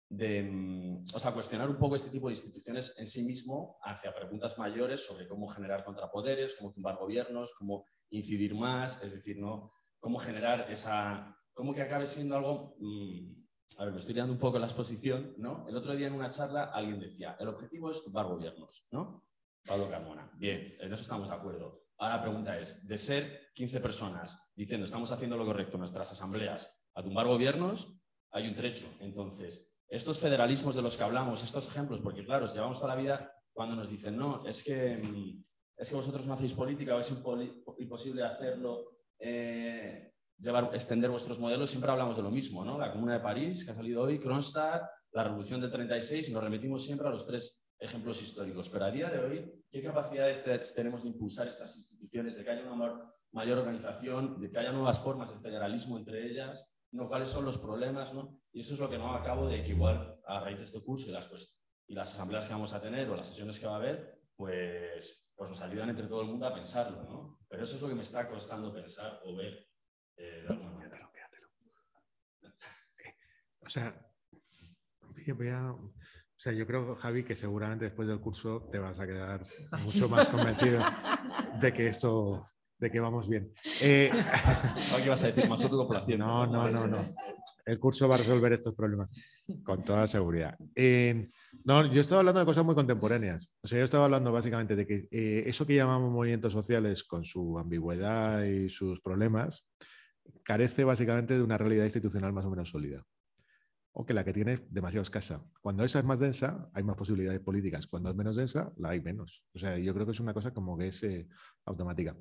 de 0.08 0.42
mm, 0.42 1.04
o 1.12 1.18
sea, 1.18 1.32
cuestionar 1.32 1.68
un 1.68 1.76
poco 1.76 1.94
este 1.94 2.10
tipo 2.10 2.28
de 2.28 2.34
instituciones 2.34 2.98
en 2.98 3.06
sí 3.06 3.22
mismo 3.24 3.78
hacia 3.82 4.14
preguntas 4.14 4.56
mayores 4.58 5.04
sobre 5.04 5.28
cómo 5.28 5.48
generar 5.48 5.84
contrapoderes, 5.84 6.54
cómo 6.54 6.72
tumbar 6.72 6.96
gobiernos, 6.96 7.54
cómo 7.54 7.84
incidir 8.10 8.54
más, 8.54 9.02
es 9.02 9.12
decir, 9.12 9.38
¿no? 9.38 9.72
cómo 10.00 10.18
generar 10.18 10.70
esa, 10.70 11.36
cómo 11.52 11.74
que 11.74 11.82
acabe 11.82 12.06
siendo 12.06 12.36
algo, 12.36 12.76
mm, 12.78 13.78
a 13.78 13.84
ver, 13.84 13.92
me 13.92 13.98
estoy 13.98 14.14
dando 14.14 14.32
un 14.32 14.38
poco 14.38 14.58
la 14.58 14.66
exposición, 14.66 15.34
¿no? 15.36 15.66
El 15.68 15.76
otro 15.76 15.94
día 15.94 16.06
en 16.06 16.14
una 16.14 16.28
charla 16.28 16.70
alguien 16.72 16.98
decía, 16.98 17.36
el 17.38 17.48
objetivo 17.48 17.90
es 17.90 18.02
tumbar 18.02 18.26
gobiernos, 18.26 18.86
¿no? 18.90 19.24
Pablo 19.66 19.90
Carmona. 19.90 20.30
Bien, 20.36 20.76
en 20.80 20.92
eso 20.92 21.02
estamos 21.02 21.28
de 21.28 21.34
acuerdo. 21.34 21.84
Ahora 21.98 22.16
la 22.16 22.22
pregunta 22.22 22.58
es, 22.58 22.86
de 22.86 22.96
ser 22.96 23.50
15 23.54 23.80
personas 23.80 24.52
diciendo 24.54 24.84
estamos 24.84 25.10
haciendo 25.10 25.36
lo 25.36 25.44
correcto 25.44 25.74
en 25.74 25.80
nuestras 25.80 26.12
asambleas 26.12 26.72
a 26.94 27.02
tumbar 27.02 27.26
gobiernos, 27.26 28.00
hay 28.30 28.48
un 28.48 28.54
trecho. 28.54 28.86
Entonces, 29.00 29.74
estos 29.88 30.18
federalismos 30.18 30.74
de 30.74 30.82
los 30.82 30.96
que 30.96 31.02
hablamos, 31.02 31.42
estos 31.42 31.66
ejemplos, 31.68 32.00
porque 32.00 32.24
claro, 32.24 32.46
llevamos 32.46 32.78
toda 32.78 32.94
la 32.94 33.00
vida 33.00 33.32
cuando 33.52 33.74
nos 33.74 33.90
dicen, 33.90 34.16
no, 34.16 34.46
es 34.46 34.62
que, 34.62 34.96
mm, 34.96 35.44
es 35.76 35.88
que 35.88 35.96
vosotros 35.96 36.26
no 36.26 36.34
hacéis 36.34 36.52
política 36.52 36.94
o 36.94 37.00
es 37.00 37.12
imposible 37.78 38.22
hacerlo, 38.22 38.98
eh, 39.18 40.12
llevar, 40.38 40.70
extender 40.74 41.10
vuestros 41.10 41.38
modelos, 41.38 41.70
siempre 41.70 41.90
hablamos 41.90 42.16
de 42.16 42.22
lo 42.22 42.30
mismo, 42.30 42.64
¿no? 42.64 42.78
La 42.78 42.92
Comuna 42.92 43.14
de 43.14 43.20
París, 43.20 43.64
que 43.64 43.72
ha 43.72 43.74
salido 43.74 44.02
hoy, 44.02 44.18
Kronstadt, 44.18 44.82
la 45.12 45.24
Revolución 45.24 45.60
del 45.60 45.70
36, 45.70 46.28
y 46.28 46.32
nos 46.32 46.44
remitimos 46.44 46.84
siempre 46.84 47.08
a 47.08 47.10
los 47.10 47.26
tres 47.26 47.57
ejemplos 47.78 48.20
históricos. 48.22 48.68
Pero 48.68 48.84
a 48.84 48.90
día 48.90 49.10
de 49.10 49.18
hoy, 49.18 49.64
¿qué 49.70 49.82
capacidades 49.82 50.74
tenemos 50.74 51.02
de 51.02 51.08
impulsar 51.08 51.46
estas 51.46 51.76
instituciones, 51.76 52.36
de 52.36 52.44
que 52.44 52.50
haya 52.50 52.70
una 52.70 53.12
mayor 53.32 53.58
organización, 53.58 54.40
de 54.40 54.50
que 54.50 54.58
haya 54.58 54.72
nuevas 54.72 54.98
formas 54.98 55.34
de 55.34 55.40
federalismo 55.40 55.98
entre 55.98 56.26
ellas? 56.26 56.70
¿no? 56.92 57.08
cuáles 57.08 57.28
son 57.28 57.44
los 57.44 57.58
problemas, 57.58 58.14
¿no? 58.14 58.40
Y 58.52 58.60
eso 58.60 58.74
es 58.74 58.80
lo 58.80 58.88
que 58.88 58.98
no 58.98 59.12
acabo 59.14 59.46
de 59.46 59.62
que 59.62 59.70
igual 59.70 60.18
a 60.26 60.40
raíz 60.40 60.58
de 60.58 60.64
este 60.64 60.82
curso 60.82 61.10
y 61.10 61.12
las, 61.12 61.30
y 61.86 61.94
las 61.94 62.14
asambleas 62.14 62.46
que 62.46 62.54
vamos 62.54 62.72
a 62.72 62.80
tener 62.80 63.08
o 63.10 63.16
las 63.16 63.26
sesiones 63.26 63.58
que 63.58 63.66
va 63.66 63.74
a 63.74 63.76
haber, 63.76 64.22
pues, 64.34 65.30
pues 65.34 65.50
nos 65.50 65.60
ayudan 65.60 65.90
entre 65.90 66.06
todo 66.06 66.22
el 66.22 66.28
mundo 66.28 66.46
a 66.46 66.54
pensarlo, 66.54 67.02
¿no? 67.04 67.40
Pero 67.48 67.62
eso 67.62 67.76
es 67.76 67.82
lo 67.82 67.88
que 67.88 67.94
me 67.94 68.02
está 68.02 68.26
costando 68.28 68.72
pensar 68.72 69.20
o 69.24 69.36
ver 69.36 69.68
eh, 70.16 70.46
alguna 70.48 70.70
manera. 70.70 70.98
O 73.60 73.70
sea, 73.70 73.94
voy 75.36 75.48
a, 75.48 75.76
o 76.38 76.40
sea, 76.40 76.52
yo 76.52 76.68
creo, 76.68 76.94
Javi, 76.94 77.24
que 77.24 77.34
seguramente 77.34 77.86
después 77.86 78.06
del 78.06 78.20
curso 78.20 78.68
te 78.70 78.78
vas 78.78 79.00
a 79.00 79.06
quedar 79.08 79.44
mucho 79.82 80.08
más 80.08 80.28
convencido 80.28 80.80
de 81.60 81.72
que 81.72 81.88
esto 81.88 82.46
de 82.78 82.92
que 82.92 83.00
vamos 83.00 83.28
bien. 83.28 83.52
Eh... 83.80 84.08
¿Qué 85.02 85.08
vas 85.08 85.24
a 85.24 85.32
decir? 85.32 85.48
Más. 85.48 85.60
No, 85.60 86.46
no, 86.46 86.70
no, 86.70 86.86
no. 86.86 87.04
El 87.66 87.80
curso 87.80 88.08
va 88.08 88.14
a 88.14 88.18
resolver 88.18 88.52
estos 88.52 88.72
problemas 88.76 89.10
con 89.64 89.82
toda 89.82 90.06
seguridad. 90.06 90.56
Eh, 90.76 91.26
no, 91.64 91.92
yo 91.92 92.00
estaba 92.00 92.20
hablando 92.20 92.38
de 92.38 92.46
cosas 92.46 92.64
muy 92.64 92.76
contemporáneas. 92.76 93.52
O 93.60 93.66
sea, 93.66 93.80
yo 93.80 93.84
estaba 93.84 94.04
hablando 94.04 94.30
básicamente 94.30 94.76
de 94.76 94.86
que 94.86 95.08
eh, 95.10 95.42
eso 95.44 95.66
que 95.66 95.74
llamamos 95.74 96.12
movimientos 96.12 96.52
sociales, 96.52 97.02
con 97.02 97.24
su 97.24 97.58
ambigüedad 97.58 98.44
y 98.44 98.68
sus 98.68 99.00
problemas, 99.00 99.66
carece 100.44 100.84
básicamente 100.84 101.34
de 101.34 101.42
una 101.42 101.58
realidad 101.58 101.82
institucional 101.82 102.32
más 102.32 102.44
o 102.44 102.50
menos 102.50 102.68
sólida 102.68 103.04
o 104.00 104.06
que 104.06 104.14
la 104.14 104.24
que 104.24 104.32
tiene 104.32 104.52
es 104.52 104.62
demasiado 104.72 105.02
escasa. 105.02 105.44
Cuando 105.60 105.82
esa 105.82 105.98
es 105.98 106.04
más 106.04 106.20
densa, 106.20 106.70
hay 106.72 106.84
más 106.84 106.94
posibilidades 106.94 107.40
políticas. 107.40 107.88
Cuando 107.88 108.10
es 108.10 108.14
menos 108.14 108.36
densa, 108.36 108.72
la 108.76 108.90
hay 108.90 109.00
menos. 109.00 109.42
O 109.52 109.58
sea, 109.58 109.76
yo 109.76 109.92
creo 109.92 110.06
que 110.06 110.12
es 110.12 110.20
una 110.20 110.32
cosa 110.32 110.52
como 110.52 110.78
que 110.78 110.86
es 110.86 111.02
eh, 111.02 111.26
automática. 111.64 112.16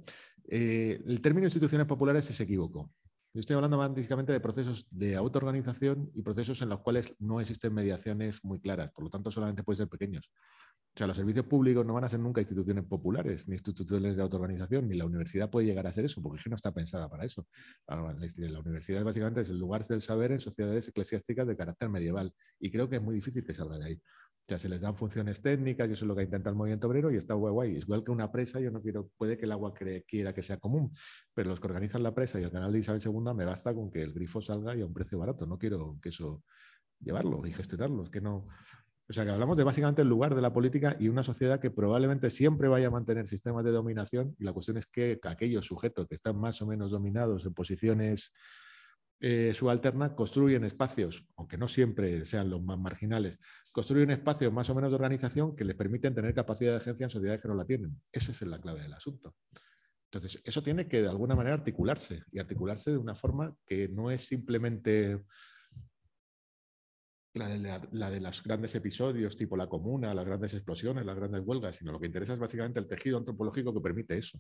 Eh, 0.49 0.99
el 1.05 1.21
término 1.21 1.45
instituciones 1.45 1.85
populares 1.85 2.27
es 2.31 2.39
equívoco. 2.41 2.91
Yo 3.31 3.41
estoy 3.41 3.55
hablando 3.55 3.77
básicamente 3.77 4.33
de 4.33 4.39
procesos 4.39 4.87
de 4.89 5.15
autoorganización 5.15 6.09
y 6.15 6.23
procesos 6.23 6.59
en 6.63 6.69
los 6.69 6.79
cuales 6.79 7.15
no 7.19 7.39
existen 7.39 7.71
mediaciones 7.75 8.43
muy 8.43 8.59
claras, 8.59 8.89
por 8.91 9.03
lo 9.03 9.11
tanto 9.11 9.29
solamente 9.29 9.61
pueden 9.61 9.77
ser 9.77 9.87
pequeños. 9.87 10.31
O 10.97 10.99
sea, 10.99 11.05
los 11.05 11.15
servicios 11.15 11.45
públicos 11.45 11.85
no 11.85 11.93
van 11.93 12.05
a 12.05 12.09
ser 12.09 12.19
nunca 12.19 12.41
instituciones 12.41 12.83
populares, 12.83 13.47
ni 13.47 13.53
instituciones 13.53 14.17
de 14.17 14.23
autoorganización, 14.23 14.87
ni 14.87 14.95
la 14.95 15.05
universidad 15.05 15.47
puede 15.47 15.67
llegar 15.67 15.85
a 15.85 15.91
ser 15.91 16.05
eso, 16.05 16.23
porque 16.23 16.39
es 16.39 16.43
que 16.43 16.49
no 16.49 16.55
está 16.55 16.73
pensada 16.73 17.07
para 17.07 17.23
eso. 17.23 17.45
La 17.85 18.01
universidad 18.01 19.03
básicamente 19.03 19.41
es 19.41 19.49
el 19.51 19.59
lugar 19.59 19.85
del 19.85 20.01
saber 20.01 20.31
en 20.31 20.39
sociedades 20.39 20.87
eclesiásticas 20.87 21.45
de 21.45 21.55
carácter 21.55 21.89
medieval, 21.89 22.33
y 22.59 22.71
creo 22.71 22.89
que 22.89 22.95
es 22.95 23.01
muy 23.03 23.13
difícil 23.13 23.45
que 23.45 23.53
salga 23.53 23.77
de 23.77 23.85
ahí. 23.85 23.93
O 23.93 24.47
sea, 24.47 24.57
se 24.57 24.69
les 24.69 24.81
dan 24.81 24.97
funciones 24.97 25.39
técnicas 25.39 25.87
y 25.87 25.93
eso 25.93 26.05
es 26.05 26.07
lo 26.07 26.15
que 26.15 26.23
intenta 26.23 26.49
el 26.49 26.55
movimiento 26.55 26.87
obrero 26.87 27.11
y 27.11 27.17
está 27.17 27.35
guay, 27.35 27.53
guay. 27.53 27.77
Igual 27.77 28.03
que 28.03 28.09
una 28.09 28.31
presa, 28.31 28.59
yo 28.59 28.71
no 28.71 28.81
quiero, 28.81 29.11
puede 29.17 29.37
que 29.37 29.45
el 29.45 29.51
agua 29.51 29.75
quiera 29.75 30.33
que 30.33 30.41
sea 30.41 30.57
común, 30.57 30.91
pero 31.35 31.47
los 31.47 31.59
que 31.59 31.67
organizan 31.67 32.01
la 32.01 32.15
presa 32.15 32.39
y 32.39 32.43
el 32.43 32.51
canal 32.51 32.71
de 32.71 32.79
Isabel 32.79 33.03
II 33.05 33.35
me 33.35 33.45
basta 33.45 33.71
con 33.71 33.91
que 33.91 34.01
el 34.01 34.13
grifo 34.13 34.41
salga 34.41 34.75
y 34.75 34.81
a 34.81 34.85
un 34.87 34.93
precio 34.95 35.19
barato. 35.19 35.45
No 35.45 35.59
quiero 35.59 35.99
que 36.01 36.09
eso 36.09 36.43
llevarlo 36.99 37.45
y 37.45 37.51
gestionarlo. 37.51 38.03
Es 38.03 38.09
que 38.09 38.19
no. 38.21 38.47
O 39.09 39.13
sea, 39.13 39.23
que 39.23 39.31
hablamos 39.31 39.55
de 39.55 39.63
básicamente 39.63 40.01
el 40.01 40.09
lugar 40.09 40.35
de 40.35 40.41
la 40.41 40.51
política 40.51 40.97
y 40.99 41.07
una 41.07 41.23
sociedad 41.23 41.61
que 41.61 41.71
probablemente 41.71 42.29
siempre 42.29 42.67
vaya 42.67 42.87
a 42.87 42.91
mantener 42.91 43.25
sistemas 43.25 43.63
de 43.63 43.71
dominación 43.71 44.35
y 44.37 44.43
la 44.43 44.51
cuestión 44.51 44.77
es 44.77 44.85
que 44.85 45.19
aquellos 45.23 45.65
sujetos 45.65 46.07
que 46.07 46.15
están 46.15 46.37
más 46.37 46.61
o 46.61 46.67
menos 46.67 46.91
dominados 46.91 47.45
en 47.45 47.53
posiciones 47.53 48.33
eh, 49.19 49.53
subalterna 49.55 50.13
construyen 50.13 50.65
espacios, 50.65 51.25
aunque 51.37 51.57
no 51.57 51.69
siempre 51.69 52.25
sean 52.25 52.49
los 52.49 52.61
más 52.61 52.77
marginales, 52.77 53.39
construyen 53.71 54.11
espacios 54.11 54.51
más 54.51 54.69
o 54.69 54.75
menos 54.75 54.91
de 54.91 54.95
organización 54.95 55.55
que 55.55 55.63
les 55.63 55.75
permiten 55.75 56.13
tener 56.13 56.33
capacidad 56.33 56.71
de 56.71 56.77
agencia 56.77 57.05
en 57.05 57.09
sociedades 57.09 57.41
que 57.41 57.47
no 57.47 57.55
la 57.55 57.65
tienen. 57.65 57.99
Esa 58.11 58.31
es 58.31 58.41
la 58.41 58.59
clave 58.59 58.81
del 58.81 58.93
asunto. 58.93 59.35
Entonces, 60.11 60.41
eso 60.43 60.61
tiene 60.61 60.87
que 60.87 61.01
de 61.01 61.09
alguna 61.09 61.35
manera 61.35 61.55
articularse 61.55 62.23
y 62.31 62.39
articularse 62.39 62.91
de 62.91 62.97
una 62.97 63.15
forma 63.15 63.55
que 63.65 63.87
no 63.87 64.11
es 64.11 64.27
simplemente 64.27 65.23
la 67.37 67.47
de, 67.47 67.87
la 67.91 68.09
de, 68.09 68.19
los 68.19 68.43
grandes 68.43 68.75
episodios, 68.75 69.37
tipo 69.37 69.55
la 69.57 69.67
comuna, 69.67 70.13
las 70.13 70.25
grandes 70.25 70.53
explosiones, 70.53 71.05
las 71.05 71.15
grandes 71.15 71.41
huelgas, 71.45 71.75
sino 71.77 71.91
lo 71.91 71.99
que 71.99 72.07
interesa 72.07 72.33
es 72.33 72.39
básicamente 72.39 72.79
el 72.79 72.87
tejido 72.87 73.17
antropológico 73.17 73.73
que 73.73 73.81
permite 73.81 74.17
eso. 74.17 74.39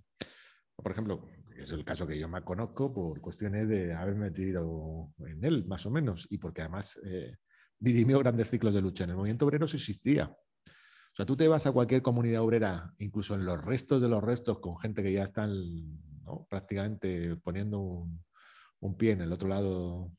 Por 0.75 0.91
ejemplo, 0.91 1.25
es 1.57 1.71
el 1.71 1.83
caso 1.83 2.05
que 2.05 2.19
yo 2.19 2.27
me 2.29 2.43
conozco 2.43 2.93
por 2.93 3.19
cuestiones 3.19 3.67
de 3.67 3.93
haber 3.93 4.15
metido 4.15 5.11
en 5.25 5.43
él, 5.43 5.65
más 5.65 5.85
o 5.85 5.91
menos, 5.91 6.27
y 6.29 6.37
porque 6.37 6.61
además 6.61 6.99
eh, 7.03 7.37
dirimió 7.79 8.19
grandes 8.19 8.49
ciclos 8.49 8.73
de 8.73 8.81
lucha. 8.81 9.03
En 9.03 9.11
el 9.11 9.15
movimiento 9.15 9.45
obrero 9.45 9.65
eso 9.65 9.75
existía. 9.75 10.25
O 10.25 11.15
sea, 11.15 11.25
tú 11.25 11.35
te 11.35 11.47
vas 11.47 11.65
a 11.65 11.71
cualquier 11.71 12.03
comunidad 12.03 12.43
obrera, 12.43 12.93
incluso 12.99 13.33
en 13.33 13.43
los 13.43 13.63
restos 13.65 14.03
de 14.03 14.07
los 14.07 14.23
restos, 14.23 14.59
con 14.59 14.77
gente 14.77 15.01
que 15.01 15.13
ya 15.13 15.23
están 15.23 15.51
prácticamente 16.47 17.35
poniendo 17.37 18.07
un, 18.79 18.97
pie 18.97 19.13
en 19.13 19.21
el 19.21 19.33
otro 19.33 19.47
lado, 19.47 20.11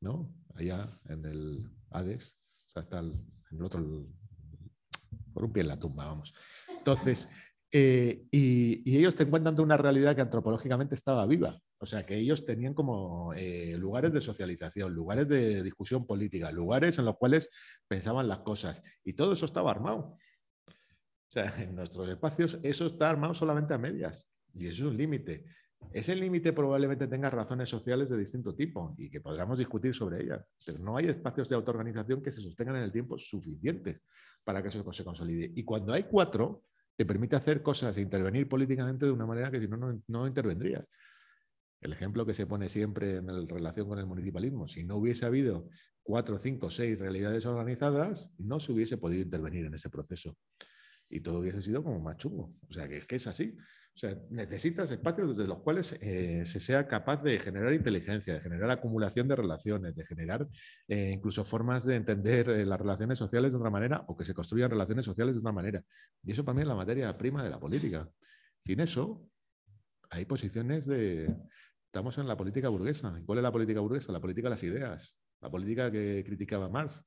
¿no? 0.00 0.34
Allá 0.56 0.88
en 1.04 1.24
el 1.24 1.70
Hades, 1.90 2.38
o 2.68 2.70
sea, 2.70 2.82
está 2.82 3.00
en 3.00 3.24
el 3.50 3.62
otro, 3.62 4.06
por 5.32 5.44
un 5.44 5.52
pie 5.52 5.62
en 5.62 5.68
la 5.68 5.78
tumba, 5.78 6.06
vamos. 6.06 6.34
Entonces, 6.68 7.28
eh, 7.72 8.26
y, 8.30 8.96
ellos 8.96 9.14
te 9.14 9.22
encuentran 9.22 9.54
de 9.54 9.62
una 9.62 9.76
realidad 9.76 10.14
que 10.14 10.22
antropológicamente 10.22 10.94
estaba 10.94 11.26
viva. 11.26 11.60
O 11.78 11.86
sea, 11.86 12.04
que 12.04 12.16
ellos 12.16 12.44
tenían 12.44 12.74
como 12.74 13.32
eh, 13.34 13.76
lugares 13.78 14.12
de 14.12 14.20
socialización, 14.20 14.92
lugares 14.92 15.28
de 15.28 15.62
discusión 15.62 16.06
política, 16.06 16.50
lugares 16.50 16.98
en 16.98 17.06
los 17.06 17.16
cuales 17.16 17.48
pensaban 17.88 18.28
las 18.28 18.40
cosas. 18.40 18.82
Y 19.04 19.14
todo 19.14 19.32
eso 19.32 19.46
estaba 19.46 19.70
armado. 19.70 20.16
O 20.68 21.32
sea, 21.32 21.54
en 21.62 21.74
nuestros 21.74 22.08
espacios 22.08 22.58
eso 22.62 22.86
está 22.86 23.08
armado 23.08 23.34
solamente 23.34 23.72
a 23.72 23.78
medias. 23.78 24.28
Y 24.52 24.66
eso 24.66 24.84
es 24.84 24.90
un 24.90 24.96
límite. 24.96 25.44
Ese 25.92 26.14
límite 26.14 26.52
probablemente 26.52 27.08
tenga 27.08 27.30
razones 27.30 27.68
sociales 27.68 28.10
de 28.10 28.18
distinto 28.18 28.54
tipo 28.54 28.94
y 28.96 29.10
que 29.10 29.20
podamos 29.20 29.58
discutir 29.58 29.92
sobre 29.92 30.22
ellas. 30.22 30.44
Pero 30.64 30.78
no 30.78 30.96
hay 30.96 31.06
espacios 31.06 31.48
de 31.48 31.56
autoorganización 31.56 32.22
que 32.22 32.30
se 32.30 32.40
sostengan 32.40 32.76
en 32.76 32.82
el 32.82 32.92
tiempo 32.92 33.18
suficientes 33.18 34.02
para 34.44 34.62
que 34.62 34.68
eso 34.68 34.92
se 34.92 35.04
consolide. 35.04 35.50
Y 35.54 35.64
cuando 35.64 35.92
hay 35.92 36.04
cuatro, 36.04 36.62
te 36.96 37.04
permite 37.04 37.34
hacer 37.34 37.62
cosas 37.62 37.96
e 37.96 38.02
intervenir 38.02 38.48
políticamente 38.48 39.06
de 39.06 39.12
una 39.12 39.26
manera 39.26 39.50
que 39.50 39.60
si 39.60 39.66
no, 39.66 40.00
no, 40.06 40.26
intervendrías. 40.26 40.84
El 41.80 41.92
ejemplo 41.92 42.24
que 42.24 42.34
se 42.34 42.46
pone 42.46 42.68
siempre 42.68 43.16
en 43.16 43.48
relación 43.48 43.88
con 43.88 43.98
el 43.98 44.06
municipalismo, 44.06 44.68
si 44.68 44.84
no 44.84 44.96
hubiese 44.96 45.26
habido 45.26 45.68
cuatro, 46.02 46.38
cinco, 46.38 46.70
seis 46.70 47.00
realidades 47.00 47.46
organizadas, 47.46 48.34
no 48.38 48.60
se 48.60 48.72
hubiese 48.72 48.98
podido 48.98 49.22
intervenir 49.22 49.64
en 49.64 49.74
ese 49.74 49.90
proceso. 49.90 50.36
y 51.08 51.20
todo 51.20 51.40
hubiese 51.40 51.62
sido 51.62 51.82
como 51.82 51.98
más. 51.98 52.24
O 52.24 52.52
sea, 52.70 52.86
que 52.86 52.98
es 52.98 53.06
que 53.06 53.16
es 53.16 53.26
así. 53.26 53.56
O 53.94 53.98
sea, 54.00 54.16
necesitas 54.30 54.90
espacios 54.90 55.36
desde 55.36 55.48
los 55.48 55.58
cuales 55.58 55.98
eh, 56.00 56.44
se 56.44 56.60
sea 56.60 56.86
capaz 56.86 57.22
de 57.22 57.38
generar 57.38 57.74
inteligencia, 57.74 58.34
de 58.34 58.40
generar 58.40 58.70
acumulación 58.70 59.28
de 59.28 59.36
relaciones, 59.36 59.94
de 59.94 60.06
generar 60.06 60.46
eh, 60.88 61.10
incluso 61.12 61.44
formas 61.44 61.84
de 61.84 61.96
entender 61.96 62.48
eh, 62.48 62.64
las 62.64 62.80
relaciones 62.80 63.18
sociales 63.18 63.52
de 63.52 63.58
otra 63.58 63.68
manera 63.68 64.04
o 64.06 64.16
que 64.16 64.24
se 64.24 64.32
construyan 64.32 64.70
relaciones 64.70 65.04
sociales 65.04 65.34
de 65.34 65.40
otra 65.40 65.52
manera. 65.52 65.84
Y 66.22 66.32
eso 66.32 66.44
para 66.44 66.54
mí 66.54 66.62
es 66.62 66.68
la 66.68 66.74
materia 66.74 67.16
prima 67.18 67.42
de 67.42 67.50
la 67.50 67.58
política. 67.58 68.08
Sin 68.60 68.80
eso, 68.80 69.28
hay 70.08 70.24
posiciones 70.24 70.86
de... 70.86 71.34
Estamos 71.86 72.16
en 72.18 72.28
la 72.28 72.36
política 72.36 72.68
burguesa. 72.68 73.12
¿Y 73.20 73.24
cuál 73.24 73.38
es 73.38 73.42
la 73.42 73.52
política 73.52 73.80
burguesa? 73.80 74.12
La 74.12 74.20
política 74.20 74.46
de 74.46 74.50
las 74.50 74.62
ideas, 74.62 75.20
la 75.40 75.50
política 75.50 75.90
que 75.90 76.22
criticaba 76.24 76.68
Marx 76.68 77.04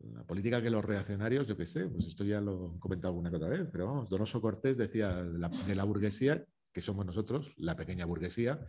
la 0.00 0.24
política 0.24 0.62
que 0.62 0.70
los 0.70 0.84
reaccionarios, 0.84 1.46
yo 1.46 1.56
qué 1.56 1.66
sé, 1.66 1.88
pues 1.88 2.06
esto 2.06 2.24
ya 2.24 2.40
lo 2.40 2.74
he 2.76 2.78
comentado 2.78 3.12
alguna 3.12 3.30
que 3.30 3.36
otra 3.36 3.48
vez, 3.48 3.68
pero 3.70 3.86
vamos, 3.86 4.10
Donoso 4.10 4.40
Cortés 4.40 4.76
decía 4.76 5.22
de 5.22 5.74
la, 5.74 5.84
burguesía, 5.84 6.44
que 6.72 6.80
somos 6.80 7.06
nosotros, 7.06 7.52
la 7.56 7.76
pequeña 7.76 8.04
burguesía, 8.04 8.66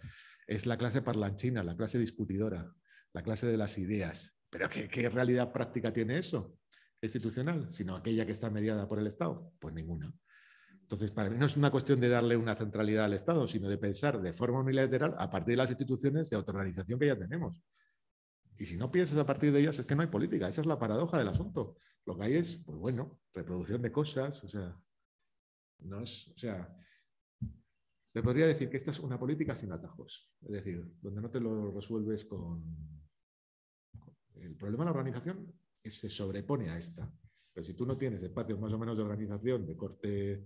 es 0.47 0.65
la 0.65 0.77
clase 0.77 1.01
parlanchina, 1.01 1.63
la 1.63 1.75
clase 1.75 1.97
discutidora, 1.99 2.73
la 3.13 3.23
clase 3.23 3.47
de 3.47 3.57
las 3.57 3.77
ideas. 3.77 4.37
Pero 4.49 4.69
¿qué, 4.69 5.09
realidad 5.09 5.51
práctica 5.51 5.91
tiene 5.91 6.17
eso? 6.17 6.57
institucional, 7.01 7.71
sino 7.71 7.95
aquella 7.95 8.25
que 8.25 8.31
está 8.31 8.49
mediada 8.49 8.87
por 8.87 8.97
el 8.97 9.05
Estado? 9.05 9.53
Pues 9.59 9.75
ninguna. 9.75 10.11
Entonces, 10.81 11.11
para 11.11 11.29
mí 11.29 11.37
no 11.37 11.45
es 11.45 11.55
una 11.55 11.69
cuestión 11.69 11.99
de 11.99 12.09
darle 12.09 12.35
una 12.35 12.55
centralidad 12.55 13.05
al 13.05 13.13
Estado, 13.13 13.47
sino 13.47 13.69
de 13.69 13.77
pensar 13.77 14.19
de 14.19 14.33
forma 14.33 14.61
unilateral 14.61 15.13
a 15.19 15.29
partir 15.29 15.53
de 15.53 15.57
las 15.57 15.69
instituciones 15.69 16.31
de 16.31 16.37
autoorganización 16.37 16.97
que 16.97 17.07
ya 17.07 17.17
tenemos. 17.17 17.61
Y 18.57 18.65
si 18.65 18.77
no 18.77 18.91
piensas 18.91 19.17
a 19.17 19.25
partir 19.25 19.51
de 19.51 19.59
ellas, 19.59 19.77
es 19.79 19.85
que 19.85 19.95
no 19.95 20.01
hay 20.01 20.07
política. 20.07 20.47
Esa 20.47 20.61
es 20.61 20.67
la 20.67 20.79
paradoja 20.79 21.17
del 21.17 21.27
asunto. 21.27 21.77
Lo 22.05 22.17
que 22.17 22.25
hay 22.25 22.33
es, 22.35 22.63
pues 22.65 22.77
bueno, 22.77 23.19
reproducción 23.33 23.81
de 23.81 23.91
cosas. 23.91 24.43
O 24.43 24.47
sea, 24.47 24.79
no 25.79 26.01
es, 26.01 26.29
o 26.29 26.37
sea, 26.37 26.77
se 28.05 28.23
podría 28.23 28.47
decir 28.47 28.69
que 28.69 28.77
esta 28.77 28.91
es 28.91 28.99
una 28.99 29.19
política 29.19 29.55
sin 29.55 29.71
atajos. 29.71 30.31
Es 30.41 30.51
decir, 30.51 30.85
donde 31.01 31.21
no 31.21 31.29
te 31.29 31.39
lo 31.39 31.71
resuelves 31.71 32.25
con. 32.25 32.63
El 34.35 34.55
problema 34.55 34.83
de 34.83 34.85
la 34.85 34.91
organización 34.91 35.53
se 35.83 36.09
sobrepone 36.09 36.69
a 36.69 36.77
esta. 36.77 37.11
Pero 37.53 37.65
si 37.65 37.73
tú 37.73 37.85
no 37.85 37.97
tienes 37.97 38.21
espacios 38.21 38.59
más 38.59 38.71
o 38.73 38.79
menos 38.79 38.97
de 38.97 39.03
organización 39.03 39.65
de 39.65 39.75
corte, 39.75 40.45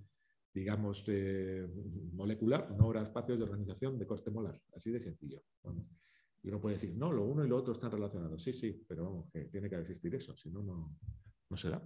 digamos, 0.54 1.06
molecular, 2.14 2.72
no 2.76 2.86
habrá 2.86 3.04
espacios 3.04 3.38
de 3.38 3.44
organización 3.44 3.98
de 3.98 4.08
corte 4.08 4.32
molar. 4.32 4.60
Así 4.76 4.92
de 4.92 5.00
sencillo. 5.00 5.42
Y 6.42 6.50
uno 6.50 6.62
puede 6.62 6.76
decir, 6.76 6.96
no, 6.96 7.12
lo 7.12 7.26
uno 7.26 7.44
y 7.44 7.50
lo 7.50 7.58
otro 7.58 7.74
están 7.74 7.92
relacionados. 7.92 8.42
Sí, 8.42 8.54
sí, 8.54 8.86
pero 8.88 9.06
vamos, 9.06 9.30
que 9.32 9.46
tiene 9.46 9.70
que 9.70 9.80
existir 9.80 10.14
eso, 10.16 10.36
si 10.38 10.50
no, 10.50 10.64
no 10.64 11.58
se 11.58 11.70
da. 11.70 11.82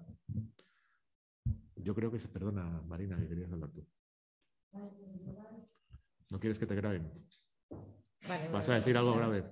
Yo 1.75 1.95
creo 1.95 2.11
que 2.11 2.19
se 2.19 2.29
perdona, 2.29 2.81
Marina, 2.87 3.19
que 3.19 3.27
querías 3.27 3.51
hablar 3.51 3.71
tú. 3.71 3.85
¿No 6.29 6.39
quieres 6.39 6.59
que 6.59 6.65
te 6.65 6.75
graben? 6.75 7.11
¿Vas 8.51 8.69
a 8.69 8.75
decir 8.75 8.95
algo 8.95 9.15
grave? 9.15 9.43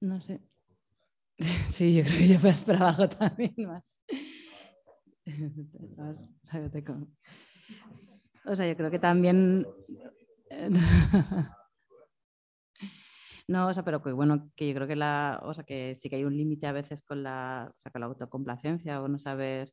No 0.00 0.20
sé. 0.20 0.40
Sí, 1.70 1.94
yo 1.94 2.04
creo 2.04 2.18
que 2.18 2.28
yo 2.28 2.40
vas 2.40 2.64
para 2.64 2.78
abajo 2.80 3.08
también 3.08 3.54
más. 3.58 3.84
O 8.44 8.56
sea, 8.56 8.66
yo 8.66 8.76
creo 8.76 8.90
que 8.90 8.98
también... 8.98 9.66
No, 13.48 13.66
o 13.66 13.74
sea, 13.74 13.84
pero 13.84 14.00
que 14.00 14.12
bueno, 14.12 14.52
que 14.54 14.68
yo 14.68 14.74
creo 14.76 14.86
que 14.86 14.94
la, 14.94 15.40
o 15.42 15.52
sea, 15.52 15.64
que 15.64 15.96
sí 15.96 16.08
que 16.08 16.14
hay 16.14 16.24
un 16.24 16.36
límite 16.36 16.68
a 16.68 16.72
veces 16.72 17.02
con 17.02 17.24
la, 17.24 17.66
o 17.68 17.80
sea, 17.80 17.90
con 17.90 18.00
la 18.00 18.06
autocomplacencia 18.06 19.02
o 19.02 19.08
no 19.08 19.18
saber 19.18 19.72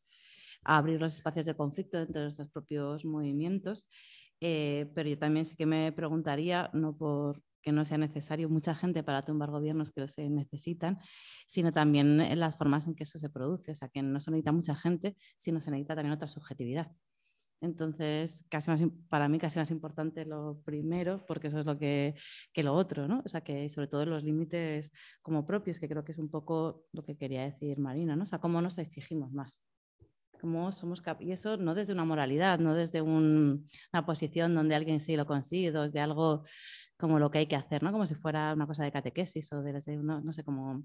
abrir 0.63 0.99
los 0.99 1.13
espacios 1.15 1.45
de 1.45 1.55
conflicto 1.55 1.99
dentro 1.99 2.21
de 2.21 2.25
nuestros 2.25 2.49
propios 2.49 3.05
movimientos. 3.05 3.87
Eh, 4.41 4.91
pero 4.95 5.09
yo 5.09 5.19
también 5.19 5.45
sí 5.45 5.55
que 5.55 5.67
me 5.67 5.91
preguntaría, 5.91 6.71
no 6.73 6.97
por 6.97 7.43
que 7.61 7.71
no 7.71 7.85
sea 7.85 7.97
necesario 7.97 8.49
mucha 8.49 8.73
gente 8.75 9.03
para 9.03 9.25
tumbar 9.25 9.51
gobiernos 9.51 9.91
que 9.91 10.07
se 10.07 10.29
necesitan, 10.29 10.99
sino 11.47 11.71
también 11.73 12.21
en 12.21 12.39
las 12.39 12.55
formas 12.57 12.87
en 12.87 12.95
que 12.95 13.03
eso 13.03 13.19
se 13.19 13.29
produce. 13.29 13.71
O 13.71 13.75
sea, 13.75 13.89
que 13.89 14.01
no 14.01 14.19
se 14.19 14.31
necesita 14.31 14.51
mucha 14.53 14.75
gente, 14.75 15.15
sino 15.37 15.59
se 15.59 15.69
necesita 15.71 15.95
también 15.95 16.13
otra 16.13 16.29
subjetividad. 16.29 16.91
Entonces, 17.61 18.45
casi 18.49 18.69
más, 18.69 18.81
para 19.09 19.27
mí 19.27 19.39
casi 19.39 19.57
más 19.57 19.71
importante 19.71 20.25
lo 20.25 20.61
primero, 20.63 21.25
porque 21.25 21.47
eso 21.47 21.59
es 21.59 21.65
lo 21.65 21.77
que, 21.77 22.15
que, 22.53 22.63
lo 22.63 22.73
otro, 22.73 23.07
¿no? 23.07 23.23
O 23.25 23.29
sea, 23.29 23.41
que 23.41 23.67
sobre 23.69 23.87
todo 23.87 24.05
los 24.05 24.23
límites 24.23 24.91
como 25.21 25.45
propios, 25.45 25.79
que 25.79 25.89
creo 25.89 26.03
que 26.03 26.11
es 26.11 26.19
un 26.19 26.29
poco 26.29 26.85
lo 26.93 27.03
que 27.03 27.17
quería 27.17 27.43
decir 27.43 27.79
Marina, 27.79 28.15
¿no? 28.15 28.23
O 28.23 28.27
sea, 28.27 28.39
cómo 28.39 28.61
nos 28.61 28.77
exigimos 28.77 29.31
más. 29.31 29.63
Cómo 30.39 30.71
somos 30.71 31.01
y 31.19 31.31
eso 31.31 31.57
no 31.57 31.73
desde 31.73 31.93
una 31.93 32.05
moralidad, 32.05 32.59
no 32.59 32.75
desde 32.75 33.01
una 33.01 34.05
posición 34.05 34.53
donde 34.53 34.75
alguien 34.75 35.01
sí 35.01 35.15
lo 35.15 35.25
consigue, 35.25 35.71
desde 35.71 35.99
algo 35.99 36.43
como 36.95 37.17
lo 37.17 37.31
que 37.31 37.39
hay 37.39 37.47
que 37.47 37.55
hacer, 37.55 37.81
¿no? 37.81 37.91
Como 37.91 38.05
si 38.05 38.13
fuera 38.13 38.53
una 38.53 38.67
cosa 38.67 38.83
de 38.83 38.91
catequesis 38.91 39.51
o 39.53 39.63
desde, 39.63 39.97
no, 39.97 40.21
no 40.21 40.33
sé, 40.33 40.43
como, 40.43 40.83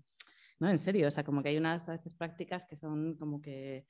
no, 0.58 0.68
en 0.70 0.78
serio, 0.78 1.08
o 1.08 1.10
sea, 1.10 1.24
como 1.24 1.42
que 1.42 1.50
hay 1.50 1.58
unas 1.58 1.88
a 1.88 1.92
veces 1.92 2.14
prácticas 2.14 2.64
que 2.64 2.76
son 2.76 3.16
como 3.16 3.42
que 3.42 3.86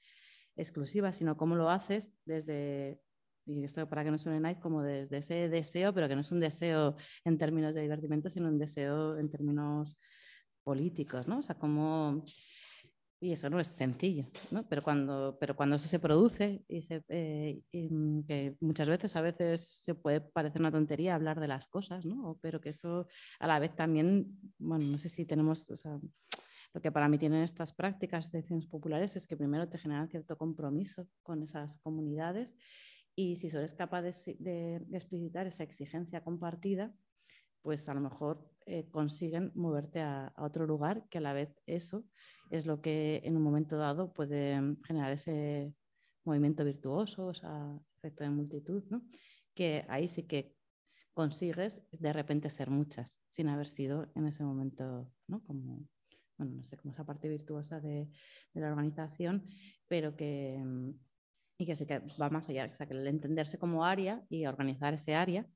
exclusiva, 0.56 1.12
sino 1.12 1.36
cómo 1.36 1.56
lo 1.56 1.70
haces 1.70 2.12
desde, 2.24 3.00
y 3.46 3.64
esto 3.64 3.88
para 3.88 4.04
que 4.04 4.10
no 4.10 4.18
suene 4.18 4.40
nice, 4.40 4.60
como 4.60 4.82
desde 4.82 5.18
ese 5.18 5.48
deseo, 5.48 5.92
pero 5.92 6.08
que 6.08 6.14
no 6.14 6.20
es 6.20 6.32
un 6.32 6.40
deseo 6.40 6.96
en 7.24 7.38
términos 7.38 7.74
de 7.74 7.82
divertimento, 7.82 8.30
sino 8.30 8.48
un 8.48 8.58
deseo 8.58 9.18
en 9.18 9.30
términos 9.30 9.98
políticos, 10.64 11.26
¿no? 11.26 11.38
O 11.38 11.42
sea, 11.42 11.56
como... 11.56 12.24
Y 13.20 13.30
eso 13.30 13.48
no 13.48 13.60
es 13.60 13.68
sencillo, 13.68 14.26
¿no? 14.50 14.68
Pero 14.68 14.82
cuando, 14.82 15.38
pero 15.38 15.54
cuando 15.54 15.76
eso 15.76 15.86
se 15.86 16.00
produce, 16.00 16.64
y, 16.66 16.82
eh, 17.08 17.62
mm, 17.72 18.22
que 18.22 18.56
muchas 18.58 18.88
veces 18.88 19.14
a 19.14 19.20
veces 19.20 19.74
se 19.76 19.94
puede 19.94 20.20
parecer 20.20 20.60
una 20.60 20.72
tontería 20.72 21.14
hablar 21.14 21.38
de 21.38 21.46
las 21.46 21.68
cosas, 21.68 22.04
¿no? 22.04 22.40
Pero 22.42 22.60
que 22.60 22.70
eso 22.70 23.06
a 23.38 23.46
la 23.46 23.60
vez 23.60 23.76
también, 23.76 24.26
bueno, 24.58 24.86
no 24.86 24.98
sé 24.98 25.08
si 25.08 25.24
tenemos, 25.24 25.68
lo 26.74 26.80
que 26.80 26.90
para 26.90 27.08
mí 27.08 27.18
tienen 27.18 27.42
estas 27.42 27.72
prácticas 27.72 28.32
de 28.32 28.42
ciencias 28.42 28.70
populares 28.70 29.16
es 29.16 29.26
que 29.26 29.36
primero 29.36 29.68
te 29.68 29.78
generan 29.78 30.08
cierto 30.08 30.36
compromiso 30.36 31.06
con 31.22 31.42
esas 31.42 31.76
comunidades 31.78 32.56
y 33.14 33.36
si 33.36 33.48
eres 33.48 33.74
capaz 33.74 34.02
de, 34.02 34.86
explicitar 34.92 35.46
esa 35.46 35.64
exigencia 35.64 36.24
compartida, 36.24 36.94
pues 37.60 37.88
a 37.88 37.94
lo 37.94 38.00
mejor 38.00 38.50
eh, 38.64 38.88
consiguen 38.90 39.52
moverte 39.54 40.00
a, 40.00 40.32
otro 40.38 40.66
lugar 40.66 41.06
que 41.10 41.18
a 41.18 41.20
la 41.20 41.34
vez 41.34 41.54
eso 41.66 42.04
es 42.50 42.66
lo 42.66 42.80
que 42.80 43.20
en 43.24 43.36
un 43.36 43.42
momento 43.42 43.76
dado 43.76 44.12
puede 44.14 44.58
generar 44.84 45.12
ese 45.12 45.74
movimiento 46.24 46.64
virtuoso, 46.64 47.32
ese 47.32 47.46
efecto 47.98 48.24
de 48.24 48.30
multitud, 48.30 48.82
que 49.54 49.84
ahí 49.88 50.08
sí 50.08 50.22
que 50.22 50.56
consigues 51.12 51.82
de 51.90 52.12
repente 52.12 52.48
ser 52.48 52.70
muchas 52.70 53.20
sin 53.28 53.48
haber 53.48 53.68
sido 53.68 54.10
en 54.14 54.26
ese 54.26 54.44
momento 54.44 55.12
como 55.46 55.86
bueno, 56.36 56.56
no 56.56 56.64
sé, 56.64 56.76
como 56.76 56.92
esa 56.92 57.04
parte 57.04 57.28
virtuosa 57.28 57.80
de, 57.80 58.08
la 58.54 58.68
organización, 58.68 59.48
pero 59.88 60.16
que, 60.16 60.60
mm, 60.64 60.90
y 61.58 61.66
que 61.66 61.76
sí 61.76 61.86
que 61.86 62.00
va 62.20 62.30
más 62.30 62.48
allá, 62.48 62.68
o 62.70 62.74
sea, 62.74 62.86
que 62.86 62.94
el 62.94 63.06
entenderse 63.06 63.58
como 63.58 63.84
área 63.84 64.24
y 64.28 64.46
organizar 64.46 64.94
ese 64.94 65.14
área, 65.14 65.46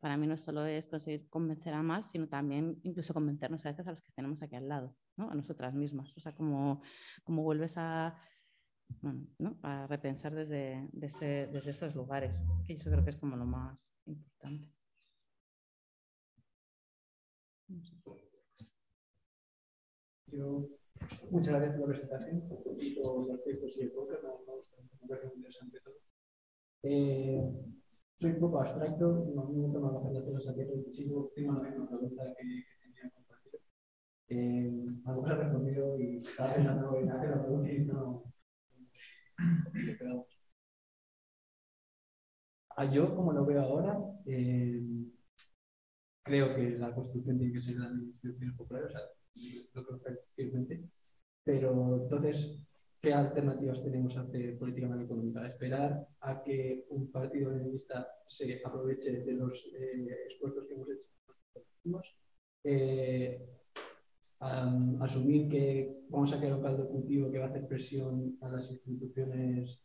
para 0.00 0.16
mí 0.16 0.26
no 0.26 0.36
solo 0.36 0.64
es 0.64 0.86
conseguir 0.86 1.28
convencer 1.28 1.74
a 1.74 1.82
más, 1.82 2.10
sino 2.10 2.28
también 2.28 2.78
incluso 2.82 3.14
convencernos 3.14 3.64
a 3.64 3.70
veces 3.70 3.86
a 3.86 3.90
los 3.90 4.02
que 4.02 4.12
tenemos 4.12 4.42
aquí 4.42 4.54
al 4.56 4.68
lado, 4.68 4.94
¿no? 5.16 5.30
a 5.30 5.34
nosotras 5.34 5.74
mismas, 5.74 6.16
o 6.16 6.20
sea, 6.20 6.34
como, 6.34 6.82
como 7.24 7.42
vuelves 7.42 7.76
a, 7.76 8.16
¿no? 9.38 9.58
repensar 9.88 10.34
desde, 10.34 10.88
desde, 10.92 11.50
esos 11.70 11.94
lugares, 11.94 12.42
que 12.64 12.74
eso 12.74 12.90
creo 12.90 13.04
que 13.04 13.10
es 13.10 13.16
como 13.16 13.36
lo 13.36 13.46
más 13.46 13.92
importante. 14.04 14.72
Muchas 21.30 21.54
gracias 21.54 21.78
por 21.78 21.80
la 21.80 21.86
presentación 21.86 22.42
y 22.78 23.82
el 23.82 23.92
podcast. 23.92 24.28
Eh, 26.82 27.42
soy 28.20 28.30
un 28.32 28.40
poco 28.40 28.60
abstracto, 28.60 29.32
no 29.34 29.46
me 29.46 30.24
cosas 30.24 30.52
aquí, 30.52 30.92
sigo, 30.92 31.32
tengo 31.34 31.54
la 31.54 31.60
pregunta 31.60 31.98
que, 31.98 32.34
tenía. 32.34 32.64
Eh, 34.28 34.70
he 35.30 35.34
respondido 35.34 35.98
y 36.00 36.18
hacer 36.18 36.64
la 36.64 36.78
pregunta 37.46 37.72
no. 37.86 38.24
Ah, 42.76 42.84
yo, 42.84 43.14
como 43.16 43.32
lo 43.32 43.44
veo 43.46 43.62
ahora, 43.62 43.98
eh, 44.26 44.82
creo 46.22 46.54
que 46.54 46.70
la 46.78 46.94
construcción 46.94 47.38
tiene 47.38 47.52
que 47.54 47.60
ser 47.60 47.76
la 47.76 47.88
institución 47.88 48.54
popular, 48.56 48.84
o 48.84 48.90
lo 49.74 49.84
creo 49.84 50.00
firmemente. 50.34 50.88
Pero 51.44 52.02
entonces, 52.02 52.58
¿qué 53.00 53.12
alternativas 53.12 53.82
tenemos 53.82 54.16
ante 54.16 54.52
política 54.54 54.86
económica? 55.00 55.46
¿Esperar 55.46 56.08
a 56.20 56.42
que 56.42 56.86
un 56.90 57.10
partido 57.10 57.52
feminista 57.52 58.08
se 58.28 58.60
aproveche 58.64 59.24
de 59.24 59.32
los 59.32 59.64
eh, 59.78 60.26
esfuerzos 60.28 60.66
que 60.66 60.74
hemos 60.74 60.88
hecho? 60.90 61.10
Eh, 62.64 63.46
asumir 64.40 65.48
que 65.48 66.02
vamos 66.08 66.32
a 66.32 66.38
crear 66.38 66.54
un 66.54 66.62
caldo 66.62 66.88
cultivo 66.88 67.30
que 67.30 67.38
va 67.38 67.46
a 67.46 67.48
hacer 67.48 67.66
presión 67.66 68.36
a 68.40 68.48
las 68.50 68.70
instituciones 68.70 69.80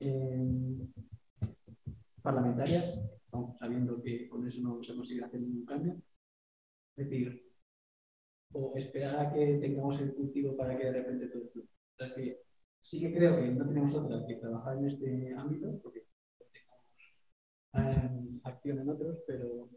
em, 0.00 0.90
parlamentarias, 2.22 2.98
sabiendo 3.58 4.02
que 4.02 4.28
con 4.28 4.46
eso 4.46 4.60
no 4.62 4.82
se 4.82 4.94
consigue 4.94 5.24
hacer 5.24 5.40
ningún 5.40 5.64
cambio. 5.64 6.00
Es 6.96 7.08
decir, 7.08 7.51
o 8.52 8.76
esperar 8.76 9.16
a 9.18 9.32
que 9.32 9.58
tengamos 9.60 10.00
el 10.00 10.14
cultivo 10.14 10.56
para 10.56 10.76
que 10.76 10.84
de 10.84 10.92
repente 10.92 11.28
todo 11.28 11.44
esto. 11.44 11.60
O 11.60 12.14
que 12.14 12.40
sí 12.80 13.00
que 13.00 13.14
creo 13.14 13.36
que 13.36 13.48
no 13.48 13.66
tenemos 13.66 13.94
otra 13.94 14.26
que 14.26 14.36
trabajar 14.36 14.78
en 14.78 14.86
este 14.86 15.34
ámbito, 15.36 15.80
porque 15.82 16.06
tenemos 16.38 16.84
em, 17.74 18.40
acción 18.44 18.80
en 18.80 18.88
otros, 18.88 19.18
pero 19.26 19.68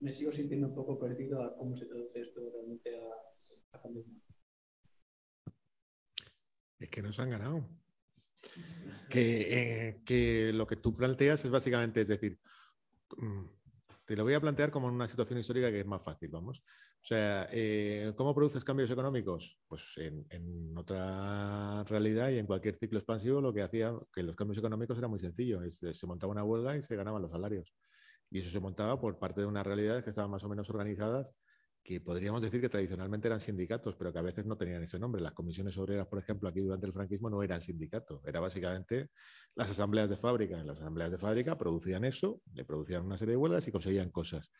me 0.00 0.12
sigo 0.12 0.32
sintiendo 0.32 0.68
un 0.68 0.74
poco 0.74 0.98
perdido 0.98 1.42
a 1.42 1.56
cómo 1.56 1.76
se 1.76 1.86
traduce 1.86 2.20
esto 2.20 2.40
realmente 2.52 2.96
a, 2.96 3.76
a 3.76 3.82
pandemia. 3.82 4.20
Es 6.78 6.90
que 6.90 7.02
nos 7.02 7.18
han 7.18 7.30
ganado. 7.30 7.68
Que, 9.10 9.88
eh, 9.88 10.02
que, 10.04 10.52
lo 10.52 10.66
que 10.66 10.76
tú 10.76 10.94
planteas 10.94 11.44
es 11.44 11.50
básicamente, 11.50 12.02
es 12.02 12.08
decir, 12.08 12.38
mm, 13.16 13.55
te 14.06 14.16
lo 14.16 14.22
voy 14.22 14.34
a 14.34 14.40
plantear 14.40 14.70
como 14.70 14.88
en 14.88 14.94
una 14.94 15.08
situación 15.08 15.38
histórica 15.40 15.70
que 15.70 15.80
es 15.80 15.86
más 15.86 16.02
fácil, 16.02 16.30
vamos. 16.30 16.58
O 16.58 17.08
sea, 17.08 17.48
eh, 17.52 18.12
¿cómo 18.16 18.34
produces 18.34 18.64
cambios 18.64 18.90
económicos? 18.90 19.60
Pues 19.66 19.94
en, 19.96 20.76
otra 20.76 21.82
realidad 21.84 22.30
y 22.30 22.38
en 22.38 22.46
cualquier 22.46 22.76
ciclo 22.76 22.98
expansivo 22.98 23.40
lo 23.40 23.52
que 23.52 23.62
hacía 23.62 23.92
que 24.14 24.22
los 24.22 24.36
cambios 24.36 24.58
económicos 24.58 24.96
era 24.98 25.08
muy 25.08 25.18
sencillo, 25.18 25.60
se 25.70 26.06
montaba 26.06 26.32
una 26.32 26.44
huelga 26.44 26.76
y 26.76 26.82
se 26.82 26.96
ganaban 26.96 27.22
los 27.22 27.32
salarios. 27.32 27.74
Y 28.30 28.40
eso 28.40 28.50
se 28.50 28.60
montaba 28.60 29.00
por 29.00 29.18
parte 29.18 29.40
de 29.40 29.46
unas 29.46 29.66
realidades 29.66 30.04
que 30.04 30.10
estaban 30.10 30.30
más 30.30 30.44
o 30.44 30.48
menos 30.48 30.70
organizadas, 30.70 31.34
que 31.86 32.00
podríamos 32.00 32.42
decir 32.42 32.60
que 32.60 32.68
tradicionalmente 32.68 33.28
eran 33.28 33.38
sindicatos, 33.38 33.94
pero 33.94 34.12
que 34.12 34.18
a 34.18 34.22
veces 34.22 34.44
no 34.44 34.56
tenían 34.56 34.82
ese 34.82 34.98
nombre. 34.98 35.22
Las 35.22 35.34
comisiones 35.34 35.78
obreras, 35.78 36.08
por 36.08 36.18
ejemplo, 36.18 36.48
aquí 36.48 36.58
durante 36.58 36.84
el 36.84 36.92
franquismo 36.92 37.30
no 37.30 37.44
eran 37.44 37.62
sindicatos, 37.62 38.20
era 38.26 38.40
básicamente 38.40 39.10
las 39.54 39.70
asambleas 39.70 40.10
de 40.10 40.16
fábrica. 40.16 40.64
Las 40.64 40.80
asambleas 40.80 41.12
de 41.12 41.18
fábrica 41.18 41.56
producían 41.56 42.04
eso, 42.04 42.42
le 42.54 42.64
producían 42.64 43.04
una 43.04 43.16
serie 43.16 43.32
de 43.32 43.36
huelgas 43.36 43.68
y 43.68 43.70
conseguían 43.70 44.10
cosas. 44.10 44.50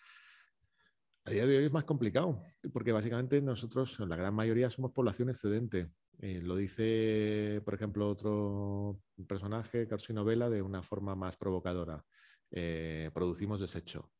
A 1.24 1.32
día 1.32 1.48
de 1.48 1.58
hoy 1.58 1.64
es 1.64 1.72
más 1.72 1.82
complicado, 1.82 2.44
porque 2.72 2.92
básicamente 2.92 3.42
nosotros, 3.42 3.98
la 3.98 4.14
gran 4.14 4.32
mayoría, 4.32 4.70
somos 4.70 4.92
población 4.92 5.28
excedente. 5.28 5.90
Eh, 6.20 6.40
lo 6.40 6.54
dice, 6.54 7.60
por 7.64 7.74
ejemplo, 7.74 8.08
otro 8.08 9.00
personaje, 9.26 9.88
Carlos 9.88 10.08
Novela, 10.10 10.48
de 10.48 10.62
una 10.62 10.84
forma 10.84 11.16
más 11.16 11.36
provocadora. 11.36 12.04
Eh, 12.52 13.10
producimos 13.12 13.58
desecho. 13.58 14.12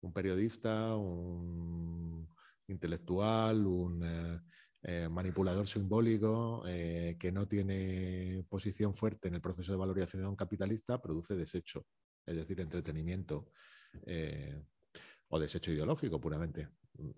Un 0.00 0.12
periodista, 0.12 0.96
un 0.96 2.28
intelectual, 2.68 3.66
un 3.66 4.40
eh, 4.82 5.08
manipulador 5.08 5.66
simbólico 5.66 6.62
que 6.64 7.30
no 7.32 7.48
tiene 7.48 8.44
posición 8.48 8.94
fuerte 8.94 9.28
en 9.28 9.34
el 9.34 9.40
proceso 9.40 9.72
de 9.72 9.78
valorización 9.78 10.36
capitalista, 10.36 11.02
produce 11.02 11.34
desecho, 11.34 11.86
es 12.24 12.36
decir, 12.36 12.60
entretenimiento 12.60 13.50
o 15.28 15.38
desecho 15.38 15.72
ideológico 15.72 16.20
puramente. 16.20 16.68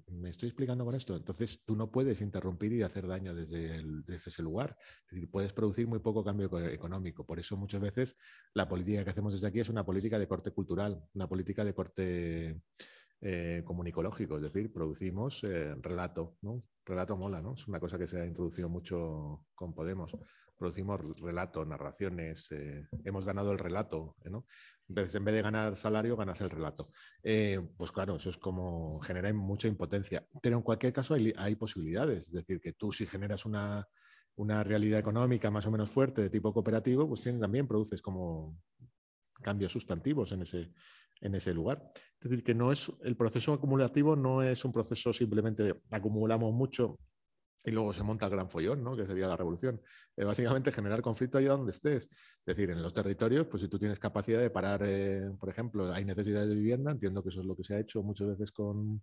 ¿Me 0.08 0.28
estoy 0.28 0.48
explicando 0.48 0.84
con 0.84 0.94
esto? 0.94 1.16
Entonces, 1.16 1.62
tú 1.64 1.74
no 1.74 1.90
puedes 1.90 2.20
interrumpir 2.20 2.72
y 2.72 2.82
hacer 2.82 3.06
daño 3.06 3.34
desde, 3.34 3.82
ese 4.08 4.42
lugar. 4.42 4.76
Es 5.06 5.14
decir, 5.14 5.30
puedes 5.30 5.54
producir 5.54 5.86
muy 5.86 6.00
poco 6.00 6.22
cambio 6.22 6.50
económico. 6.68 7.24
Por 7.24 7.38
eso 7.38 7.56
muchas 7.56 7.80
veces 7.80 8.16
la 8.52 8.68
política 8.68 9.04
que 9.04 9.10
hacemos 9.10 9.32
desde 9.32 9.46
aquí 9.46 9.60
es 9.60 9.70
una 9.70 9.84
política 9.84 10.18
de 10.18 10.28
corte 10.28 10.50
cultural, 10.50 11.02
una 11.14 11.28
política 11.28 11.64
de 11.64 11.74
corte 11.74 12.60
eh, 13.20 13.62
comunicológico. 13.64 14.36
Es 14.36 14.42
decir, 14.42 14.72
producimos 14.72 15.44
eh, 15.44 15.74
relato. 15.76 16.36
Relato 16.84 17.16
mola. 17.16 17.42
Es 17.54 17.68
una 17.68 17.80
cosa 17.80 17.98
que 17.98 18.06
se 18.06 18.20
ha 18.20 18.26
introducido 18.26 18.68
mucho 18.68 19.46
con 19.54 19.74
Podemos 19.74 20.16
producimos 20.60 21.00
relatos, 21.18 21.66
narraciones, 21.66 22.52
eh, 22.52 22.86
hemos 23.04 23.24
ganado 23.24 23.50
el 23.50 23.58
relato, 23.58 24.14
¿no? 24.30 24.44
En 24.90 24.94
vez, 24.94 25.10
de 25.10 25.42
ganar 25.42 25.74
salario, 25.74 26.16
ganas 26.16 26.42
el 26.42 26.50
relato. 26.50 26.90
Eh, 27.22 27.66
pues 27.78 27.90
claro, 27.90 28.16
eso 28.16 28.28
es 28.28 28.36
como 28.36 29.00
genera 29.00 29.32
mucha 29.32 29.68
impotencia. 29.68 30.26
Pero 30.42 30.58
en 30.58 30.62
cualquier 30.62 30.92
caso 30.92 31.14
hay, 31.14 31.32
hay 31.38 31.54
posibilidades. 31.54 32.26
Es 32.26 32.32
decir, 32.32 32.60
que 32.60 32.74
tú 32.74 32.92
si 32.92 33.06
generas 33.06 33.46
una, 33.46 33.88
una, 34.34 34.62
realidad 34.62 35.00
económica 35.00 35.50
más 35.50 35.66
o 35.66 35.70
menos 35.70 35.90
fuerte 35.90 36.20
de 36.20 36.28
tipo 36.28 36.52
cooperativo, 36.52 37.08
pues 37.08 37.22
también 37.22 37.66
produces 37.66 38.02
como 38.02 38.60
cambios 39.42 39.72
sustantivos 39.72 40.32
en 40.32 40.42
ese, 40.42 40.70
en 41.20 41.34
ese 41.34 41.54
lugar. 41.54 41.90
Es 42.20 42.30
decir, 42.30 42.44
que 42.44 42.54
no 42.54 42.72
es 42.72 42.92
el 43.02 43.16
proceso 43.16 43.52
acumulativo 43.52 44.16
no 44.16 44.42
es 44.42 44.64
un 44.64 44.72
proceso 44.72 45.12
simplemente 45.12 45.62
de 45.62 45.80
acumulamos 45.90 46.52
mucho 46.52 46.98
y 47.64 47.70
luego 47.72 47.92
se 47.92 48.02
monta 48.02 48.26
el 48.26 48.32
gran 48.32 48.50
follón, 48.50 48.82
¿no? 48.82 48.96
que 48.96 49.04
sería 49.04 49.28
la 49.28 49.36
revolución. 49.36 49.80
Es 50.16 50.24
básicamente 50.24 50.72
generar 50.72 51.02
conflicto 51.02 51.38
allá 51.38 51.50
donde 51.50 51.72
estés. 51.72 52.04
Es 52.04 52.44
decir, 52.44 52.70
en 52.70 52.82
los 52.82 52.94
territorios, 52.94 53.46
pues 53.48 53.62
si 53.62 53.68
tú 53.68 53.78
tienes 53.78 53.98
capacidad 53.98 54.40
de 54.40 54.50
parar, 54.50 54.82
eh, 54.84 55.30
por 55.38 55.50
ejemplo, 55.50 55.92
hay 55.92 56.04
necesidades 56.04 56.48
de 56.48 56.54
vivienda, 56.54 56.90
entiendo 56.90 57.22
que 57.22 57.28
eso 57.28 57.40
es 57.40 57.46
lo 57.46 57.54
que 57.54 57.64
se 57.64 57.74
ha 57.74 57.78
hecho 57.78 58.02
muchas 58.02 58.28
veces 58.28 58.50
con, 58.50 59.02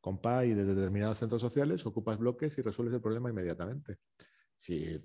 con 0.00 0.20
PA 0.20 0.44
y 0.44 0.52
de 0.52 0.64
determinados 0.64 1.18
centros 1.18 1.40
sociales, 1.40 1.86
ocupas 1.86 2.18
bloques 2.18 2.58
y 2.58 2.62
resuelves 2.62 2.94
el 2.94 3.00
problema 3.00 3.30
inmediatamente. 3.30 3.96
Si, 4.58 5.00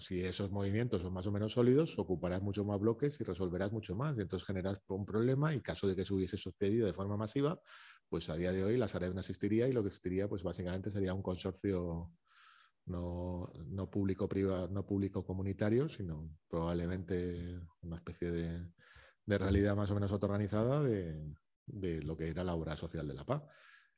si 0.00 0.20
esos 0.20 0.50
movimientos 0.50 1.02
son 1.02 1.12
más 1.12 1.26
o 1.26 1.32
menos 1.32 1.54
sólidos, 1.54 1.98
ocuparás 1.98 2.42
mucho 2.42 2.64
más 2.64 2.78
bloques 2.78 3.18
y 3.20 3.24
resolverás 3.24 3.72
mucho 3.72 3.94
más. 3.94 4.18
Y 4.18 4.20
entonces 4.20 4.46
generas 4.46 4.80
un 4.88 5.06
problema 5.06 5.54
y 5.54 5.60
caso 5.60 5.88
de 5.88 5.96
que 5.96 6.04
se 6.04 6.12
hubiese 6.12 6.36
sucedido 6.36 6.86
de 6.86 6.92
forma 6.92 7.16
masiva, 7.16 7.60
pues 8.08 8.28
a 8.28 8.36
día 8.36 8.52
de 8.52 8.62
hoy 8.62 8.76
la 8.76 8.88
Sareb 8.88 9.14
no 9.14 9.20
existiría 9.20 9.68
y 9.68 9.72
lo 9.72 9.82
que 9.82 9.88
existiría 9.88 10.28
pues 10.28 10.42
básicamente 10.42 10.90
sería 10.90 11.14
un 11.14 11.22
consorcio 11.22 12.12
no, 12.88 13.52
no 13.66 13.90
público 13.90 14.28
privado, 14.28 14.68
no 14.68 14.84
público 14.84 15.24
comunitario, 15.24 15.88
sino 15.88 16.30
probablemente 16.48 17.60
una 17.82 17.96
especie 17.96 18.30
de, 18.30 18.66
de 19.26 19.38
realidad 19.38 19.76
más 19.76 19.90
o 19.90 19.94
menos 19.94 20.10
autoorganizada 20.12 20.82
de, 20.82 21.34
de, 21.66 22.02
lo 22.02 22.16
que 22.16 22.28
era 22.28 22.44
la 22.44 22.54
obra 22.54 22.76
social 22.76 23.06
de 23.06 23.14
la 23.14 23.24
paz. 23.24 23.42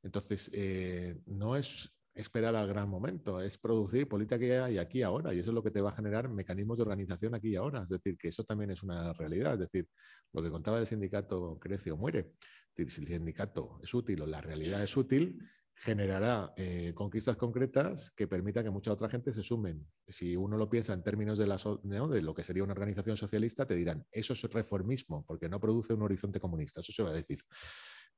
Entonces, 0.03 0.51
eh, 0.55 1.21
no 1.27 1.57
es 1.57 2.00
esperar 2.15 2.55
al 2.57 2.67
gran 2.69 2.89
momento, 2.89 3.41
es 3.41 3.59
producir 3.59 4.09
política 4.09 4.71
y 4.71 4.79
aquí 4.79 5.03
ahora, 5.03 5.33
y 5.33 5.39
eso 5.39 5.51
es 5.51 5.55
lo 5.55 5.63
que 5.63 5.71
te 5.71 5.81
va 5.81 5.91
a 5.91 5.97
generar 5.97 6.29
mecanismos 6.29 6.77
de 6.77 6.83
organización 6.83 7.35
aquí 7.35 7.51
y 7.51 7.57
ahora. 7.57 7.83
Es 7.83 7.89
decir, 7.89 8.17
que 8.19 8.29
eso 8.29 8.45
también 8.45 8.71
es 8.71 8.83
una 8.83 9.13
realidad. 9.13 9.55
Es 9.55 9.61
decir, 9.61 9.89
lo 10.33 10.43
que 10.43 10.51
contaba 10.51 10.79
el 10.79 10.87
sindicato 10.87 11.59
crece 11.59 11.93
o 11.93 11.97
muere. 11.97 12.33
si 12.77 12.83
el 12.83 13.07
sindicato 13.07 13.79
es 13.83 13.93
útil 13.95 14.23
o 14.23 14.27
la 14.27 14.41
realidad 14.41 14.83
es 14.83 14.97
útil, 14.97 15.39
generará 15.83 16.53
eh, 16.59 16.93
conquistas 16.95 17.39
concretas 17.39 18.11
que 18.11 18.29
permitan 18.29 18.65
que 18.65 18.71
mucha 18.71 18.93
otra 18.93 19.09
gente 19.09 19.33
se 19.33 19.43
sumen. 19.43 19.87
Si 20.07 20.37
uno 20.37 20.59
lo 20.59 20.69
piensa 20.69 20.93
en 20.93 21.03
términos 21.03 21.39
de, 21.39 21.47
la 21.47 21.57
de 21.83 22.21
lo 22.21 22.35
que 22.35 22.45
sería 22.45 22.65
una 22.65 22.75
organización 22.75 23.17
socialista, 23.17 23.67
te 23.67 23.75
dirán, 23.75 24.05
eso 24.13 24.35
es 24.35 24.43
reformismo, 24.43 25.25
porque 25.27 25.49
no 25.49 25.59
produce 25.59 25.95
un 25.95 26.03
horizonte 26.03 26.39
comunista, 26.39 26.81
eso 26.81 26.93
se 26.93 27.03
va 27.03 27.11
a 27.11 27.15
decir. 27.15 27.41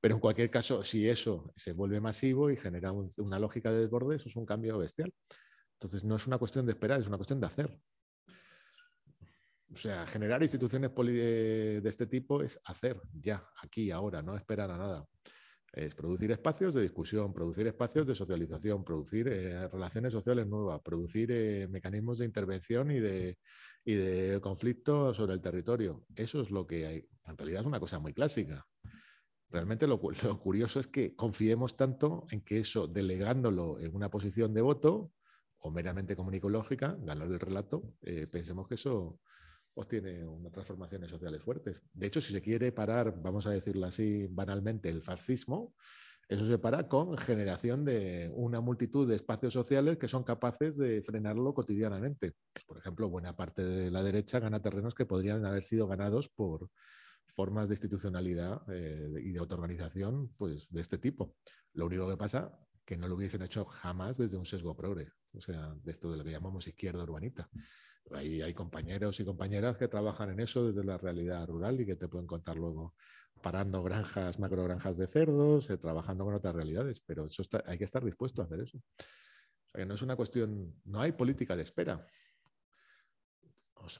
Pero 0.03 0.17
en 0.17 0.21
cualquier 0.21 0.51
caso, 0.51 0.83
si 0.83 1.09
eso 1.09 1.53
se 1.55 1.73
vuelve 1.75 2.01
masivo 2.01 2.51
y 2.51 2.57
genera 2.57 2.91
una 2.91 3.39
lógica 3.39 3.71
de 3.71 3.83
desborde, 3.83 4.17
eso 4.17 4.29
es 4.29 4.35
un 4.35 4.45
cambio 4.45 4.77
bestial. 4.77 5.15
Entonces, 5.75 6.03
no 6.03 6.17
es 6.17 6.27
una 6.27 6.39
cuestión 6.39 6.67
de 6.67 6.73
esperar, 6.73 7.01
es 7.01 7.07
una 7.07 7.19
cuestión 7.19 7.39
de 7.39 7.47
hacer. 7.47 7.81
O 9.73 9.77
sea, 9.77 10.05
generar 10.07 10.43
instituciones 10.43 10.91
de 10.93 11.83
este 11.85 12.09
tipo 12.09 12.43
es 12.43 12.59
hacer 12.65 13.01
ya, 13.13 13.49
aquí, 13.63 13.93
ahora, 13.93 14.23
no 14.23 14.35
esperar 14.35 14.73
a 14.73 14.77
nada. 14.77 15.07
Es 15.73 15.95
producir 15.95 16.33
espacios 16.33 16.75
de 16.75 16.83
discusión, 16.83 17.33
producir 17.33 17.69
espacios 17.69 18.05
de 18.05 18.17
socialización, 18.17 18.83
producir 18.83 19.29
eh, 19.29 19.69
relaciones 19.69 20.13
sociales 20.13 20.49
nuevas, 20.49 20.81
producir 20.81 21.31
eh, 21.31 21.69
mecanismos 21.69 22.19
de 22.19 22.25
intervención 22.25 22.91
y 22.91 22.99
de, 22.99 23.39
y 23.85 23.95
de 23.95 24.41
conflicto 24.41 25.15
sobre 25.15 25.35
el 25.35 25.41
territorio. 25.41 26.05
Eso 26.17 26.41
es 26.41 26.51
lo 26.51 26.67
que 26.67 26.87
hay. 26.87 27.09
En 27.25 27.39
realidad 27.39 27.61
es 27.61 27.67
una 27.69 27.79
cosa 27.79 28.01
muy 28.01 28.13
clásica. 28.13 28.67
Realmente 29.53 29.87
lo, 29.87 30.01
curioso 30.01 30.81
es 30.81 30.89
que 30.89 31.15
confiemos 31.15 31.77
tanto 31.77 32.27
en 32.31 32.41
que 32.41 32.59
eso, 32.59 32.89
delegándolo 32.89 33.79
en 33.79 33.95
una 33.95 34.11
posición 34.11 34.55
de 34.55 34.63
voto 34.63 35.13
o 35.59 35.71
meramente 35.71 36.17
comunicológica, 36.17 36.97
ganar 37.01 37.29
el 37.29 37.39
relato, 37.39 37.95
eh, 38.03 38.27
pensemos 38.27 38.67
que 38.67 38.75
eso 38.75 39.21
obtiene 39.75 40.27
unas 40.27 40.53
transformaciones 40.53 41.11
sociales 41.11 41.43
fuertes. 41.43 41.83
De 41.93 42.07
hecho, 42.07 42.21
si 42.21 42.33
se 42.33 42.43
quiere 42.43 42.73
parar, 42.73 43.15
vamos 43.23 43.47
a 43.47 43.51
decirlo 43.51 43.87
así 43.87 44.27
banalmente, 44.29 44.89
el 44.89 45.03
fascismo, 45.03 45.75
eso 46.29 46.47
se 46.47 46.59
para 46.59 46.89
con 46.89 47.17
generación 47.19 47.85
de 47.85 48.31
una 48.35 48.61
multitud 48.61 49.09
de 49.09 49.17
espacios 49.17 49.53
sociales 49.53 49.99
que 49.99 50.09
son 50.09 50.25
capaces 50.25 50.77
de 50.77 51.03
frenarlo 51.03 51.53
cotidianamente. 51.53 52.33
Por 52.67 52.79
ejemplo, 52.79 53.09
buena 53.09 53.37
parte 53.37 53.63
de 53.63 53.91
la 53.91 54.03
derecha 54.03 54.41
gana 54.41 54.63
terrenos 54.63 54.95
que 54.95 55.07
podrían 55.07 55.45
haber 55.45 55.63
sido 55.63 55.87
ganados 55.87 56.29
por, 56.29 56.71
formas 57.35 57.69
de 57.69 57.75
institucionalidad 57.75 58.63
eh, 58.69 59.21
y 59.23 59.33
de 59.33 59.39
autoorganización 59.39 60.33
pues, 60.37 60.71
de 60.71 60.81
este 60.81 60.99
tipo. 60.99 61.37
Lo 61.73 61.87
único 61.87 62.09
que 62.09 62.17
pasa 62.17 62.59
que 62.85 62.97
no 62.97 63.09
lo 63.09 63.15
hubiesen 63.15 63.43
hecho 63.43 63.65
jamás 63.65 64.19
desde 64.19 64.37
un 64.37 64.45
sesgo 64.45 64.77
progre, 64.77 65.09
o 65.33 65.41
sea, 65.41 65.75
de 65.83 65.91
esto 65.91 66.11
de 66.11 66.19
lo 66.19 66.25
que 66.25 66.33
llamamos 66.33 66.67
izquierda 66.67 67.03
urbanita. 67.03 67.49
Ahí 68.11 68.43
hay 68.43 68.53
compañeros 68.53 69.21
y 69.21 69.25
compañeras 69.25 69.79
que 69.79 69.89
trabajan 69.89 70.31
en 70.31 70.41
eso 70.41 70.67
desde 70.67 70.85
la 70.85 70.99
realidad 70.99 71.47
rural 71.47 71.81
y 71.81 71.87
que 71.87 71.97
te 71.97 72.09
pueden 72.09 72.27
contar 72.27 72.57
luego 72.57 72.95
parando 73.43 73.83
granjas, 73.83 74.39
macrogranjas 74.39 74.97
de 74.97 75.07
cerdos, 75.07 75.71
eh, 75.71 75.79
trabajando 75.79 76.25
con 76.25 76.35
otras 76.35 76.55
realidades, 76.55 77.01
pero 77.01 77.27
eso 77.27 77.43
hay 77.67 77.79
que 77.79 77.85
estar 77.85 78.05
dispuesto 78.05 78.43
a 78.43 78.45
hacer 78.45 78.61
eso. 78.61 78.79
O 78.79 79.71
sea, 79.71 79.81
que 79.81 79.87
no 79.87 79.95
es 79.95 80.03
una 80.03 80.17
cuestión, 80.17 80.75
no 80.85 81.01
hay 81.01 81.13
política 81.13 81.57
de 81.57 81.63
espera. 81.63 82.07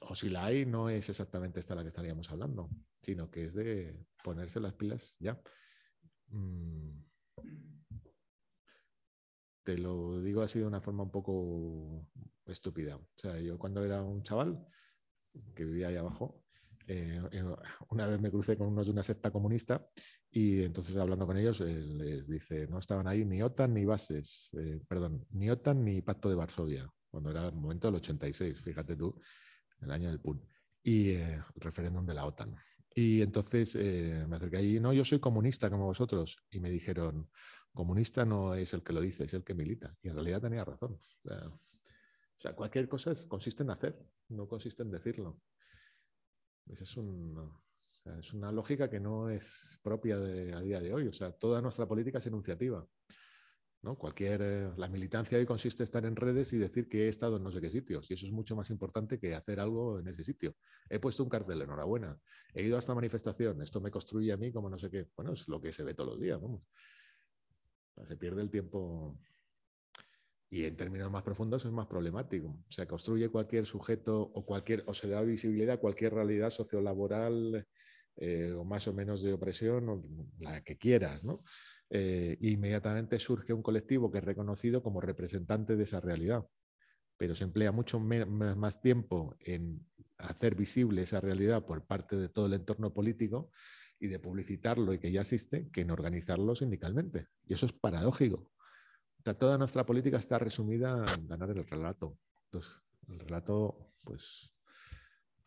O, 0.01 0.15
si 0.15 0.29
la 0.29 0.45
hay, 0.45 0.65
no 0.65 0.89
es 0.89 1.09
exactamente 1.09 1.59
esta 1.59 1.75
la 1.75 1.83
que 1.83 1.89
estaríamos 1.89 2.31
hablando, 2.31 2.69
sino 3.01 3.29
que 3.29 3.45
es 3.45 3.53
de 3.53 4.05
ponerse 4.23 4.59
las 4.59 4.73
pilas 4.73 5.17
ya. 5.19 5.39
Mm. 6.27 7.03
Te 9.63 9.77
lo 9.77 10.21
digo 10.21 10.41
así 10.41 10.59
de 10.59 10.65
una 10.65 10.81
forma 10.81 11.03
un 11.03 11.11
poco 11.11 12.07
estúpida. 12.45 12.97
O 12.97 13.07
sea, 13.15 13.39
yo 13.39 13.57
cuando 13.57 13.83
era 13.83 14.01
un 14.01 14.23
chaval 14.23 14.65
que 15.55 15.65
vivía 15.65 15.87
ahí 15.87 15.95
abajo, 15.95 16.43
eh, 16.87 17.21
eh, 17.31 17.43
una 17.89 18.07
vez 18.07 18.19
me 18.19 18.29
crucé 18.29 18.57
con 18.57 18.67
unos 18.67 18.87
de 18.87 18.91
una 18.91 19.03
secta 19.03 19.31
comunista 19.31 19.87
y 20.29 20.63
entonces 20.63 20.97
hablando 20.97 21.25
con 21.25 21.37
ellos 21.37 21.61
eh, 21.61 21.65
les 21.65 22.27
dice, 22.27 22.67
no 22.67 22.79
estaban 22.79 23.07
ahí 23.07 23.23
ni 23.23 23.41
OTAN 23.41 23.73
ni 23.73 23.85
bases, 23.85 24.49
perdón, 24.87 25.25
ni 25.31 25.49
OTAN 25.49 25.83
ni 25.83 26.01
Pacto 26.01 26.29
de 26.29 26.35
Varsovia, 26.35 26.89
cuando 27.09 27.31
era 27.31 27.47
el 27.47 27.55
momento 27.55 27.87
del 27.87 27.95
86, 27.95 28.59
fíjate 28.61 28.97
tú, 28.97 29.15
el 29.83 29.91
año 29.91 30.09
del 30.09 30.19
PUN, 30.19 30.45
y 30.83 31.11
el 31.11 31.43
referéndum 31.55 32.05
de 32.05 32.13
la 32.13 32.25
OTAN. 32.25 32.55
Y 32.95 33.21
entonces 33.21 33.75
me 33.75 34.35
acerqué 34.35 34.57
ahí, 34.57 34.79
no, 34.79 34.93
yo 34.93 35.03
soy 35.03 35.19
comunista 35.19 35.69
como 35.69 35.85
vosotros, 35.85 36.37
y 36.51 36.59
me 36.59 36.69
dijeron, 36.69 37.29
comunista 37.73 38.23
no 38.23 38.53
es 38.53 38.73
el 38.73 38.83
que 38.83 38.93
lo 38.93 39.01
dice, 39.01 39.23
es 39.25 39.33
el 39.33 39.43
que 39.43 39.55
milita. 39.55 39.95
Y 40.01 40.09
en 40.09 40.15
realidad 40.15 40.41
tenía 40.41 40.63
razón. 40.63 40.99
O 41.25 42.41
sea, 42.41 42.55
cualquier 42.55 42.87
cosa 42.87 43.11
consiste 43.27 43.63
en 43.63 43.71
hacer, 43.71 43.97
no 44.29 44.47
consiste 44.47 44.83
en 44.83 44.91
decirlo. 44.91 45.41
Esa 46.67 46.83
es, 46.83 46.97
es 48.19 48.33
una 48.33 48.51
lógica 48.51 48.89
que 48.89 48.99
no 48.99 49.29
es 49.29 49.79
propia 49.83 50.17
de, 50.17 50.53
a 50.53 50.61
día 50.61 50.79
de 50.79 50.93
hoy. 50.93 51.07
O 51.07 51.13
sea, 51.13 51.31
toda 51.31 51.61
nuestra 51.61 51.87
política 51.87 52.19
es 52.19 52.27
enunciativa. 52.27 52.85
¿No? 53.83 53.97
Cualquier, 53.97 54.41
eh, 54.41 54.69
la 54.77 54.87
militancia 54.87 55.37
hoy 55.37 55.45
consiste 55.45 55.83
en 55.83 55.85
estar 55.85 56.05
en 56.05 56.15
redes 56.15 56.53
y 56.53 56.57
decir 56.57 56.87
que 56.87 57.05
he 57.05 57.09
estado 57.09 57.37
en 57.37 57.43
no 57.43 57.51
sé 57.51 57.61
qué 57.61 57.69
sitios. 57.69 58.09
Y 58.09 58.13
eso 58.13 58.25
es 58.25 58.31
mucho 58.31 58.55
más 58.55 58.69
importante 58.69 59.19
que 59.19 59.35
hacer 59.35 59.59
algo 59.59 59.99
en 59.99 60.07
ese 60.07 60.23
sitio. 60.23 60.55
He 60.89 60.99
puesto 60.99 61.23
un 61.23 61.29
cartel, 61.29 61.61
enhorabuena. 61.61 62.17
He 62.53 62.63
ido 62.63 62.77
a 62.77 62.79
esta 62.79 62.95
manifestación. 62.95 63.61
Esto 63.61 63.81
me 63.81 63.91
construye 63.91 64.31
a 64.31 64.37
mí 64.37 64.51
como 64.51 64.69
no 64.69 64.79
sé 64.79 64.89
qué. 64.89 65.07
Bueno, 65.15 65.33
es 65.33 65.47
lo 65.49 65.61
que 65.61 65.73
se 65.73 65.83
ve 65.83 65.93
todos 65.93 66.11
los 66.11 66.21
días. 66.21 66.39
se 68.03 68.17
pierde 68.17 68.41
el 68.41 68.49
tiempo 68.49 69.19
y 70.49 70.65
en 70.65 70.77
términos 70.77 71.09
más 71.11 71.23
profundos 71.23 71.65
es 71.65 71.71
más 71.71 71.87
problemático. 71.87 72.47
O 72.47 72.71
sea, 72.71 72.87
construye 72.87 73.27
cualquier 73.29 73.65
sujeto 73.65 74.21
o, 74.21 74.43
cualquier, 74.45 74.83
o 74.85 74.93
se 74.93 75.09
da 75.09 75.21
visibilidad 75.23 75.75
a 75.75 75.79
cualquier 75.79 76.13
realidad 76.13 76.51
sociolaboral 76.51 77.67
eh, 78.17 78.53
o 78.53 78.63
más 78.63 78.87
o 78.87 78.93
menos 78.93 79.23
de 79.23 79.33
opresión, 79.33 80.31
la 80.39 80.63
que 80.63 80.77
quieras, 80.77 81.23
¿no? 81.23 81.43
Eh, 81.89 82.37
inmediatamente 82.41 83.19
surge 83.19 83.53
un 83.53 83.61
colectivo 83.61 84.11
que 84.11 84.17
es 84.17 84.23
reconocido 84.23 84.81
como 84.81 85.01
representante 85.01 85.75
de 85.75 85.83
esa 85.83 85.99
realidad, 85.99 86.45
pero 87.17 87.35
se 87.35 87.43
emplea 87.43 87.71
mucho 87.71 87.99
más 87.99 88.81
tiempo 88.81 89.35
en 89.39 89.85
hacer 90.17 90.55
visible 90.55 91.03
esa 91.03 91.21
realidad 91.21 91.65
por 91.65 91.85
parte 91.85 92.15
de 92.15 92.29
todo 92.29 92.47
el 92.47 92.53
entorno 92.53 92.93
político 92.93 93.51
y 93.99 94.07
de 94.07 94.19
publicitarlo 94.19 94.93
y 94.93 94.99
que 94.99 95.11
ya 95.11 95.21
existe 95.21 95.69
que 95.69 95.81
en 95.81 95.91
organizarlo 95.91 96.55
sindicalmente. 96.55 97.27
Y 97.45 97.53
eso 97.53 97.65
es 97.65 97.73
paradójico, 97.73 98.51
toda 99.33 99.57
nuestra 99.57 99.85
política 99.85 100.17
está 100.17 100.37
resumida 100.37 101.05
en 101.15 101.27
ganar 101.27 101.49
el 101.51 101.65
relato. 101.65 102.19
Entonces, 102.45 102.71
el 103.07 103.19
relato, 103.19 103.93
pues, 104.03 104.53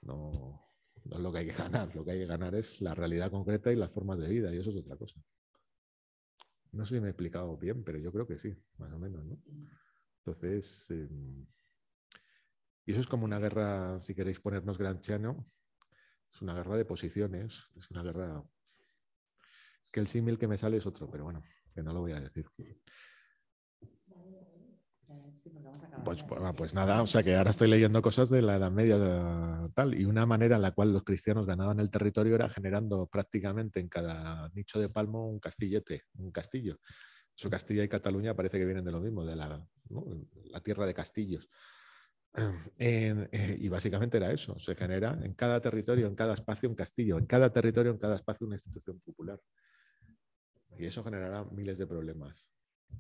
no, 0.00 0.66
es 1.04 1.18
lo 1.18 1.30
que 1.30 1.38
hay 1.38 1.46
que 1.46 1.52
ganar. 1.52 1.94
Lo 1.94 2.04
que 2.04 2.12
hay 2.12 2.20
que 2.20 2.26
ganar 2.26 2.54
es 2.54 2.80
la 2.80 2.94
realidad 2.94 3.30
concreta 3.30 3.70
y 3.70 3.76
las 3.76 3.90
formas 3.90 4.18
de 4.18 4.28
vida, 4.28 4.54
y 4.54 4.58
eso 4.58 4.70
es 4.70 4.76
otra 4.76 4.96
cosa. 4.96 5.20
No 6.76 6.84
sé 6.84 6.96
si 6.96 7.00
me 7.00 7.06
he 7.06 7.10
explicado 7.10 7.56
bien, 7.56 7.82
pero 7.84 7.98
yo 7.98 8.12
creo 8.12 8.26
que 8.26 8.38
sí, 8.38 8.54
más 8.76 8.92
o 8.92 8.98
menos, 8.98 9.24
¿no? 9.24 9.42
Entonces, 10.18 10.90
em, 10.90 11.46
y 12.84 12.92
eso 12.92 13.00
es 13.00 13.06
como 13.06 13.24
una 13.24 13.38
guerra, 13.38 13.98
si 13.98 14.14
queréis 14.14 14.40
ponernos 14.40 14.76
granchiano, 14.76 15.50
es 16.32 16.42
una 16.42 16.54
guerra 16.54 16.76
de 16.76 16.84
posiciones, 16.84 17.70
es 17.76 17.90
una 17.90 18.02
guerra 18.02 18.44
que 19.90 20.00
el 20.00 20.06
símil 20.06 20.38
que 20.38 20.48
me 20.48 20.58
sale 20.58 20.76
es 20.76 20.86
otro, 20.86 21.10
pero 21.10 21.24
bueno, 21.24 21.42
que 21.74 21.82
no 21.82 21.94
lo 21.94 22.00
voy 22.00 22.12
a 22.12 22.20
decir. 22.20 22.46
Pues, 26.04 26.22
pues, 26.24 26.40
pues, 26.56 26.74
nada, 26.74 27.02
o 27.02 27.06
sea 27.06 27.22
que 27.22 27.34
ahora 27.36 27.50
estoy 27.50 27.68
leyendo 27.68 28.02
cosas 28.02 28.28
de 28.28 28.42
la 28.42 28.56
Edad 28.56 28.70
Media 28.70 28.96
tal, 29.74 29.94
y 29.98 30.04
una 30.04 30.26
manera 30.26 30.56
en 30.56 30.62
la 30.62 30.72
cual 30.72 30.92
los 30.92 31.02
cristianos 31.04 31.46
ganaban 31.46 31.80
el 31.80 31.90
territorio 31.90 32.34
era 32.34 32.48
generando 32.50 33.06
prácticamente 33.06 33.80
en 33.80 33.88
cada 33.88 34.48
nicho 34.54 34.78
de 34.78 34.88
palmo 34.90 35.26
un 35.28 35.40
castillete, 35.40 36.02
un 36.18 36.30
castillo. 36.30 36.78
Eso 37.36 37.50
Castilla 37.50 37.84
y 37.84 37.88
Cataluña 37.88 38.34
parece 38.34 38.58
que 38.58 38.64
vienen 38.64 38.84
de 38.84 38.92
lo 38.92 39.00
mismo, 39.00 39.24
de 39.24 39.36
la, 39.36 39.66
la 40.44 40.60
tierra 40.60 40.86
de 40.86 40.94
castillos. 40.94 41.48
Eh, 42.78 43.56
y 43.58 43.68
básicamente 43.68 44.18
era 44.18 44.30
eso, 44.30 44.58
se 44.60 44.74
genera 44.74 45.18
en 45.22 45.34
cada 45.34 45.60
territorio, 45.60 46.06
en 46.06 46.14
cada 46.14 46.34
espacio 46.34 46.68
un 46.68 46.74
castillo, 46.76 47.18
en 47.18 47.26
cada 47.26 47.50
territorio, 47.52 47.92
en 47.92 47.98
cada 47.98 48.16
espacio 48.16 48.46
una 48.46 48.56
institución 48.56 49.00
popular. 49.00 49.40
Y 50.78 50.86
eso 50.86 51.02
generará 51.02 51.44
miles 51.44 51.78
de 51.78 51.86
problemas, 51.86 52.50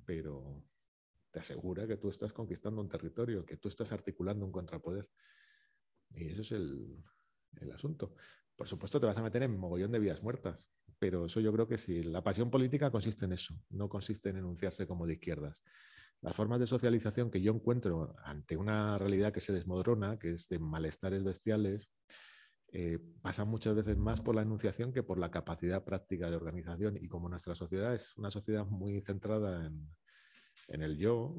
pero 0.04 0.62
te 1.36 1.40
asegura 1.40 1.86
que 1.86 1.98
tú 1.98 2.08
estás 2.08 2.32
conquistando 2.32 2.80
un 2.80 2.88
territorio, 2.88 3.44
que 3.44 3.58
tú 3.58 3.68
estás 3.68 3.92
articulando 3.92 4.46
un 4.46 4.50
contrapoder. 4.50 5.06
Y 6.08 6.30
eso 6.30 6.40
es 6.40 6.52
el, 6.52 7.04
asunto. 7.74 8.14
Por 8.56 8.66
supuesto, 8.66 8.98
te 8.98 9.04
vas 9.04 9.18
a 9.18 9.22
meter 9.22 9.42
en 9.42 9.58
mogollón 9.58 9.92
de 9.92 9.98
vidas 9.98 10.22
muertas, 10.22 10.70
pero 10.98 11.26
eso 11.26 11.40
yo 11.40 11.52
creo 11.52 11.68
que 11.68 11.76
sí. 11.76 12.02
La 12.04 12.24
pasión 12.24 12.50
política 12.50 12.90
consiste 12.90 13.26
en 13.26 13.34
eso, 13.34 13.54
no 13.68 13.86
consiste 13.90 14.30
en 14.30 14.38
enunciarse 14.38 14.86
como 14.86 15.06
de 15.06 15.12
izquierdas. 15.12 15.62
Las 16.22 16.34
formas 16.34 16.58
de 16.58 16.66
socialización 16.66 17.30
que 17.30 17.42
yo 17.42 17.52
encuentro 17.52 18.16
ante 18.24 18.56
una 18.56 18.96
realidad 18.96 19.30
que 19.30 19.42
se 19.42 19.52
desmodrona, 19.52 20.18
que 20.18 20.30
es 20.30 20.48
de 20.48 20.58
malestares 20.58 21.22
bestiales, 21.22 21.90
eh, 22.68 22.98
pasan 23.20 23.48
muchas 23.48 23.74
veces 23.74 23.98
más 23.98 24.22
por 24.22 24.34
la 24.34 24.40
enunciación 24.40 24.90
que 24.90 25.02
por 25.02 25.18
la 25.18 25.30
capacidad 25.30 25.84
práctica 25.84 26.30
de 26.30 26.36
organización. 26.36 26.96
Y 26.96 27.08
como 27.08 27.28
nuestra 27.28 27.54
sociedad 27.54 27.94
es 27.94 28.16
una 28.16 28.30
sociedad 28.30 28.64
muy 28.64 29.02
centrada 29.02 29.66
en, 29.66 29.86
en 30.68 30.82
el 30.82 30.96
yo, 30.96 31.34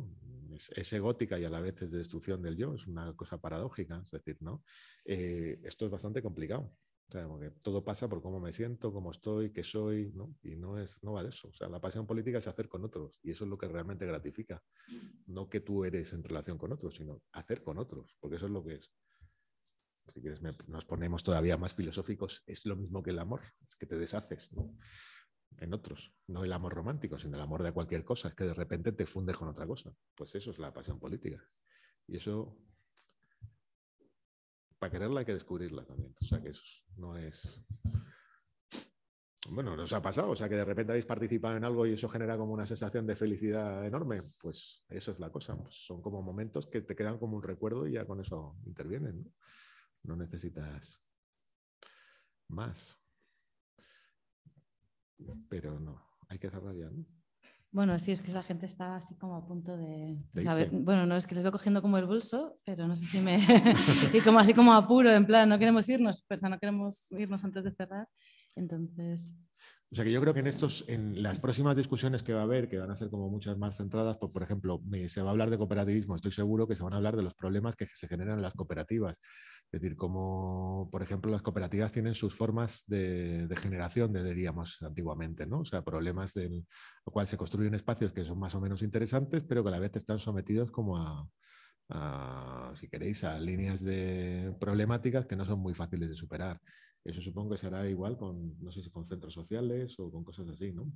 es, 0.51 0.93
egótica 0.93 1.39
y 1.39 1.45
a 1.45 1.49
la 1.49 1.59
vez 1.59 1.81
es 1.81 1.91
de 1.91 1.97
destrucción 1.97 2.41
del 2.41 2.57
yo, 2.57 2.73
es 2.73 2.87
una 2.87 3.15
cosa 3.15 3.39
paradójica, 3.39 4.01
es 4.03 4.11
decir, 4.11 4.37
¿no? 4.41 4.63
Eh, 5.05 5.59
esto 5.63 5.85
es 5.85 5.91
bastante 5.91 6.21
complicado. 6.21 6.73
O 7.09 7.11
sea, 7.11 7.25
porque 7.25 7.51
todo 7.61 7.85
pasa 7.85 8.09
por 8.09 8.21
cómo 8.21 8.39
me 8.41 8.51
siento, 8.51 8.91
cómo 8.91 9.11
estoy, 9.11 9.53
qué 9.53 9.63
soy, 9.63 10.11
¿no? 10.13 10.35
Y 10.43 10.57
no, 10.57 10.77
es, 10.77 11.01
no 11.03 11.13
va 11.13 11.23
de 11.23 11.29
eso. 11.29 11.47
O 11.47 11.53
sea, 11.53 11.69
la 11.69 11.79
pasión 11.79 12.05
política 12.05 12.39
es 12.39 12.47
hacer 12.47 12.67
con 12.67 12.83
otros 12.83 13.19
y 13.23 13.31
eso 13.31 13.45
es 13.45 13.49
lo 13.49 13.57
que 13.57 13.67
realmente 13.67 14.05
gratifica. 14.05 14.61
No 15.25 15.47
que 15.47 15.61
tú 15.61 15.85
eres 15.85 16.11
en 16.11 16.23
relación 16.23 16.57
con 16.57 16.73
otros, 16.73 16.95
sino 16.95 17.23
hacer 17.31 17.63
con 17.63 17.77
otros, 17.77 18.17
porque 18.19 18.35
eso 18.35 18.47
es 18.47 18.51
lo 18.51 18.61
que 18.61 18.75
es. 18.75 18.93
Si 20.09 20.21
quieres, 20.21 20.41
nos 20.41 20.85
ponemos 20.85 21.23
todavía 21.23 21.57
más 21.57 21.73
filosóficos, 21.73 22.43
es 22.45 22.65
lo 22.65 22.75
mismo 22.75 23.01
que 23.01 23.11
el 23.11 23.19
amor, 23.19 23.41
es 23.65 23.75
que 23.75 23.85
te 23.85 23.97
deshaces, 23.97 24.51
¿no? 24.53 24.75
En 25.59 25.73
otros. 25.73 26.13
No 26.27 26.43
el 26.43 26.53
amor 26.53 26.73
romántico, 26.73 27.17
sino 27.17 27.35
el 27.37 27.43
amor 27.43 27.63
de 27.63 27.71
cualquier 27.71 28.03
cosa. 28.03 28.29
Es 28.29 28.35
que 28.35 28.45
de 28.45 28.53
repente 28.53 28.91
te 28.91 29.05
fundes 29.05 29.35
con 29.35 29.47
otra 29.47 29.65
cosa. 29.65 29.93
Pues 30.15 30.35
eso 30.35 30.51
es 30.51 30.59
la 30.59 30.73
pasión 30.73 30.99
política. 30.99 31.43
Y 32.07 32.17
eso, 32.17 32.57
para 34.79 34.91
quererla 34.91 35.21
hay 35.21 35.25
que 35.25 35.33
descubrirla 35.33 35.85
también. 35.85 36.15
O 36.19 36.25
sea 36.25 36.41
que 36.41 36.49
eso 36.49 36.63
no 36.95 37.17
es... 37.17 37.65
Bueno, 39.49 39.77
nos 39.77 39.93
ha 39.93 40.01
pasado, 40.01 40.31
o 40.31 40.35
sea 40.35 40.49
que 40.49 40.55
de 40.55 40.65
repente 40.65 40.91
habéis 40.91 41.05
participado 41.05 41.55
en 41.55 41.63
algo 41.63 41.85
y 41.85 41.93
eso 41.93 42.09
genera 42.09 42.37
como 42.37 42.51
una 42.51 42.65
sensación 42.65 43.07
de 43.07 43.15
felicidad 43.15 43.85
enorme, 43.85 44.21
pues 44.41 44.83
eso 44.89 45.11
es 45.11 45.19
la 45.19 45.31
cosa, 45.31 45.57
pues 45.57 45.73
son 45.85 46.01
como 46.01 46.21
momentos 46.21 46.67
que 46.67 46.81
te 46.81 46.97
quedan 46.97 47.17
como 47.17 47.37
un 47.37 47.43
recuerdo 47.43 47.87
y 47.87 47.93
ya 47.93 48.05
con 48.05 48.19
eso 48.19 48.57
intervienen, 48.65 49.23
¿no? 49.23 49.31
No 50.03 50.17
necesitas 50.17 51.01
más 52.49 53.06
pero 55.49 55.79
no, 55.79 56.01
hay 56.29 56.39
que 56.39 56.49
cerrar 56.49 56.75
ya, 56.75 56.89
¿no? 56.89 57.05
Bueno, 57.71 57.99
sí, 57.99 58.11
es 58.11 58.21
que 58.21 58.31
esa 58.31 58.43
gente 58.43 58.65
está 58.65 58.95
así 58.95 59.15
como 59.15 59.35
a 59.35 59.45
punto 59.45 59.75
de... 59.75 60.17
bueno, 60.71 61.05
no, 61.05 61.15
es 61.17 61.27
que 61.27 61.35
les 61.35 61.43
voy 61.43 61.51
cogiendo 61.51 61.81
como 61.81 61.97
el 61.97 62.05
bolso, 62.05 62.59
pero 62.63 62.87
no 62.87 62.95
sé 62.95 63.05
si 63.05 63.19
me... 63.19 63.39
y 64.13 64.21
como 64.21 64.39
así 64.39 64.53
como 64.53 64.73
apuro, 64.73 65.11
en 65.11 65.25
plan, 65.25 65.49
no 65.49 65.59
queremos 65.59 65.87
irnos, 65.89 66.23
pero 66.27 66.49
no 66.49 66.57
queremos 66.57 67.11
irnos 67.11 67.43
antes 67.43 67.65
de 67.65 67.71
cerrar. 67.71 68.07
Entonces, 68.55 69.35
o 69.89 69.95
sea 69.95 70.03
que 70.03 70.11
yo 70.11 70.19
creo 70.19 70.33
que 70.33 70.41
en 70.41 70.47
estos, 70.47 70.83
en 70.89 71.23
las 71.23 71.39
próximas 71.39 71.77
discusiones 71.77 72.21
que 72.21 72.33
va 72.33 72.41
a 72.41 72.43
haber, 72.43 72.67
que 72.67 72.77
van 72.77 72.91
a 72.91 72.95
ser 72.95 73.09
como 73.09 73.29
muchas 73.29 73.57
más 73.57 73.77
centradas, 73.77 74.17
por, 74.17 74.31
por 74.31 74.43
ejemplo, 74.43 74.81
se 75.07 75.21
va 75.21 75.29
a 75.29 75.31
hablar 75.31 75.49
de 75.49 75.57
cooperativismo, 75.57 76.15
estoy 76.15 76.33
seguro 76.33 76.67
que 76.67 76.75
se 76.75 76.83
van 76.83 76.93
a 76.93 76.97
hablar 76.97 77.15
de 77.15 77.23
los 77.23 77.35
problemas 77.35 77.75
que 77.77 77.87
se 77.87 78.07
generan 78.07 78.37
en 78.37 78.41
las 78.41 78.53
cooperativas. 78.53 79.21
Es 79.71 79.81
decir, 79.81 79.95
como, 79.95 80.89
por 80.91 81.03
ejemplo, 81.03 81.31
las 81.31 81.41
cooperativas 81.41 81.91
tienen 81.91 82.15
sus 82.15 82.35
formas 82.35 82.83
de, 82.87 83.47
generación, 83.57 84.11
de, 84.11 84.23
diríamos 84.23 84.81
antiguamente, 84.81 85.45
¿no? 85.45 85.59
O 85.59 85.65
sea, 85.65 85.83
problemas 85.83 86.35
en 86.37 86.65
lo 87.05 87.11
cual 87.11 87.27
se 87.27 87.37
construyen 87.37 87.73
espacios 87.73 88.11
que 88.11 88.25
son 88.25 88.39
más 88.39 88.55
o 88.55 88.61
menos 88.61 88.81
interesantes, 88.81 89.43
pero 89.43 89.63
que 89.63 89.69
a 89.69 89.71
la 89.71 89.79
vez 89.79 89.95
están 89.95 90.19
sometidos 90.19 90.71
como 90.71 90.97
a, 91.89 92.71
si 92.75 92.89
queréis, 92.89 93.23
a 93.23 93.39
líneas 93.39 93.83
de 93.83 94.53
problemáticas 94.59 95.25
que 95.25 95.35
no 95.35 95.45
son 95.45 95.59
muy 95.59 95.73
fáciles 95.73 96.09
de 96.09 96.15
superar. 96.15 96.59
Eso 97.07 97.21
supongo 97.21 97.51
que 97.51 97.57
será 97.57 97.87
igual 97.87 98.17
con, 98.17 98.61
no 98.61 98.69
sé 98.69 98.83
si 98.83 98.89
con 98.89 99.05
centros 99.05 99.33
sociales 99.33 99.97
o 99.97 100.11
con 100.11 100.25
cosas 100.25 100.49
así, 100.49 100.73
¿no? 100.73 100.91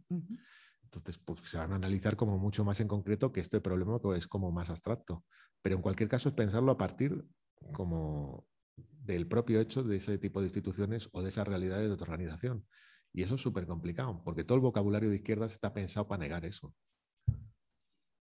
Entonces, 0.84 1.18
pues 1.18 1.40
se 1.50 1.58
van 1.58 1.72
a 1.72 1.76
analizar 1.76 2.18
como 2.18 2.38
mucho 2.38 2.66
más 2.66 2.82
en 2.82 2.90
concreto 2.90 3.32
que 3.32 3.40
este 3.40 3.62
problema 3.62 3.98
que 4.02 4.18
es 4.18 4.28
como 4.28 4.52
más 4.52 4.70
abstracto. 4.70 5.24
Pero 5.62 5.78
en 5.78 5.82
cualquier 5.82 6.10
caso 6.10 6.28
es 6.28 6.36
pensarlo 6.36 6.74
a 6.74 6.78
partir 6.78 7.24
como 7.72 8.46
del 8.76 9.26
propio 9.26 9.62
hecho 9.62 9.84
de 9.84 9.96
ese 9.96 10.18
tipo 10.18 10.42
de 10.42 10.48
instituciones 10.48 11.08
o 11.14 11.22
de 11.22 11.30
esas 11.30 11.48
realidades 11.48 11.88
de 11.88 11.94
otra 11.94 12.12
organización. 12.12 12.68
Y 13.14 13.24
eso 13.24 13.36
es 13.36 13.42
súper 13.42 13.66
complicado, 13.66 14.22
porque 14.26 14.44
todo 14.44 14.58
el 14.58 14.62
vocabulario 14.62 15.10
de 15.10 15.16
izquierdas 15.16 15.54
está 15.54 15.74
pensado 15.74 16.10
para 16.10 16.24
negar 16.24 16.44
eso. 16.44 16.76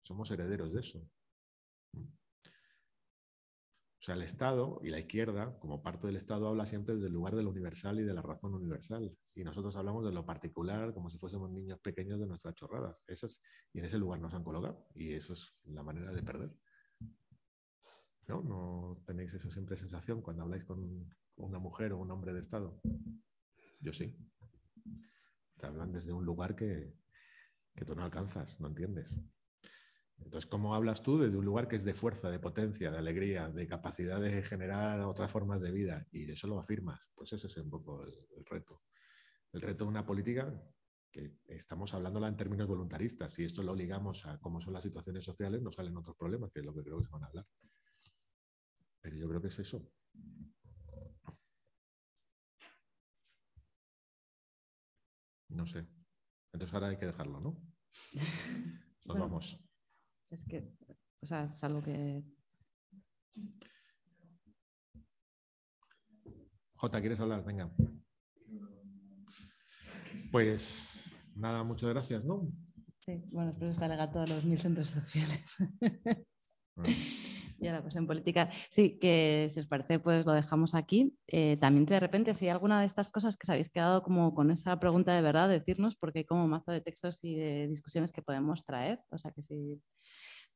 Somos 0.05 0.31
herederos 0.31 0.73
de 0.73 0.81
eso. 0.81 1.05
O 4.03 4.05
sea, 4.05 4.17
el 4.17 4.23
Estado 4.23 4.81
y 4.83 4.91
la 4.91 4.99
izquierda, 4.99 5.57
como 5.61 5.81
parte 5.81 6.09
del 6.09 6.17
Estado, 6.17 6.49
habla 6.49 6.67
siempre 6.67 6.97
del 6.97 7.13
lugar 7.13 7.37
de 7.37 7.45
lo 7.45 7.51
universal 7.51 8.01
y 8.01 8.03
de 8.03 8.13
la 8.13 8.21
razón 8.21 8.53
universal. 8.53 9.17
Y 9.33 9.45
nosotros 9.45 9.77
hablamos 9.77 10.05
de 10.05 10.11
lo 10.11 10.27
particular 10.27 10.93
como 10.93 11.09
si 11.09 11.19
fuésemos 11.19 11.53
niños 11.53 11.79
pequeños 11.79 12.19
de 12.19 12.27
nuestras 12.27 12.57
chorradas. 12.57 13.05
Esas, 13.07 13.41
y 13.73 13.79
en 13.79 13.85
ese 13.85 13.99
lugar 13.99 14.19
nos 14.19 14.35
han 14.35 14.43
colocado. 14.43 14.89
Y 14.97 15.13
eso 15.13 15.35
es 15.35 15.55
la 15.67 15.85
manera 15.85 16.11
de 16.11 16.21
perder. 16.21 16.53
¿No? 18.27 18.43
¿No 18.43 19.05
tenéis 19.07 19.35
esa 19.35 19.53
siempre 19.53 19.77
sensación 19.77 20.21
cuando 20.21 20.43
habláis 20.43 20.65
con 20.65 21.09
una 21.37 21.61
mujer 21.61 21.93
o 21.93 21.99
un 21.99 22.11
hombre 22.11 22.33
de 22.33 22.41
Estado? 22.41 22.81
Yo 23.79 23.93
sí. 23.93 24.19
Te 25.57 25.67
hablan 25.69 25.93
desde 25.93 26.13
un 26.13 26.25
lugar 26.25 26.57
que, 26.57 26.93
que 27.77 27.85
tú 27.85 27.95
no 27.95 28.03
alcanzas, 28.03 28.61
no 28.61 28.67
entiendes. 28.67 29.17
Entonces, 30.25 30.49
¿cómo 30.49 30.75
hablas 30.75 31.03
tú 31.03 31.19
desde 31.19 31.37
un 31.37 31.45
lugar 31.45 31.69
que 31.69 31.77
es 31.77 31.85
de 31.85 31.95
fuerza, 31.95 32.31
de 32.31 32.39
potencia, 32.39 32.91
de 32.91 32.99
alegría, 32.99 33.49
de 33.49 33.67
capacidad 33.67 34.21
de 34.21 34.43
generar 34.43 35.01
otras 35.01 35.31
formas 35.31 35.61
de 35.61 35.71
vida? 35.71 36.07
Y 36.13 36.31
eso 36.31 36.47
lo 36.47 36.59
afirmas. 36.59 37.11
Pues 37.15 37.33
ese 37.33 37.47
es 37.47 37.57
un 37.59 37.71
poco 37.71 38.03
el, 38.05 38.45
reto. 38.47 38.83
El 39.53 39.61
reto 39.61 39.85
de 39.85 39.91
una 39.91 40.07
política 40.07 40.53
que 41.11 41.37
estamos 41.49 41.93
hablándola 41.93 42.29
en 42.29 42.37
términos 42.37 42.67
voluntaristas. 42.67 43.35
Si 43.35 43.45
esto 43.45 43.63
lo 43.63 43.75
ligamos 43.75 44.25
a 44.27 44.39
cómo 44.41 44.61
son 44.61 44.73
las 44.73 44.83
situaciones 44.83 45.25
sociales, 45.25 45.61
no 45.61 45.71
salen 45.71 45.97
otros 45.97 46.17
problemas, 46.17 46.51
que 46.51 46.61
es 46.61 46.67
lo 46.67 46.75
que 46.75 46.83
creo 46.83 46.99
que 46.99 47.05
se 47.05 47.11
van 47.11 47.25
a 47.25 47.27
hablar. 47.27 47.47
Pero 49.01 49.17
yo 49.17 49.29
creo 49.29 49.43
que 49.43 49.49
es 49.49 49.59
eso. 49.59 49.93
No 55.49 55.67
sé. 55.67 55.87
Entonces 56.53 56.73
ahora 56.73 56.89
hay 56.89 56.97
que 56.97 57.07
dejarlo, 57.07 57.41
¿no? 57.41 57.61
Nos 59.05 59.19
vamos. 59.19 59.72
Es 60.33 60.45
que, 60.45 60.67
o 61.21 61.27
sea, 61.27 61.45
es 61.45 61.63
algo 61.63 61.83
que... 61.83 62.25
J, 66.77 67.01
¿quieres 67.01 67.21
hablar? 67.21 67.45
Venga. 67.45 67.71
Pues 70.31 71.15
nada, 71.37 71.63
muchas 71.65 71.91
gracias, 71.91 72.25
¿no? 72.25 72.51
Sí, 73.01 73.23
bueno, 73.31 73.51
después 73.51 73.73
está 73.73 73.87
legado 73.89 74.23
a 74.23 74.27
los 74.27 74.45
mil 74.45 74.59
centros 74.59 74.89
sociales. 74.89 75.57
Ah. 76.75 76.85
Y 77.63 77.69
ahora, 77.69 77.81
pues 77.81 77.95
en 77.95 78.09
política, 78.09 78.51
sí, 78.71 78.99
que 78.99 79.47
si 79.49 79.61
os 79.61 79.69
parece, 79.69 80.01
pues 80.01 80.27
lo 80.27 80.33
dejamos 80.33 80.75
aquí. 80.75 81.17
Eh, 81.29 81.57
también 81.59 81.87
de 81.87 82.01
repente, 82.01 82.35
si 82.35 82.47
hay 82.47 82.51
alguna 82.51 82.81
de 82.81 82.87
estas 82.87 83.09
cosas 83.09 83.37
que 83.37 83.45
os 83.45 83.51
habéis 83.51 83.69
quedado 83.69 84.03
como 84.03 84.35
con 84.35 84.51
esa 84.51 84.81
pregunta 84.81 85.15
de 85.15 85.23
verdad, 85.23 85.49
decirnos, 85.49 85.95
porque 85.95 86.21
hay 86.21 86.25
como 86.25 86.49
mazo 86.49 86.73
de 86.73 86.81
textos 86.81 87.23
y 87.23 87.37
de 87.37 87.69
discusiones 87.69 88.13
que 88.13 88.21
podemos 88.21 88.65
traer. 88.65 89.01
O 89.11 89.19
sea, 89.19 89.31
que 89.31 89.43
si, 89.43 89.81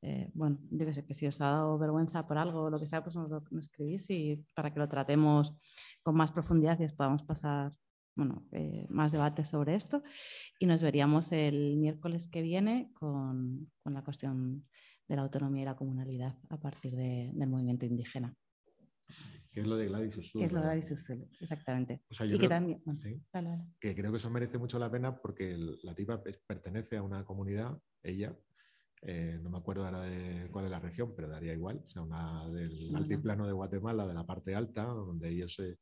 eh, 0.02 0.30
bueno, 0.34 0.58
yo 0.72 0.84
que 0.84 0.92
sé, 0.92 1.06
que 1.06 1.14
si 1.14 1.28
os 1.28 1.40
ha 1.40 1.52
dado 1.52 1.78
vergüenza 1.78 2.26
por 2.26 2.38
algo 2.38 2.64
o 2.64 2.70
lo 2.70 2.80
que 2.80 2.86
sea, 2.86 3.04
pues 3.04 3.14
nos 3.14 3.30
lo 3.30 3.40
escribís 3.60 4.10
y 4.10 4.44
para 4.54 4.74
que 4.74 4.80
lo 4.80 4.88
tratemos 4.88 5.54
con 6.02 6.16
más 6.16 6.32
profundidad 6.32 6.80
y 6.80 6.86
os 6.86 6.92
podamos 6.92 7.22
pasar 7.22 7.70
bueno, 8.16 8.48
eh, 8.50 8.86
más 8.88 9.12
debates 9.12 9.48
sobre 9.48 9.76
esto. 9.76 10.02
Y 10.58 10.66
nos 10.66 10.82
veríamos 10.82 11.30
el 11.30 11.76
miércoles 11.76 12.26
que 12.26 12.42
viene 12.42 12.90
con, 12.94 13.70
con 13.84 13.94
la 13.94 14.02
cuestión 14.02 14.66
de 15.08 15.16
la 15.16 15.22
autonomía 15.22 15.62
y 15.62 15.64
la 15.64 15.76
comunalidad 15.76 16.38
a 16.48 16.58
partir 16.58 16.94
del 16.96 17.48
movimiento 17.48 17.86
indígena. 17.86 18.36
¿Qué 19.50 19.60
es 19.60 19.66
lo 19.66 19.76
de 19.76 19.86
Gladys 19.86 20.16
Usul? 20.18 20.40
¿Qué 20.40 20.46
es 20.46 20.52
lo 20.52 20.60
de 20.60 20.66
Gladys 20.66 20.90
Usul? 20.90 21.30
Exactamente. 21.40 22.02
y 22.10 22.16
creo, 22.16 22.38
que 22.38 22.48
también. 22.48 22.82
Que 23.80 23.94
creo 23.94 24.10
que 24.10 24.18
eso 24.18 24.28
merece 24.28 24.58
mucho 24.58 24.78
la 24.78 24.90
pena 24.90 25.16
porque 25.16 25.56
la 25.82 25.94
tipa 25.94 26.22
pertenece 26.46 26.98
a 26.98 27.02
una 27.02 27.24
comunidad, 27.24 27.80
ella, 28.02 28.38
eh, 29.02 29.38
no 29.42 29.50
me 29.50 29.58
acuerdo 29.58 29.84
ahora 29.84 30.00
de 30.00 30.48
cuál 30.50 30.64
es 30.64 30.70
la 30.70 30.80
región, 30.80 31.12
pero 31.14 31.28
daría 31.28 31.52
igual, 31.52 31.82
o 31.84 31.88
sea, 31.88 32.02
una 32.02 32.48
del 32.48 32.74
altiplano 32.96 33.46
de 33.46 33.52
Guatemala, 33.52 34.06
de 34.06 34.14
la 34.14 34.24
parte 34.24 34.54
alta, 34.54 34.84
donde 34.84 35.28
ellos 35.28 35.58
eh, 35.60 35.78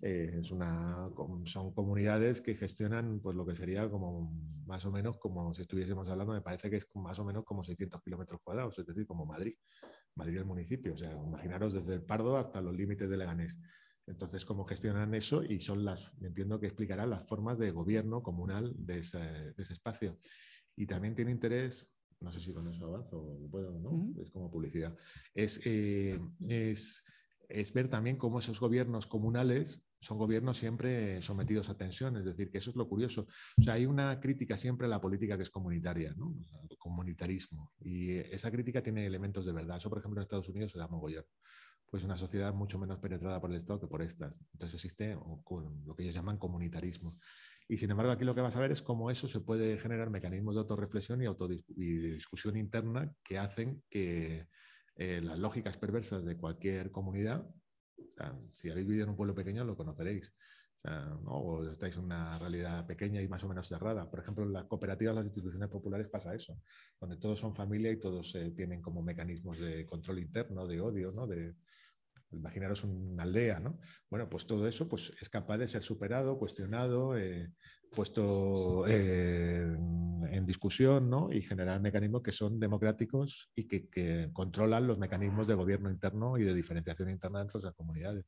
es 0.00 0.50
una, 0.50 1.08
son 1.44 1.72
comunidades 1.72 2.40
que 2.40 2.56
gestionan 2.56 3.20
pues 3.20 3.36
lo 3.36 3.46
que 3.46 3.54
sería 3.54 3.88
como 3.88 4.32
más 4.66 4.84
o 4.84 4.90
menos 4.90 5.16
como 5.18 5.54
si 5.54 5.62
estuviésemos 5.62 6.08
hablando, 6.08 6.32
me 6.32 6.42
parece 6.42 6.68
que 6.68 6.76
es 6.76 6.88
más 6.96 7.18
o 7.20 7.24
menos 7.24 7.44
como 7.44 7.62
600 7.62 8.02
kilómetros 8.02 8.40
cuadrados, 8.42 8.78
es 8.78 8.86
decir, 8.86 9.06
como 9.06 9.26
Madrid, 9.26 9.54
Madrid 10.16 10.38
el 10.38 10.44
municipio, 10.44 10.94
o 10.94 10.96
sea, 10.96 11.12
imaginaros 11.12 11.74
desde 11.74 11.94
el 11.94 12.02
Pardo 12.02 12.36
hasta 12.36 12.60
los 12.60 12.74
límites 12.74 13.08
de 13.08 13.16
Leganés. 13.16 13.60
Entonces, 14.08 14.44
¿cómo 14.44 14.64
gestionan 14.64 15.14
eso? 15.14 15.42
Y 15.42 15.60
son 15.60 15.84
las, 15.84 16.16
entiendo 16.22 16.60
que 16.60 16.66
explicarán 16.66 17.10
las 17.10 17.26
formas 17.26 17.58
de 17.58 17.72
gobierno 17.72 18.22
comunal 18.22 18.72
de 18.76 19.00
ese, 19.00 19.18
de 19.18 19.54
ese 19.56 19.72
espacio. 19.72 20.18
Y 20.76 20.86
también 20.86 21.14
tiene 21.14 21.32
interés 21.32 21.95
no 22.20 22.32
sé 22.32 22.40
si 22.40 22.52
con 22.52 22.66
eso 22.66 22.86
avanzo, 22.86 23.38
puedo, 23.50 23.78
¿no? 23.78 24.12
Es 24.22 24.30
como 24.30 24.50
publicidad. 24.50 24.96
Es, 25.34 25.60
eh, 25.64 26.18
es, 26.48 27.04
es, 27.48 27.72
ver 27.72 27.88
también 27.88 28.16
cómo 28.16 28.38
esos 28.38 28.58
gobiernos 28.58 29.06
comunales 29.06 29.82
son 30.00 30.18
gobiernos 30.18 30.58
siempre 30.58 31.20
sometidos 31.22 31.68
a 31.68 31.76
tensión, 31.76 32.16
es 32.16 32.24
decir, 32.24 32.50
que 32.50 32.58
eso 32.58 32.70
es 32.70 32.76
lo 32.76 32.88
curioso. 32.88 33.26
O 33.58 33.62
sea, 33.62 33.74
hay 33.74 33.86
una 33.86 34.20
crítica 34.20 34.56
siempre 34.56 34.86
a 34.86 34.90
la 34.90 35.00
política 35.00 35.36
que 35.36 35.42
es 35.42 35.50
comunitaria, 35.50 36.14
comunitarismo. 36.78 37.72
Y 37.80 38.12
esa 38.12 38.50
crítica 38.50 38.82
tiene 38.82 39.06
elementos 39.06 39.44
de 39.44 39.52
verdad. 39.52 39.78
Eso, 39.78 39.88
por 39.88 39.98
ejemplo, 39.98 40.20
en 40.20 40.22
Estados 40.22 40.48
Unidos 40.48 40.72
se 40.72 40.78
da 40.78 40.86
mogollón. 40.86 41.24
Pues 41.90 42.04
una 42.04 42.16
sociedad 42.16 42.52
mucho 42.52 42.78
menos 42.78 42.98
penetrada 42.98 43.40
por 43.40 43.50
el 43.50 43.56
Estado 43.56 43.80
que 43.80 43.86
por 43.86 44.02
estas. 44.02 44.40
Entonces 44.52 44.74
existe 44.74 45.14
lo 45.14 45.94
que 45.96 46.02
ellos 46.02 46.14
llaman 46.14 46.38
comunitarismo. 46.38 47.16
Y 47.68 47.76
sin 47.78 47.90
embargo, 47.90 48.12
aquí 48.12 48.24
lo 48.24 48.34
que 48.34 48.40
vas 48.40 48.56
a 48.56 48.60
ver 48.60 48.72
es 48.72 48.82
cómo 48.82 49.10
eso 49.10 49.26
se 49.28 49.40
puede 49.40 49.78
generar 49.78 50.10
mecanismos 50.10 50.54
de 50.54 50.60
autorreflexión 50.60 51.22
y, 51.22 51.26
y 51.68 51.96
de 51.96 52.12
discusión 52.12 52.56
interna 52.56 53.12
que 53.24 53.38
hacen 53.38 53.82
que 53.90 54.46
eh, 54.94 55.20
las 55.20 55.38
lógicas 55.38 55.76
perversas 55.76 56.24
de 56.24 56.36
cualquier 56.36 56.90
comunidad, 56.90 57.46
si 58.50 58.70
habéis 58.70 58.86
vivido 58.86 59.04
en 59.04 59.10
un 59.10 59.16
pueblo 59.16 59.34
pequeño, 59.34 59.64
lo 59.64 59.76
conoceréis. 59.76 60.34
O, 61.26 61.64
estáis 61.68 61.96
en 61.96 62.04
una 62.04 62.38
realidad 62.38 62.86
pequeña 62.86 63.20
y 63.20 63.28
más 63.28 63.42
o 63.42 63.48
menos 63.48 63.66
cerrada. 63.66 64.08
Por 64.08 64.20
ejemplo, 64.20 64.44
en 64.44 64.52
las 64.52 64.66
cooperativas, 64.66 65.16
las 65.16 65.26
instituciones 65.26 65.68
populares 65.68 66.08
pasa 66.08 66.34
eso, 66.34 66.62
donde 67.00 67.16
todos 67.16 67.40
son 67.40 67.54
familia 67.54 67.90
y 67.90 67.98
todos 67.98 68.34
eh, 68.36 68.52
tienen 68.52 68.80
como 68.80 69.02
mecanismos 69.02 69.58
de 69.58 69.84
control 69.84 70.20
interno, 70.20 70.66
de 70.66 70.80
odio, 70.80 71.10
¿no? 71.10 71.26
Imaginaros 72.32 72.84
una 72.84 73.22
aldea, 73.22 73.60
¿no? 73.60 73.78
Bueno, 74.10 74.28
pues 74.28 74.46
todo 74.46 74.66
eso 74.66 74.88
pues, 74.88 75.12
es 75.20 75.28
capaz 75.28 75.58
de 75.58 75.68
ser 75.68 75.82
superado, 75.82 76.38
cuestionado, 76.38 77.16
eh, 77.16 77.52
puesto 77.94 78.86
eh, 78.86 79.62
en 80.30 80.46
discusión, 80.46 81.08
¿no? 81.08 81.32
Y 81.32 81.42
generar 81.42 81.80
mecanismos 81.80 82.22
que 82.22 82.32
son 82.32 82.58
democráticos 82.58 83.50
y 83.54 83.66
que, 83.66 84.30
controlan 84.32 84.86
los 84.86 84.98
mecanismos 84.98 85.46
de 85.46 85.54
gobierno 85.54 85.90
interno 85.90 86.36
y 86.38 86.44
de 86.44 86.54
diferenciación 86.54 87.10
interna 87.10 87.40
dentro 87.40 87.60
de 87.60 87.66
esas 87.66 87.76
comunidades. 87.76 88.26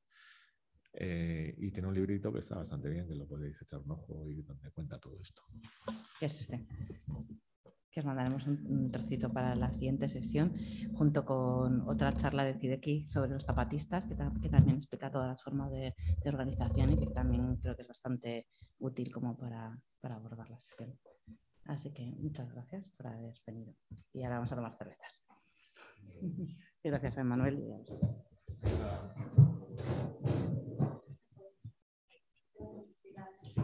Eh, 0.94 1.54
y 1.58 1.70
tiene 1.70 1.88
un 1.88 1.94
librito 1.94 2.32
que 2.32 2.40
está 2.40 2.56
bastante 2.56 2.88
bien, 2.88 3.06
que 3.06 3.14
lo 3.14 3.26
podéis 3.26 3.60
echar 3.60 3.80
un 3.80 3.90
ojo 3.92 4.26
y 4.28 4.42
donde 4.42 4.70
cuenta 4.70 4.98
todo 4.98 5.18
esto. 5.20 5.42
¿Qué 6.18 6.26
es 6.26 6.40
este? 6.40 6.66
Que 7.98 8.02
os 8.02 8.06
mandaremos 8.06 8.46
un, 8.46 8.92
trocito 8.92 9.32
para 9.32 9.56
la 9.56 9.72
siguiente 9.72 10.08
sesión, 10.08 10.54
junto 10.94 11.24
con 11.24 11.82
otra 11.88 12.12
charla 12.14 12.44
de 12.44 12.54
CIDECI 12.54 13.08
sobre 13.08 13.32
los 13.32 13.44
zapatistas, 13.44 14.06
que, 14.06 14.14
también 14.14 14.76
explica 14.76 15.10
todas 15.10 15.26
las 15.26 15.42
formas 15.42 15.72
de, 15.72 15.96
organización 16.24 16.92
y 16.92 16.98
que 16.98 17.06
también 17.06 17.56
creo 17.56 17.74
que 17.74 17.82
es 17.82 17.88
bastante 17.88 18.46
útil 18.78 19.12
como 19.12 19.36
para, 19.36 19.76
abordar 20.02 20.48
la 20.48 20.60
sesión. 20.60 20.96
Así 21.64 21.92
que 21.92 22.14
muchas 22.20 22.52
gracias 22.52 22.88
por 22.88 23.08
haber 23.08 23.34
venido. 23.44 23.74
Y 24.12 24.22
ahora 24.22 24.36
vamos 24.36 24.52
a 24.52 24.56
tomar 24.56 24.78
cervezas. 24.78 25.26
gracias 26.84 27.18
a 27.18 27.20
Emanuel. 27.22 27.64